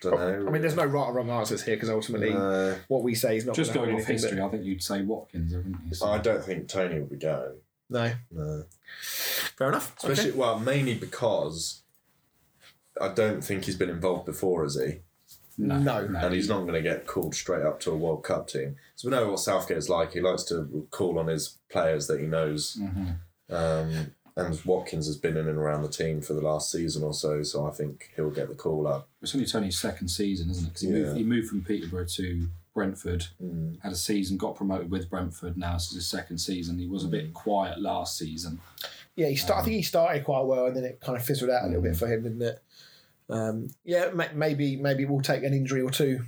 don't 0.00 0.14
oh, 0.14 0.16
know. 0.16 0.46
I 0.48 0.50
mean, 0.50 0.62
there's 0.62 0.76
no 0.76 0.84
right 0.84 1.08
or 1.08 1.12
wrong 1.12 1.30
answers 1.30 1.62
here 1.62 1.76
because 1.76 1.90
ultimately, 1.90 2.32
No. 2.32 2.76
what 2.88 3.02
we 3.02 3.14
say 3.14 3.36
is 3.36 3.44
not 3.44 3.54
just 3.54 3.74
gonna 3.74 3.86
going 3.86 3.90
hold 3.96 4.02
off 4.02 4.08
anything, 4.08 4.28
history, 4.30 4.42
I 4.42 4.48
think 4.48 4.64
you'd 4.64 4.82
say 4.82 5.02
Watkins, 5.02 5.52
haven't 5.52 5.76
you? 5.88 5.94
So- 5.94 6.06
I 6.06 6.18
don't 6.18 6.42
think 6.42 6.68
Toney 6.68 7.00
will 7.00 7.06
be 7.06 7.16
going. 7.16 7.56
but- 7.90 8.16
No, 8.32 8.44
No. 8.44 8.64
fair 9.02 9.68
enough. 9.68 9.94
Especially, 9.98 10.30
Okay. 10.30 10.38
well, 10.38 10.58
mainly 10.58 10.94
because 10.94 11.82
I 13.00 13.08
don't 13.08 13.42
think 13.42 13.64
he's 13.64 13.76
been 13.76 13.90
involved 13.90 14.24
before, 14.26 14.62
has 14.62 14.76
he? 14.76 15.00
No. 15.58 15.78
no. 15.78 16.18
and 16.18 16.34
he's 16.34 16.48
not 16.48 16.60
going 16.60 16.74
to 16.74 16.82
get 16.82 17.06
called 17.06 17.34
straight 17.34 17.64
up 17.64 17.80
to 17.80 17.90
a 17.90 17.96
World 17.96 18.24
Cup 18.24 18.48
team. 18.48 18.76
So 18.96 19.08
we 19.08 19.14
know 19.14 19.28
what 19.28 19.38
Southgate's 19.38 19.88
like. 19.88 20.12
He 20.12 20.20
likes 20.20 20.44
to 20.44 20.86
call 20.90 21.18
on 21.18 21.26
his 21.26 21.58
players 21.70 22.06
that 22.06 22.20
he 22.20 22.26
knows. 22.26 22.78
Mm-hmm. 22.80 23.54
Um, 23.54 24.12
and 24.36 24.64
Watkins 24.64 25.06
has 25.06 25.16
been 25.16 25.36
in 25.36 25.48
and 25.48 25.58
around 25.58 25.82
the 25.82 25.88
team 25.88 26.20
for 26.20 26.34
the 26.34 26.40
last 26.40 26.70
season 26.70 27.02
or 27.02 27.12
so, 27.12 27.42
so 27.42 27.66
I 27.66 27.70
think 27.70 28.10
he'll 28.16 28.30
get 28.30 28.48
the 28.48 28.54
call 28.54 28.86
up. 28.86 29.08
It's 29.20 29.34
only 29.34 29.46
Toney's 29.46 29.78
second 29.78 30.08
season, 30.08 30.50
isn't 30.50 30.64
it? 30.64 30.68
Because 30.68 30.82
he, 30.82 30.88
Yeah. 30.88 30.94
moved, 30.94 31.16
he 31.16 31.24
moved 31.24 31.48
from 31.48 31.64
Peterborough 31.64 32.06
to 32.06 32.48
Brentford, 32.72 33.26
mm. 33.42 33.80
had 33.82 33.92
a 33.92 33.96
season, 33.96 34.36
got 34.36 34.56
promoted 34.56 34.90
with 34.90 35.10
Brentford. 35.10 35.56
Now 35.56 35.74
this 35.74 35.88
is 35.88 35.94
his 35.96 36.06
second 36.06 36.38
season. 36.38 36.78
He 36.78 36.86
was 36.86 37.04
a 37.04 37.08
bit 37.08 37.30
mm. 37.30 37.32
quiet 37.32 37.80
last 37.80 38.16
season. 38.16 38.60
Yeah, 39.16 39.28
he 39.28 39.36
start, 39.36 39.60
I 39.60 39.64
think 39.64 39.72
he 39.72 39.80
um, 39.80 39.84
started 39.84 40.24
quite 40.24 40.44
well, 40.44 40.66
and 40.66 40.76
then 40.76 40.84
it 40.84 41.00
kind 41.00 41.18
of 41.18 41.24
fizzled 41.24 41.50
out 41.50 41.64
a 41.64 41.66
little 41.66 41.82
bit 41.82 41.92
mm. 41.92 41.98
for 41.98 42.06
him, 42.06 42.22
didn't 42.22 42.42
it? 42.42 42.62
Um, 43.30 43.68
yeah, 43.84 44.10
ma- 44.12 44.26
maybe 44.34 44.76
maybe 44.76 45.04
we'll 45.04 45.20
take 45.20 45.44
an 45.44 45.54
injury 45.54 45.82
or 45.82 45.90
two 45.90 46.22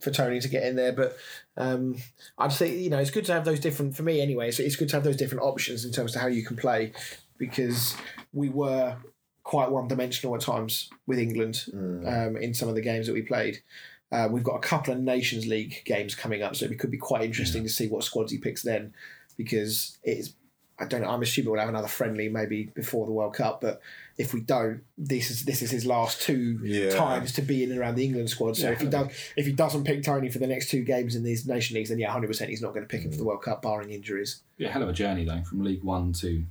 for 0.00 0.10
Toney 0.10 0.40
to 0.40 0.48
get 0.48 0.64
in 0.64 0.76
there, 0.76 0.92
but 0.92 1.16
um, 1.56 1.96
I'd 2.38 2.52
say 2.52 2.76
you 2.76 2.90
know 2.90 2.98
it's 2.98 3.10
good 3.10 3.24
to 3.26 3.32
have 3.32 3.44
those 3.44 3.60
different 3.60 3.96
for 3.96 4.02
me 4.02 4.20
anyway. 4.20 4.50
So 4.50 4.62
it's 4.62 4.76
good 4.76 4.88
to 4.90 4.96
have 4.96 5.04
those 5.04 5.16
different 5.16 5.42
options 5.42 5.84
in 5.84 5.92
terms 5.92 6.14
of 6.14 6.20
how 6.20 6.28
you 6.28 6.44
can 6.44 6.56
play 6.56 6.92
because 7.38 7.96
we 8.32 8.48
were 8.48 8.96
quite 9.42 9.70
one 9.70 9.88
dimensional 9.88 10.34
at 10.34 10.40
times 10.40 10.88
with 11.06 11.18
England 11.18 11.64
um, 12.06 12.36
in 12.36 12.54
some 12.54 12.68
of 12.68 12.74
the 12.74 12.80
games 12.80 13.06
that 13.06 13.12
we 13.12 13.22
played. 13.22 13.62
Uh, 14.10 14.28
we've 14.30 14.44
got 14.44 14.54
a 14.54 14.60
couple 14.60 14.92
of 14.92 15.00
Nations 15.00 15.46
League 15.46 15.82
games 15.84 16.14
coming 16.14 16.42
up, 16.42 16.54
so 16.54 16.66
it 16.66 16.78
could 16.78 16.90
be 16.90 16.98
quite 16.98 17.22
interesting 17.22 17.62
to 17.62 17.68
see 17.68 17.88
what 17.88 18.04
squads 18.04 18.30
he 18.30 18.38
picks 18.38 18.62
then, 18.62 18.94
because 19.36 19.98
it's 20.02 20.34
I 20.78 20.86
don't 20.86 21.02
know. 21.02 21.08
I'm 21.08 21.22
assuming 21.22 21.50
we'll 21.50 21.60
have 21.60 21.68
another 21.68 21.88
friendly 21.88 22.28
maybe 22.28 22.64
before 22.74 23.06
the 23.06 23.12
World 23.12 23.34
Cup, 23.34 23.60
but 23.60 23.80
if 24.16 24.32
we 24.32 24.40
don't, 24.40 24.82
this 24.96 25.30
is 25.30 25.44
this 25.44 25.60
is 25.62 25.70
his 25.70 25.84
last 25.84 26.22
two 26.22 26.60
Yeah. 26.62 26.90
times 26.90 27.32
to 27.32 27.42
be 27.42 27.64
in 27.64 27.70
and 27.70 27.80
around 27.80 27.96
the 27.96 28.04
England 28.04 28.30
squad. 28.30 28.56
So 28.56 28.70
if 28.70 28.80
he 28.80 28.86
does, 28.86 29.08
if 29.36 29.46
he 29.46 29.52
doesn't 29.52 29.84
pick 29.84 30.02
Toney 30.02 30.30
for 30.30 30.38
the 30.38 30.46
next 30.46 30.70
two 30.70 30.82
games 30.82 31.16
in 31.16 31.24
these 31.24 31.46
nation 31.46 31.74
leagues, 31.74 31.88
then 31.88 31.98
yeah, 31.98 32.10
hundred 32.10 32.28
percent 32.28 32.50
he's 32.50 32.62
not 32.62 32.74
going 32.74 32.86
to 32.86 32.88
pick 32.88 33.02
him 33.02 33.10
for 33.10 33.16
the 33.16 33.24
mm. 33.24 33.26
World 33.26 33.42
Cup, 33.42 33.62
barring 33.62 33.90
injuries. 33.90 34.42
Yeah, 34.56 34.70
hell 34.70 34.82
of 34.82 34.88
a 34.88 34.92
journey 34.92 35.24
though, 35.24 35.42
from 35.42 35.64
League 35.64 35.82
One 35.82 36.12
to 36.14 36.44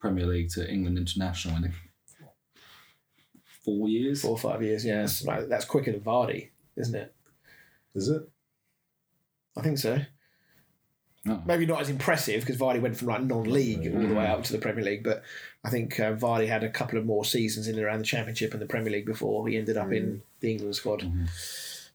Premier 0.00 0.26
League 0.26 0.50
to 0.50 0.70
England 0.70 0.96
International 0.96 1.56
in 1.56 1.72
four 3.64 3.88
years. 3.88 4.22
Four 4.22 4.32
or 4.32 4.38
five 4.38 4.62
years, 4.62 4.84
yeah, 4.84 5.00
that's, 5.00 5.24
like, 5.24 5.48
that's 5.48 5.64
quicker 5.64 5.92
than 5.92 6.00
Vardy, 6.00 6.50
isn't 6.76 6.94
it? 6.94 7.14
Is 7.94 8.08
it? 8.08 8.22
I 9.56 9.62
think 9.62 9.78
so. 9.78 9.98
Oh. 11.26 11.42
Maybe 11.44 11.66
not 11.66 11.80
as 11.80 11.90
impressive 11.90 12.40
because 12.40 12.56
Vardy 12.56 12.80
went 12.80 12.96
from 12.96 13.08
like 13.08 13.22
non-league 13.22 13.92
all 13.92 14.00
the 14.00 14.14
way 14.14 14.24
mm. 14.24 14.30
up 14.30 14.44
to 14.44 14.52
the 14.52 14.58
Premier 14.58 14.84
League, 14.84 15.02
but 15.02 15.22
I 15.64 15.70
think 15.70 15.98
uh, 15.98 16.14
Vardy 16.14 16.46
had 16.46 16.62
a 16.62 16.70
couple 16.70 16.98
of 16.98 17.04
more 17.04 17.24
seasons 17.24 17.66
in 17.66 17.74
and 17.74 17.84
around 17.84 17.98
the 17.98 18.04
Championship 18.04 18.52
and 18.52 18.62
the 18.62 18.66
Premier 18.66 18.92
League 18.92 19.06
before 19.06 19.46
he 19.48 19.56
ended 19.56 19.76
up 19.76 19.92
in 19.92 20.22
the 20.40 20.52
England 20.52 20.76
squad. 20.76 21.10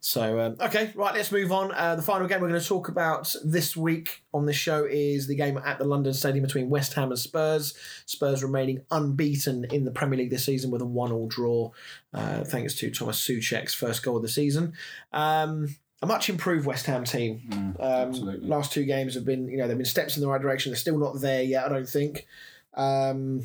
So 0.05 0.38
um, 0.38 0.57
okay, 0.59 0.91
right, 0.95 1.16
let's 1.16 1.32
move 1.32 1.53
on. 1.53 1.72
Uh, 1.72 1.95
the 1.95 2.01
final 2.01 2.28
game 2.28 2.41
we're 2.41 2.49
going 2.49 2.59
to 2.59 2.68
talk 2.68 2.89
about 2.89 3.34
this 3.41 3.78
week 3.78 4.22
on 4.34 4.45
the 4.45 4.51
show 4.51 4.84
is 4.84 5.28
the 5.28 5.36
game 5.36 5.57
at 5.57 5.80
the 5.80 5.86
London 5.86 6.14
Stadium 6.14 6.43
between 6.43 6.70
West 6.70 6.93
Ham 6.95 7.09
and 7.09 7.18
Spurs. 7.18 7.74
Spurs 8.05 8.43
remaining 8.43 8.82
unbeaten 8.91 9.64
in 9.72 9.86
the 9.86 9.91
Premier 9.91 10.20
League 10.20 10.30
this 10.30 10.45
season 10.45 10.72
with 10.72 10.82
a 10.82 10.86
one-all 10.86 11.30
draw, 11.30 11.72
uh, 12.14 12.43
thanks 12.43 12.74
to 12.76 12.91
Thomas 12.91 13.18
Soucek's 13.26 13.74
first 13.74 14.03
goal 14.03 14.18
of 14.18 14.24
the 14.24 14.28
season. 14.28 14.74
Um, 15.14 15.74
a 16.01 16.05
much 16.05 16.30
improved 16.30 16.66
West 16.66 16.86
Ham 16.88 17.05
team. 17.05 17.41
um, 17.53 17.76
absolutely. 17.80 18.45
last 18.45 18.74
two 18.74 18.84
games 18.84 19.16
have 19.16 19.24
been, 19.24 19.47
you 19.47 19.55
know, 19.55 19.70
they've 19.70 19.78
been 19.78 19.86
steps 19.86 20.18
in 20.18 20.22
the 20.22 20.28
right 20.28 20.41
direction. 20.41 20.74
They're 20.74 20.78
still 20.78 20.97
not 20.97 21.22
there 21.22 21.43
yet, 21.43 21.66
I 21.66 21.70
don't 21.70 21.88
think. 21.88 22.28
Um, 22.76 23.43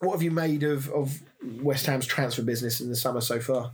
what 0.00 0.12
have 0.12 0.22
you 0.22 0.30
made 0.30 0.62
of, 0.62 0.88
of 0.90 1.20
West 1.60 1.86
Ham's 1.86 2.06
transfer 2.06 2.42
business 2.42 2.80
in 2.80 2.88
the 2.88 2.96
summer 2.96 3.20
so 3.20 3.40
far? 3.40 3.72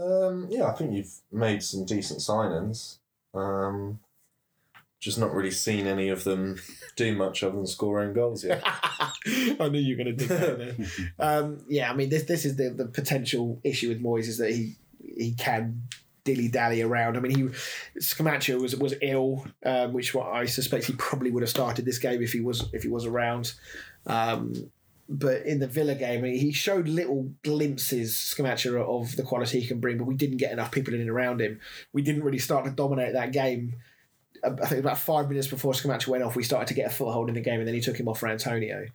Um, 0.00 0.46
yeah, 0.50 0.66
I 0.66 0.72
think 0.72 0.92
you've 0.92 1.14
made 1.32 1.62
some 1.62 1.84
decent 1.84 2.20
signings. 2.20 2.98
Um, 3.34 4.00
just 5.00 5.18
not 5.18 5.34
really 5.34 5.50
seen 5.50 5.86
any 5.86 6.08
of 6.08 6.24
them 6.24 6.60
do 6.96 7.14
much 7.14 7.42
other 7.42 7.56
than 7.56 7.66
scoring 7.66 8.12
goals 8.12 8.44
yet. 8.44 8.62
I 8.64 9.68
knew 9.70 9.78
you 9.78 9.96
were 9.96 10.04
going 10.04 10.16
to 10.16 10.26
do 10.26 10.26
that. 10.26 11.12
um, 11.18 11.64
yeah, 11.68 11.90
I 11.90 11.94
mean, 11.94 12.08
this 12.08 12.24
this 12.24 12.44
is 12.44 12.56
the, 12.56 12.70
the 12.70 12.86
potential 12.86 13.60
issue 13.62 13.88
with 13.88 14.02
Moyes 14.02 14.26
is 14.26 14.38
that 14.38 14.52
he 14.52 14.76
he 15.00 15.32
can 15.32 15.82
dilly 16.26 16.48
dally 16.48 16.82
around. 16.82 17.16
I 17.16 17.20
mean, 17.20 17.34
he 17.34 17.42
Scamacca 17.98 18.60
was 18.60 18.76
was 18.76 18.94
ill, 19.00 19.46
um, 19.64 19.94
which 19.94 20.12
what 20.14 20.26
I 20.26 20.44
suspect 20.44 20.84
he 20.84 20.92
probably 20.98 21.30
would 21.30 21.42
have 21.42 21.50
started 21.50 21.86
this 21.86 21.98
game 21.98 22.20
if 22.20 22.32
he 22.32 22.40
was 22.40 22.68
if 22.74 22.82
he 22.82 22.88
was 22.88 23.06
around. 23.06 23.54
Um, 24.06 24.52
but 25.08 25.46
in 25.46 25.60
the 25.60 25.68
Villa 25.68 25.94
game, 25.94 26.24
he 26.24 26.52
showed 26.52 26.88
little 26.88 27.30
glimpses, 27.44 28.14
Scamacca, 28.14 28.76
of 28.82 29.14
the 29.14 29.22
quality 29.22 29.60
he 29.60 29.68
can 29.68 29.78
bring, 29.78 29.98
but 29.98 30.06
we 30.06 30.16
didn't 30.16 30.38
get 30.38 30.52
enough 30.52 30.72
people 30.72 30.94
in 30.94 31.00
and 31.00 31.08
around 31.08 31.40
him. 31.40 31.60
We 31.92 32.02
didn't 32.02 32.24
really 32.24 32.40
start 32.40 32.64
to 32.64 32.72
dominate 32.72 33.12
that 33.12 33.32
game. 33.32 33.74
Uh, 34.42 34.56
I 34.60 34.66
think 34.66 34.80
about 34.80 34.98
five 34.98 35.28
minutes 35.28 35.46
before 35.46 35.74
Scamacca 35.74 36.08
went 36.08 36.24
off, 36.24 36.34
we 36.34 36.42
started 36.42 36.66
to 36.68 36.74
get 36.74 36.90
a 36.90 36.94
foothold 36.94 37.28
in 37.28 37.36
the 37.36 37.40
game, 37.40 37.60
and 37.60 37.68
then 37.68 37.74
he 37.74 37.80
took 37.80 37.98
him 37.98 38.08
off 38.08 38.18
for 38.18 38.28
Antonio. 38.28 38.86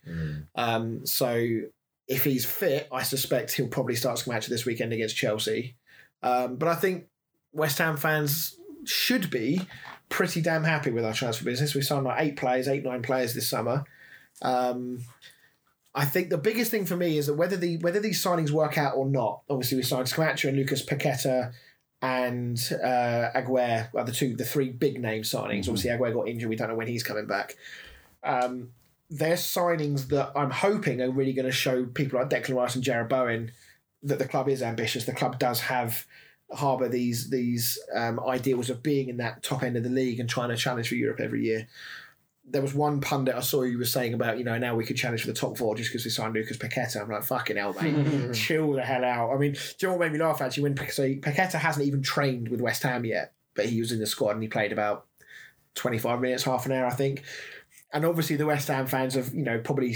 Um, 0.55 1.05
so 1.05 1.61
if 2.09 2.25
he's 2.25 2.45
fit, 2.45 2.89
I 2.91 3.03
suspect 3.03 3.53
he'll 3.53 3.69
probably 3.69 3.95
start 3.95 4.17
Scamacca 4.17 4.47
this 4.47 4.65
weekend 4.65 4.91
against 4.91 5.15
Chelsea. 5.15 5.77
Um, 6.21 6.57
but 6.57 6.67
I 6.67 6.75
think 6.75 7.05
West 7.53 7.77
Ham 7.77 7.97
fans 7.97 8.57
should 8.85 9.29
be 9.29 9.61
pretty 10.09 10.41
damn 10.41 10.63
happy 10.63 10.91
with 10.91 11.05
our 11.05 11.13
transfer 11.13 11.45
business. 11.45 11.73
We 11.73 11.81
signed 11.81 12.05
like 12.05 12.21
eight 12.21 12.35
players, 12.35 12.67
eight, 12.67 12.83
nine 12.83 13.01
players 13.01 13.33
this 13.33 13.49
summer. 13.49 13.85
Um, 14.41 14.99
I 15.93 16.05
think 16.05 16.29
the 16.29 16.37
biggest 16.37 16.71
thing 16.71 16.85
for 16.85 16.95
me 16.95 17.17
is 17.17 17.27
that 17.27 17.33
whether 17.33 17.57
the 17.57 17.77
whether 17.77 17.99
these 17.99 18.23
signings 18.23 18.51
work 18.51 18.77
out 18.77 18.95
or 18.95 19.05
not. 19.05 19.41
Obviously, 19.49 19.77
we 19.77 19.83
signed 19.83 20.07
Scamacca 20.07 20.47
and 20.47 20.57
Lucas 20.57 20.85
Paqueta 20.85 21.53
and 22.01 22.57
uh, 22.83 23.29
Aguerd 23.35 23.93
are 23.93 24.03
the 24.03 24.11
two, 24.11 24.35
the 24.35 24.45
three 24.45 24.69
big 24.69 24.99
name 24.99 25.23
signings. 25.23 25.67
Obviously, 25.67 25.91
Aguerd 25.91 26.13
got 26.13 26.27
injured. 26.27 26.49
We 26.49 26.55
don't 26.55 26.69
know 26.69 26.75
when 26.75 26.87
he's 26.87 27.03
coming 27.03 27.27
back. 27.27 27.55
Um, 28.23 28.69
they're 29.09 29.35
signings 29.35 30.07
that 30.07 30.31
I'm 30.35 30.51
hoping 30.51 31.01
are 31.01 31.11
really 31.11 31.33
going 31.33 31.45
to 31.45 31.51
show 31.51 31.85
people 31.85 32.19
like 32.19 32.29
Declan 32.29 32.55
Rice 32.55 32.75
and 32.75 32.83
Jarrod 32.83 33.09
Bowen 33.09 33.51
that 34.03 34.17
the 34.17 34.27
club 34.27 34.49
is 34.49 34.63
ambitious. 34.63 35.05
The 35.05 35.13
club 35.13 35.37
does 35.37 35.59
have 35.61 36.05
harbour 36.53 36.89
these 36.89 37.29
these 37.29 37.79
um, 37.95 38.19
ideals 38.19 38.69
of 38.69 38.83
being 38.83 39.09
in 39.09 39.17
that 39.17 39.43
top 39.43 39.63
end 39.63 39.77
of 39.77 39.83
the 39.83 39.89
league 39.89 40.19
and 40.19 40.29
trying 40.29 40.49
to 40.49 40.57
challenge 40.57 40.89
for 40.89 40.95
Europe 40.95 41.19
every 41.19 41.43
year. 41.43 41.67
There 42.43 42.61
was 42.61 42.73
one 42.73 42.99
pundit 42.99 43.35
I 43.35 43.39
saw 43.39 43.61
you 43.61 43.77
were 43.77 43.85
saying 43.85 44.13
about, 44.13 44.37
you 44.37 44.43
know, 44.43 44.57
now 44.57 44.75
we 44.75 44.83
could 44.83 44.97
challenge 44.97 45.21
for 45.21 45.27
the 45.27 45.33
top 45.33 45.57
four 45.57 45.75
just 45.75 45.89
because 45.89 46.03
we 46.03 46.11
signed 46.11 46.33
Lucas 46.33 46.57
Paqueta. 46.57 47.01
I'm 47.01 47.09
like, 47.09 47.23
fucking 47.23 47.55
hell, 47.55 47.73
mate. 47.79 48.33
Chill 48.33 48.73
the 48.73 48.81
hell 48.81 49.05
out. 49.05 49.33
I 49.33 49.37
mean, 49.37 49.53
do 49.53 49.59
you 49.79 49.87
know 49.87 49.95
what 49.95 50.01
made 50.01 50.11
me 50.11 50.19
laugh 50.19 50.41
actually? 50.41 50.63
When 50.63 50.75
so 50.89 51.03
Paqueta 51.03 51.53
hasn't 51.53 51.85
even 51.85 52.01
trained 52.01 52.49
with 52.49 52.59
West 52.59 52.83
Ham 52.83 53.05
yet, 53.05 53.33
but 53.53 53.67
he 53.67 53.79
was 53.79 53.91
in 53.91 53.99
the 53.99 54.07
squad 54.07 54.31
and 54.31 54.41
he 54.41 54.49
played 54.49 54.73
about 54.73 55.05
25 55.75 56.19
minutes, 56.19 56.43
half 56.43 56.65
an 56.65 56.73
hour, 56.73 56.85
I 56.85 56.91
think. 56.93 57.23
And 57.93 58.05
obviously, 58.05 58.37
the 58.37 58.45
West 58.45 58.69
Ham 58.69 58.87
fans 58.87 59.15
have, 59.15 59.33
you 59.33 59.43
know, 59.43 59.59
probably 59.59 59.95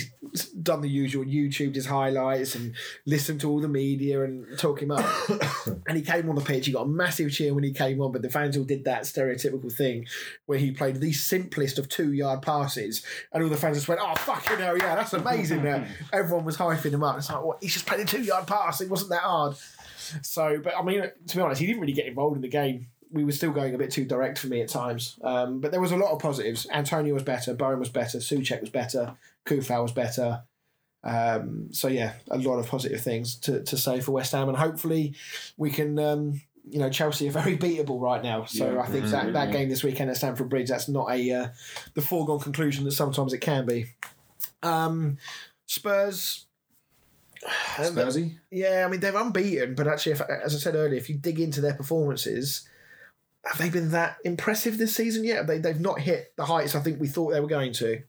done 0.61 0.81
the 0.81 0.89
usual, 0.89 1.23
YouTube 1.23 1.75
his 1.75 1.85
highlights 1.85 2.55
and 2.55 2.73
listened 3.05 3.39
to 3.41 3.49
all 3.49 3.61
the 3.61 3.69
media 3.69 4.23
and 4.23 4.45
talk 4.59 4.81
him 4.81 4.91
up. 4.91 5.05
and 5.87 5.95
he 5.95 6.01
came 6.01 6.27
on 6.29 6.35
the 6.35 6.41
pitch. 6.41 6.65
He 6.65 6.73
got 6.73 6.81
a 6.81 6.87
massive 6.87 7.31
cheer 7.31 7.53
when 7.53 7.63
he 7.63 7.71
came 7.71 8.01
on, 8.01 8.11
but 8.11 8.21
the 8.21 8.29
fans 8.29 8.57
all 8.57 8.65
did 8.65 8.83
that 8.85 9.03
stereotypical 9.03 9.71
thing 9.71 10.05
where 10.45 10.59
he 10.59 10.71
played 10.71 10.97
the 10.97 11.13
simplest 11.13 11.79
of 11.79 11.87
two 11.87 12.11
yard 12.11 12.41
passes, 12.41 13.01
and 13.31 13.43
all 13.43 13.49
the 13.49 13.57
fans 13.57 13.77
just 13.77 13.87
went, 13.87 14.01
"Oh 14.03 14.15
fucking 14.15 14.57
hell, 14.57 14.77
yeah, 14.77 14.95
that's 14.95 15.13
amazing!" 15.13 15.63
Now 15.63 15.85
everyone 16.13 16.45
was 16.45 16.57
hyping 16.57 16.91
him 16.91 17.03
up. 17.03 17.17
It's 17.17 17.29
like, 17.29 17.43
what? 17.43 17.59
He's 17.61 17.73
just 17.73 17.85
played 17.85 18.01
a 18.01 18.05
two 18.05 18.23
yard 18.23 18.47
pass. 18.47 18.81
It 18.81 18.89
wasn't 18.89 19.11
that 19.11 19.21
hard. 19.21 19.55
So, 20.21 20.59
but 20.63 20.77
I 20.77 20.83
mean, 20.83 21.01
to 21.27 21.35
be 21.35 21.41
honest, 21.41 21.61
he 21.61 21.67
didn't 21.67 21.81
really 21.81 21.93
get 21.93 22.07
involved 22.07 22.35
in 22.35 22.41
the 22.41 22.47
game. 22.47 22.87
We 23.11 23.23
were 23.23 23.31
still 23.31 23.51
going 23.51 23.75
a 23.75 23.77
bit 23.77 23.91
too 23.91 24.05
direct 24.05 24.39
for 24.39 24.47
me 24.47 24.61
at 24.61 24.69
times. 24.69 25.17
Um, 25.23 25.61
but 25.61 25.71
there 25.71 25.81
was 25.81 25.91
a 25.91 25.97
lot 25.97 26.11
of 26.11 26.19
positives. 26.19 26.67
Antonio 26.71 27.13
was 27.13 27.23
better, 27.23 27.53
Bowen 27.53 27.79
was 27.79 27.89
better, 27.89 28.17
Soucek 28.17 28.61
was 28.61 28.69
better, 28.69 29.15
Coufal 29.45 29.83
was 29.83 29.91
better. 29.91 30.43
Um, 31.03 31.67
so 31.71 31.87
yeah, 31.87 32.13
a 32.31 32.37
lot 32.37 32.57
of 32.57 32.67
positive 32.67 32.99
things 32.99 33.35
to, 33.41 33.63
to 33.63 33.77
say 33.77 34.01
for 34.01 34.11
West 34.11 34.31
Ham, 34.31 34.49
and 34.49 34.57
hopefully 34.57 35.15
we 35.57 35.69
can. 35.69 35.97
Um, 35.99 36.41
you 36.67 36.79
know, 36.79 36.89
Chelsea 36.89 37.27
are 37.27 37.31
very 37.31 37.55
beatable 37.59 38.01
right 38.01 38.23
now. 38.23 38.45
So 38.45 38.73
Yeah, 38.73 38.81
I 38.81 38.87
think 38.87 39.05
that, 39.05 39.33
that 39.33 39.51
game 39.51 39.69
this 39.69 39.83
weekend 39.83 40.09
at 40.09 40.17
Stamford 40.17 40.49
Bridge, 40.49 40.69
that's 40.69 40.87
not 40.87 41.11
a 41.11 41.31
uh, 41.31 41.47
the 41.93 42.01
foregone 42.01 42.39
conclusion 42.39 42.85
that 42.85 42.91
sometimes 42.93 43.33
it 43.33 43.37
can 43.37 43.67
be. 43.67 43.85
Um, 44.63 45.17
Spurs. 45.67 46.45
Spursy? 47.75 48.39
Yeah, 48.49 48.83
I 48.85 48.89
mean 48.89 48.99
they're 48.99 49.15
unbeaten, 49.15 49.75
but 49.75 49.87
actually, 49.87 50.13
if, 50.13 50.21
as 50.21 50.55
I 50.55 50.57
said 50.57 50.75
earlier, 50.75 50.97
if 50.97 51.09
you 51.09 51.15
dig 51.15 51.39
into 51.39 51.61
their 51.61 51.75
performances, 51.75 52.67
have 53.45 53.57
they 53.57 53.69
been 53.69 53.91
that 53.91 54.17
impressive 54.25 54.77
this 54.77 54.95
season 54.95 55.23
yet? 55.23 55.37
Have 55.37 55.47
They 55.47 55.59
they've 55.59 55.79
not 55.79 55.99
hit 55.99 56.33
the 56.37 56.45
heights 56.45 56.75
I 56.75 56.79
think 56.79 56.99
we 56.99 57.07
thought 57.07 57.31
they 57.31 57.39
were 57.39 57.47
going 57.47 57.73
to. 57.73 58.01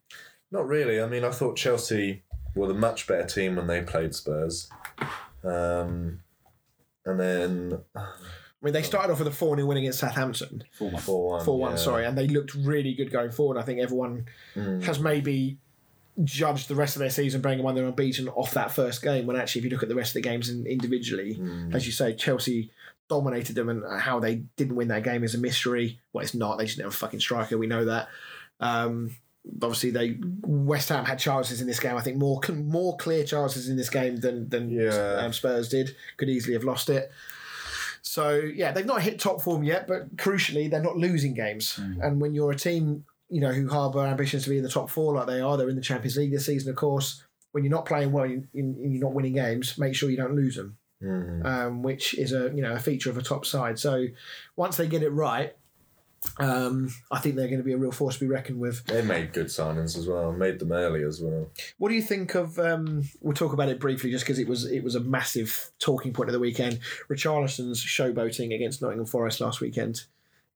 Not 0.51 0.67
really. 0.67 1.01
I 1.01 1.07
mean, 1.07 1.25
I 1.25 1.31
thought 1.31 1.57
Chelsea 1.57 2.23
were 2.55 2.69
the 2.69 2.75
much 2.75 3.07
better 3.07 3.27
team 3.27 3.57
when 3.57 3.67
they 3.67 3.83
played 3.83 4.15
Spurs. 4.15 4.69
Um, 5.45 6.21
and 7.05 7.21
then 7.21 7.79
I 7.95 8.05
mean, 8.63 8.73
they 8.73 8.83
started 8.83 9.13
off 9.13 9.19
with 9.19 9.29
a 9.29 9.33
four 9.33 9.57
0 9.57 9.67
win 9.69 9.77
against 9.79 9.99
Southampton, 9.99 10.65
Four 10.73 10.91
one. 10.91 11.03
4 11.03 11.31
1. 11.31 11.45
four 11.45 11.59
one, 11.59 11.79
sorry, 11.79 12.05
and 12.07 12.17
they 12.17 12.27
looked 12.27 12.55
really 12.55 12.95
good 12.95 13.13
going 13.13 13.31
forward. 13.31 13.59
I 13.59 13.63
think 13.63 13.81
everyone 13.81 14.27
has 14.55 14.99
maybe 14.99 15.59
judge 16.25 16.67
the 16.67 16.75
rest 16.75 16.97
of 16.97 17.01
their 17.01 17.11
season, 17.11 17.41
bearing 17.41 17.59
in 17.59 17.65
mind 17.65 17.77
they're 17.77 17.87
unbeaten 17.87 18.29
off 18.29 18.53
that 18.53 18.71
first 18.71 19.03
game. 19.03 19.27
When 19.27 19.37
actually, 19.37 19.61
if 19.61 19.65
you 19.65 19.71
look 19.71 19.83
at 19.83 19.89
the 19.89 19.95
rest 19.95 20.11
of 20.17 20.23
the 20.23 20.29
games 20.29 20.49
in, 20.49 20.67
individually, 20.67 21.39
as 21.73 21.87
you 21.87 21.93
say, 21.93 22.15
Chelsea 22.15 22.71
dominated 23.09 23.55
them, 23.55 23.69
and 23.69 23.83
how 24.01 24.19
they 24.19 24.37
didn't 24.57 24.77
win 24.77 24.89
that 24.89 25.03
game 25.05 25.23
is 25.25 25.35
a 25.35 25.39
mystery. 25.39 26.01
Well, 26.13 26.23
it's 26.25 26.35
not. 26.35 26.59
They 26.59 26.65
just 26.65 26.77
didn't 26.77 26.87
have 26.87 26.95
a 26.95 26.97
fucking 26.97 27.21
striker. 27.21 27.59
We 27.59 27.67
know 27.67 27.85
that. 27.85 28.09
Um, 28.61 29.17
obviously, 29.63 29.91
they 29.91 30.19
West 30.43 30.89
Ham 30.89 31.05
had 31.05 31.19
chances 31.19 31.61
in 31.61 31.67
this 31.67 31.79
game. 31.81 31.97
I 31.97 32.01
think 32.01 32.17
more 32.17 32.41
more 32.55 32.97
clear 32.97 33.25
chances 33.25 33.69
in 33.69 33.77
this 33.77 33.91
game 33.91 34.17
than 34.17 34.49
than 34.49 34.71
Yeah. 34.71 35.19
um, 35.21 35.33
Spurs 35.33 35.69
did. 35.69 35.95
Could 36.17 36.29
easily 36.31 36.55
have 36.55 36.65
lost 36.65 36.89
it. 36.89 37.11
So 38.03 38.37
yeah, 38.37 38.73
they've 38.73 38.87
not 38.87 39.03
hit 39.03 39.19
top 39.19 39.43
form 39.43 39.65
yet, 39.65 39.87
but 39.89 40.17
crucially, 40.17 40.71
they're 40.71 40.81
not 40.83 40.97
losing 40.97 41.35
games. 41.35 41.79
And 42.01 42.21
when 42.21 42.35
you're 42.35 42.53
a 42.53 42.57
team, 42.57 43.05
you 43.29 43.41
know, 43.41 43.53
who 43.53 43.69
harbour 43.69 44.07
ambitions 44.07 44.45
to 44.45 44.51
be 44.51 44.59
in 44.59 44.63
the 44.63 44.69
top 44.69 44.91
four 44.91 45.15
like 45.15 45.27
they 45.27 45.41
are, 45.41 45.57
they're 45.57 45.69
in 45.69 45.77
the 45.77 45.83
Champions 45.83 46.17
League 46.17 46.33
this 46.33 46.47
season, 46.47 46.71
of 46.71 46.77
course. 46.77 47.25
When 47.53 47.65
you're 47.65 47.73
not 47.73 47.87
playing 47.87 48.13
well 48.13 48.25
and 48.25 48.47
you're 48.53 49.03
not 49.03 49.15
winning 49.15 49.33
games, 49.33 49.79
make 49.79 49.95
sure 49.95 50.11
you 50.11 50.17
don't 50.17 50.37
lose 50.37 50.57
them, 50.57 50.77
um, 51.47 51.83
which 51.83 52.17
is 52.19 52.33
a 52.33 52.53
you 52.55 52.61
know 52.61 52.75
a 52.75 52.79
feature 52.79 53.09
of 53.09 53.17
a 53.17 53.23
top 53.23 53.47
side. 53.47 53.79
So 53.79 54.07
once 54.57 54.77
they 54.77 54.87
get 54.87 55.03
it 55.03 55.09
right, 55.09 55.57
um, 56.39 56.91
I 57.11 57.19
think 57.19 57.35
they're 57.37 57.47
going 57.49 57.59
to 57.59 57.65
be 57.65 57.73
a 57.73 57.79
real 57.79 57.93
force 57.93 58.17
to 58.17 58.21
be 58.21 58.27
reckoned 58.27 58.61
with. 58.61 58.85
They 58.85 59.03
made 59.03 59.33
good 59.33 59.47
signings 59.47 59.97
as 59.97 60.07
well. 60.07 60.33
Made 60.33 60.59
them 60.59 60.73
early 60.73 61.03
as 61.03 61.21
well. 61.21 61.51
What 61.79 61.89
do 61.89 61.95
you 61.95 62.03
think 62.03 62.35
of? 62.35 62.59
Um, 62.59 63.05
we'll 63.21 63.35
talk 63.35 63.55
about 63.55 63.71
it 63.71 63.81
briefly, 63.81 64.11
just 64.11 64.25
because 64.25 64.39
it 64.39 64.49
was 64.49 64.67
it 64.71 64.85
was 64.85 64.95
a 64.95 65.01
massive 65.01 65.71
talking 65.79 66.13
point 66.13 66.29
of 66.29 66.35
the 66.35 66.41
weekend. 66.41 66.81
Richarlison's 67.09 67.83
showboating 67.83 68.55
against 68.55 68.83
Nottingham 68.83 69.07
Forest 69.07 69.41
last 69.41 69.61
weekend 69.61 70.05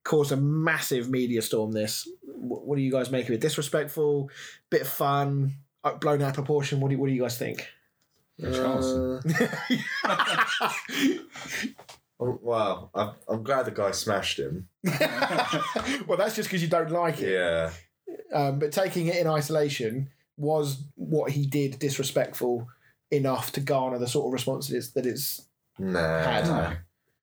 caused 0.03 0.31
a 0.31 0.37
massive 0.37 1.09
media 1.09 1.41
storm. 1.41 1.71
This, 1.71 2.07
what, 2.23 2.65
what 2.65 2.75
do 2.75 2.81
you 2.81 2.91
guys 2.91 3.11
make 3.11 3.27
of 3.27 3.33
it? 3.33 3.41
Disrespectful, 3.41 4.29
bit 4.69 4.81
of 4.81 4.87
fun, 4.87 5.53
uh, 5.83 5.95
blown 5.95 6.21
out 6.21 6.29
of 6.29 6.35
proportion. 6.35 6.79
What 6.79 6.91
do 6.91 6.97
what 6.97 7.07
do 7.07 7.13
you 7.13 7.21
guys 7.21 7.37
think? 7.37 7.67
Richarlison. 8.39 9.21
Oh, 12.23 12.37
wow, 12.43 12.91
I'm, 12.93 13.13
I'm 13.27 13.41
glad 13.41 13.65
the 13.65 13.71
guy 13.71 13.89
smashed 13.89 14.37
him. 14.37 14.67
well, 16.05 16.19
that's 16.19 16.35
just 16.35 16.49
because 16.49 16.61
you 16.61 16.67
don't 16.67 16.91
like 16.91 17.19
it. 17.19 17.31
Yeah, 17.31 17.71
Um, 18.31 18.59
but 18.59 18.71
taking 18.71 19.07
it 19.07 19.15
in 19.15 19.25
isolation 19.25 20.11
was 20.37 20.83
what 20.93 21.31
he 21.31 21.47
did 21.47 21.79
disrespectful 21.79 22.67
enough 23.09 23.51
to 23.53 23.59
garner 23.59 23.97
the 23.97 24.07
sort 24.07 24.27
of 24.27 24.33
response 24.33 24.67
that 24.67 24.77
it's, 24.77 24.91
that 24.91 25.07
it's 25.07 25.47
nah. 25.79 26.21
had. 26.21 26.45
No, 26.45 26.73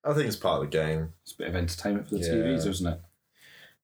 I 0.05 0.15
think 0.15 0.27
it's 0.27 0.37
part 0.37 0.63
of 0.63 0.71
the 0.71 0.77
game. 0.77 1.13
it's 1.23 1.33
a 1.33 1.37
bit 1.39 1.49
of 1.49 1.57
entertainment 1.57 2.09
for 2.09 2.15
the 2.17 2.21
Yeah. 2.21 2.33
TVs, 2.33 2.67
isn't 2.67 2.87
it? 2.87 3.01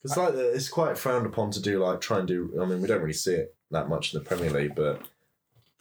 It's 0.04 0.16
like 0.16 0.34
it's 0.34 0.68
quite 0.68 0.98
frowned 0.98 1.26
upon 1.26 1.50
to 1.52 1.60
do 1.62 1.78
like 1.82 2.00
try 2.00 2.18
and 2.18 2.28
do. 2.28 2.58
I 2.60 2.66
mean, 2.66 2.80
we 2.82 2.88
don't 2.88 3.00
really 3.00 3.12
see 3.14 3.34
it 3.34 3.54
that 3.70 3.88
much 3.88 4.12
in 4.14 4.20
the 4.22 4.24
Premier 4.28 4.50
League, 4.50 4.74
but 4.74 5.00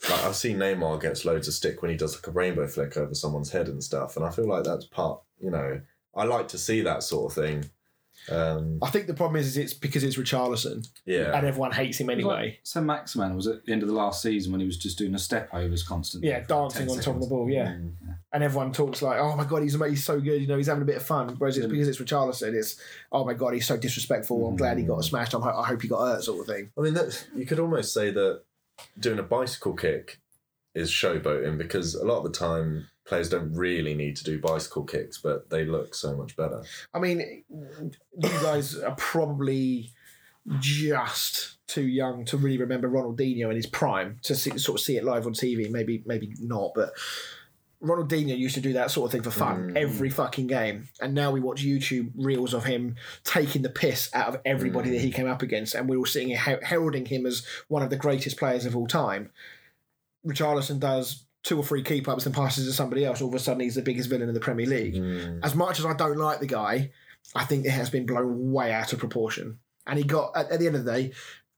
like 0.09 0.23
I've 0.23 0.36
seen 0.36 0.57
Neymar 0.57 1.01
gets 1.01 1.25
loads 1.25 1.47
of 1.47 1.53
stick 1.53 1.81
when 1.81 1.91
he 1.91 1.97
does 1.97 2.15
like 2.15 2.27
a 2.27 2.31
rainbow 2.31 2.67
flick 2.67 2.95
over 2.97 3.13
someone's 3.13 3.51
head 3.51 3.67
and 3.67 3.84
stuff, 3.84 4.15
and 4.15 4.25
I 4.25 4.29
feel 4.31 4.47
like 4.47 4.63
that's 4.63 4.86
part. 4.86 5.21
You 5.39 5.51
know, 5.51 5.81
I 6.15 6.23
like 6.23 6.47
to 6.49 6.57
see 6.57 6.81
that 6.81 7.03
sort 7.03 7.31
of 7.31 7.36
thing. 7.43 7.69
Um, 8.30 8.80
I 8.82 8.89
think 8.89 9.07
the 9.07 9.13
problem 9.13 9.39
is, 9.39 9.47
is 9.47 9.57
it's 9.57 9.74
because 9.74 10.03
it's 10.03 10.17
Richarlison 10.17 10.88
yeah, 11.05 11.36
and 11.38 11.45
everyone 11.45 11.71
hates 11.71 11.99
him 11.99 12.09
anyway. 12.09 12.59
So 12.63 12.82
Maximin 12.82 13.36
was 13.36 13.47
at 13.47 13.65
the 13.65 13.74
end 13.74 13.82
of 13.82 13.89
the 13.89 13.93
last 13.93 14.21
season 14.21 14.51
when 14.51 14.61
he 14.61 14.65
was 14.65 14.78
just 14.78 14.97
doing 14.97 15.13
a 15.13 15.19
step 15.19 15.49
overs 15.53 15.84
constantly. 15.84 16.30
Yeah, 16.30 16.41
dancing 16.41 16.88
10 16.88 16.97
on 16.97 17.03
top 17.03 17.15
of 17.15 17.21
the 17.21 17.28
ball, 17.28 17.49
yeah. 17.49 17.67
Mm. 17.67 17.93
And 18.32 18.43
everyone 18.43 18.71
talks 18.71 19.01
like, 19.01 19.19
"Oh 19.19 19.36
my 19.36 19.43
god, 19.43 19.63
he's 19.63 19.80
he's 19.80 20.03
so 20.03 20.19
good," 20.19 20.41
you 20.41 20.47
know, 20.47 20.57
he's 20.57 20.67
having 20.67 20.84
a 20.84 20.86
bit 20.86 20.97
of 20.97 21.03
fun. 21.03 21.36
Whereas 21.38 21.57
it's 21.57 21.67
mm. 21.67 21.71
because 21.71 21.88
it's 21.88 21.99
Richarlison, 21.99 22.53
it's, 22.53 22.80
"Oh 23.11 23.26
my 23.26 23.34
god, 23.34 23.53
he's 23.53 23.67
so 23.67 23.78
disrespectful. 23.78 24.47
I'm 24.47 24.55
glad 24.55 24.78
he 24.78 24.84
got 24.84 24.99
mm. 24.99 25.03
smashed. 25.03 25.34
I'm, 25.34 25.43
I 25.43 25.65
hope 25.65 25.82
he 25.82 25.88
got 25.88 26.05
hurt," 26.05 26.24
sort 26.24 26.39
of 26.41 26.53
thing. 26.53 26.71
I 26.78 26.82
mean, 26.82 26.93
that, 26.93 27.28
you 27.36 27.45
could 27.45 27.59
almost 27.59 27.93
say 27.93 28.11
that 28.11 28.41
doing 28.99 29.19
a 29.19 29.24
bicycle 29.24 29.74
kick 29.74 30.19
is 30.74 30.89
showboating 30.89 31.57
because 31.57 31.95
a 31.95 32.05
lot 32.05 32.17
of 32.17 32.24
the 32.24 32.38
time 32.38 32.88
players 33.06 33.30
don't 33.30 33.54
really 33.54 33.93
need 33.93 34.16
to 34.18 34.24
do 34.24 34.39
bicycle 34.39 34.84
kicks, 34.84 35.18
but 35.18 35.49
they 35.49 35.66
look 35.66 35.95
so 35.95 36.16
much 36.16 36.36
better. 36.36 36.64
I 36.93 36.99
mean, 36.99 37.43
you 37.49 38.30
guys 38.41 38.78
are 38.78 38.95
probably 38.95 39.91
just 40.60 41.58
too 41.68 41.86
young 41.86 42.26
to 42.26 42.38
really 42.38 42.58
remember 42.58 42.89
Ronaldinho 42.89 43.49
in 43.49 43.56
his 43.56 43.66
prime 43.66 44.20
to 44.24 44.36
see, 44.36 44.58
sort 44.58 44.80
of 44.80 44.86
see 44.86 44.97
it 44.97 45.04
live 45.04 45.26
on 45.26 45.34
TV. 45.34 45.70
Maybe, 45.70 46.04
maybe 46.06 46.34
not, 46.39 46.72
but 46.76 46.93
Ronaldinho 47.84 48.38
used 48.38 48.56
to 48.56 48.62
do 48.62 48.74
that 48.74 48.91
sort 48.91 49.08
of 49.08 49.12
thing 49.12 49.24
for 49.24 49.32
fun 49.32 49.72
mm. 49.72 49.78
every 49.78 50.10
fucking 50.10 50.47
game, 50.47 50.88
and 51.01 51.14
now 51.14 51.32
we 51.32 51.41
watch 51.41 51.64
YouTube 51.64 52.12
reels 52.16 52.54
of 52.54 52.64
him 52.64 52.95
taking 53.26 53.62
the 53.62 53.70
piss 53.70 54.10
out 54.14 54.30
of 54.30 54.41
everybody 54.45 54.89
that 54.91 55.01
he 55.01 55.12
mm. 55.12 55.14
came 55.14 55.28
up 55.28 55.41
against, 55.41 55.76
and 55.76 55.89
we're 55.89 55.97
all 55.97 56.06
sitting 56.06 56.30
here 56.30 56.60
heralding 56.64 57.06
him 57.06 57.26
as 57.26 57.45
one 57.68 57.84
of 57.84 57.89
the 57.89 57.97
greatest 57.97 58.38
players 58.38 58.66
of 58.66 58.76
all 58.76 58.88
time. 58.88 59.32
Richarlison 60.26 60.80
does 60.80 61.26
two 61.43 61.57
or 61.57 61.63
three 61.63 61.83
keep 61.83 62.07
ups 62.07 62.25
and 62.25 62.33
passes 62.33 62.65
to 62.65 62.73
somebody 62.73 63.05
else. 63.05 63.21
All 63.21 63.27
of 63.27 63.35
a 63.35 63.39
sudden, 63.39 63.61
he's 63.61 63.75
the 63.75 63.81
biggest 63.81 64.09
villain 64.09 64.29
in 64.29 64.33
the 64.33 64.39
Premier 64.39 64.65
League. 64.65 64.95
Mm. 64.95 65.39
As 65.43 65.55
much 65.55 65.79
as 65.79 65.85
I 65.85 65.93
don't 65.93 66.17
like 66.17 66.39
the 66.39 66.47
guy, 66.47 66.91
I 67.35 67.45
think 67.45 67.65
it 67.65 67.71
has 67.71 67.89
been 67.89 68.05
blown 68.05 68.51
way 68.51 68.71
out 68.71 68.93
of 68.93 68.99
proportion. 68.99 69.59
And 69.85 69.99
he 69.99 70.05
got 70.05 70.31
at, 70.35 70.49
at 70.51 70.59
the 70.59 70.67
end 70.67 70.75
of 70.75 70.85
the 70.85 70.91
day. 70.91 71.11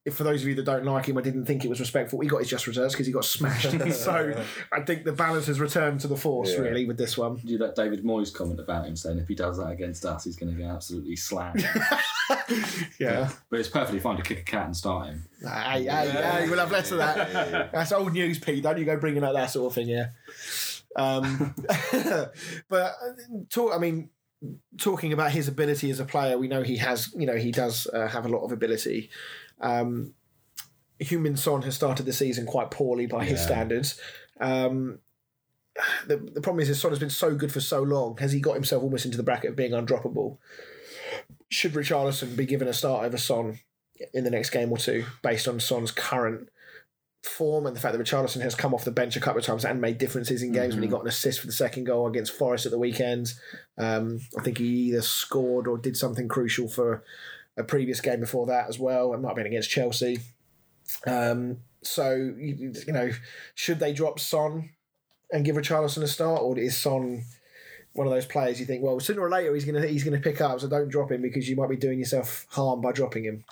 If 0.06 0.16
for 0.16 0.24
those 0.24 0.43
of 0.43 0.47
you 0.47 0.53
that 0.56 0.66
don't 0.66 0.86
like 0.86 1.08
him, 1.08 1.18
I 1.18 1.22
didn't 1.22 1.45
think 1.45 1.66
it 1.66 1.68
was 1.68 1.80
respectful. 1.80 2.20
He 2.20 2.28
got 2.28 2.38
his 2.38 2.47
just 2.47 2.68
reserves 2.68 2.93
because 2.93 3.08
he 3.08 3.12
got 3.12 3.26
smashed. 3.26 3.72
so 3.93 4.43
I 4.72 4.82
think 4.82 5.03
the 5.03 5.12
balance 5.12 5.47
has 5.47 5.60
returned 5.60 5.99
to 6.01 6.08
the 6.08 6.16
force 6.16 6.51
Yeah. 6.53 6.60
really 6.60 6.86
with 6.86 6.97
this 6.97 7.18
one. 7.18 7.38
Do 7.38 7.51
you 7.51 7.58
that 7.58 7.76
David 7.76 8.03
Moyes 8.03 8.32
comment 8.32 8.60
about 8.60 8.86
him 8.86 8.95
saying 8.95 9.18
if 9.18 9.28
he 9.28 9.34
does 9.34 9.58
that 9.58 9.70
against 9.72 10.06
us, 10.06 10.24
he's 10.26 10.36
going 10.36 10.56
to 10.56 10.62
get 10.62 10.70
absolutely 10.70 11.16
slammed. 11.16 11.68
Yeah. 12.99 13.30
but 13.49 13.60
it's 13.60 13.70
perfectly 13.70 13.99
fine 13.99 14.18
to 14.18 14.24
kick 14.24 14.39
a 14.39 14.43
cat 14.43 14.66
and 14.66 14.76
start 14.78 15.08
him. 15.08 15.26
Hey, 15.41 15.84
hey, 15.84 16.10
hey, 16.10 16.49
we'll 16.49 16.60
have 16.60 16.72
less 16.72 16.91
of 16.91 16.97
that. 16.99 17.72
That's 17.72 17.91
old 17.91 18.14
news, 18.14 18.39
Pete. 18.39 18.64
Don't 18.64 18.78
you 18.78 18.86
go 18.86 18.97
bringing 18.97 19.24
up 19.24 19.34
that 19.34 19.51
sort 19.51 19.68
of 19.72 19.74
thing, 19.76 19.88
yeah. 19.89 20.08
Um, 20.95 21.53
but 22.70 22.93
uh, 22.93 22.93
talk. 23.49 23.74
I 23.76 23.78
mean, 23.78 24.10
talking 24.78 25.14
about 25.14 25.32
his 25.32 25.47
ability 25.47 25.89
as 25.89 25.99
a 25.99 26.06
player, 26.06 26.38
we 26.38 26.47
know 26.47 26.64
he 26.64 26.78
has. 26.78 27.14
You 27.16 27.26
know, 27.26 27.36
he 27.36 27.51
does 27.51 27.88
uh, 27.93 28.08
have 28.08 28.26
a 28.26 28.30
lot 28.30 28.43
of 28.43 28.51
ability. 28.51 29.10
Um, 29.62 30.14
Heung-min 31.01 31.38
Son 31.38 31.62
has 31.64 31.76
started 31.76 32.06
the 32.06 32.14
season 32.14 32.45
quite 32.45 32.72
poorly 32.72 33.06
by 33.06 33.26
his 33.26 33.41
standards. 33.41 33.99
Um, 34.39 34.99
the, 36.08 36.18
the 36.18 36.41
problem 36.41 36.62
is 36.62 36.68
his 36.68 36.80
Son 36.80 36.91
has 36.91 36.99
been 36.99 37.10
so 37.10 37.36
good 37.36 37.51
for 37.51 37.60
so 37.60 37.82
long. 37.82 38.18
Has 38.18 38.32
he 38.32 38.39
got 38.39 38.56
himself 38.56 38.84
almost 38.84 39.06
into 39.06 39.18
the 39.18 39.24
bracket 39.24 39.51
of 39.51 39.56
being 39.56 39.72
undroppable? 39.72 40.38
Should 41.49 41.74
Richarlison 41.74 42.36
be 42.36 42.45
given 42.45 42.68
a 42.68 42.74
start 42.74 43.06
over 43.06 43.18
Son 43.18 43.60
in 44.14 44.24
the 44.24 44.32
next 44.32 44.49
game 44.49 44.72
or 44.72 44.78
two 44.78 45.06
based 45.22 45.47
on 45.47 45.60
Son's 45.60 45.91
current 45.91 46.49
form 47.24 47.66
and 47.66 47.76
the 47.76 47.80
fact 47.80 47.97
that 47.97 48.03
Richarlison 48.03 48.41
has 48.41 48.56
come 48.56 48.74
off 48.74 48.86
the 48.86 48.91
bench 48.91 49.16
a 49.16 49.20
couple 49.20 49.39
of 49.39 49.45
times 49.45 49.66
and 49.66 49.82
made 49.82 49.97
differences 49.97 50.43
in 50.43 50.51
games 50.51 50.76
when 50.76 50.84
he 50.84 50.89
got 50.89 51.01
an 51.01 51.08
assist 51.08 51.39
for 51.39 51.47
the 51.47 51.53
second 51.53 51.86
goal 51.86 52.08
against 52.08 52.34
Forest 52.34 52.66
at 52.66 52.72
the 52.72 52.80
weekend. 52.80 53.34
Um, 53.78 54.20
I 54.38 54.43
think 54.43 54.58
he 54.60 54.66
either 54.66 55.01
scored 55.01 55.68
or 55.68 55.78
did 55.78 55.97
something 55.97 56.28
crucial 56.28 56.68
for 56.68 57.03
a 57.58 57.64
previous 57.64 58.01
game 58.01 58.20
before 58.20 58.45
that 58.47 58.68
as 58.68 58.80
well. 58.80 59.14
It 59.14 59.20
might 59.20 59.30
have 59.30 59.38
been 59.38 59.45
against 59.45 59.70
Chelsea. 59.70 60.20
Um, 61.08 61.58
so, 61.82 62.14
you, 62.16 62.74
you 62.88 62.93
know, 62.93 63.12
should 63.53 63.80
they 63.80 63.93
drop 63.93 64.20
Son 64.20 64.72
and 65.32 65.45
give 65.45 65.56
Richarlison 65.56 66.03
a 66.03 66.08
start 66.08 66.41
or 66.41 66.58
is 66.58 66.78
Son 66.78 67.24
one 67.95 68.08
of 68.08 68.14
those 68.14 68.26
players 68.26 68.60
you 68.60 68.66
think, 68.66 68.84
well, 68.84 68.99
sooner 68.99 69.22
or 69.22 69.30
later 69.30 69.53
he's 69.53 69.64
gonna 69.64 69.86
he's 69.88 70.03
gonna 70.03 70.20
pick 70.20 70.41
up, 70.41 70.60
so 70.60 70.68
don't 70.68 70.89
drop 70.89 71.12
him 71.12 71.22
because 71.22 71.47
you 71.47 71.56
might 71.56 71.70
be 71.70 71.78
doing 71.78 71.97
yourself 71.97 72.45
harm 72.49 72.82
by 72.82 72.91
dropping 72.91 73.24
him. 73.24 73.45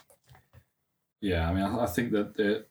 Yeah, 1.22 1.49
I 1.49 1.54
mean, 1.54 1.64
I, 1.64 1.86
think 1.86 2.12
that 2.12 2.36
the 2.36 2.66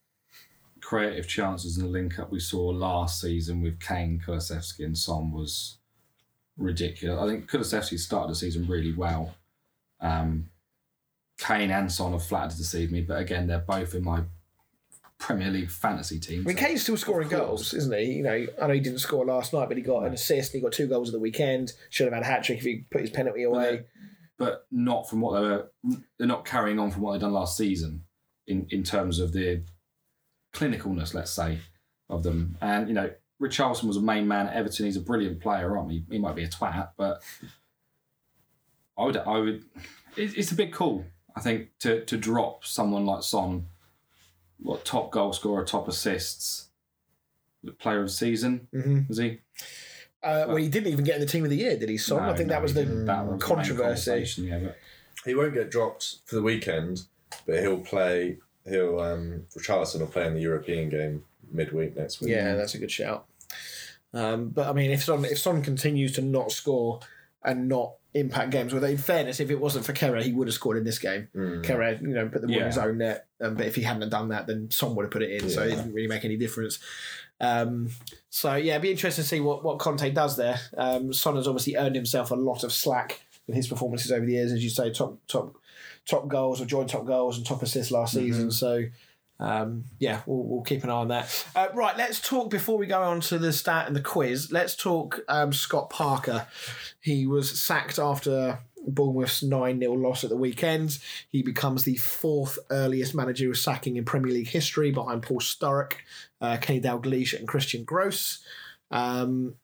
creative 0.83 1.27
chances 1.27 1.79
and 1.79 1.87
the 1.87 1.91
link 1.91 2.19
up 2.19 2.31
we 2.31 2.41
saw 2.41 2.67
last 2.67 3.23
season 3.23 3.63
with 3.63 3.81
Kane, 3.81 4.23
Kulusevski, 4.25 4.85
and 4.85 4.99
Son 4.99 5.33
was 5.33 5.79
ridiculous. 6.59 7.19
I 7.19 7.27
think 7.27 7.51
Kulusevski 7.51 7.99
started 7.99 8.33
the 8.33 8.35
season 8.35 8.67
really 8.67 8.93
well. 8.93 9.35
Um, 10.03 10.51
Kane 11.43 11.71
and 11.71 11.91
Son 11.91 12.13
have 12.13 12.25
flattered 12.25 12.53
to 12.53 12.59
deceive 12.59 12.93
me, 12.93 13.01
but 13.01 13.19
again, 13.19 13.47
they're 13.47 13.59
both 13.59 13.95
in 13.95 14.05
my 14.05 14.23
Premier 15.19 15.51
League 15.51 15.71
fantasy 15.71 16.19
team. 16.21 16.43
I 16.45 16.49
mean, 16.49 16.57
Kane's 16.57 16.83
still 16.83 16.97
scoring 16.97 17.29
goals, 17.29 17.75
isn't 17.75 17.93
he? 17.97 18.13
You 18.15 18.23
know, 18.23 18.47
I 18.61 18.67
know 18.67 18.75
he 18.75 18.81
didn't 18.81 18.99
score 19.01 19.25
last 19.25 19.53
night, 19.53 19.69
but 19.69 19.77
he 19.77 19.83
got 19.83 20.05
an 20.05 20.13
assist. 20.13 20.53
He 20.53 20.61
got 20.61 20.73
two 20.73 20.87
goals 20.87 21.09
at 21.09 21.13
the 21.13 21.21
weekend. 21.21 21.73
Should 21.91 22.05
have 22.07 22.15
had 22.15 22.23
a 22.23 22.27
hat 22.27 22.45
trick 22.45 22.59
if 22.59 22.65
he 22.65 22.85
put 22.91 23.01
his 23.01 23.11
penalty 23.11 23.43
away. 23.45 23.85
but 24.37 24.67
not 24.71 25.09
from 25.09 25.21
what 25.21 25.41
they 25.41 25.47
were. 25.47 25.71
They're 26.19 26.27
not 26.27 26.45
carrying 26.45 26.79
on 26.79 26.91
from 26.91 27.03
what 27.03 27.13
they've 27.13 27.21
done 27.21 27.33
last 27.33 27.57
season 27.57 28.05
in 28.47 28.67
in 28.71 28.83
terms 28.83 29.19
of 29.19 29.33
the 29.33 29.63
clinicalness, 30.53 31.15
let's 31.15 31.33
say, 31.33 31.59
of 32.09 32.23
them. 32.23 32.57
And 32.61 32.89
you 32.89 32.95
know, 32.95 33.11
Richarlison 33.41 33.85
was 33.85 33.97
a 33.97 34.03
main 34.03 34.27
man 34.29 34.49
at 34.49 34.55
Everton. 34.55 34.87
He's 34.87 34.97
a 34.97 35.01
brilliant 35.01 35.41
player, 35.41 35.73
right? 35.73 35.91
He, 35.91 36.05
he 36.11 36.19
might 36.19 36.35
be 36.37 36.45
a 36.45 36.49
twat, 36.49 36.91
but 36.97 37.23
I 38.99 39.05
would, 39.05 39.17
I 39.17 39.39
would. 39.39 39.65
It, 40.17 40.37
it's 40.37 40.53
a 40.53 40.57
bit 40.57 40.73
cool, 40.73 41.05
I 41.37 41.41
think, 41.41 41.71
to 41.81 42.05
to 42.05 42.17
drop 42.17 42.65
someone 42.65 43.07
like 43.07 43.23
Son, 43.23 43.67
what 44.61 44.85
top 44.85 45.11
goal 45.11 45.33
scorer, 45.33 45.65
top 45.65 45.89
assists, 45.89 46.69
player 47.79 48.01
of 48.01 48.07
the 48.07 48.13
season, 48.13 48.69
Mhm. 48.73 49.09
was 49.09 49.19
he? 49.19 49.41
Uh, 50.23 50.45
well, 50.47 50.57
he 50.57 50.69
didn't 50.69 50.93
even 50.93 51.05
get 51.05 51.17
in 51.17 51.21
the 51.21 51.27
team 51.27 51.43
of 51.45 51.51
the 51.51 51.57
year, 51.57 51.77
did 51.77 51.89
he? 51.89 51.97
Son, 51.99 52.23
I 52.23 52.35
think 52.37 52.49
no, 52.49 52.55
that 52.55 52.63
was 52.63 52.75
the 52.75 52.85
didn't. 52.85 53.07
That 53.07 53.27
was 53.27 53.43
controversy. 53.43 54.25
Yeah, 54.43 54.59
but 54.61 54.79
He 55.25 55.35
won't 55.35 55.55
get 55.55 55.71
dropped 55.71 56.17
for 56.27 56.37
the 56.37 56.43
weekend, 56.43 57.03
but 57.47 57.61
he'll 57.61 57.81
play 57.81 58.39
he'll 58.69 59.01
um, 59.01 59.47
Richarlison 59.57 59.99
will 60.01 60.07
play 60.07 60.27
in 60.27 60.35
the 60.35 60.41
European 60.41 60.89
game 60.89 61.25
midweek 61.51 61.97
next 61.97 62.21
week. 62.21 62.31
Yeah, 62.31 62.55
that's 62.55 62.75
a 62.75 62.79
good 62.79 62.91
shout. 62.91 63.27
Um, 64.15 64.51
but 64.51 64.69
I 64.69 64.73
mean, 64.73 64.91
if 64.91 65.03
Son 65.05 65.25
if 65.25 65.39
Son 65.39 65.63
continues 65.63 66.13
to 66.13 66.23
not 66.23 66.53
score 66.53 67.01
and 67.45 67.69
not 67.69 67.95
impact 68.15 68.51
games, 68.51 68.75
well, 68.75 68.85
in 68.85 68.99
fairness, 68.99 69.41
if 69.41 69.51
it 69.51 69.61
wasn't 69.61 69.85
for 69.85 69.93
Kerr, 69.93 70.21
he 70.21 70.33
would 70.33 70.49
have 70.49 70.55
scored 70.55 70.77
in 70.77 70.85
this 70.85 70.99
game. 70.99 71.29
Mm. 71.35 71.65
Kerr, 71.65 71.99
you 72.01 72.09
know, 72.09 72.29
put 72.29 72.43
the 72.43 72.49
ball 72.49 72.59
in 72.59 72.67
his 72.67 72.79
own 72.79 72.99
net, 72.99 73.27
um, 73.41 73.55
but 73.55 73.67
if 73.67 73.75
he 73.75 73.83
hadn't 73.83 74.09
done 74.11 74.29
that, 74.29 74.47
then 74.47 74.71
Son 74.71 74.95
would 74.95 75.05
have 75.05 75.11
put 75.11 75.23
it 75.23 75.43
in. 75.43 75.49
So 75.49 75.63
it 75.63 75.71
didn't 75.71 75.93
really 75.93 76.09
make 76.09 76.25
any 76.25 76.37
difference. 76.37 76.79
Um, 77.41 77.91
so 78.31 78.55
yeah, 78.55 78.73
it'd 78.73 78.83
be 78.83 78.91
interesting 78.91 79.23
to 79.23 79.29
see 79.29 79.41
what 79.41 79.65
what 79.65 79.79
Conte 79.79 80.11
does 80.11 80.37
there. 80.37 80.61
Um, 80.77 81.13
Son 81.13 81.37
has 81.37 81.49
obviously 81.49 81.77
earned 81.77 81.97
himself 81.97 82.31
a 82.31 82.37
lot 82.37 82.65
of 82.65 82.73
slack 82.73 83.23
with 83.47 83.57
his 83.57 83.67
performances 83.67 84.13
over 84.13 84.25
the 84.25 84.33
years, 84.33 84.53
as 84.53 84.63
you 84.63 84.71
say, 84.71 84.93
top 84.93 85.19
top 85.27 85.57
top 86.07 86.29
goals 86.29 86.61
or 86.61 86.67
joint 86.67 86.91
top 86.91 87.07
goals 87.07 87.37
and 87.37 87.47
top 87.47 87.63
assists 87.63 87.91
last 87.91 88.15
season. 88.15 88.51
So. 88.51 88.85
Um, 89.43 89.87
yeah, 89.99 90.21
we'll, 90.25 90.45
we'll 90.45 90.63
keep 90.63 90.85
an 90.85 90.91
eye 90.91 90.95
on 90.95 91.09
that. 91.09 91.47
Uh, 91.57 91.67
right, 91.75 91.97
let's 91.97 92.21
talk 92.21 92.49
before 92.49 92.79
we 92.79 92.87
go 92.87 93.03
on 93.03 93.21
to 93.23 93.39
the 93.39 93.53
stat 93.53 93.89
and 93.89 93.97
the 93.97 94.01
quiz. 94.01 94.53
Let's 94.53 94.77
talk 94.77 95.21
um, 95.29 95.53
Scott 95.53 95.91
Parker. 95.91 96.47
He 97.01 97.27
was 97.27 97.61
sacked 97.61 97.99
after 97.99 98.61
Bournemouth's 98.87 99.43
9 99.43 99.81
0 99.81 99.93
loss 99.95 100.23
at 100.23 100.31
the 100.31 100.37
weekend. 100.37 100.99
He 101.29 101.43
becomes 101.43 101.83
the 101.83 101.97
fourth 101.97 102.57
earliest 102.71 103.17
manager 103.17 103.27
managerial 103.27 103.55
sacking 103.57 103.97
in 103.97 104.05
Premier 104.05 104.33
League 104.33 104.49
history 104.49 104.93
behind 104.93 105.25
Paul 105.25 105.41
Sturrock, 105.41 105.95
uh, 106.41 106.59
Kenny 106.61 106.81
Dalglish, 106.81 107.37
and 107.37 107.49
Christian 107.49 107.83
Gross. 107.83 108.45
Um, 108.93 109.57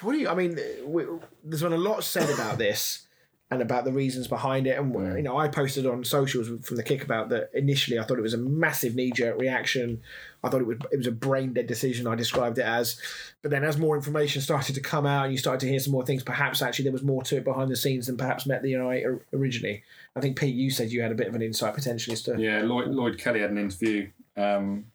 what 0.00 0.12
do 0.12 0.18
you, 0.18 0.28
I 0.28 0.34
mean, 0.34 0.58
we, 0.84 1.04
there's 1.44 1.62
been 1.62 1.72
a 1.72 1.78
lot 1.78 2.02
said 2.02 2.28
about 2.30 2.58
this 2.58 3.06
and 3.50 3.62
about 3.62 3.84
the 3.84 3.92
reasons 3.92 4.28
behind 4.28 4.66
it. 4.66 4.78
And, 4.78 4.92
you 5.16 5.22
know, 5.22 5.38
I 5.38 5.48
posted 5.48 5.86
on 5.86 6.04
socials 6.04 6.48
from 6.66 6.76
the 6.76 6.82
kick 6.82 7.02
about 7.02 7.30
that 7.30 7.50
initially 7.54 7.98
I 7.98 8.02
thought 8.04 8.18
it 8.18 8.22
was 8.22 8.34
a 8.34 8.38
massive 8.38 8.94
knee 8.94 9.10
jerk 9.10 9.38
reaction. 9.38 10.02
I 10.44 10.50
thought 10.50 10.60
it 10.60 10.66
was 10.66 10.76
it 10.92 10.98
was 10.98 11.06
a 11.06 11.12
brain 11.12 11.54
dead 11.54 11.66
decision. 11.66 12.06
I 12.06 12.14
described 12.14 12.58
it 12.58 12.66
as, 12.66 13.00
but 13.42 13.50
then 13.50 13.64
as 13.64 13.78
more 13.78 13.96
information 13.96 14.42
started 14.42 14.74
to 14.74 14.82
come 14.82 15.06
out 15.06 15.24
and 15.24 15.32
you 15.32 15.38
started 15.38 15.60
to 15.60 15.68
hear 15.68 15.78
some 15.78 15.92
more 15.92 16.04
things, 16.04 16.22
perhaps 16.22 16.60
actually 16.60 16.84
there 16.84 16.92
was 16.92 17.02
more 17.02 17.22
to 17.22 17.36
it 17.38 17.44
behind 17.44 17.70
the 17.70 17.76
scenes 17.76 18.06
than 18.06 18.18
perhaps 18.18 18.44
met 18.44 18.62
the 18.62 18.76
eye 18.76 18.98
or- 18.98 19.22
originally. 19.32 19.82
I 20.14 20.20
think 20.20 20.38
Pete, 20.38 20.54
you 20.54 20.70
said 20.70 20.90
you 20.90 21.00
had 21.00 21.12
a 21.12 21.16
bit 21.16 21.28
of 21.28 21.34
an 21.34 21.42
insight 21.42 21.74
potentially 21.74 22.12
as 22.12 22.22
to 22.24 22.38
Yeah, 22.38 22.60
Lloyd, 22.62 22.88
Lloyd 22.88 23.18
Kelly 23.18 23.40
had 23.40 23.50
an 23.50 23.58
interview. 23.58 24.10
Um, 24.36 24.86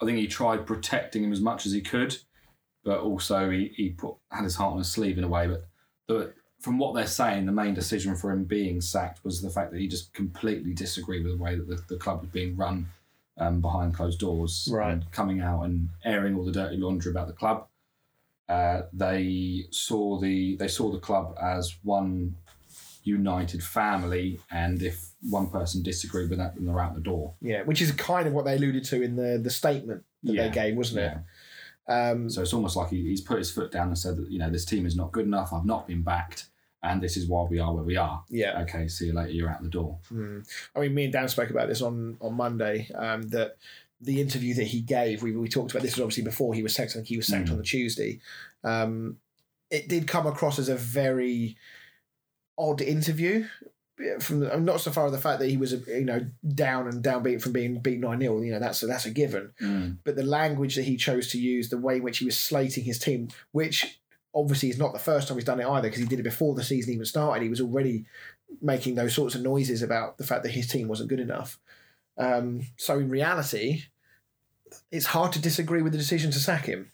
I 0.00 0.06
think 0.06 0.18
he 0.18 0.26
tried 0.26 0.66
protecting 0.66 1.22
him 1.22 1.32
as 1.32 1.40
much 1.40 1.66
as 1.66 1.72
he 1.72 1.82
could, 1.82 2.16
but 2.84 3.00
also 3.00 3.50
he, 3.50 3.72
he 3.76 3.90
put 3.90 4.16
had 4.30 4.44
his 4.44 4.56
heart 4.56 4.72
on 4.72 4.78
his 4.78 4.90
sleeve 4.90 5.18
in 5.18 5.24
a 5.24 5.28
way. 5.28 5.46
But 5.46 5.68
the, 6.08 6.32
from 6.60 6.78
what 6.78 6.94
they're 6.94 7.06
saying, 7.06 7.46
the 7.46 7.52
main 7.52 7.74
decision 7.74 8.14
for 8.14 8.30
him 8.30 8.44
being 8.44 8.80
sacked 8.80 9.24
was 9.24 9.40
the 9.40 9.50
fact 9.50 9.72
that 9.72 9.80
he 9.80 9.88
just 9.88 10.12
completely 10.12 10.74
disagreed 10.74 11.24
with 11.24 11.36
the 11.38 11.42
way 11.42 11.56
that 11.56 11.66
the, 11.66 11.82
the 11.88 11.96
club 11.96 12.20
was 12.20 12.30
being 12.30 12.56
run 12.56 12.86
um, 13.38 13.60
behind 13.60 13.94
closed 13.94 14.18
doors, 14.20 14.68
Right. 14.70 14.92
and 14.92 15.10
coming 15.12 15.40
out 15.40 15.62
and 15.62 15.88
airing 16.04 16.34
all 16.36 16.44
the 16.44 16.52
dirty 16.52 16.76
laundry 16.76 17.10
about 17.10 17.26
the 17.28 17.32
club. 17.32 17.66
Uh, 18.48 18.82
they 18.92 19.66
saw 19.70 20.18
the 20.18 20.56
they 20.56 20.68
saw 20.68 20.90
the 20.90 20.98
club 20.98 21.36
as 21.40 21.76
one 21.82 22.34
united 23.04 23.62
family, 23.62 24.38
and 24.50 24.82
if 24.82 25.10
one 25.30 25.48
person 25.48 25.82
disagreed 25.82 26.28
with 26.28 26.38
that, 26.38 26.54
then 26.56 26.66
they're 26.66 26.80
out 26.80 26.94
the 26.94 27.00
door. 27.00 27.34
yeah, 27.40 27.62
which 27.62 27.80
is 27.80 27.90
kind 27.92 28.26
of 28.26 28.32
what 28.34 28.44
they 28.44 28.56
alluded 28.56 28.84
to 28.84 29.00
in 29.02 29.16
the 29.16 29.38
the 29.42 29.50
statement 29.50 30.04
that 30.24 30.34
Yeah. 30.34 30.48
they 30.48 30.54
gave, 30.54 30.76
wasn't 30.76 31.00
Yeah. 31.00 31.18
it? 31.88 31.92
Um, 31.92 32.28
So 32.28 32.42
it's 32.42 32.52
almost 32.52 32.76
like 32.76 32.90
he, 32.90 33.02
he's 33.08 33.20
put 33.22 33.38
his 33.38 33.50
foot 33.50 33.72
down 33.72 33.88
and 33.88 33.98
said 33.98 34.16
that 34.18 34.30
you 34.30 34.38
know 34.38 34.50
this 34.50 34.64
team 34.66 34.84
is 34.84 34.96
not 34.96 35.12
good 35.12 35.24
enough. 35.26 35.52
I've 35.52 35.64
not 35.64 35.86
been 35.86 36.02
backed, 36.02 36.49
and 36.82 37.02
this 37.02 37.16
is 37.16 37.28
why 37.28 37.42
we 37.44 37.58
are 37.58 37.74
where 37.74 37.84
we 37.84 37.96
are. 37.96 38.24
yeah. 38.28 38.60
Okay, 38.62 38.88
see 38.88 39.06
you 39.06 39.12
later. 39.12 39.30
You're 39.32 39.50
out 39.50 39.62
the 39.62 39.68
door. 39.68 39.98
Mm. 40.12 40.46
I 40.74 40.80
mean, 40.80 40.94
me 40.94 41.04
and 41.04 41.12
Dan 41.12 41.28
spoke 41.28 41.50
about 41.50 41.68
this 41.68 41.82
on 41.82 42.16
on 42.20 42.34
Monday. 42.34 42.88
Um, 42.94 43.28
that 43.28 43.56
the 44.00 44.20
interview 44.20 44.54
that 44.54 44.64
he 44.68 44.80
gave, 44.80 45.22
we, 45.22 45.36
we 45.36 45.48
talked 45.48 45.72
about 45.72 45.82
this 45.82 45.96
was 45.96 46.00
obviously 46.02 46.24
before 46.24 46.54
he 46.54 46.62
was 46.62 46.74
sacked. 46.74 46.92
I 46.92 46.94
think 46.94 47.06
he 47.08 47.16
was 47.18 47.26
sacked 47.26 47.48
Mm. 47.48 47.52
on 47.52 47.56
the 47.58 47.62
Tuesday. 47.64 48.20
Um, 48.64 49.18
it 49.70 49.88
did 49.88 50.08
come 50.08 50.26
across 50.26 50.58
as 50.58 50.68
a 50.68 50.74
very 50.76 51.56
odd 52.58 52.80
interview. 52.80 53.46
From 54.20 54.40
the, 54.40 54.58
not 54.58 54.80
so 54.80 54.90
far 54.90 55.04
as 55.04 55.12
the 55.12 55.18
fact 55.18 55.40
that 55.40 55.50
he 55.50 55.58
was 55.58 55.72
you 55.86 56.06
know 56.06 56.24
down 56.54 56.88
and 56.88 57.04
downbeat 57.04 57.42
from 57.42 57.52
being 57.52 57.80
beat 57.80 58.00
nine 58.00 58.20
0 58.20 58.40
you 58.40 58.50
know 58.50 58.58
that's 58.58 58.82
a, 58.82 58.86
that's 58.86 59.04
a 59.04 59.10
given. 59.10 59.98
But 60.04 60.16
the 60.16 60.22
language 60.22 60.76
that 60.76 60.84
he 60.84 60.96
chose 60.96 61.28
to 61.32 61.38
use, 61.38 61.68
the 61.68 61.76
way 61.76 61.96
in 61.96 62.02
which 62.02 62.16
he 62.18 62.24
was 62.24 62.38
slating 62.38 62.84
his 62.84 62.98
team, 62.98 63.28
which 63.52 63.99
obviously 64.34 64.68
is 64.70 64.78
not 64.78 64.92
the 64.92 64.98
first 64.98 65.28
time 65.28 65.36
he's 65.36 65.44
done 65.44 65.60
it 65.60 65.66
either, 65.66 65.88
because 65.88 66.00
he 66.00 66.06
did 66.06 66.20
it 66.20 66.24
before 66.24 66.54
the 66.54 66.62
season 66.62 66.92
even 66.92 67.06
started. 67.06 67.42
He 67.42 67.48
was 67.48 67.60
already 67.60 68.04
making 68.60 68.94
those 68.94 69.14
sorts 69.14 69.34
of 69.34 69.42
noises 69.42 69.82
about 69.82 70.18
the 70.18 70.24
fact 70.24 70.42
that 70.42 70.52
his 70.52 70.66
team 70.66 70.88
wasn't 70.88 71.08
good 71.08 71.20
enough. 71.20 71.58
Um, 72.18 72.62
so 72.76 72.98
in 72.98 73.08
reality, 73.08 73.84
it's 74.90 75.06
hard 75.06 75.32
to 75.32 75.40
disagree 75.40 75.82
with 75.82 75.92
the 75.92 75.98
decision 75.98 76.30
to 76.32 76.38
sack 76.38 76.66
him. 76.66 76.90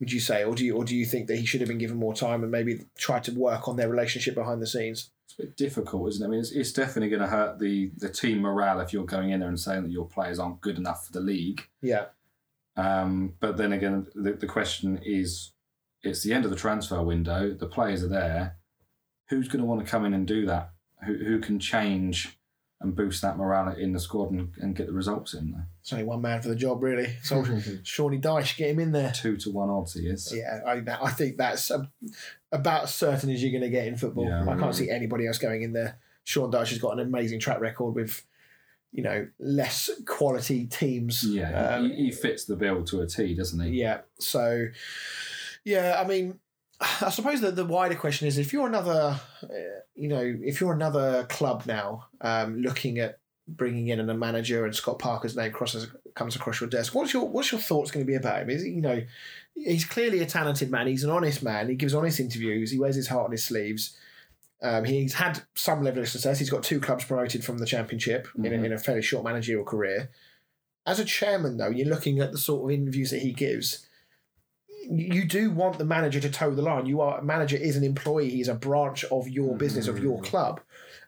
Would 0.00 0.12
you 0.12 0.20
say, 0.20 0.44
or 0.44 0.54
do 0.54 0.64
you, 0.64 0.76
or 0.76 0.84
do 0.84 0.94
you 0.94 1.06
think 1.06 1.26
that 1.28 1.36
he 1.36 1.46
should 1.46 1.60
have 1.60 1.68
been 1.68 1.78
given 1.78 1.96
more 1.96 2.14
time 2.14 2.42
and 2.42 2.52
maybe 2.52 2.80
try 2.98 3.18
to 3.20 3.32
work 3.32 3.66
on 3.66 3.76
their 3.76 3.88
relationship 3.88 4.34
behind 4.34 4.60
the 4.60 4.66
scenes? 4.66 5.10
It's 5.24 5.38
a 5.38 5.42
bit 5.42 5.56
difficult, 5.56 6.08
isn't 6.10 6.22
it? 6.22 6.26
I 6.26 6.30
mean, 6.30 6.40
it's, 6.40 6.52
it's 6.52 6.72
definitely 6.72 7.08
going 7.08 7.22
to 7.22 7.28
hurt 7.28 7.58
the 7.58 7.90
the 7.96 8.08
team 8.10 8.40
morale 8.40 8.80
if 8.80 8.92
you're 8.92 9.04
going 9.04 9.30
in 9.30 9.40
there 9.40 9.48
and 9.48 9.58
saying 9.58 9.84
that 9.84 9.90
your 9.90 10.06
players 10.06 10.38
aren't 10.38 10.60
good 10.60 10.76
enough 10.76 11.06
for 11.06 11.12
the 11.12 11.20
league. 11.20 11.66
Yeah, 11.80 12.06
Um, 12.76 13.34
but 13.40 13.56
then 13.56 13.72
again, 13.72 14.06
the, 14.14 14.32
the 14.32 14.46
question 14.46 15.00
is, 15.02 15.52
it's 16.06 16.22
the 16.22 16.32
end 16.32 16.44
of 16.44 16.50
the 16.50 16.56
transfer 16.56 17.02
window. 17.02 17.52
The 17.52 17.66
players 17.66 18.02
are 18.02 18.08
there. 18.08 18.56
Who's 19.28 19.48
going 19.48 19.60
to 19.60 19.66
want 19.66 19.84
to 19.84 19.90
come 19.90 20.04
in 20.04 20.14
and 20.14 20.26
do 20.26 20.46
that? 20.46 20.70
Who 21.04 21.14
who 21.14 21.38
can 21.40 21.58
change 21.58 22.38
and 22.80 22.94
boost 22.94 23.22
that 23.22 23.38
morale 23.38 23.74
in 23.74 23.92
the 23.92 23.98
squad 24.00 24.30
and, 24.30 24.52
and 24.58 24.76
get 24.76 24.86
the 24.86 24.92
results 24.92 25.32
in 25.34 25.50
there? 25.52 25.66
it's 25.80 25.92
only 25.94 26.04
one 26.04 26.20
man 26.20 26.42
for 26.42 26.48
the 26.48 26.54
job, 26.56 26.82
really. 26.82 27.16
So 27.22 27.42
Sean 27.84 28.20
Dyche, 28.20 28.56
get 28.56 28.70
him 28.70 28.80
in 28.80 28.92
there. 28.92 29.12
Two 29.12 29.36
to 29.38 29.50
one 29.50 29.70
odds 29.70 29.94
he 29.94 30.06
is. 30.06 30.32
Yeah, 30.34 30.60
I, 30.66 30.82
I 31.02 31.10
think 31.10 31.38
that's 31.38 31.70
about 32.52 32.84
as 32.84 32.94
certain 32.94 33.30
as 33.30 33.42
you're 33.42 33.52
going 33.52 33.62
to 33.62 33.70
get 33.70 33.86
in 33.86 33.96
football. 33.96 34.26
Yeah. 34.28 34.46
I 34.48 34.56
can't 34.58 34.74
see 34.74 34.90
anybody 34.90 35.26
else 35.26 35.38
going 35.38 35.62
in 35.62 35.72
there. 35.72 35.98
Sean 36.24 36.50
Dyche 36.52 36.70
has 36.70 36.78
got 36.78 36.92
an 36.92 37.00
amazing 37.00 37.40
track 37.40 37.60
record 37.60 37.94
with, 37.94 38.22
you 38.92 39.02
know, 39.02 39.26
less 39.38 39.88
quality 40.04 40.66
teams. 40.66 41.24
Yeah, 41.24 41.76
Um, 41.76 41.90
he, 41.90 42.06
he 42.06 42.10
fits 42.10 42.44
the 42.44 42.56
bill 42.56 42.84
to 42.84 43.00
a 43.00 43.06
T, 43.06 43.34
doesn't 43.34 43.60
he? 43.60 43.70
yeah. 43.80 44.00
So, 44.18 44.66
yeah, 45.66 46.00
I 46.02 46.06
mean, 46.06 46.38
I 46.80 47.10
suppose 47.10 47.40
that 47.42 47.56
the 47.56 47.64
wider 47.64 47.96
question 47.96 48.26
is 48.28 48.38
if 48.38 48.52
you're 48.52 48.66
another, 48.68 49.20
uh, 49.42 49.46
you 49.94 50.08
know, 50.08 50.22
if 50.42 50.60
you're 50.60 50.72
another 50.72 51.24
club 51.28 51.64
now 51.66 52.06
um, 52.22 52.62
looking 52.62 52.98
at 52.98 53.18
bringing 53.48 53.88
in 53.88 54.00
a 54.00 54.14
manager 54.14 54.64
and 54.64 54.74
Scott 54.74 54.98
Parker's 54.98 55.36
name 55.36 55.52
crosses 55.52 55.88
comes 56.14 56.36
across 56.36 56.60
your 56.60 56.70
desk, 56.70 56.94
what's 56.94 57.12
your 57.12 57.28
what's 57.28 57.52
your 57.52 57.60
thoughts 57.60 57.90
going 57.90 58.04
to 58.06 58.10
be 58.10 58.16
about 58.16 58.42
him? 58.42 58.50
Is 58.50 58.62
he, 58.62 58.70
you 58.70 58.80
know, 58.80 59.02
he's 59.54 59.84
clearly 59.84 60.20
a 60.20 60.26
talented 60.26 60.70
man. 60.70 60.86
He's 60.86 61.04
an 61.04 61.10
honest 61.10 61.42
man. 61.42 61.68
He 61.68 61.74
gives 61.74 61.94
honest 61.94 62.20
interviews. 62.20 62.70
He 62.70 62.78
wears 62.78 62.96
his 62.96 63.08
heart 63.08 63.26
on 63.26 63.32
his 63.32 63.44
sleeves. 63.44 63.96
Um, 64.62 64.84
he's 64.84 65.14
had 65.14 65.42
some 65.54 65.82
level 65.82 66.02
of 66.02 66.08
success. 66.08 66.38
He's 66.38 66.48
got 66.50 66.62
two 66.62 66.80
clubs 66.80 67.04
promoted 67.04 67.44
from 67.44 67.58
the 67.58 67.66
championship 67.66 68.26
in, 68.38 68.46
a, 68.46 68.50
Mhm. 68.50 68.64
in 68.64 68.72
a 68.72 68.78
fairly 68.78 69.02
short 69.02 69.22
managerial 69.22 69.64
career. 69.66 70.08
As 70.86 70.98
a 70.98 71.04
chairman, 71.04 71.58
though, 71.58 71.68
you're 71.68 71.88
looking 71.88 72.20
at 72.20 72.32
the 72.32 72.38
sort 72.38 72.64
of 72.64 72.70
interviews 72.78 73.10
that 73.10 73.20
he 73.20 73.32
gives. 73.32 73.85
You 74.88 75.14
you 75.14 75.24
do 75.24 75.50
want 75.50 75.78
the 75.78 75.84
manager 75.84 76.20
to 76.20 76.30
toe 76.30 76.54
the 76.54 76.62
line. 76.62 76.86
You 76.86 77.00
are 77.00 77.18
a 77.18 77.22
manager 77.24 77.56
is 77.56 77.76
an 77.76 77.84
employee. 77.84 78.30
He's 78.30 78.48
a 78.48 78.54
branch 78.54 79.04
of 79.04 79.28
your 79.28 79.56
business 79.56 79.88
of 79.88 79.98
your 79.98 80.18
mm. 80.18 80.24
club, 80.24 80.60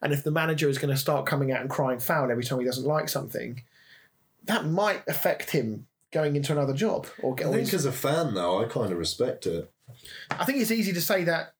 and 0.03 0.13
if 0.13 0.25
the 0.25 0.31
manager 0.31 0.69
is 0.69 0.79
going 0.79 0.95
to 0.95 1.01
start 1.01 1.27
coming 1.27 1.53
out 1.53 1.61
and 1.61 1.71
crying 1.71 1.99
foul 1.99 2.31
every 2.31 2.45
time 2.45 2.59
he 2.59 2.65
doesn't 2.65 2.87
like 2.87 3.09
something, 3.09 3.63
that 4.45 4.67
might 4.67 5.03
affect 5.09 5.51
him 5.51 5.87
going 6.11 6.37
into 6.37 6.53
another 6.53 6.73
job. 6.73 7.07
Or, 7.23 7.37
I 7.39 7.45
or 7.45 7.55
think 7.55 7.73
as 7.75 7.85
a 7.85 7.93
fan, 7.93 8.35
though, 8.35 8.63
I 8.63 8.69
kind 8.69 8.93
of 8.93 8.99
respect 8.99 9.47
it. 9.47 9.71
I 10.31 10.45
think 10.45 10.59
it's 10.59 10.71
easy 10.71 10.93
to 10.93 11.01
say 11.01 11.25
that 11.25 11.55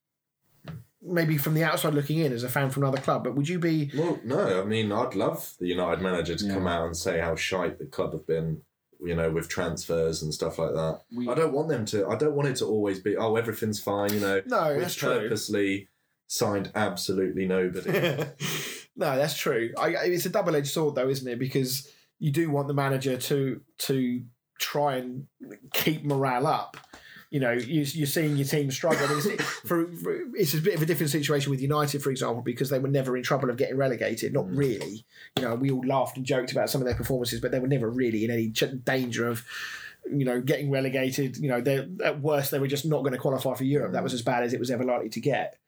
maybe 1.01 1.37
from 1.37 1.53
the 1.53 1.63
outside 1.63 1.93
looking 1.93 2.19
in 2.19 2.33
as 2.33 2.43
a 2.43 2.49
fan 2.49 2.69
from 2.69 2.83
another 2.83 3.01
club, 3.01 3.23
but 3.23 3.35
would 3.35 3.47
you 3.47 3.59
be 3.59 3.89
Well, 3.95 4.19
no, 4.23 4.61
I 4.61 4.65
mean, 4.65 4.91
I'd 4.91 5.15
love 5.15 5.53
the 5.59 5.67
United 5.67 6.01
manager 6.01 6.35
to 6.35 6.45
Yeah. 6.45 6.53
come 6.53 6.67
out 6.67 6.85
and 6.85 6.95
say 6.95 7.19
how 7.19 7.35
shite 7.35 7.79
the 7.79 7.85
club 7.85 8.13
have 8.13 8.27
been, 8.27 8.61
you 9.01 9.15
know, 9.15 9.29
with 9.31 9.47
transfers 9.49 10.21
and 10.21 10.33
stuff 10.33 10.57
like 10.59 10.73
that. 10.73 11.01
We- 11.15 11.29
I 11.29 11.33
don't 11.35 11.53
want 11.53 11.69
them 11.69 11.85
to. 11.85 12.07
I 12.07 12.15
don't 12.15 12.35
want 12.35 12.49
it 12.49 12.57
to 12.57 12.65
always 12.65 12.99
be, 12.99 13.15
oh, 13.17 13.35
everything's 13.35 13.79
fine. 13.79 14.13
You 14.13 14.19
know, 14.19 14.41
No, 14.45 14.71
we've 14.71 14.81
that's 14.81 14.95
true. 14.95 15.09
purposely 15.21 15.87
signed 16.27 16.71
absolutely 16.75 17.45
nobody. 17.47 17.91
no, 18.95 19.17
that's 19.17 19.37
true. 19.37 19.71
I, 19.77 19.89
it's 20.05 20.25
a 20.25 20.29
double 20.29 20.55
edged 20.55 20.67
sword, 20.71 20.95
though, 20.95 21.09
isn't 21.09 21.27
it? 21.27 21.39
Because 21.39 21.87
you 22.19 22.31
do 22.31 22.49
want 22.49 22.67
the 22.67 22.73
manager 22.73 23.17
to 23.17 23.61
to 23.79 24.23
try 24.59 24.97
and 24.97 25.27
keep 25.73 26.03
morale 26.03 26.45
up. 26.47 26.75
You 27.29 27.39
know, 27.39 27.51
you, 27.51 27.81
you're 27.81 28.07
seeing 28.07 28.37
your 28.37 28.47
team 28.47 28.71
struggle. 28.71 29.05
I 29.05 29.09
mean, 29.09 29.17
it's, 29.19 29.43
for, 29.43 29.87
for, 29.87 30.35
it's 30.35 30.55
a 30.55 30.61
bit 30.61 30.73
of 30.73 30.81
a 30.81 30.85
different 30.85 31.11
situation 31.11 31.51
with 31.51 31.61
United, 31.61 32.01
for 32.01 32.09
example, 32.09 32.41
because 32.41 32.69
they 32.69 32.79
were 32.79 32.87
never 32.87 33.15
in 33.15 33.21
trouble 33.21 33.49
of 33.49 33.57
getting 33.57 33.77
relegated. 33.77 34.33
Not 34.33 34.45
mm. 34.45 34.57
really. 34.57 35.05
You 35.37 35.43
know, 35.43 35.55
we 35.55 35.69
all 35.69 35.85
laughed 35.85 36.17
and 36.17 36.25
joked 36.25 36.51
about 36.51 36.69
some 36.69 36.81
of 36.81 36.85
their 36.85 36.95
performances, 36.95 37.39
but 37.39 37.51
they 37.51 37.59
were 37.59 37.67
never 37.67 37.89
really 37.89 38.25
in 38.25 38.31
any 38.31 38.49
ch- 38.49 38.83
danger 38.83 39.27
of, 39.27 39.45
you 40.11 40.25
know, 40.25 40.41
getting 40.41 40.71
relegated. 40.71 41.37
You 41.37 41.49
know, 41.49 41.61
they 41.61 41.87
at 42.03 42.19
worst 42.19 42.49
they 42.49 42.59
were 42.59 42.67
just 42.67 42.85
not 42.85 43.01
going 43.01 43.13
to 43.13 43.19
qualify 43.19 43.53
for 43.53 43.63
Europe. 43.63 43.93
That 43.93 44.03
was 44.03 44.13
as 44.13 44.23
bad 44.23 44.43
as 44.43 44.53
it 44.53 44.59
was 44.59 44.71
ever 44.71 44.83
likely 44.83 45.09
to 45.09 45.21
get 45.21 45.59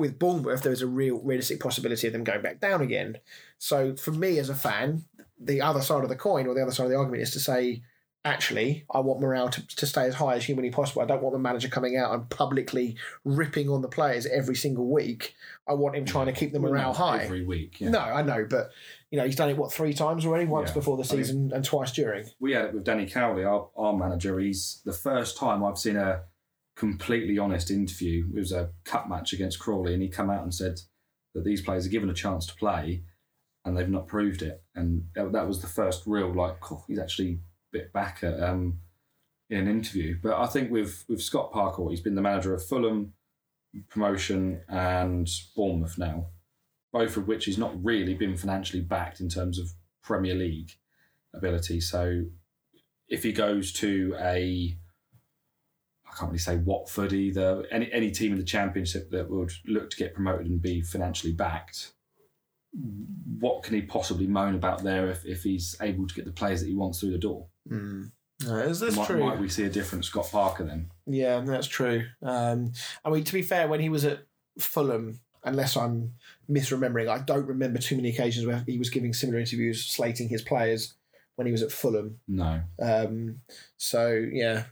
with 0.00 0.18
Bournemouth, 0.18 0.62
there 0.62 0.70
was 0.70 0.82
a 0.82 0.86
real 0.86 1.18
realistic 1.18 1.60
possibility 1.60 2.06
of 2.06 2.12
them 2.12 2.24
going 2.24 2.42
back 2.42 2.58
down 2.58 2.80
again. 2.80 3.18
So 3.58 3.94
for 3.94 4.10
me 4.10 4.38
as 4.38 4.48
a 4.48 4.54
fan, 4.54 5.04
the 5.38 5.60
other 5.60 5.80
side 5.80 6.02
of 6.02 6.08
the 6.08 6.16
coin 6.16 6.46
or 6.46 6.54
the 6.54 6.62
other 6.62 6.72
side 6.72 6.84
of 6.84 6.90
the 6.90 6.96
argument 6.96 7.22
is 7.22 7.32
to 7.32 7.40
say, 7.40 7.82
actually, 8.24 8.84
I 8.90 9.00
want 9.00 9.20
morale 9.20 9.48
to, 9.48 9.66
to 9.76 9.86
stay 9.86 10.02
as 10.06 10.14
high 10.14 10.34
as 10.34 10.44
humanly 10.44 10.70
possible. 10.70 11.02
I 11.02 11.06
don't 11.06 11.22
want 11.22 11.32
the 11.34 11.38
manager 11.38 11.68
coming 11.68 11.96
out 11.96 12.12
and 12.12 12.28
publicly 12.28 12.96
ripping 13.24 13.68
on 13.70 13.82
the 13.82 13.88
players 13.88 14.26
every 14.26 14.56
single 14.56 14.90
week. 14.92 15.34
I 15.68 15.72
want 15.74 15.96
him 15.96 16.04
trying 16.04 16.26
to 16.26 16.32
keep 16.32 16.52
the 16.52 16.60
morale 16.60 16.92
high. 16.92 17.22
every 17.24 17.44
week. 17.44 17.80
Yeah. 17.80 17.90
No, 17.90 18.00
I 18.00 18.22
know, 18.22 18.46
but 18.48 18.70
you 19.10 19.18
know 19.18 19.24
he's 19.24 19.36
done 19.36 19.48
it 19.50 19.56
what 19.56 19.72
three 19.72 19.92
times 19.94 20.26
already? 20.26 20.44
Once 20.46 20.70
Yeah. 20.70 20.74
before 20.74 20.96
the 20.96 21.08
I 21.10 21.14
mean- 21.16 21.24
season 21.24 21.52
and 21.54 21.64
twice 21.64 21.92
during. 21.92 22.26
we 22.40 22.52
had 22.52 22.66
it 22.66 22.74
with 22.74 22.84
Danny 22.84 23.06
Cowley, 23.06 23.44
our, 23.44 23.68
our 23.76 23.96
manager. 23.96 24.38
He's 24.38 24.82
the 24.84 24.92
first 24.92 25.36
time 25.36 25.64
I've 25.64 25.78
seen 25.78 25.96
a 25.96 26.22
completely 26.76 27.38
honest 27.38 27.70
interview. 27.70 28.26
It 28.34 28.38
was 28.38 28.52
a 28.52 28.70
cup 28.84 29.08
match 29.08 29.32
against 29.32 29.58
Crawley, 29.58 29.94
and 29.94 30.02
he 30.02 30.08
come 30.08 30.30
out 30.30 30.42
and 30.42 30.54
said 30.54 30.80
that 31.34 31.44
these 31.44 31.60
players 31.62 31.86
are 31.86 31.90
given 31.90 32.10
a 32.10 32.14
chance 32.14 32.46
to 32.46 32.54
play, 32.54 33.02
and 33.64 33.76
they've 33.76 33.88
not 33.88 34.06
proved 34.06 34.42
it. 34.42 34.62
And 34.74 35.04
that, 35.14 35.32
that 35.32 35.46
was 35.46 35.60
the 35.60 35.66
first 35.68 36.02
real 36.06 36.32
like 36.34 36.56
oh, 36.72 36.84
he's 36.88 36.98
actually 36.98 37.40
bit 37.72 37.92
back 37.92 38.22
at 38.22 38.42
um, 38.42 38.80
in 39.48 39.58
an 39.58 39.68
interview. 39.68 40.16
But 40.22 40.38
I 40.38 40.46
think 40.46 40.70
with 40.70 41.04
with 41.08 41.22
Scott 41.22 41.52
Parker, 41.52 41.84
he's 41.90 42.00
been 42.00 42.14
the 42.14 42.22
manager 42.22 42.54
of 42.54 42.64
Fulham, 42.64 43.14
promotion, 43.88 44.62
and 44.68 45.28
Bournemouth 45.56 45.98
now, 45.98 46.26
both 46.92 47.16
of 47.16 47.28
which 47.28 47.44
he's 47.44 47.58
not 47.58 47.72
really 47.84 48.14
been 48.14 48.36
financially 48.36 48.82
backed 48.82 49.20
in 49.20 49.28
terms 49.28 49.58
of 49.58 49.70
Premier 50.02 50.34
League 50.34 50.72
ability. 51.34 51.80
So 51.80 52.24
if 53.08 53.22
he 53.22 53.32
goes 53.32 53.72
to 53.74 54.14
a 54.18 54.76
I 56.10 56.16
can't 56.16 56.30
really 56.30 56.38
say 56.38 56.56
Watford 56.56 57.12
either. 57.12 57.64
Any 57.70 57.92
any 57.92 58.10
team 58.10 58.32
in 58.32 58.38
the 58.38 58.44
championship 58.44 59.10
that 59.10 59.30
would 59.30 59.52
look 59.66 59.90
to 59.90 59.96
get 59.96 60.14
promoted 60.14 60.46
and 60.46 60.60
be 60.60 60.82
financially 60.82 61.32
backed, 61.32 61.92
what 63.38 63.62
can 63.62 63.74
he 63.74 63.82
possibly 63.82 64.26
moan 64.26 64.54
about 64.54 64.82
there 64.82 65.08
if, 65.08 65.24
if 65.24 65.42
he's 65.42 65.76
able 65.80 66.06
to 66.06 66.14
get 66.14 66.24
the 66.24 66.32
players 66.32 66.60
that 66.60 66.68
he 66.68 66.74
wants 66.74 67.00
through 67.00 67.12
the 67.12 67.18
door? 67.18 67.46
Mm. 67.70 68.10
that's 68.40 68.96
might, 68.96 69.10
might 69.10 69.38
we 69.38 69.48
see 69.48 69.64
a 69.64 69.70
different 69.70 70.04
Scott 70.04 70.30
Parker 70.30 70.64
then? 70.64 70.90
Yeah, 71.06 71.40
that's 71.40 71.66
true. 71.66 72.04
Um, 72.22 72.72
I 73.04 73.10
mean, 73.10 73.24
to 73.24 73.32
be 73.32 73.42
fair, 73.42 73.68
when 73.68 73.80
he 73.80 73.88
was 73.88 74.04
at 74.04 74.20
Fulham, 74.58 75.20
unless 75.44 75.76
I'm 75.76 76.14
misremembering, 76.50 77.08
I 77.08 77.18
don't 77.18 77.46
remember 77.46 77.78
too 77.78 77.96
many 77.96 78.10
occasions 78.10 78.46
where 78.46 78.64
he 78.66 78.78
was 78.78 78.90
giving 78.90 79.12
similar 79.12 79.38
interviews 79.38 79.84
slating 79.84 80.28
his 80.28 80.42
players 80.42 80.94
when 81.36 81.46
he 81.46 81.52
was 81.52 81.62
at 81.62 81.72
Fulham. 81.72 82.20
No. 82.28 82.60
Um, 82.80 83.40
so 83.76 84.26
yeah, 84.32 84.64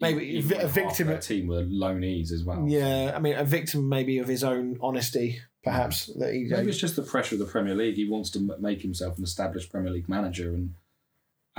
maybe 0.00 0.24
Even 0.38 0.60
a 0.60 0.66
victim. 0.66 1.08
their 1.08 1.18
team 1.18 1.46
were 1.46 1.62
loanees 1.62 2.32
as 2.32 2.44
well. 2.44 2.64
Yeah, 2.66 3.12
I 3.14 3.18
mean, 3.18 3.34
a 3.34 3.44
victim 3.44 3.88
maybe 3.88 4.18
of 4.18 4.28
his 4.28 4.42
own 4.44 4.78
honesty, 4.80 5.40
perhaps 5.62 6.06
that 6.18 6.32
he. 6.32 6.44
Maybe 6.44 6.70
it's 6.70 6.78
just 6.78 6.96
the 6.96 7.02
pressure 7.02 7.34
of 7.34 7.38
the 7.40 7.44
Premier 7.46 7.74
League. 7.74 7.96
He 7.96 8.08
wants 8.08 8.30
to 8.30 8.56
make 8.60 8.82
himself 8.82 9.18
an 9.18 9.24
established 9.24 9.70
Premier 9.70 9.90
League 9.92 10.08
manager, 10.08 10.54
and 10.54 10.74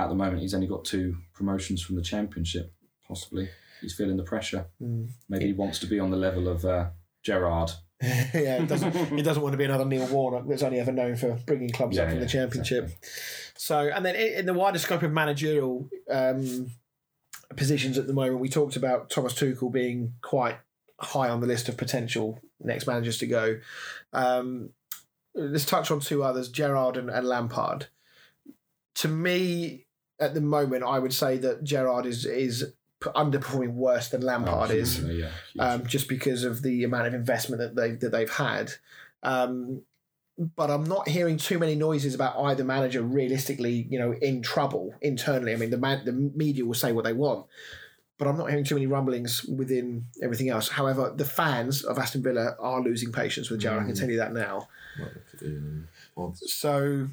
at 0.02 0.08
the 0.08 0.14
moment, 0.14 0.40
he's 0.40 0.54
only 0.54 0.66
got 0.66 0.84
two 0.84 1.16
promotions 1.34 1.82
from 1.82 1.96
the 1.96 2.02
Championship. 2.02 2.72
Possibly, 3.06 3.48
he's 3.80 3.94
feeling 3.94 4.16
the 4.16 4.22
pressure. 4.22 4.66
Mm. 4.80 5.08
Maybe 5.28 5.46
he 5.46 5.52
wants 5.52 5.78
to 5.80 5.86
be 5.86 5.98
on 6.00 6.10
the 6.10 6.16
level 6.16 6.48
of 6.48 6.64
uh, 6.64 6.90
Gerrard. 7.22 7.70
yeah, 8.02 8.62
it 8.62 8.68
doesn't. 8.68 8.92
he 9.16 9.22
doesn't 9.22 9.42
want 9.42 9.52
to 9.52 9.56
be 9.58 9.64
another 9.64 9.84
Neil 9.84 10.06
Warnock 10.06 10.48
that's 10.48 10.62
only 10.62 10.80
ever 10.80 10.92
known 10.92 11.16
for 11.16 11.38
bringing 11.46 11.70
clubs 11.70 11.96
Yeah, 11.96 12.02
up 12.04 12.08
from 12.08 12.18
yeah, 12.18 12.24
the 12.24 12.30
Championship. 12.30 12.84
exactly. 12.84 13.08
So, 13.56 13.78
and 13.94 14.04
then 14.04 14.16
in 14.16 14.32
in 14.40 14.46
the 14.46 14.54
wider 14.54 14.78
scope 14.78 15.02
of 15.02 15.12
managerial 15.12 15.88
um, 16.10 16.70
positions 17.56 17.98
at 17.98 18.06
the 18.06 18.12
moment, 18.12 18.40
we 18.40 18.48
talked 18.48 18.76
about 18.76 19.10
Thomas 19.10 19.34
Tuchel 19.34 19.70
being 19.72 20.14
quite 20.22 20.56
high 20.98 21.28
on 21.28 21.40
the 21.40 21.46
list 21.46 21.68
of 21.68 21.76
potential 21.76 22.40
next 22.60 22.86
managers 22.86 23.18
to 23.18 23.26
go. 23.26 23.58
Um, 24.12 24.70
let's 25.34 25.64
touch 25.66 25.90
on 25.90 26.00
two 26.00 26.22
others, 26.22 26.48
Gerrard 26.48 26.96
and, 26.96 27.10
and 27.10 27.26
Lampard. 27.26 27.86
To 28.96 29.08
me, 29.08 29.81
at 30.22 30.34
the 30.34 30.40
moment, 30.40 30.84
I 30.84 30.98
would 30.98 31.12
say 31.12 31.38
that 31.38 31.64
Gerrard 31.64 32.06
is 32.06 32.24
is 32.24 32.72
underperforming 33.00 33.74
worse 33.74 34.10
than 34.10 34.20
Lampard 34.20 34.70
is 34.70 35.00
yeah, 35.02 35.30
um, 35.58 35.84
just 35.86 36.08
because 36.08 36.44
of 36.44 36.62
the 36.62 36.84
amount 36.84 37.08
of 37.08 37.14
investment 37.14 37.60
that 37.60 37.74
they 37.74 37.92
that 37.92 38.10
they've 38.10 38.30
had. 38.30 38.72
Um, 39.22 39.82
but 40.56 40.70
I'm 40.70 40.84
not 40.84 41.08
hearing 41.08 41.36
too 41.36 41.58
many 41.58 41.74
noises 41.74 42.14
about 42.14 42.38
either 42.38 42.64
manager 42.64 43.02
realistically, 43.02 43.86
you 43.90 43.98
know, 43.98 44.12
in 44.12 44.42
trouble 44.42 44.94
internally. 45.02 45.52
I 45.52 45.56
mean, 45.56 45.70
the 45.70 45.78
man, 45.78 46.04
the 46.04 46.12
media 46.12 46.64
will 46.64 46.74
say 46.74 46.92
what 46.92 47.04
they 47.04 47.12
want, 47.12 47.46
but 48.18 48.28
I'm 48.28 48.38
not 48.38 48.48
hearing 48.48 48.64
too 48.64 48.76
many 48.76 48.86
rumblings 48.86 49.44
within 49.44 50.06
everything 50.22 50.48
else. 50.48 50.68
However, 50.68 51.12
the 51.14 51.24
fans 51.24 51.84
of 51.84 51.98
Aston 51.98 52.22
Villa 52.22 52.56
are 52.58 52.80
losing 52.80 53.12
patience 53.12 53.50
with 53.50 53.60
Gerrard. 53.60 53.82
I 53.82 53.86
can 53.86 53.94
tell 53.94 54.08
you 54.08 54.18
that 54.18 54.32
now. 54.32 54.68
Might 54.98 55.06
look 55.06 55.24
at 55.34 55.40
the 55.40 55.46
um. 56.16 56.34
So, 56.34 57.08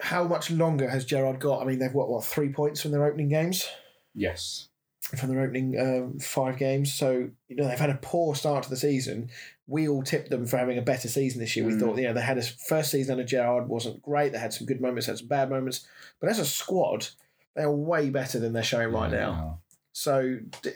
how 0.00 0.24
much 0.24 0.50
longer 0.50 0.88
has 0.88 1.04
Gerrard 1.04 1.40
got? 1.40 1.62
I 1.62 1.64
mean, 1.64 1.78
they've 1.78 1.92
got 1.92 2.08
what 2.08 2.24
three 2.24 2.50
points 2.50 2.80
from 2.82 2.90
their 2.92 3.04
opening 3.04 3.28
games. 3.28 3.68
yes. 4.14 4.68
from 5.16 5.30
their 5.30 5.40
opening 5.40 5.78
um, 5.80 6.18
five 6.18 6.58
games. 6.58 6.92
So 6.92 7.30
you 7.48 7.56
know 7.56 7.66
they've 7.66 7.78
had 7.78 7.88
a 7.88 7.98
poor 8.02 8.34
start 8.34 8.64
to 8.64 8.70
the 8.70 8.76
season. 8.76 9.30
We 9.66 9.88
all 9.88 10.02
tipped 10.02 10.28
them 10.28 10.44
for 10.46 10.58
having 10.58 10.76
a 10.76 10.82
better 10.82 11.08
season 11.08 11.40
this 11.40 11.56
year. 11.56 11.64
We 11.66 11.72
Mm. 11.72 11.80
thought 11.80 11.96
you 11.96 12.04
know 12.08 12.12
they 12.12 12.20
had 12.20 12.36
a 12.36 12.42
first 12.42 12.90
season 12.90 13.12
under 13.12 13.24
Gerrard 13.24 13.68
wasn't 13.68 14.02
great. 14.02 14.32
They 14.32 14.38
had 14.38 14.52
some 14.52 14.66
good 14.66 14.80
moments, 14.82 15.06
had 15.06 15.16
some 15.18 15.28
bad 15.28 15.48
moments, 15.48 15.86
but 16.20 16.28
as 16.28 16.38
a 16.38 16.44
squad, 16.44 17.08
they 17.56 17.62
are 17.62 17.72
way 17.72 18.10
better 18.10 18.38
than 18.38 18.52
they're 18.52 18.62
showing 18.62 18.92
right 18.92 19.10
Yeah, 19.10 19.18
now. 19.18 19.60
So 19.92 20.40
d- 20.62 20.70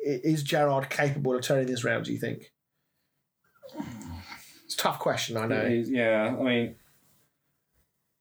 is 0.00 0.42
Gerrard 0.42 0.88
capable 0.88 1.34
of 1.36 1.42
turning 1.42 1.66
this 1.66 1.84
round? 1.84 2.06
Do 2.06 2.12
you 2.14 2.18
think? 2.18 2.52
It's 4.64 4.74
a 4.74 4.78
tough 4.78 4.98
question. 4.98 5.36
I 5.36 5.46
know. 5.46 5.60
Is, 5.60 5.90
yeah, 5.90 6.34
I 6.38 6.42
mean, 6.42 6.74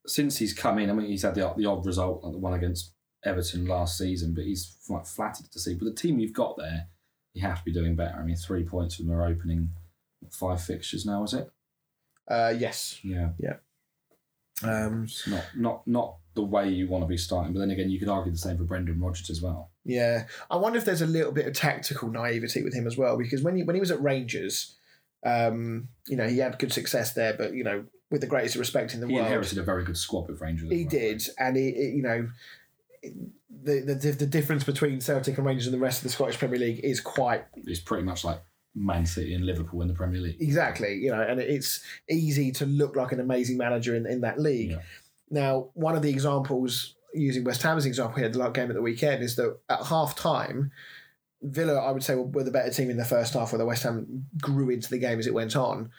since 0.07 0.37
he's 0.37 0.53
come 0.53 0.79
in, 0.79 0.89
I 0.89 0.93
mean, 0.93 1.07
he's 1.07 1.23
had 1.23 1.35
the, 1.35 1.53
the 1.57 1.65
odd 1.65 1.85
result, 1.85 2.23
like 2.23 2.33
the 2.33 2.39
one 2.39 2.53
against 2.53 2.91
Everton 3.23 3.65
last 3.65 3.97
season, 3.97 4.33
but 4.33 4.43
he's 4.43 4.75
quite 4.87 5.07
flattered 5.07 5.51
to 5.51 5.59
see. 5.59 5.73
But 5.73 5.85
the 5.85 5.93
team 5.93 6.19
you've 6.19 6.33
got 6.33 6.57
there, 6.57 6.87
you 7.33 7.41
have 7.41 7.59
to 7.59 7.65
be 7.65 7.73
doing 7.73 7.95
better. 7.95 8.17
I 8.17 8.23
mean, 8.23 8.35
three 8.35 8.63
points 8.63 8.95
from 8.95 9.07
their 9.07 9.25
opening 9.25 9.71
five 10.31 10.61
fixtures 10.61 11.05
now, 11.05 11.23
is 11.23 11.33
it? 11.33 11.49
Uh, 12.27 12.53
yes. 12.57 12.99
Yeah. 13.03 13.29
Yeah, 13.39 13.57
Um, 14.63 15.03
it's 15.03 15.27
not 15.27 15.43
not 15.55 15.87
not 15.87 16.17
the 16.33 16.43
way 16.43 16.69
you 16.69 16.87
want 16.87 17.03
to 17.03 17.07
be 17.07 17.17
starting. 17.17 17.53
But 17.53 17.59
then 17.59 17.71
again, 17.71 17.89
you 17.89 17.99
could 17.99 18.09
argue 18.09 18.31
the 18.31 18.37
same 18.37 18.57
for 18.57 18.63
Brendan 18.63 18.99
Rodgers 18.99 19.29
as 19.29 19.41
well. 19.41 19.71
Yeah, 19.83 20.25
I 20.49 20.55
wonder 20.55 20.77
if 20.77 20.85
there's 20.85 21.01
a 21.01 21.07
little 21.07 21.31
bit 21.31 21.45
of 21.47 21.53
tactical 21.53 22.09
naivety 22.09 22.63
with 22.63 22.73
him 22.73 22.87
as 22.87 22.97
well, 22.97 23.17
because 23.17 23.43
when 23.43 23.55
he 23.55 23.63
when 23.63 23.75
he 23.75 23.79
was 23.79 23.91
at 23.91 24.01
Rangers, 24.01 24.75
um, 25.25 25.89
you 26.07 26.15
know, 26.17 26.27
he 26.27 26.39
had 26.39 26.57
good 26.59 26.73
success 26.73 27.13
there, 27.13 27.33
but 27.33 27.53
you 27.53 27.63
know, 27.63 27.85
with 28.15 28.21
the 28.21 28.27
greatest 28.27 28.55
respect 28.55 28.93
in 28.93 29.01
the 29.01 29.07
He 29.07 29.13
world, 29.13 29.25
He 29.25 29.27
inherited 29.33 29.57
a 29.57 29.63
very 29.63 29.83
good 29.83 29.97
squad 29.97 30.27
with 30.29 30.39
Rangers. 30.39 30.71
he 30.71 30.83
well. 30.83 30.89
did, 30.89 31.27
and 31.37 31.57
he, 31.57 31.71
he- 31.71 31.89
you 31.97 32.01
know, 32.01 32.29
the, 33.63 33.81
the 33.81 34.11
the 34.11 34.25
difference 34.25 34.63
between 34.63 35.01
Celtic 35.01 35.37
and 35.37 35.45
Rangers 35.45 35.67
and 35.67 35.73
the 35.73 35.79
rest 35.79 35.99
of 35.99 36.03
the 36.03 36.09
Scottish 36.09 36.37
Premier 36.37 36.59
League 36.59 36.79
is 36.83 36.99
quite 36.99 37.45
It's 37.55 37.79
pretty 37.79 38.03
much 38.03 38.23
like 38.23 38.41
Man 38.73 39.05
City 39.05 39.33
and 39.33 39.45
Liverpool 39.45 39.81
in 39.81 39.87
the 39.87 39.93
Premier 39.93 40.21
League. 40.21 40.37
exactly, 40.39 40.95
you 40.95 41.11
know, 41.11 41.21
and 41.21 41.39
it's 41.39 41.81
easy 42.09 42.51
to 42.53 42.65
look 42.65 42.95
like 42.95 43.11
an 43.11 43.19
amazing 43.19 43.57
manager 43.57 43.95
in 43.95 44.05
in 44.05 44.21
that 44.21 44.39
league. 44.39 44.71
Yeah. 44.71 44.81
Now, 45.29 45.69
one 45.73 45.95
of 45.95 46.01
the 46.01 46.09
examples 46.09 46.95
using 47.13 47.43
West 47.43 47.61
Ham's 47.63 47.85
example 47.85 48.17
here, 48.19 48.29
the 48.29 48.49
game 48.49 48.69
at 48.69 48.75
the 48.75 48.81
weekend, 48.81 49.23
is 49.23 49.35
that 49.37 49.57
at 49.69 49.83
half 49.85 50.15
time, 50.15 50.71
Villa, 51.41 51.75
I 51.79 51.91
would 51.91 52.03
say, 52.03 52.15
were 52.15 52.43
the 52.43 52.51
better 52.51 52.71
team 52.71 52.89
in 52.89 52.97
the 52.97 53.05
first 53.05 53.33
half, 53.33 53.51
where 53.51 53.59
the 53.59 53.65
West 53.65 53.83
Ham 53.83 54.25
grew 54.41 54.69
into 54.69 54.89
the 54.89 54.97
game 54.99 55.19
as 55.19 55.27
it 55.27 55.33
went 55.33 55.55
on. 55.55 55.91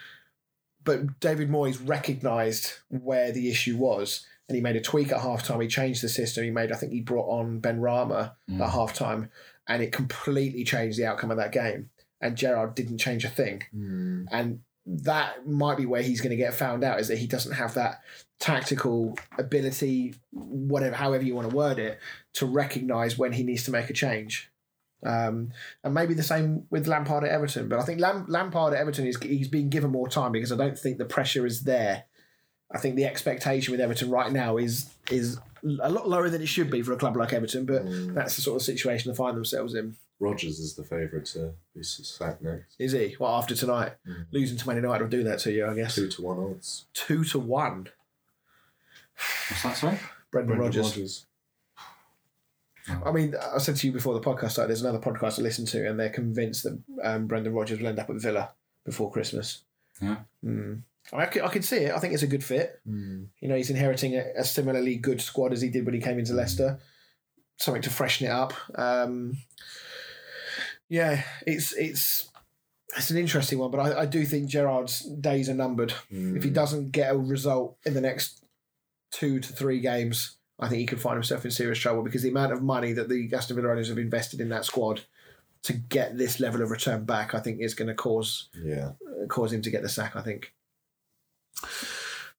But 0.86 1.20
David 1.20 1.50
Moyes 1.50 1.78
recognised 1.86 2.72
where 2.88 3.30
the 3.32 3.50
issue 3.50 3.76
was, 3.76 4.24
and 4.48 4.56
he 4.56 4.62
made 4.62 4.76
a 4.76 4.80
tweak 4.80 5.12
at 5.12 5.20
halftime. 5.20 5.60
He 5.60 5.68
changed 5.68 6.02
the 6.02 6.08
system. 6.08 6.44
He 6.44 6.50
made, 6.50 6.72
I 6.72 6.76
think, 6.76 6.92
he 6.92 7.00
brought 7.02 7.28
on 7.28 7.60
Benrahma 7.60 8.32
Mm. 8.50 8.60
at 8.64 8.70
halftime 8.72 9.28
and 9.68 9.82
it 9.82 9.90
completely 9.92 10.62
changed 10.62 10.96
the 10.96 11.04
outcome 11.04 11.32
of 11.32 11.36
that 11.38 11.50
game. 11.52 11.90
And 12.20 12.36
Gerrard 12.36 12.74
didn't 12.76 12.98
change 12.98 13.24
a 13.24 13.28
thing 13.28 13.64
and 14.30 14.60
that 14.86 15.44
might 15.48 15.76
be 15.76 15.84
where 15.84 16.00
he's 16.02 16.20
going 16.20 16.30
to 16.30 16.36
get 16.36 16.54
found 16.54 16.84
out 16.84 17.00
is 17.00 17.08
that 17.08 17.18
he 17.18 17.26
doesn't 17.26 17.54
have 17.54 17.74
that 17.74 18.00
tactical 18.38 19.18
ability 19.36 20.14
whatever 20.30 20.94
however 20.94 21.24
you 21.24 21.34
want 21.34 21.50
to 21.50 21.56
word 21.56 21.78
it 21.80 21.98
to 22.34 22.46
recognize 22.46 23.18
when 23.18 23.32
he 23.32 23.42
needs 23.42 23.64
to 23.64 23.72
make 23.72 23.90
a 23.90 23.92
change 23.92 24.48
um, 25.06 25.50
and 25.84 25.94
maybe 25.94 26.14
the 26.14 26.22
same 26.22 26.66
with 26.70 26.86
Lampard 26.86 27.24
at 27.24 27.30
Everton 27.30 27.68
but 27.68 27.78
I 27.78 27.82
think 27.84 28.00
Lam- 28.00 28.26
Lampard 28.28 28.74
at 28.74 28.80
Everton 28.80 29.06
is 29.06 29.16
he's 29.22 29.48
being 29.48 29.68
given 29.70 29.90
more 29.90 30.08
time 30.08 30.32
because 30.32 30.52
I 30.52 30.56
don't 30.56 30.78
think 30.78 30.98
the 30.98 31.04
pressure 31.04 31.46
is 31.46 31.62
there 31.64 32.04
I 32.70 32.78
think 32.78 32.96
the 32.96 33.04
expectation 33.04 33.70
with 33.72 33.80
Everton 33.80 34.10
right 34.10 34.32
now 34.32 34.56
is 34.56 34.90
is 35.10 35.38
a 35.80 35.90
lot 35.90 36.08
lower 36.08 36.28
than 36.28 36.42
it 36.42 36.46
should 36.48 36.70
be 36.70 36.82
for 36.82 36.92
a 36.92 36.96
club 36.96 37.16
like 37.16 37.32
Everton 37.32 37.64
but 37.66 37.82
that's 38.14 38.36
the 38.36 38.42
sort 38.42 38.56
of 38.56 38.62
situation 38.62 39.10
they 39.10 39.16
find 39.16 39.36
themselves 39.36 39.74
in 39.74 39.96
Rodgers 40.18 40.58
is 40.58 40.74
the 40.74 40.82
favourite 40.82 41.26
to 41.26 41.52
be 41.74 41.82
sacked 41.82 42.40
next. 42.42 42.74
is 42.78 42.92
he 42.92 43.16
well 43.20 43.34
after 43.36 43.54
tonight 43.54 43.92
losing 44.32 44.56
to 44.58 44.66
Man 44.66 44.76
United 44.76 45.02
will 45.04 45.10
do 45.10 45.22
that 45.24 45.38
to 45.40 45.52
you 45.52 45.66
I 45.66 45.74
guess 45.74 45.94
Two 45.94 46.08
to 46.08 46.22
one 46.22 46.38
odds. 46.38 46.86
two 46.94 47.22
to 47.24 47.38
one 47.38 47.88
What's 49.48 49.62
that, 49.62 49.76
sorry? 49.76 49.98
Brendan, 50.30 50.56
Brendan 50.56 50.58
Rodgers. 50.58 50.86
Rodgers. 50.90 51.26
I 53.04 53.10
mean, 53.12 53.34
I 53.36 53.58
said 53.58 53.76
to 53.76 53.86
you 53.86 53.92
before 53.92 54.14
the 54.14 54.20
podcast 54.20 54.52
started, 54.52 54.68
there's 54.68 54.82
another 54.82 54.98
podcast 54.98 55.36
to 55.36 55.42
listen 55.42 55.66
to, 55.66 55.88
and 55.88 55.98
they're 55.98 56.10
convinced 56.10 56.64
that 56.64 56.78
um, 57.02 57.26
Brendan 57.26 57.52
Rodgers 57.52 57.80
will 57.80 57.88
end 57.88 57.98
up 57.98 58.10
at 58.10 58.16
Villa 58.16 58.50
before 58.84 59.10
Christmas. 59.10 59.62
Yeah. 60.00 60.18
Mm. 60.44 60.82
I, 61.12 61.16
mean, 61.16 61.22
I, 61.22 61.26
can, 61.26 61.42
I 61.42 61.48
can 61.48 61.62
see 61.62 61.78
it. 61.78 61.92
I 61.92 61.98
think 61.98 62.14
it's 62.14 62.22
a 62.22 62.28
good 62.28 62.44
fit. 62.44 62.80
You 63.40 63.48
know, 63.48 63.56
he's 63.56 63.70
inheriting 63.70 64.14
a, 64.14 64.24
a 64.36 64.44
similarly 64.44 64.96
good 64.96 65.20
squad 65.20 65.52
as 65.52 65.60
he 65.60 65.68
did 65.68 65.84
when 65.84 65.94
he 65.94 66.00
came 66.00 66.18
into 66.18 66.34
Leicester. 66.34 66.78
Something 67.58 67.82
to 67.82 67.90
freshen 67.90 68.26
it 68.26 68.30
up. 68.30 68.52
Um, 68.74 69.38
yeah, 70.88 71.22
it's 71.46 71.72
it's 71.72 72.30
it's 72.96 73.10
an 73.10 73.16
interesting 73.16 73.58
one, 73.58 73.70
but 73.70 73.78
I, 73.78 74.02
I 74.02 74.06
do 74.06 74.24
think 74.24 74.48
Gerrard's 74.48 75.00
days 75.00 75.48
are 75.48 75.54
numbered. 75.54 75.94
If 76.10 76.44
he 76.44 76.50
doesn't 76.50 76.92
get 76.92 77.12
a 77.12 77.18
result 77.18 77.76
in 77.84 77.94
the 77.94 78.00
next 78.00 78.44
two 79.10 79.40
to 79.40 79.52
three 79.52 79.80
games, 79.80 80.35
I 80.58 80.68
think 80.68 80.80
he 80.80 80.86
could 80.86 81.00
find 81.00 81.14
himself 81.16 81.44
in 81.44 81.50
serious 81.50 81.78
trouble 81.78 82.02
because 82.02 82.22
the 82.22 82.30
amount 82.30 82.52
of 82.52 82.62
money 82.62 82.92
that 82.94 83.08
the 83.08 83.30
Aston 83.34 83.56
Villa 83.56 83.70
owners 83.70 83.88
have 83.88 83.98
invested 83.98 84.40
in 84.40 84.48
that 84.48 84.64
squad 84.64 85.02
to 85.64 85.72
get 85.74 86.16
this 86.16 86.40
level 86.40 86.62
of 86.62 86.70
return 86.70 87.04
back, 87.04 87.34
I 87.34 87.40
think 87.40 87.60
is 87.60 87.74
going 87.74 87.88
to 87.88 87.94
cause 87.94 88.48
Yeah. 88.54 88.92
cause 89.28 89.52
him 89.52 89.62
to 89.62 89.70
get 89.70 89.82
the 89.82 89.88
sack. 89.88 90.16
I 90.16 90.22
think. 90.22 90.54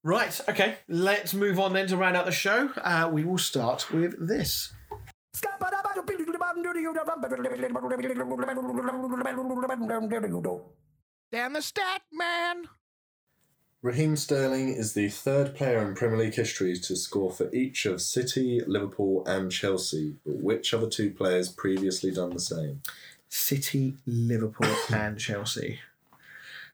Right. 0.02 0.40
Okay. 0.48 0.76
Let's 0.88 1.34
move 1.34 1.58
on 1.58 1.72
then 1.72 1.86
to 1.88 1.96
round 1.96 2.16
out 2.16 2.26
the 2.26 2.32
show. 2.32 2.70
Uh, 2.82 3.10
we 3.12 3.24
will 3.24 3.38
start 3.38 3.92
with 3.92 4.14
this. 4.26 4.72
Dan 11.30 11.52
the 11.52 11.62
Stat 11.62 12.02
Man. 12.12 12.64
Raheem 13.80 14.16
Sterling 14.16 14.70
is 14.70 14.94
the 14.94 15.08
third 15.08 15.54
player 15.54 15.78
in 15.86 15.94
Premier 15.94 16.18
League 16.18 16.34
history 16.34 16.76
to 16.76 16.96
score 16.96 17.30
for 17.30 17.48
each 17.54 17.86
of 17.86 18.02
City, 18.02 18.60
Liverpool, 18.66 19.22
and 19.24 19.52
Chelsea. 19.52 20.16
But 20.26 20.38
which 20.38 20.74
other 20.74 20.88
two 20.88 21.12
players 21.12 21.48
previously 21.48 22.10
done 22.10 22.30
the 22.30 22.40
same? 22.40 22.82
City, 23.28 23.94
Liverpool, 24.04 24.74
and 24.92 25.16
Chelsea. 25.16 25.78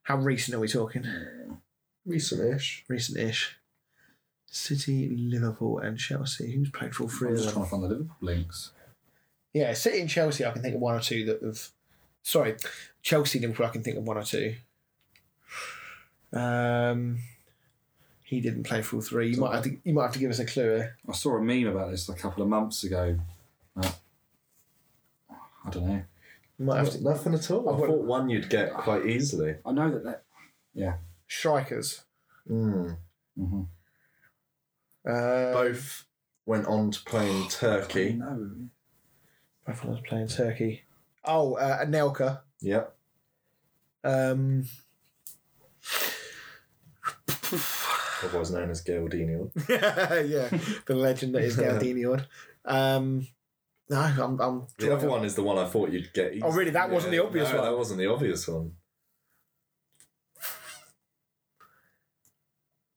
How 0.04 0.16
recent 0.16 0.54
are 0.54 0.60
we 0.60 0.68
talking? 0.68 1.04
Recent-ish. 2.06 2.86
Recent-ish. 2.88 3.58
City, 4.46 5.14
Liverpool, 5.14 5.80
and 5.80 5.98
Chelsea. 5.98 6.52
Who's 6.52 6.70
played 6.70 6.94
for 6.94 7.02
all 7.02 7.08
three 7.10 7.30
I'm 7.30 7.36
just 7.36 7.52
trying 7.52 7.66
to 7.66 7.70
find 7.70 7.82
the 7.82 7.88
Liverpool 7.88 8.16
links. 8.22 8.70
Yeah, 9.52 9.74
City 9.74 10.00
and 10.00 10.08
Chelsea. 10.08 10.46
I 10.46 10.52
can 10.52 10.62
think 10.62 10.74
of 10.74 10.80
one 10.80 10.94
or 10.94 11.00
two 11.00 11.26
that 11.26 11.42
have. 11.42 11.68
Sorry, 12.22 12.56
Chelsea, 13.02 13.40
Liverpool. 13.40 13.66
I 13.66 13.70
can 13.70 13.82
think 13.82 13.98
of 13.98 14.04
one 14.04 14.16
or 14.16 14.22
two. 14.22 14.54
Um, 16.34 17.18
he 18.24 18.40
didn't 18.40 18.64
play 18.64 18.82
for 18.82 18.96
all 18.96 19.02
three. 19.02 19.30
You 19.30 19.40
might 19.40 19.54
have 19.54 19.64
to. 19.64 19.76
You 19.84 19.94
might 19.94 20.04
have 20.04 20.12
to 20.12 20.18
give 20.18 20.30
us 20.30 20.38
a 20.40 20.44
clue. 20.44 20.74
Here. 20.76 20.96
I 21.08 21.12
saw 21.12 21.36
a 21.36 21.40
meme 21.40 21.66
about 21.68 21.90
this 21.90 22.08
a 22.08 22.14
couple 22.14 22.42
of 22.42 22.48
months 22.48 22.82
ago. 22.84 23.16
Uh, 23.80 23.92
I 25.30 25.70
don't 25.70 25.86
know. 25.86 26.02
You 26.58 26.64
might 26.66 26.78
have 26.78 26.90
to. 26.90 27.02
Nothing 27.02 27.34
at 27.34 27.50
all. 27.50 27.68
I 27.68 27.72
I've 27.72 27.78
got- 27.80 27.88
thought 27.88 28.04
one 28.04 28.28
you'd 28.30 28.50
get 28.50 28.72
quite 28.74 29.06
easily. 29.06 29.56
I 29.64 29.72
know 29.72 29.90
that. 29.90 30.04
that 30.04 30.22
yeah. 30.74 30.94
Strikers. 31.28 32.02
Mm. 32.50 32.96
Mm-hmm. 33.38 33.62
Uh, 35.08 35.52
Both 35.52 36.04
went 36.46 36.66
on 36.66 36.90
to 36.90 37.02
play 37.04 37.30
in 37.30 37.48
Turkey. 37.48 38.14
No. 38.14 38.50
Both 39.66 39.84
of 39.84 39.90
us 39.90 40.00
playing 40.06 40.28
Turkey. 40.28 40.82
Oh, 41.24 41.54
uh, 41.54 41.84
Anelka. 41.84 42.40
Yep. 42.60 42.94
Um, 44.04 44.64
Otherwise 48.22 48.50
known 48.50 48.70
as 48.70 48.82
Galdino. 48.82 49.50
yeah, 49.68 50.48
the 50.86 50.94
legend 50.94 51.34
that 51.34 51.44
is 51.44 51.56
Galdini. 51.56 52.24
Um, 52.64 53.26
no, 53.90 54.00
I'm. 54.00 54.40
I'm 54.40 54.66
The 54.78 54.94
other 54.94 55.08
one 55.08 55.24
is 55.24 55.34
the 55.34 55.42
one 55.42 55.58
I 55.58 55.68
thought 55.68 55.90
you'd 55.90 56.12
get. 56.12 56.32
Oh, 56.42 56.52
really? 56.52 56.70
That 56.70 56.90
wasn't 56.90 57.12
the 57.12 57.22
obvious 57.22 57.50
no, 57.50 57.56
one? 57.56 57.64
That 57.64 57.76
wasn't 57.76 57.98
the 57.98 58.10
obvious 58.10 58.48
one. 58.48 58.72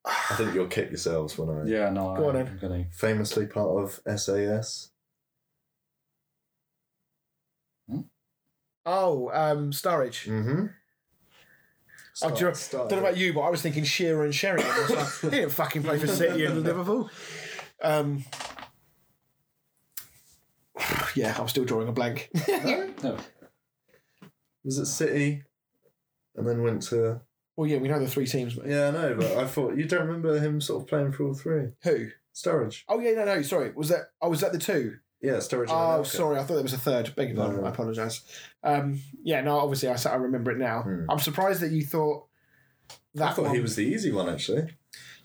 I 0.05 0.35
think 0.35 0.53
you'll 0.53 0.67
kick 0.67 0.89
yourselves 0.89 1.38
when 1.38 1.49
I 1.49 1.63
Yeah, 1.65 1.89
no. 1.89 2.15
Go 2.15 2.29
on 2.29 2.38
I'm 2.38 2.45
then. 2.45 2.59
gonna. 2.61 2.85
famously 2.91 3.47
part 3.47 3.84
of 3.84 4.19
SAS. 4.19 4.91
Oh, 8.89 9.29
um, 9.34 9.71
Sturridge. 9.71 10.29
Mm-hmm. 10.29 10.67
Oh, 12.23 12.30
do 12.31 12.45
you, 12.45 12.53
don't 12.72 12.91
know 12.91 12.98
about 12.99 13.18
you, 13.18 13.34
but 13.34 13.41
I 13.41 13.49
was 13.49 13.61
thinking 13.61 13.84
Shearer 13.84 14.23
and 14.23 14.34
Sheringham. 14.34 14.72
I 14.72 14.80
was 14.81 14.89
like, 14.89 15.07
he 15.22 15.30
didn't 15.38 15.52
fucking 15.52 15.84
play 15.84 15.99
for 15.99 16.07
City 16.07 16.45
and 16.45 16.64
Liverpool. 16.64 17.10
Um, 17.84 18.23
yeah, 21.15 21.35
I'm 21.39 21.48
still 21.48 21.65
drawing 21.65 21.88
a 21.88 21.91
blank. 21.91 22.30
No. 23.03 23.18
Was 24.64 24.80
it 24.80 24.88
City? 24.88 25.44
And 26.35 26.48
then 26.48 26.64
went 26.64 26.81
to. 26.84 27.22
well, 27.56 27.69
yeah, 27.69 27.77
we 27.77 27.88
know 27.88 27.99
the 27.99 28.07
three 28.07 28.26
teams. 28.26 28.57
Mate. 28.57 28.72
Yeah, 28.72 28.88
I 28.88 28.91
know, 28.91 29.15
but 29.15 29.38
I 29.38 29.45
thought 29.45 29.77
you 29.77 29.85
don't 29.85 30.07
remember 30.07 30.39
him 30.39 30.60
sort 30.60 30.81
of 30.81 30.88
playing 30.89 31.11
for 31.11 31.26
all 31.26 31.34
three. 31.34 31.69
Who? 31.84 32.10
Sturridge. 32.35 32.84
Oh 32.89 32.99
yeah, 32.99 33.11
no, 33.11 33.26
no. 33.26 33.41
Sorry, 33.44 33.72
was 33.76 33.89
that? 33.89 34.10
Oh, 34.22 34.30
was 34.30 34.41
that 34.41 34.52
the 34.52 34.60
two? 34.60 34.98
Yeah, 35.22 35.34
Sturridge. 35.38 35.61
and 35.64 35.72
Oh, 35.72 36.02
Anelka. 36.02 36.06
sorry. 36.06 36.35
I 36.38 36.44
thought 36.44 36.53
there 36.56 36.64
was 36.64 36.73
a 36.73 36.77
third. 36.77 37.15
Beg 37.15 37.30
your 37.30 37.38
pardon. 37.38 37.61
no. 37.61 37.65
I 37.65 37.69
apologise. 37.69 38.22
Um, 38.64 39.02
yeah, 39.23 39.41
no. 39.41 39.57
Obviously, 39.60 39.89
I, 39.89 39.98
I 40.11 40.15
remember 40.15 40.52
it 40.52 40.57
now. 40.60 40.81
Hmm. 40.84 41.06
I'm 41.10 41.19
surprised 41.19 41.61
that 41.61 41.72
you 41.72 41.84
thought 41.84 42.26
that 43.15 43.30
I 43.30 43.34
thought 43.34 43.45
one. 43.45 43.56
he 43.56 43.61
was 43.61 43.76
the 43.76 43.81
easy 43.85 44.11
one 44.11 44.30
actually. 44.30 44.69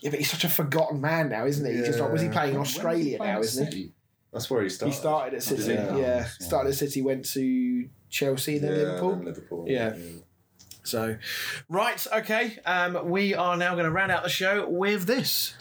Yeah, 0.00 0.10
but 0.10 0.18
he's 0.18 0.30
such 0.30 0.44
a 0.44 0.48
forgotten 0.48 1.00
man 1.00 1.28
now, 1.28 1.46
isn't 1.46 1.64
he? 1.64 1.76
He's 1.76 1.86
just 1.86 2.00
like, 2.00 2.10
was 2.10 2.22
he 2.22 2.28
playing 2.28 2.54
in 2.54 2.56
When 2.56 2.64
did 2.64 2.74
Australia 2.76 3.18
now, 3.18 3.40
isn't 3.40 3.72
he? 3.72 3.92
That's 4.32 4.50
where 4.50 4.62
he 4.62 4.68
started. 4.70 4.94
He 4.94 4.98
started 4.98 5.34
at 5.34 5.42
City. 5.42 5.62
did 5.62 5.76
Yeah, 5.76 5.96
yeah. 5.96 6.24
Started 6.40 6.70
at 6.70 6.74
City, 6.76 7.02
went 7.02 7.24
to 7.34 7.88
Chelsea, 8.08 8.58
then 8.58 8.72
yeah, 8.72 8.78
Liverpool. 8.78 9.10
then 9.16 9.24
Liverpool. 9.26 9.64
Yeah. 9.68 9.94
So, 10.84 11.16
right, 11.68 12.04
okay. 12.14 12.58
Um, 12.66 13.10
we 13.10 13.34
are 13.34 13.56
now 13.56 13.74
going 13.74 13.84
to 13.84 13.90
round 13.92 14.10
out 14.10 14.24
the 14.24 14.28
show 14.28 14.68
with 14.68 15.04
this. 15.06 15.54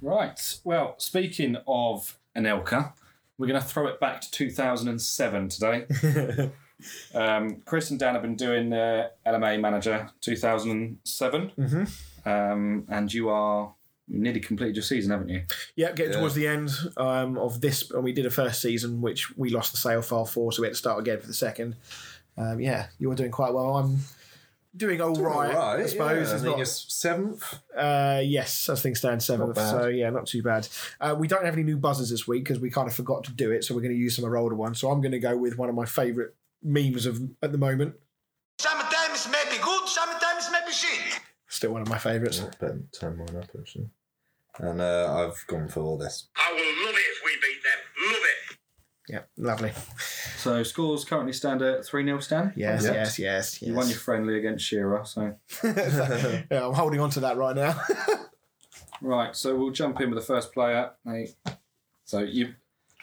Right. 0.00 0.58
Well, 0.64 0.94
speaking 0.98 1.56
of 1.66 2.18
Anelka, 2.36 2.92
we're 3.36 3.46
going 3.48 3.60
to 3.60 3.66
throw 3.66 3.86
it 3.88 4.00
back 4.00 4.20
to 4.22 4.30
2007 4.30 5.48
today. 5.48 6.50
um, 7.14 7.62
Chris 7.64 7.90
and 7.90 7.98
Dan 7.98 8.14
have 8.14 8.22
been 8.22 8.36
doing 8.36 8.72
uh, 8.72 9.08
LMA 9.26 9.60
Manager 9.60 10.10
2007, 10.20 11.52
Mm-hmm. 11.58 12.28
um, 12.28 12.84
and 12.88 13.12
you 13.12 13.28
are 13.28 13.74
you 14.10 14.20
nearly 14.20 14.40
completed 14.40 14.74
your 14.74 14.82
season, 14.82 15.10
haven't 15.10 15.28
you? 15.28 15.42
Yeah, 15.76 15.92
getting 15.92 16.12
Yeah. 16.12 16.18
towards 16.20 16.34
the 16.34 16.46
end 16.46 16.70
um, 16.96 17.36
of 17.36 17.60
this, 17.60 17.90
and 17.90 18.02
we 18.02 18.12
did 18.12 18.24
a 18.24 18.30
first 18.30 18.62
season, 18.62 19.00
which 19.02 19.36
we 19.36 19.50
lost 19.50 19.72
the 19.72 19.78
sale 19.78 20.00
file 20.02 20.24
for, 20.24 20.50
so 20.52 20.62
we 20.62 20.68
had 20.68 20.72
to 20.72 20.78
start 20.78 20.98
again 21.00 21.20
for 21.20 21.26
the 21.26 21.34
second. 21.34 21.76
Um, 22.38 22.58
yeah, 22.60 22.86
you're 22.98 23.14
doing 23.14 23.30
quite 23.32 23.52
well. 23.52 23.76
I'm 23.76 23.98
doing 24.78 25.00
all 25.00 25.14
right, 25.14 25.54
I 25.54 25.86
suppose. 25.86 26.16
Yeah. 26.16 26.22
It's 26.22 26.32
I 26.32 26.36
mean, 26.36 26.52
not- 26.52 26.60
it's 26.60 26.94
seventh. 26.94 27.58
Uh, 27.76 28.20
yes, 28.24 28.68
as 28.68 28.82
things 28.82 28.98
stand, 28.98 29.22
seventh. 29.22 29.56
So 29.56 29.88
yeah, 29.88 30.10
not 30.10 30.26
too 30.26 30.42
bad. 30.42 30.68
Uh, 31.00 31.14
we 31.18 31.28
don't 31.28 31.44
have 31.44 31.54
any 31.54 31.64
new 31.64 31.76
buzzers 31.76 32.10
this 32.10 32.26
week 32.26 32.44
because 32.44 32.60
we 32.60 32.70
kind 32.70 32.88
of 32.88 32.94
forgot 32.94 33.24
to 33.24 33.32
do 33.32 33.50
it. 33.50 33.64
So 33.64 33.74
we're 33.74 33.82
going 33.82 33.94
to 33.94 33.98
use 33.98 34.16
some 34.16 34.24
of 34.24 34.30
our 34.30 34.36
older 34.36 34.54
ones. 34.56 34.80
So 34.80 34.90
I'm 34.90 35.00
going 35.00 35.12
to 35.12 35.18
go 35.18 35.36
with 35.36 35.58
one 35.58 35.68
of 35.68 35.74
my 35.74 35.84
favourite 35.84 36.30
memes 36.62 37.06
of 37.06 37.20
at 37.42 37.52
the 37.52 37.58
moment. 37.58 37.94
Sometimes 38.58 39.28
maybe 39.30 39.62
good, 39.62 39.88
sometimes 39.88 40.48
maybe 40.50 40.72
shit. 40.72 41.20
Still 41.48 41.72
one 41.72 41.82
of 41.82 41.88
my 41.88 41.98
favourites. 41.98 42.40
Better 42.60 42.80
turn 42.92 43.18
mine 43.18 43.36
up 43.36 43.48
actually. 43.58 43.88
And 44.58 44.80
uh, 44.80 45.14
I've 45.28 45.46
gone 45.46 45.68
for 45.68 45.80
all 45.80 45.96
this. 45.96 46.28
I 46.36 46.52
will 46.52 46.86
love 46.86 46.94
it 46.94 46.98
if 46.98 47.20
we 47.24 47.32
beat 47.40 47.62
them. 47.62 48.12
Love 48.12 48.22
it. 48.22 48.58
Yeah, 49.08 49.20
lovely. 49.36 49.72
So 50.38 50.62
scores 50.62 51.04
currently 51.04 51.32
stand 51.32 51.62
at 51.62 51.84
3 51.84 52.04
0 52.04 52.20
Stan. 52.20 52.52
Yes, 52.54 52.84
yes, 52.84 52.94
yes, 52.94 53.18
yes. 53.18 53.62
You 53.62 53.74
won 53.74 53.88
your 53.88 53.98
friendly 53.98 54.38
against 54.38 54.64
Shearer. 54.64 55.04
So 55.04 55.34
yeah, 55.64 56.44
I'm 56.50 56.74
holding 56.74 57.00
on 57.00 57.10
to 57.10 57.20
that 57.20 57.36
right 57.36 57.56
now. 57.56 57.80
right, 59.02 59.34
so 59.34 59.56
we'll 59.56 59.72
jump 59.72 60.00
in 60.00 60.10
with 60.10 60.18
the 60.20 60.24
first 60.24 60.52
player. 60.52 60.92
Hey, 61.04 61.30
So 62.04 62.20
you, 62.20 62.54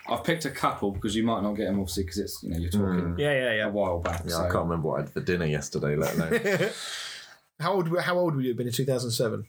I've 0.08 0.24
picked 0.24 0.46
a 0.46 0.50
couple 0.50 0.92
because 0.92 1.14
you 1.14 1.24
might 1.24 1.44
not 1.44 1.54
get 1.54 1.66
them 1.66 1.80
obviously 1.80 2.04
because 2.04 2.20
it's 2.20 2.42
you 2.42 2.52
know 2.52 2.58
you're 2.58 2.72
hmm. 2.72 3.00
talking 3.00 3.16
yeah, 3.20 3.34
yeah, 3.34 3.52
a 3.52 3.56
yeah. 3.58 3.68
while 3.68 4.00
back. 4.00 4.22
Yeah, 4.24 4.32
so. 4.32 4.40
I 4.40 4.50
can't 4.50 4.64
remember 4.64 4.88
what 4.88 5.00
I 5.00 5.02
had 5.02 5.10
for 5.12 5.22
dinner 5.22 5.46
yesterday, 5.46 5.98
let 5.98 6.16
alone. 6.16 6.70
how 7.60 7.74
old? 7.74 8.00
How 8.00 8.18
old 8.18 8.36
would 8.36 8.46
you 8.46 8.52
have 8.52 8.58
been 8.58 8.68
in 8.68 8.74
2007? 8.74 9.46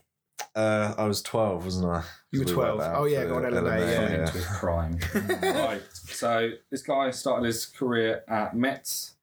Uh, 0.55 0.95
I 0.97 1.05
was 1.05 1.23
12, 1.23 1.65
wasn't 1.65 1.87
I? 1.91 2.03
You 2.33 2.41
were 2.41 2.45
12. 2.47 2.79
went 2.79 2.91
out 2.91 3.01
Oh, 3.01 3.05
yeah, 3.05 3.23
for 3.23 3.29
go 3.29 3.37
on, 3.37 3.43
LMA, 3.53 3.79
yeah. 3.81 4.21
into 4.21 4.33
his 4.33 4.47
prime. 4.59 4.99
right. 5.43 5.83
So 5.93 6.51
this 6.71 6.83
guy 6.83 7.11
started 7.11 7.47
his 7.47 7.67
career 7.67 8.23
at 8.29 8.57
Metz, 8.57 9.15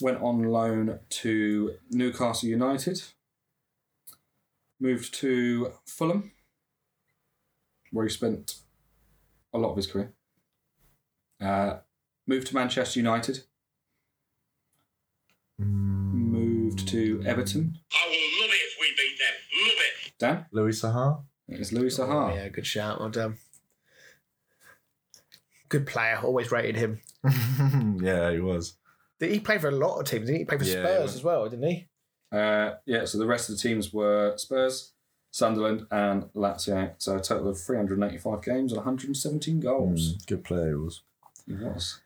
went 0.00 0.20
on 0.22 0.42
loan 0.44 0.98
to 1.08 1.74
Newcastle 1.90 2.48
United, 2.48 3.02
moved 4.80 5.14
to 5.14 5.72
Fulham, 5.86 6.32
where 7.90 8.04
he 8.06 8.10
spent 8.10 8.56
a 9.52 9.58
lot 9.58 9.70
of 9.70 9.76
his 9.76 9.86
career. 9.86 10.12
Uh, 11.40 11.78
moved 12.26 12.46
to 12.48 12.54
Manchester 12.54 12.98
United, 13.00 13.44
moved 15.58 16.64
moved 16.74 16.88
to 16.88 17.22
Everton. 17.26 17.78
I 17.92 18.06
will 18.08 18.42
love 18.42 18.50
it 18.50 18.60
if 18.60 18.63
we 18.63 18.63
beat 18.63 18.63
them. 20.18 20.36
Love 20.36 20.36
it. 20.36 20.50
Dan? 20.52 20.62
Louis 20.62 20.80
Saha. 20.82 21.22
It's 21.48 21.72
Louis 21.72 21.98
Oh, 21.98 22.32
yeah, 22.34 22.48
good 22.48 22.66
shout. 22.66 23.00
Well 23.00 23.10
done. 23.10 23.36
Good 25.68 25.86
player. 25.86 26.18
Always 26.22 26.50
rated 26.52 26.76
him. 26.76 27.00
yeah, 28.02 28.30
he 28.32 28.40
was. 28.40 28.74
Did 29.18 29.30
he 29.32 29.40
play 29.40 29.58
for 29.58 29.68
a 29.68 29.72
lot 29.72 29.98
of 29.98 30.06
teams? 30.06 30.26
Didn't 30.26 30.34
he? 30.36 30.38
he 30.40 30.44
play 30.44 30.58
for 30.58 30.64
Yeah, 30.64 30.82
Spurs 30.84 31.12
he 31.12 31.18
as 31.18 31.24
well, 31.24 31.48
didn't 31.48 31.68
he? 31.68 31.88
Uh, 32.32 32.74
yeah, 32.86 33.04
so 33.04 33.18
the 33.18 33.26
rest 33.26 33.48
of 33.48 33.56
the 33.56 33.62
teams 33.62 33.92
were 33.92 34.34
Spurs, 34.36 34.92
Sunderland, 35.30 35.86
and 35.90 36.24
Lazio. 36.34 36.92
So 36.98 37.16
a 37.16 37.20
total 37.20 37.48
of 37.48 37.60
385 37.60 38.42
games 38.42 38.72
and 38.72 38.78
117 38.78 39.60
goals. 39.60 40.14
Mm, 40.14 40.26
good 40.26 40.44
player 40.44 40.68
he 40.70 40.74
was. 40.74 41.02
He 41.46 41.54
was. 41.54 42.00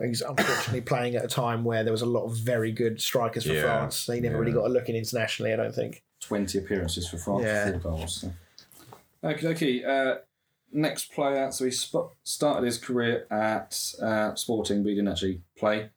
He's 0.00 0.22
unfortunately 0.22 0.80
playing 0.92 1.16
at 1.16 1.24
a 1.24 1.28
time 1.28 1.64
where 1.64 1.84
there 1.84 1.92
was 1.92 2.02
a 2.02 2.06
lot 2.06 2.24
of 2.24 2.36
very 2.36 2.72
good 2.72 3.00
strikers 3.00 3.44
for 3.44 3.52
Yeah, 3.52 3.62
France. 3.62 4.06
They 4.06 4.16
he 4.16 4.20
never 4.22 4.38
really 4.38 4.52
got 4.52 4.64
a 4.66 4.68
look 4.72 4.88
in 4.88 4.96
internationally, 4.96 5.52
I 5.52 5.56
don't 5.56 5.74
think. 5.74 6.02
20 6.22 6.58
appearances 6.58 7.08
for 7.08 7.18
France, 7.18 7.44
Yeah. 7.44 7.70
four 7.72 7.78
goals. 7.80 8.20
So. 8.20 8.32
Okay, 9.24 9.46
okay. 9.48 9.84
Uh, 9.84 10.14
next 10.72 11.12
player. 11.12 11.50
So 11.52 11.64
he 11.66 11.70
sp- 11.70 12.14
started 12.22 12.64
his 12.64 12.78
career 12.78 13.26
at 13.30 13.78
uh, 14.00 14.34
Sporting, 14.34 14.82
but 14.82 14.90
he 14.90 14.94
didn't 14.96 15.08
actually 15.10 15.42
play. 15.58 15.90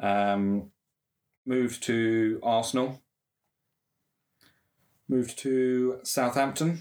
Um, 0.00 0.70
moved 1.46 1.82
to 1.84 2.38
Arsenal. 2.42 3.02
Moved 5.08 5.38
to 5.38 6.00
Southampton. 6.02 6.78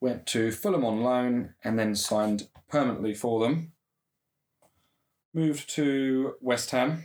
Went 0.00 0.26
to 0.28 0.50
Fulham 0.50 0.84
on 0.84 1.02
loan 1.02 1.54
and 1.62 1.78
then 1.78 1.94
signed 1.94 2.48
permanently 2.68 3.14
for 3.14 3.40
them. 3.40 3.72
Moved 5.32 5.68
to 5.70 6.34
West 6.40 6.70
Ham. 6.70 7.04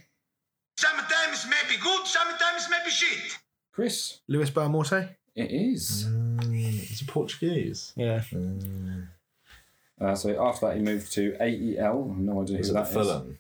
Sometimes 1.34 1.46
maybe 1.70 1.82
good, 1.82 2.08
sometimes 2.08 2.68
maybe 2.70 2.90
shit. 2.92 3.38
Chris, 3.72 4.20
Luis 4.28 4.50
Boa 4.50 4.68
Morte? 4.70 5.10
it 5.36 5.52
is. 5.52 6.06
Mm, 6.10 6.44
he's 6.54 7.02
a 7.02 7.06
Portuguese. 7.06 7.94
Yeah. 7.96 8.22
Mm, 8.32 9.08
Uh, 10.02 10.16
so 10.16 10.44
after 10.46 10.68
that, 10.68 10.76
he 10.78 10.82
moved 10.82 11.12
to 11.14 11.36
AEL. 11.42 12.16
No 12.18 12.42
idea 12.42 12.58
was 12.58 12.68
who 12.70 12.74
it 12.74 12.78
that 12.80 12.88
is. 12.88 12.94
Fulham? 12.94 13.40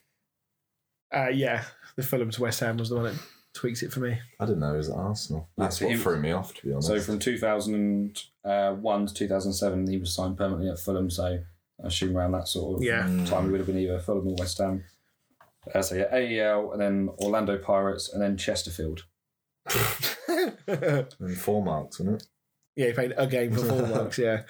Uh, 1.13 1.29
yeah. 1.29 1.63
The 1.95 2.03
Fulham 2.03 2.29
to 2.31 2.41
West 2.41 2.59
Ham 2.59 2.77
was 2.77 2.89
the 2.89 2.95
one 2.95 3.05
that 3.05 3.15
tweaks 3.53 3.81
it 3.81 3.91
for 3.91 4.01
me. 4.01 4.17
I 4.39 4.45
didn't 4.45 4.59
know 4.59 4.71
he 4.71 4.77
was 4.77 4.89
Arsenal. 4.89 5.47
That's 5.57 5.79
so 5.79 5.85
what 5.87 5.95
he- 5.95 6.01
threw 6.01 6.19
me 6.19 6.31
off, 6.31 6.53
to 6.55 6.65
be 6.67 6.71
honest. 6.73 6.87
So 6.89 6.99
from 6.99 7.17
2001 7.19 9.05
to 9.07 9.13
2007, 9.13 9.87
he 9.89 9.97
was 9.97 10.13
signed 10.13 10.37
permanently 10.37 10.69
at 10.69 10.79
Fulham. 10.79 11.09
So 11.09 11.25
I 11.25 11.39
assume 11.87 12.15
around 12.15 12.33
that 12.33 12.47
sort 12.47 12.77
of 12.77 12.83
Yeah. 12.83 13.03
time, 13.25 13.45
he 13.45 13.51
would 13.51 13.59
have 13.61 13.67
been 13.67 13.77
either 13.79 13.99
Fulham 13.99 14.27
or 14.27 14.35
West 14.35 14.57
Ham. 14.59 14.83
Uh, 15.73 15.81
so 15.81 15.95
yeah, 15.95 16.13
AEL, 16.13 16.71
and 16.71 16.81
then 16.81 17.09
Orlando 17.19 17.57
Pirates, 17.57 18.11
and 18.11 18.21
then 18.21 18.37
Chesterfield. 18.37 19.05
and 20.27 21.37
four 21.37 21.63
marks, 21.63 21.99
wasn't 21.99 22.21
it? 22.21 22.27
Yeah, 22.75 22.87
he 22.87 22.93
played 22.93 23.13
a 23.17 23.27
game 23.27 23.53
for 23.53 23.65
four 23.65 23.87
marks, 23.95 24.17
yeah. 24.17 24.43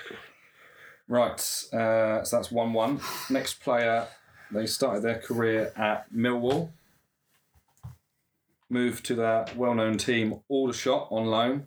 Right, 1.07 1.39
uh, 1.73 2.23
so 2.23 2.35
that's 2.35 2.51
1 2.51 2.71
1. 2.73 2.99
Next 3.31 3.61
player, 3.61 4.07
they 4.51 4.67
started 4.67 5.01
their 5.01 5.17
career 5.19 5.73
at 5.75 6.11
Millwall. 6.13 6.69
Moved 8.69 9.05
to 9.07 9.15
their 9.15 9.47
well 9.55 9.73
known 9.73 9.97
team 9.97 10.41
Aldershot 10.47 11.07
on 11.09 11.25
loan. 11.25 11.65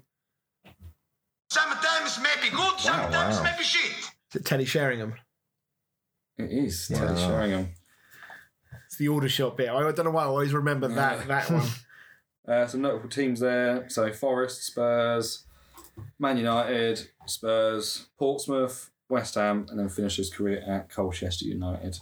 Sometimes 1.51 2.19
maybe 2.23 2.55
good, 2.55 2.79
sometimes 2.79 3.37
wow. 3.37 3.43
maybe 3.43 3.65
shit. 3.65 3.99
Is 4.31 4.37
it 4.37 4.45
Teddy 4.45 4.65
Sheringham? 4.65 5.15
It 6.39 6.51
is 6.51 6.87
Teddy 6.89 7.13
Wow. 7.13 7.17
Sheringham. 7.17 7.69
It's 9.03 9.09
the 9.09 9.13
Aldershot 9.13 9.57
bit. 9.57 9.69
I 9.69 9.81
don't 9.91 10.05
know 10.05 10.13
why 10.13 10.23
I 10.23 10.27
always 10.27 10.55
remember 10.55 10.87
that 10.89 11.27
that 11.29 11.51
one. 11.51 11.67
Uh, 12.47 12.67
some 12.67 12.83
notable 12.83 13.09
teams 13.09 13.39
there. 13.39 13.89
So 13.89 14.13
Forest, 14.13 14.65
Spurs, 14.65 15.45
Man 16.19 16.37
United, 16.37 17.09
Spurs, 17.25 18.07
Portsmouth, 18.19 18.91
West 19.09 19.37
Ham, 19.37 19.67
and 19.71 19.79
then 19.79 19.89
finished 19.89 20.17
his 20.17 20.29
career 20.29 20.61
at 20.67 20.91
Colchester 20.91 21.45
United. 21.45 22.01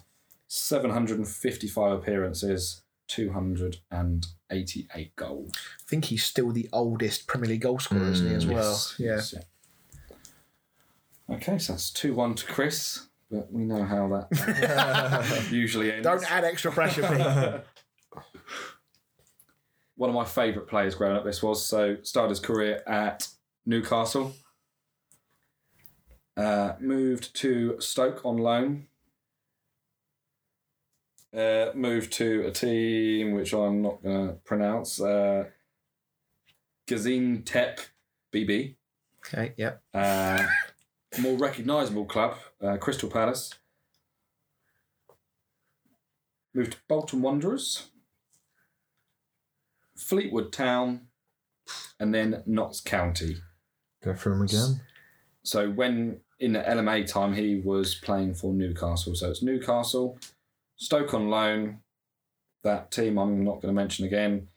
755 0.48 1.92
appearances, 1.92 2.80
288 3.08 5.14
goals. 5.16 5.52
I 5.54 5.84
think 5.86 6.06
he's 6.06 6.24
still 6.24 6.52
the 6.52 6.70
oldest 6.72 7.26
Premier 7.26 7.50
League 7.50 7.60
goal 7.60 7.78
scorer, 7.78 8.10
isn't 8.10 8.26
he, 8.26 8.34
as 8.34 8.46
well? 8.46 8.56
Yes, 8.70 8.94
Yeah. 8.98 9.14
yes, 9.16 9.34
yeah. 9.36 9.42
Okay, 11.36 11.58
so 11.58 11.74
that's 11.74 11.90
2 11.90 12.14
1 12.14 12.34
to 12.36 12.46
Chris, 12.46 13.08
but 13.30 13.52
we 13.52 13.64
know 13.64 13.84
how 13.84 14.08
that 14.08 15.48
usually 15.50 15.92
ends. 15.92 16.04
Don't 16.04 16.30
add 16.30 16.44
extra 16.44 16.72
pressure, 16.72 17.02
Pete. 17.02 18.22
one 19.96 20.08
of 20.08 20.16
my 20.16 20.24
favourite 20.24 20.66
players 20.66 20.94
growing 20.94 21.16
up 21.16 21.24
this 21.24 21.42
was. 21.42 21.64
So 21.64 21.98
started 22.02 22.30
his 22.30 22.40
career 22.40 22.82
at 22.86 23.28
Newcastle. 23.66 24.34
Uh, 26.36 26.72
moved 26.80 27.34
to 27.36 27.78
Stoke 27.80 28.24
on 28.24 28.38
loan. 28.38 28.86
Uh, 31.36 31.66
moved 31.74 32.12
to 32.14 32.46
a 32.46 32.50
team 32.50 33.32
which 33.32 33.52
I'm 33.52 33.82
not 33.82 34.02
going 34.02 34.28
to 34.28 34.34
pronounce. 34.44 35.00
Uh, 35.00 35.44
Gaziantep 36.88 37.78
BB. 38.32 38.74
okay, 39.26 39.52
yep. 39.56 39.82
Uh, 39.94 40.44
more 41.20 41.36
recognisable 41.36 42.04
club, 42.04 42.36
uh, 42.62 42.76
Crystal 42.76 43.10
Palace. 43.10 43.54
Moved 46.52 46.72
to 46.72 46.78
Bolton 46.88 47.22
Wanderers, 47.22 47.90
Fleetwood 49.96 50.52
Town, 50.52 51.02
and 52.00 52.12
then 52.12 52.42
Notts 52.44 52.80
County. 52.80 53.36
Go 54.02 54.14
for 54.14 54.32
him 54.32 54.42
again. 54.42 54.80
So 55.44 55.70
when 55.70 56.20
in 56.40 56.54
the 56.54 56.60
LMA 56.60 57.06
time, 57.06 57.34
he 57.34 57.60
was 57.64 57.94
playing 57.94 58.34
for 58.34 58.52
Newcastle. 58.52 59.14
So 59.14 59.30
it's 59.30 59.42
Newcastle, 59.42 60.18
Stoke 60.76 61.14
on 61.14 61.28
loan, 61.28 61.80
that 62.64 62.90
team 62.90 63.18
I'm 63.18 63.44
not 63.44 63.60
going 63.60 63.72
to 63.74 63.80
mention 63.80 64.06
again, 64.06 64.48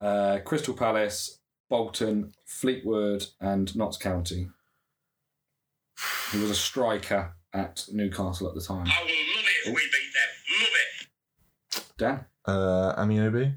uh, 0.00 0.38
Crystal 0.44 0.74
Palace, 0.74 1.40
Bolton, 1.68 2.32
Fleetwood, 2.44 3.26
and 3.40 3.74
Notts 3.76 3.96
County. 3.96 4.48
He 6.32 6.38
was 6.38 6.50
a 6.50 6.54
striker 6.54 7.34
at 7.52 7.84
Newcastle 7.92 8.48
at 8.48 8.54
the 8.54 8.60
time. 8.62 8.86
I 8.86 9.00
will 9.02 9.06
love 9.36 9.44
it 9.44 9.68
if 9.68 9.74
we 9.74 9.82
beat 9.82 10.12
them. 10.16 10.30
Love 10.60 10.76
it. 10.82 11.84
Dan, 11.98 12.24
Uh, 12.46 13.00
Ameobi, 13.02 13.54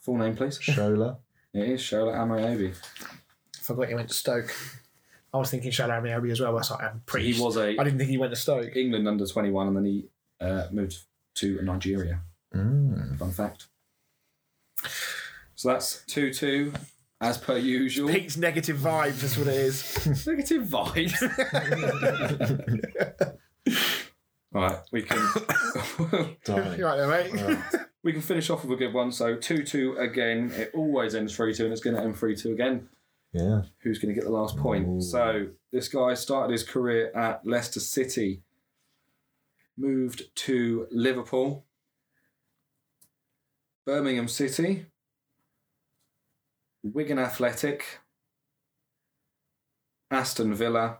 full 0.00 0.16
name 0.18 0.36
please. 0.36 0.58
Shola. 0.58 1.18
It 1.54 1.66
is 1.70 1.80
Shola 1.80 2.14
Ameobi. 2.14 2.74
Forgot 3.62 3.88
he 3.88 3.94
went 3.94 4.08
to 4.08 4.14
Stoke. 4.14 4.54
I 5.32 5.38
was 5.38 5.50
thinking 5.50 5.70
Shadow 5.70 5.94
Abbey 5.94 6.30
as 6.30 6.40
well. 6.40 6.54
That's 6.54 6.70
like, 6.70 6.82
I'm 6.82 7.02
pretty. 7.06 7.32
He 7.32 7.40
was 7.42 7.56
a 7.56 7.70
I 7.78 7.84
didn't 7.84 7.98
think 7.98 8.10
he 8.10 8.18
went 8.18 8.32
to 8.32 8.38
Stoke. 8.40 8.76
England 8.76 9.08
under 9.08 9.26
21 9.26 9.66
and 9.68 9.76
then 9.76 9.84
he 9.86 10.08
uh, 10.40 10.68
moved 10.70 10.98
to 11.36 11.60
Nigeria. 11.62 12.20
Mm. 12.54 13.18
Fun 13.18 13.30
fact. 13.32 13.66
So 15.54 15.68
that's 15.68 16.02
2 16.06 16.32
2, 16.32 16.72
as 17.20 17.38
per 17.38 17.56
usual. 17.56 18.08
Pete's 18.08 18.36
negative 18.36 18.78
vibes. 18.78 19.20
That's 19.20 19.36
what 19.36 19.48
it 19.48 19.54
is. 19.54 20.26
Negative 20.26 20.62
vibes. 20.62 21.14
right, 24.52 24.78
we 24.92 25.02
can 25.02 25.28
Darling. 26.44 26.78
You 26.78 26.84
right 26.86 26.96
there, 26.96 27.08
mate? 27.08 27.58
we 28.02 28.12
can 28.12 28.22
finish 28.22 28.50
off 28.50 28.64
with 28.64 28.72
a 28.72 28.76
good 28.76 28.94
one. 28.94 29.10
So 29.12 29.36
2 29.36 29.64
2 29.64 29.96
again. 29.98 30.52
It 30.54 30.70
always 30.74 31.14
ends 31.14 31.34
3 31.34 31.54
2 31.54 31.64
and 31.64 31.72
it's 31.72 31.82
going 31.82 31.96
to 31.96 32.02
end 32.02 32.16
3 32.16 32.36
2 32.36 32.52
again. 32.52 32.88
Yeah. 33.32 33.62
Who's 33.80 33.98
going 33.98 34.14
to 34.14 34.18
get 34.18 34.24
the 34.24 34.32
last 34.32 34.56
point? 34.56 34.88
Ooh. 34.88 35.00
So 35.00 35.48
this 35.72 35.88
guy 35.88 36.14
started 36.14 36.52
his 36.52 36.62
career 36.62 37.12
at 37.14 37.46
Leicester 37.46 37.80
City, 37.80 38.42
moved 39.76 40.34
to 40.34 40.86
Liverpool, 40.90 41.66
Birmingham 43.84 44.28
City, 44.28 44.86
Wigan 46.82 47.18
Athletic, 47.18 47.84
Aston 50.10 50.54
Villa, 50.54 50.98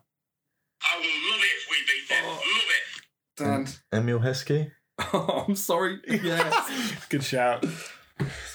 I 0.82 0.96
will 0.96 1.30
love 1.30 1.40
it 1.40 1.52
if 1.56 1.68
we 1.70 1.76
beat 1.86 2.08
them. 2.08 2.24
Oh. 2.24 3.44
Love 3.44 3.58
it. 3.64 3.92
and 3.92 4.00
Emile 4.00 4.20
Heskey. 4.20 4.70
oh, 5.12 5.44
I'm 5.48 5.54
sorry. 5.56 6.00
Yes, 6.06 7.06
Good 7.08 7.22
shout. 7.24 7.64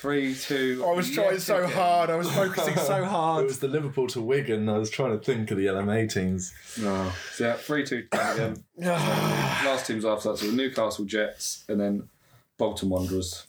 three, 0.02 0.36
two. 0.36 0.84
I 0.86 0.92
was 0.92 1.10
trying 1.10 1.32
yet 1.32 1.42
so 1.42 1.64
again. 1.64 1.72
hard. 1.72 2.10
I 2.10 2.16
was 2.18 2.30
focusing 2.36 2.76
so 2.76 3.04
hard. 3.06 3.44
It 3.46 3.48
was 3.48 3.60
the 3.60 3.68
Liverpool 3.70 4.08
to 4.08 4.22
Wigan. 4.22 4.68
I 4.70 4.78
was 4.78 4.90
trying 4.90 5.18
to 5.18 5.24
think 5.24 5.50
of 5.52 5.58
the 5.58 5.68
LMA 5.68 6.12
teams. 6.14 6.54
No, 6.80 7.12
so 7.34 7.48
yeah, 7.48 7.54
three, 7.54 7.86
two 7.86 8.06
again. 8.12 8.64
Last 8.78 9.88
teams 9.88 10.04
after 10.06 10.32
that, 10.32 10.38
so 10.38 10.48
the 10.48 10.54
Newcastle 10.54 11.06
Jets, 11.06 11.64
and 11.70 11.80
then 11.80 12.10
Bolton 12.58 12.90
Wanderers. 12.90 13.48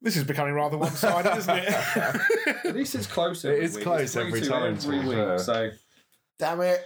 This 0.00 0.16
is 0.16 0.24
becoming 0.24 0.54
rather 0.54 0.78
one-sided, 0.78 1.36
isn't 1.38 1.58
it? 1.58 2.64
At 2.64 2.74
least 2.74 2.94
it's 2.94 3.06
close. 3.06 3.44
It 3.44 3.48
every 3.50 3.64
is 3.64 3.74
week. 3.74 3.84
close 3.84 4.00
It's 4.02 4.16
every 4.16 4.40
time, 4.42 4.74
Every 4.76 4.80
to 4.80 5.02
be 5.02 5.08
week. 5.08 5.16
fair. 5.16 5.38
So 5.38 5.70
Damn 6.38 6.60
it. 6.60 6.84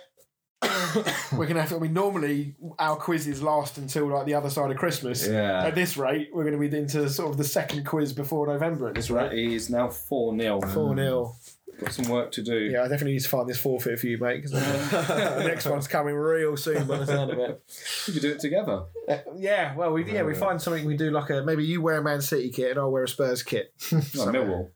we're 1.36 1.47
gonna 1.47 1.60
have 1.60 1.70
to. 1.70 1.76
I 1.76 1.80
mean, 1.80 1.93
normally 1.93 2.55
our 2.78 2.97
quizzes 2.97 3.43
last 3.43 3.78
until 3.78 4.06
like 4.06 4.26
the 4.26 4.34
other 4.34 4.48
side 4.48 4.70
of 4.70 4.76
Christmas. 4.76 5.26
Yeah. 5.26 5.64
At 5.64 5.74
this 5.74 5.97
rate, 5.97 6.30
we're 6.32 6.44
going 6.44 6.59
to 6.60 6.68
be 6.68 6.74
into 6.76 7.09
sort 7.10 7.30
of 7.30 7.36
the 7.36 7.44
second 7.44 7.84
quiz 7.84 8.12
before 8.12 8.47
November. 8.47 8.89
At 8.89 8.94
this 8.94 9.10
rate, 9.10 9.32
is 9.32 9.68
now 9.68 9.89
4 9.89 10.39
0. 10.39 10.60
four 10.72 10.94
0 10.94 11.34
Got 11.81 11.93
some 11.93 12.09
work 12.09 12.31
to 12.32 12.43
do. 12.43 12.57
Yeah, 12.57 12.81
I 12.81 12.89
definitely 12.89 13.12
need 13.15 13.23
to 13.23 13.28
find 13.28 13.49
this 13.49 13.59
forfeit 13.59 13.99
for 13.99 14.07
you, 14.07 14.19
mate. 14.19 14.43
Because 14.43 14.53
the 14.90 15.44
next 15.47 15.66
one's 15.66 15.89
coming 15.89 16.15
real 16.15 16.57
soon. 16.57 16.86
By 16.86 16.99
the 16.99 17.07
sound 17.07 17.31
of 17.31 17.39
it. 17.39 17.62
We 18.07 18.12
could 18.15 18.23
do 18.23 18.31
it 18.32 18.40
together. 18.40 18.85
Uh, 19.09 19.19
yeah, 19.36 19.74
well, 19.74 19.93
we 19.93 20.05
yeah 20.12 20.23
we 20.23 20.35
find 20.35 20.61
something 20.61 20.85
we 20.85 20.97
do 20.97 21.11
like 21.11 21.31
a 21.31 21.43
maybe 21.43 21.65
you 21.65 21.81
wear 21.82 21.99
a 21.99 22.03
Man 22.03 22.20
City 22.20 22.51
kit 22.51 22.70
and 22.73 22.78
I'll 22.78 22.90
wear 22.93 23.05
a 23.05 23.09
Spurs 23.09 23.43
kit. 23.43 23.73
Like 23.93 24.03
Millwall. 24.05 24.70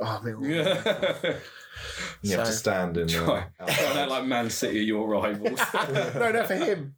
Oh, 0.00 0.04
I 0.04 0.22
mean, 0.22 0.50
Yeah. 0.50 1.36
You 2.22 2.36
have 2.36 2.46
to 2.46 2.52
stand 2.52 2.98
in. 2.98 3.08
Try. 3.08 3.46
Uh, 3.58 3.66
Try 3.66 3.92
that 3.94 4.10
like 4.10 4.24
Man 4.26 4.50
City 4.50 4.80
are 4.80 4.82
your 4.82 5.08
rivals. 5.08 5.58
no, 6.14 6.30
no, 6.30 6.44
for 6.44 6.54
him. 6.54 6.94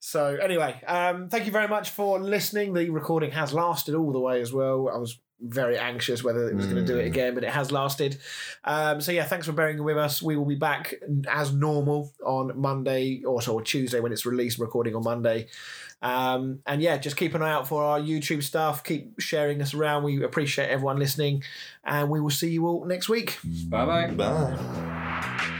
so 0.00 0.36
anyway, 0.36 0.80
um, 0.86 1.28
thank 1.28 1.44
you 1.44 1.52
very 1.52 1.68
much 1.68 1.90
for 1.90 2.18
listening. 2.18 2.72
The 2.72 2.88
recording 2.88 3.30
has 3.32 3.52
lasted 3.52 3.94
all 3.94 4.10
the 4.12 4.20
way 4.20 4.40
as 4.40 4.52
well. 4.52 4.88
I 4.88 4.96
was 4.96 5.18
very 5.42 5.78
anxious 5.78 6.22
whether 6.22 6.48
it 6.48 6.54
was 6.54 6.66
going 6.66 6.84
to 6.84 6.84
do 6.84 6.98
it 6.98 7.06
again, 7.06 7.34
but 7.34 7.44
it 7.44 7.50
has 7.50 7.72
lasted. 7.72 8.18
Um, 8.64 9.00
so 9.00 9.12
yeah, 9.12 9.24
thanks 9.24 9.46
for 9.46 9.52
bearing 9.52 9.82
with 9.82 9.98
us. 9.98 10.22
We 10.22 10.36
will 10.36 10.44
be 10.44 10.54
back 10.54 10.94
as 11.28 11.52
normal 11.52 12.12
on 12.24 12.58
Monday 12.58 13.22
or 13.24 13.42
so 13.42 13.54
or 13.54 13.62
Tuesday 13.62 14.00
when 14.00 14.12
it's 14.12 14.24
released. 14.24 14.58
Recording 14.58 14.94
on 14.94 15.02
Monday. 15.02 15.48
Um, 16.02 16.60
and 16.66 16.82
yeah, 16.82 16.98
just 16.98 17.16
keep 17.16 17.34
an 17.34 17.42
eye 17.42 17.52
out 17.52 17.68
for 17.68 17.82
our 17.82 18.00
YouTube 18.00 18.42
stuff. 18.42 18.82
Keep 18.82 19.20
sharing 19.20 19.62
us 19.62 19.72
around. 19.72 20.02
We 20.02 20.22
appreciate 20.22 20.68
everyone 20.68 20.98
listening, 20.98 21.44
and 21.84 22.10
we 22.10 22.20
will 22.20 22.30
see 22.30 22.50
you 22.50 22.66
all 22.66 22.84
next 22.84 23.08
week. 23.08 23.38
bye 23.68 23.86
bye. 23.86 24.10
Bye. 24.10 25.58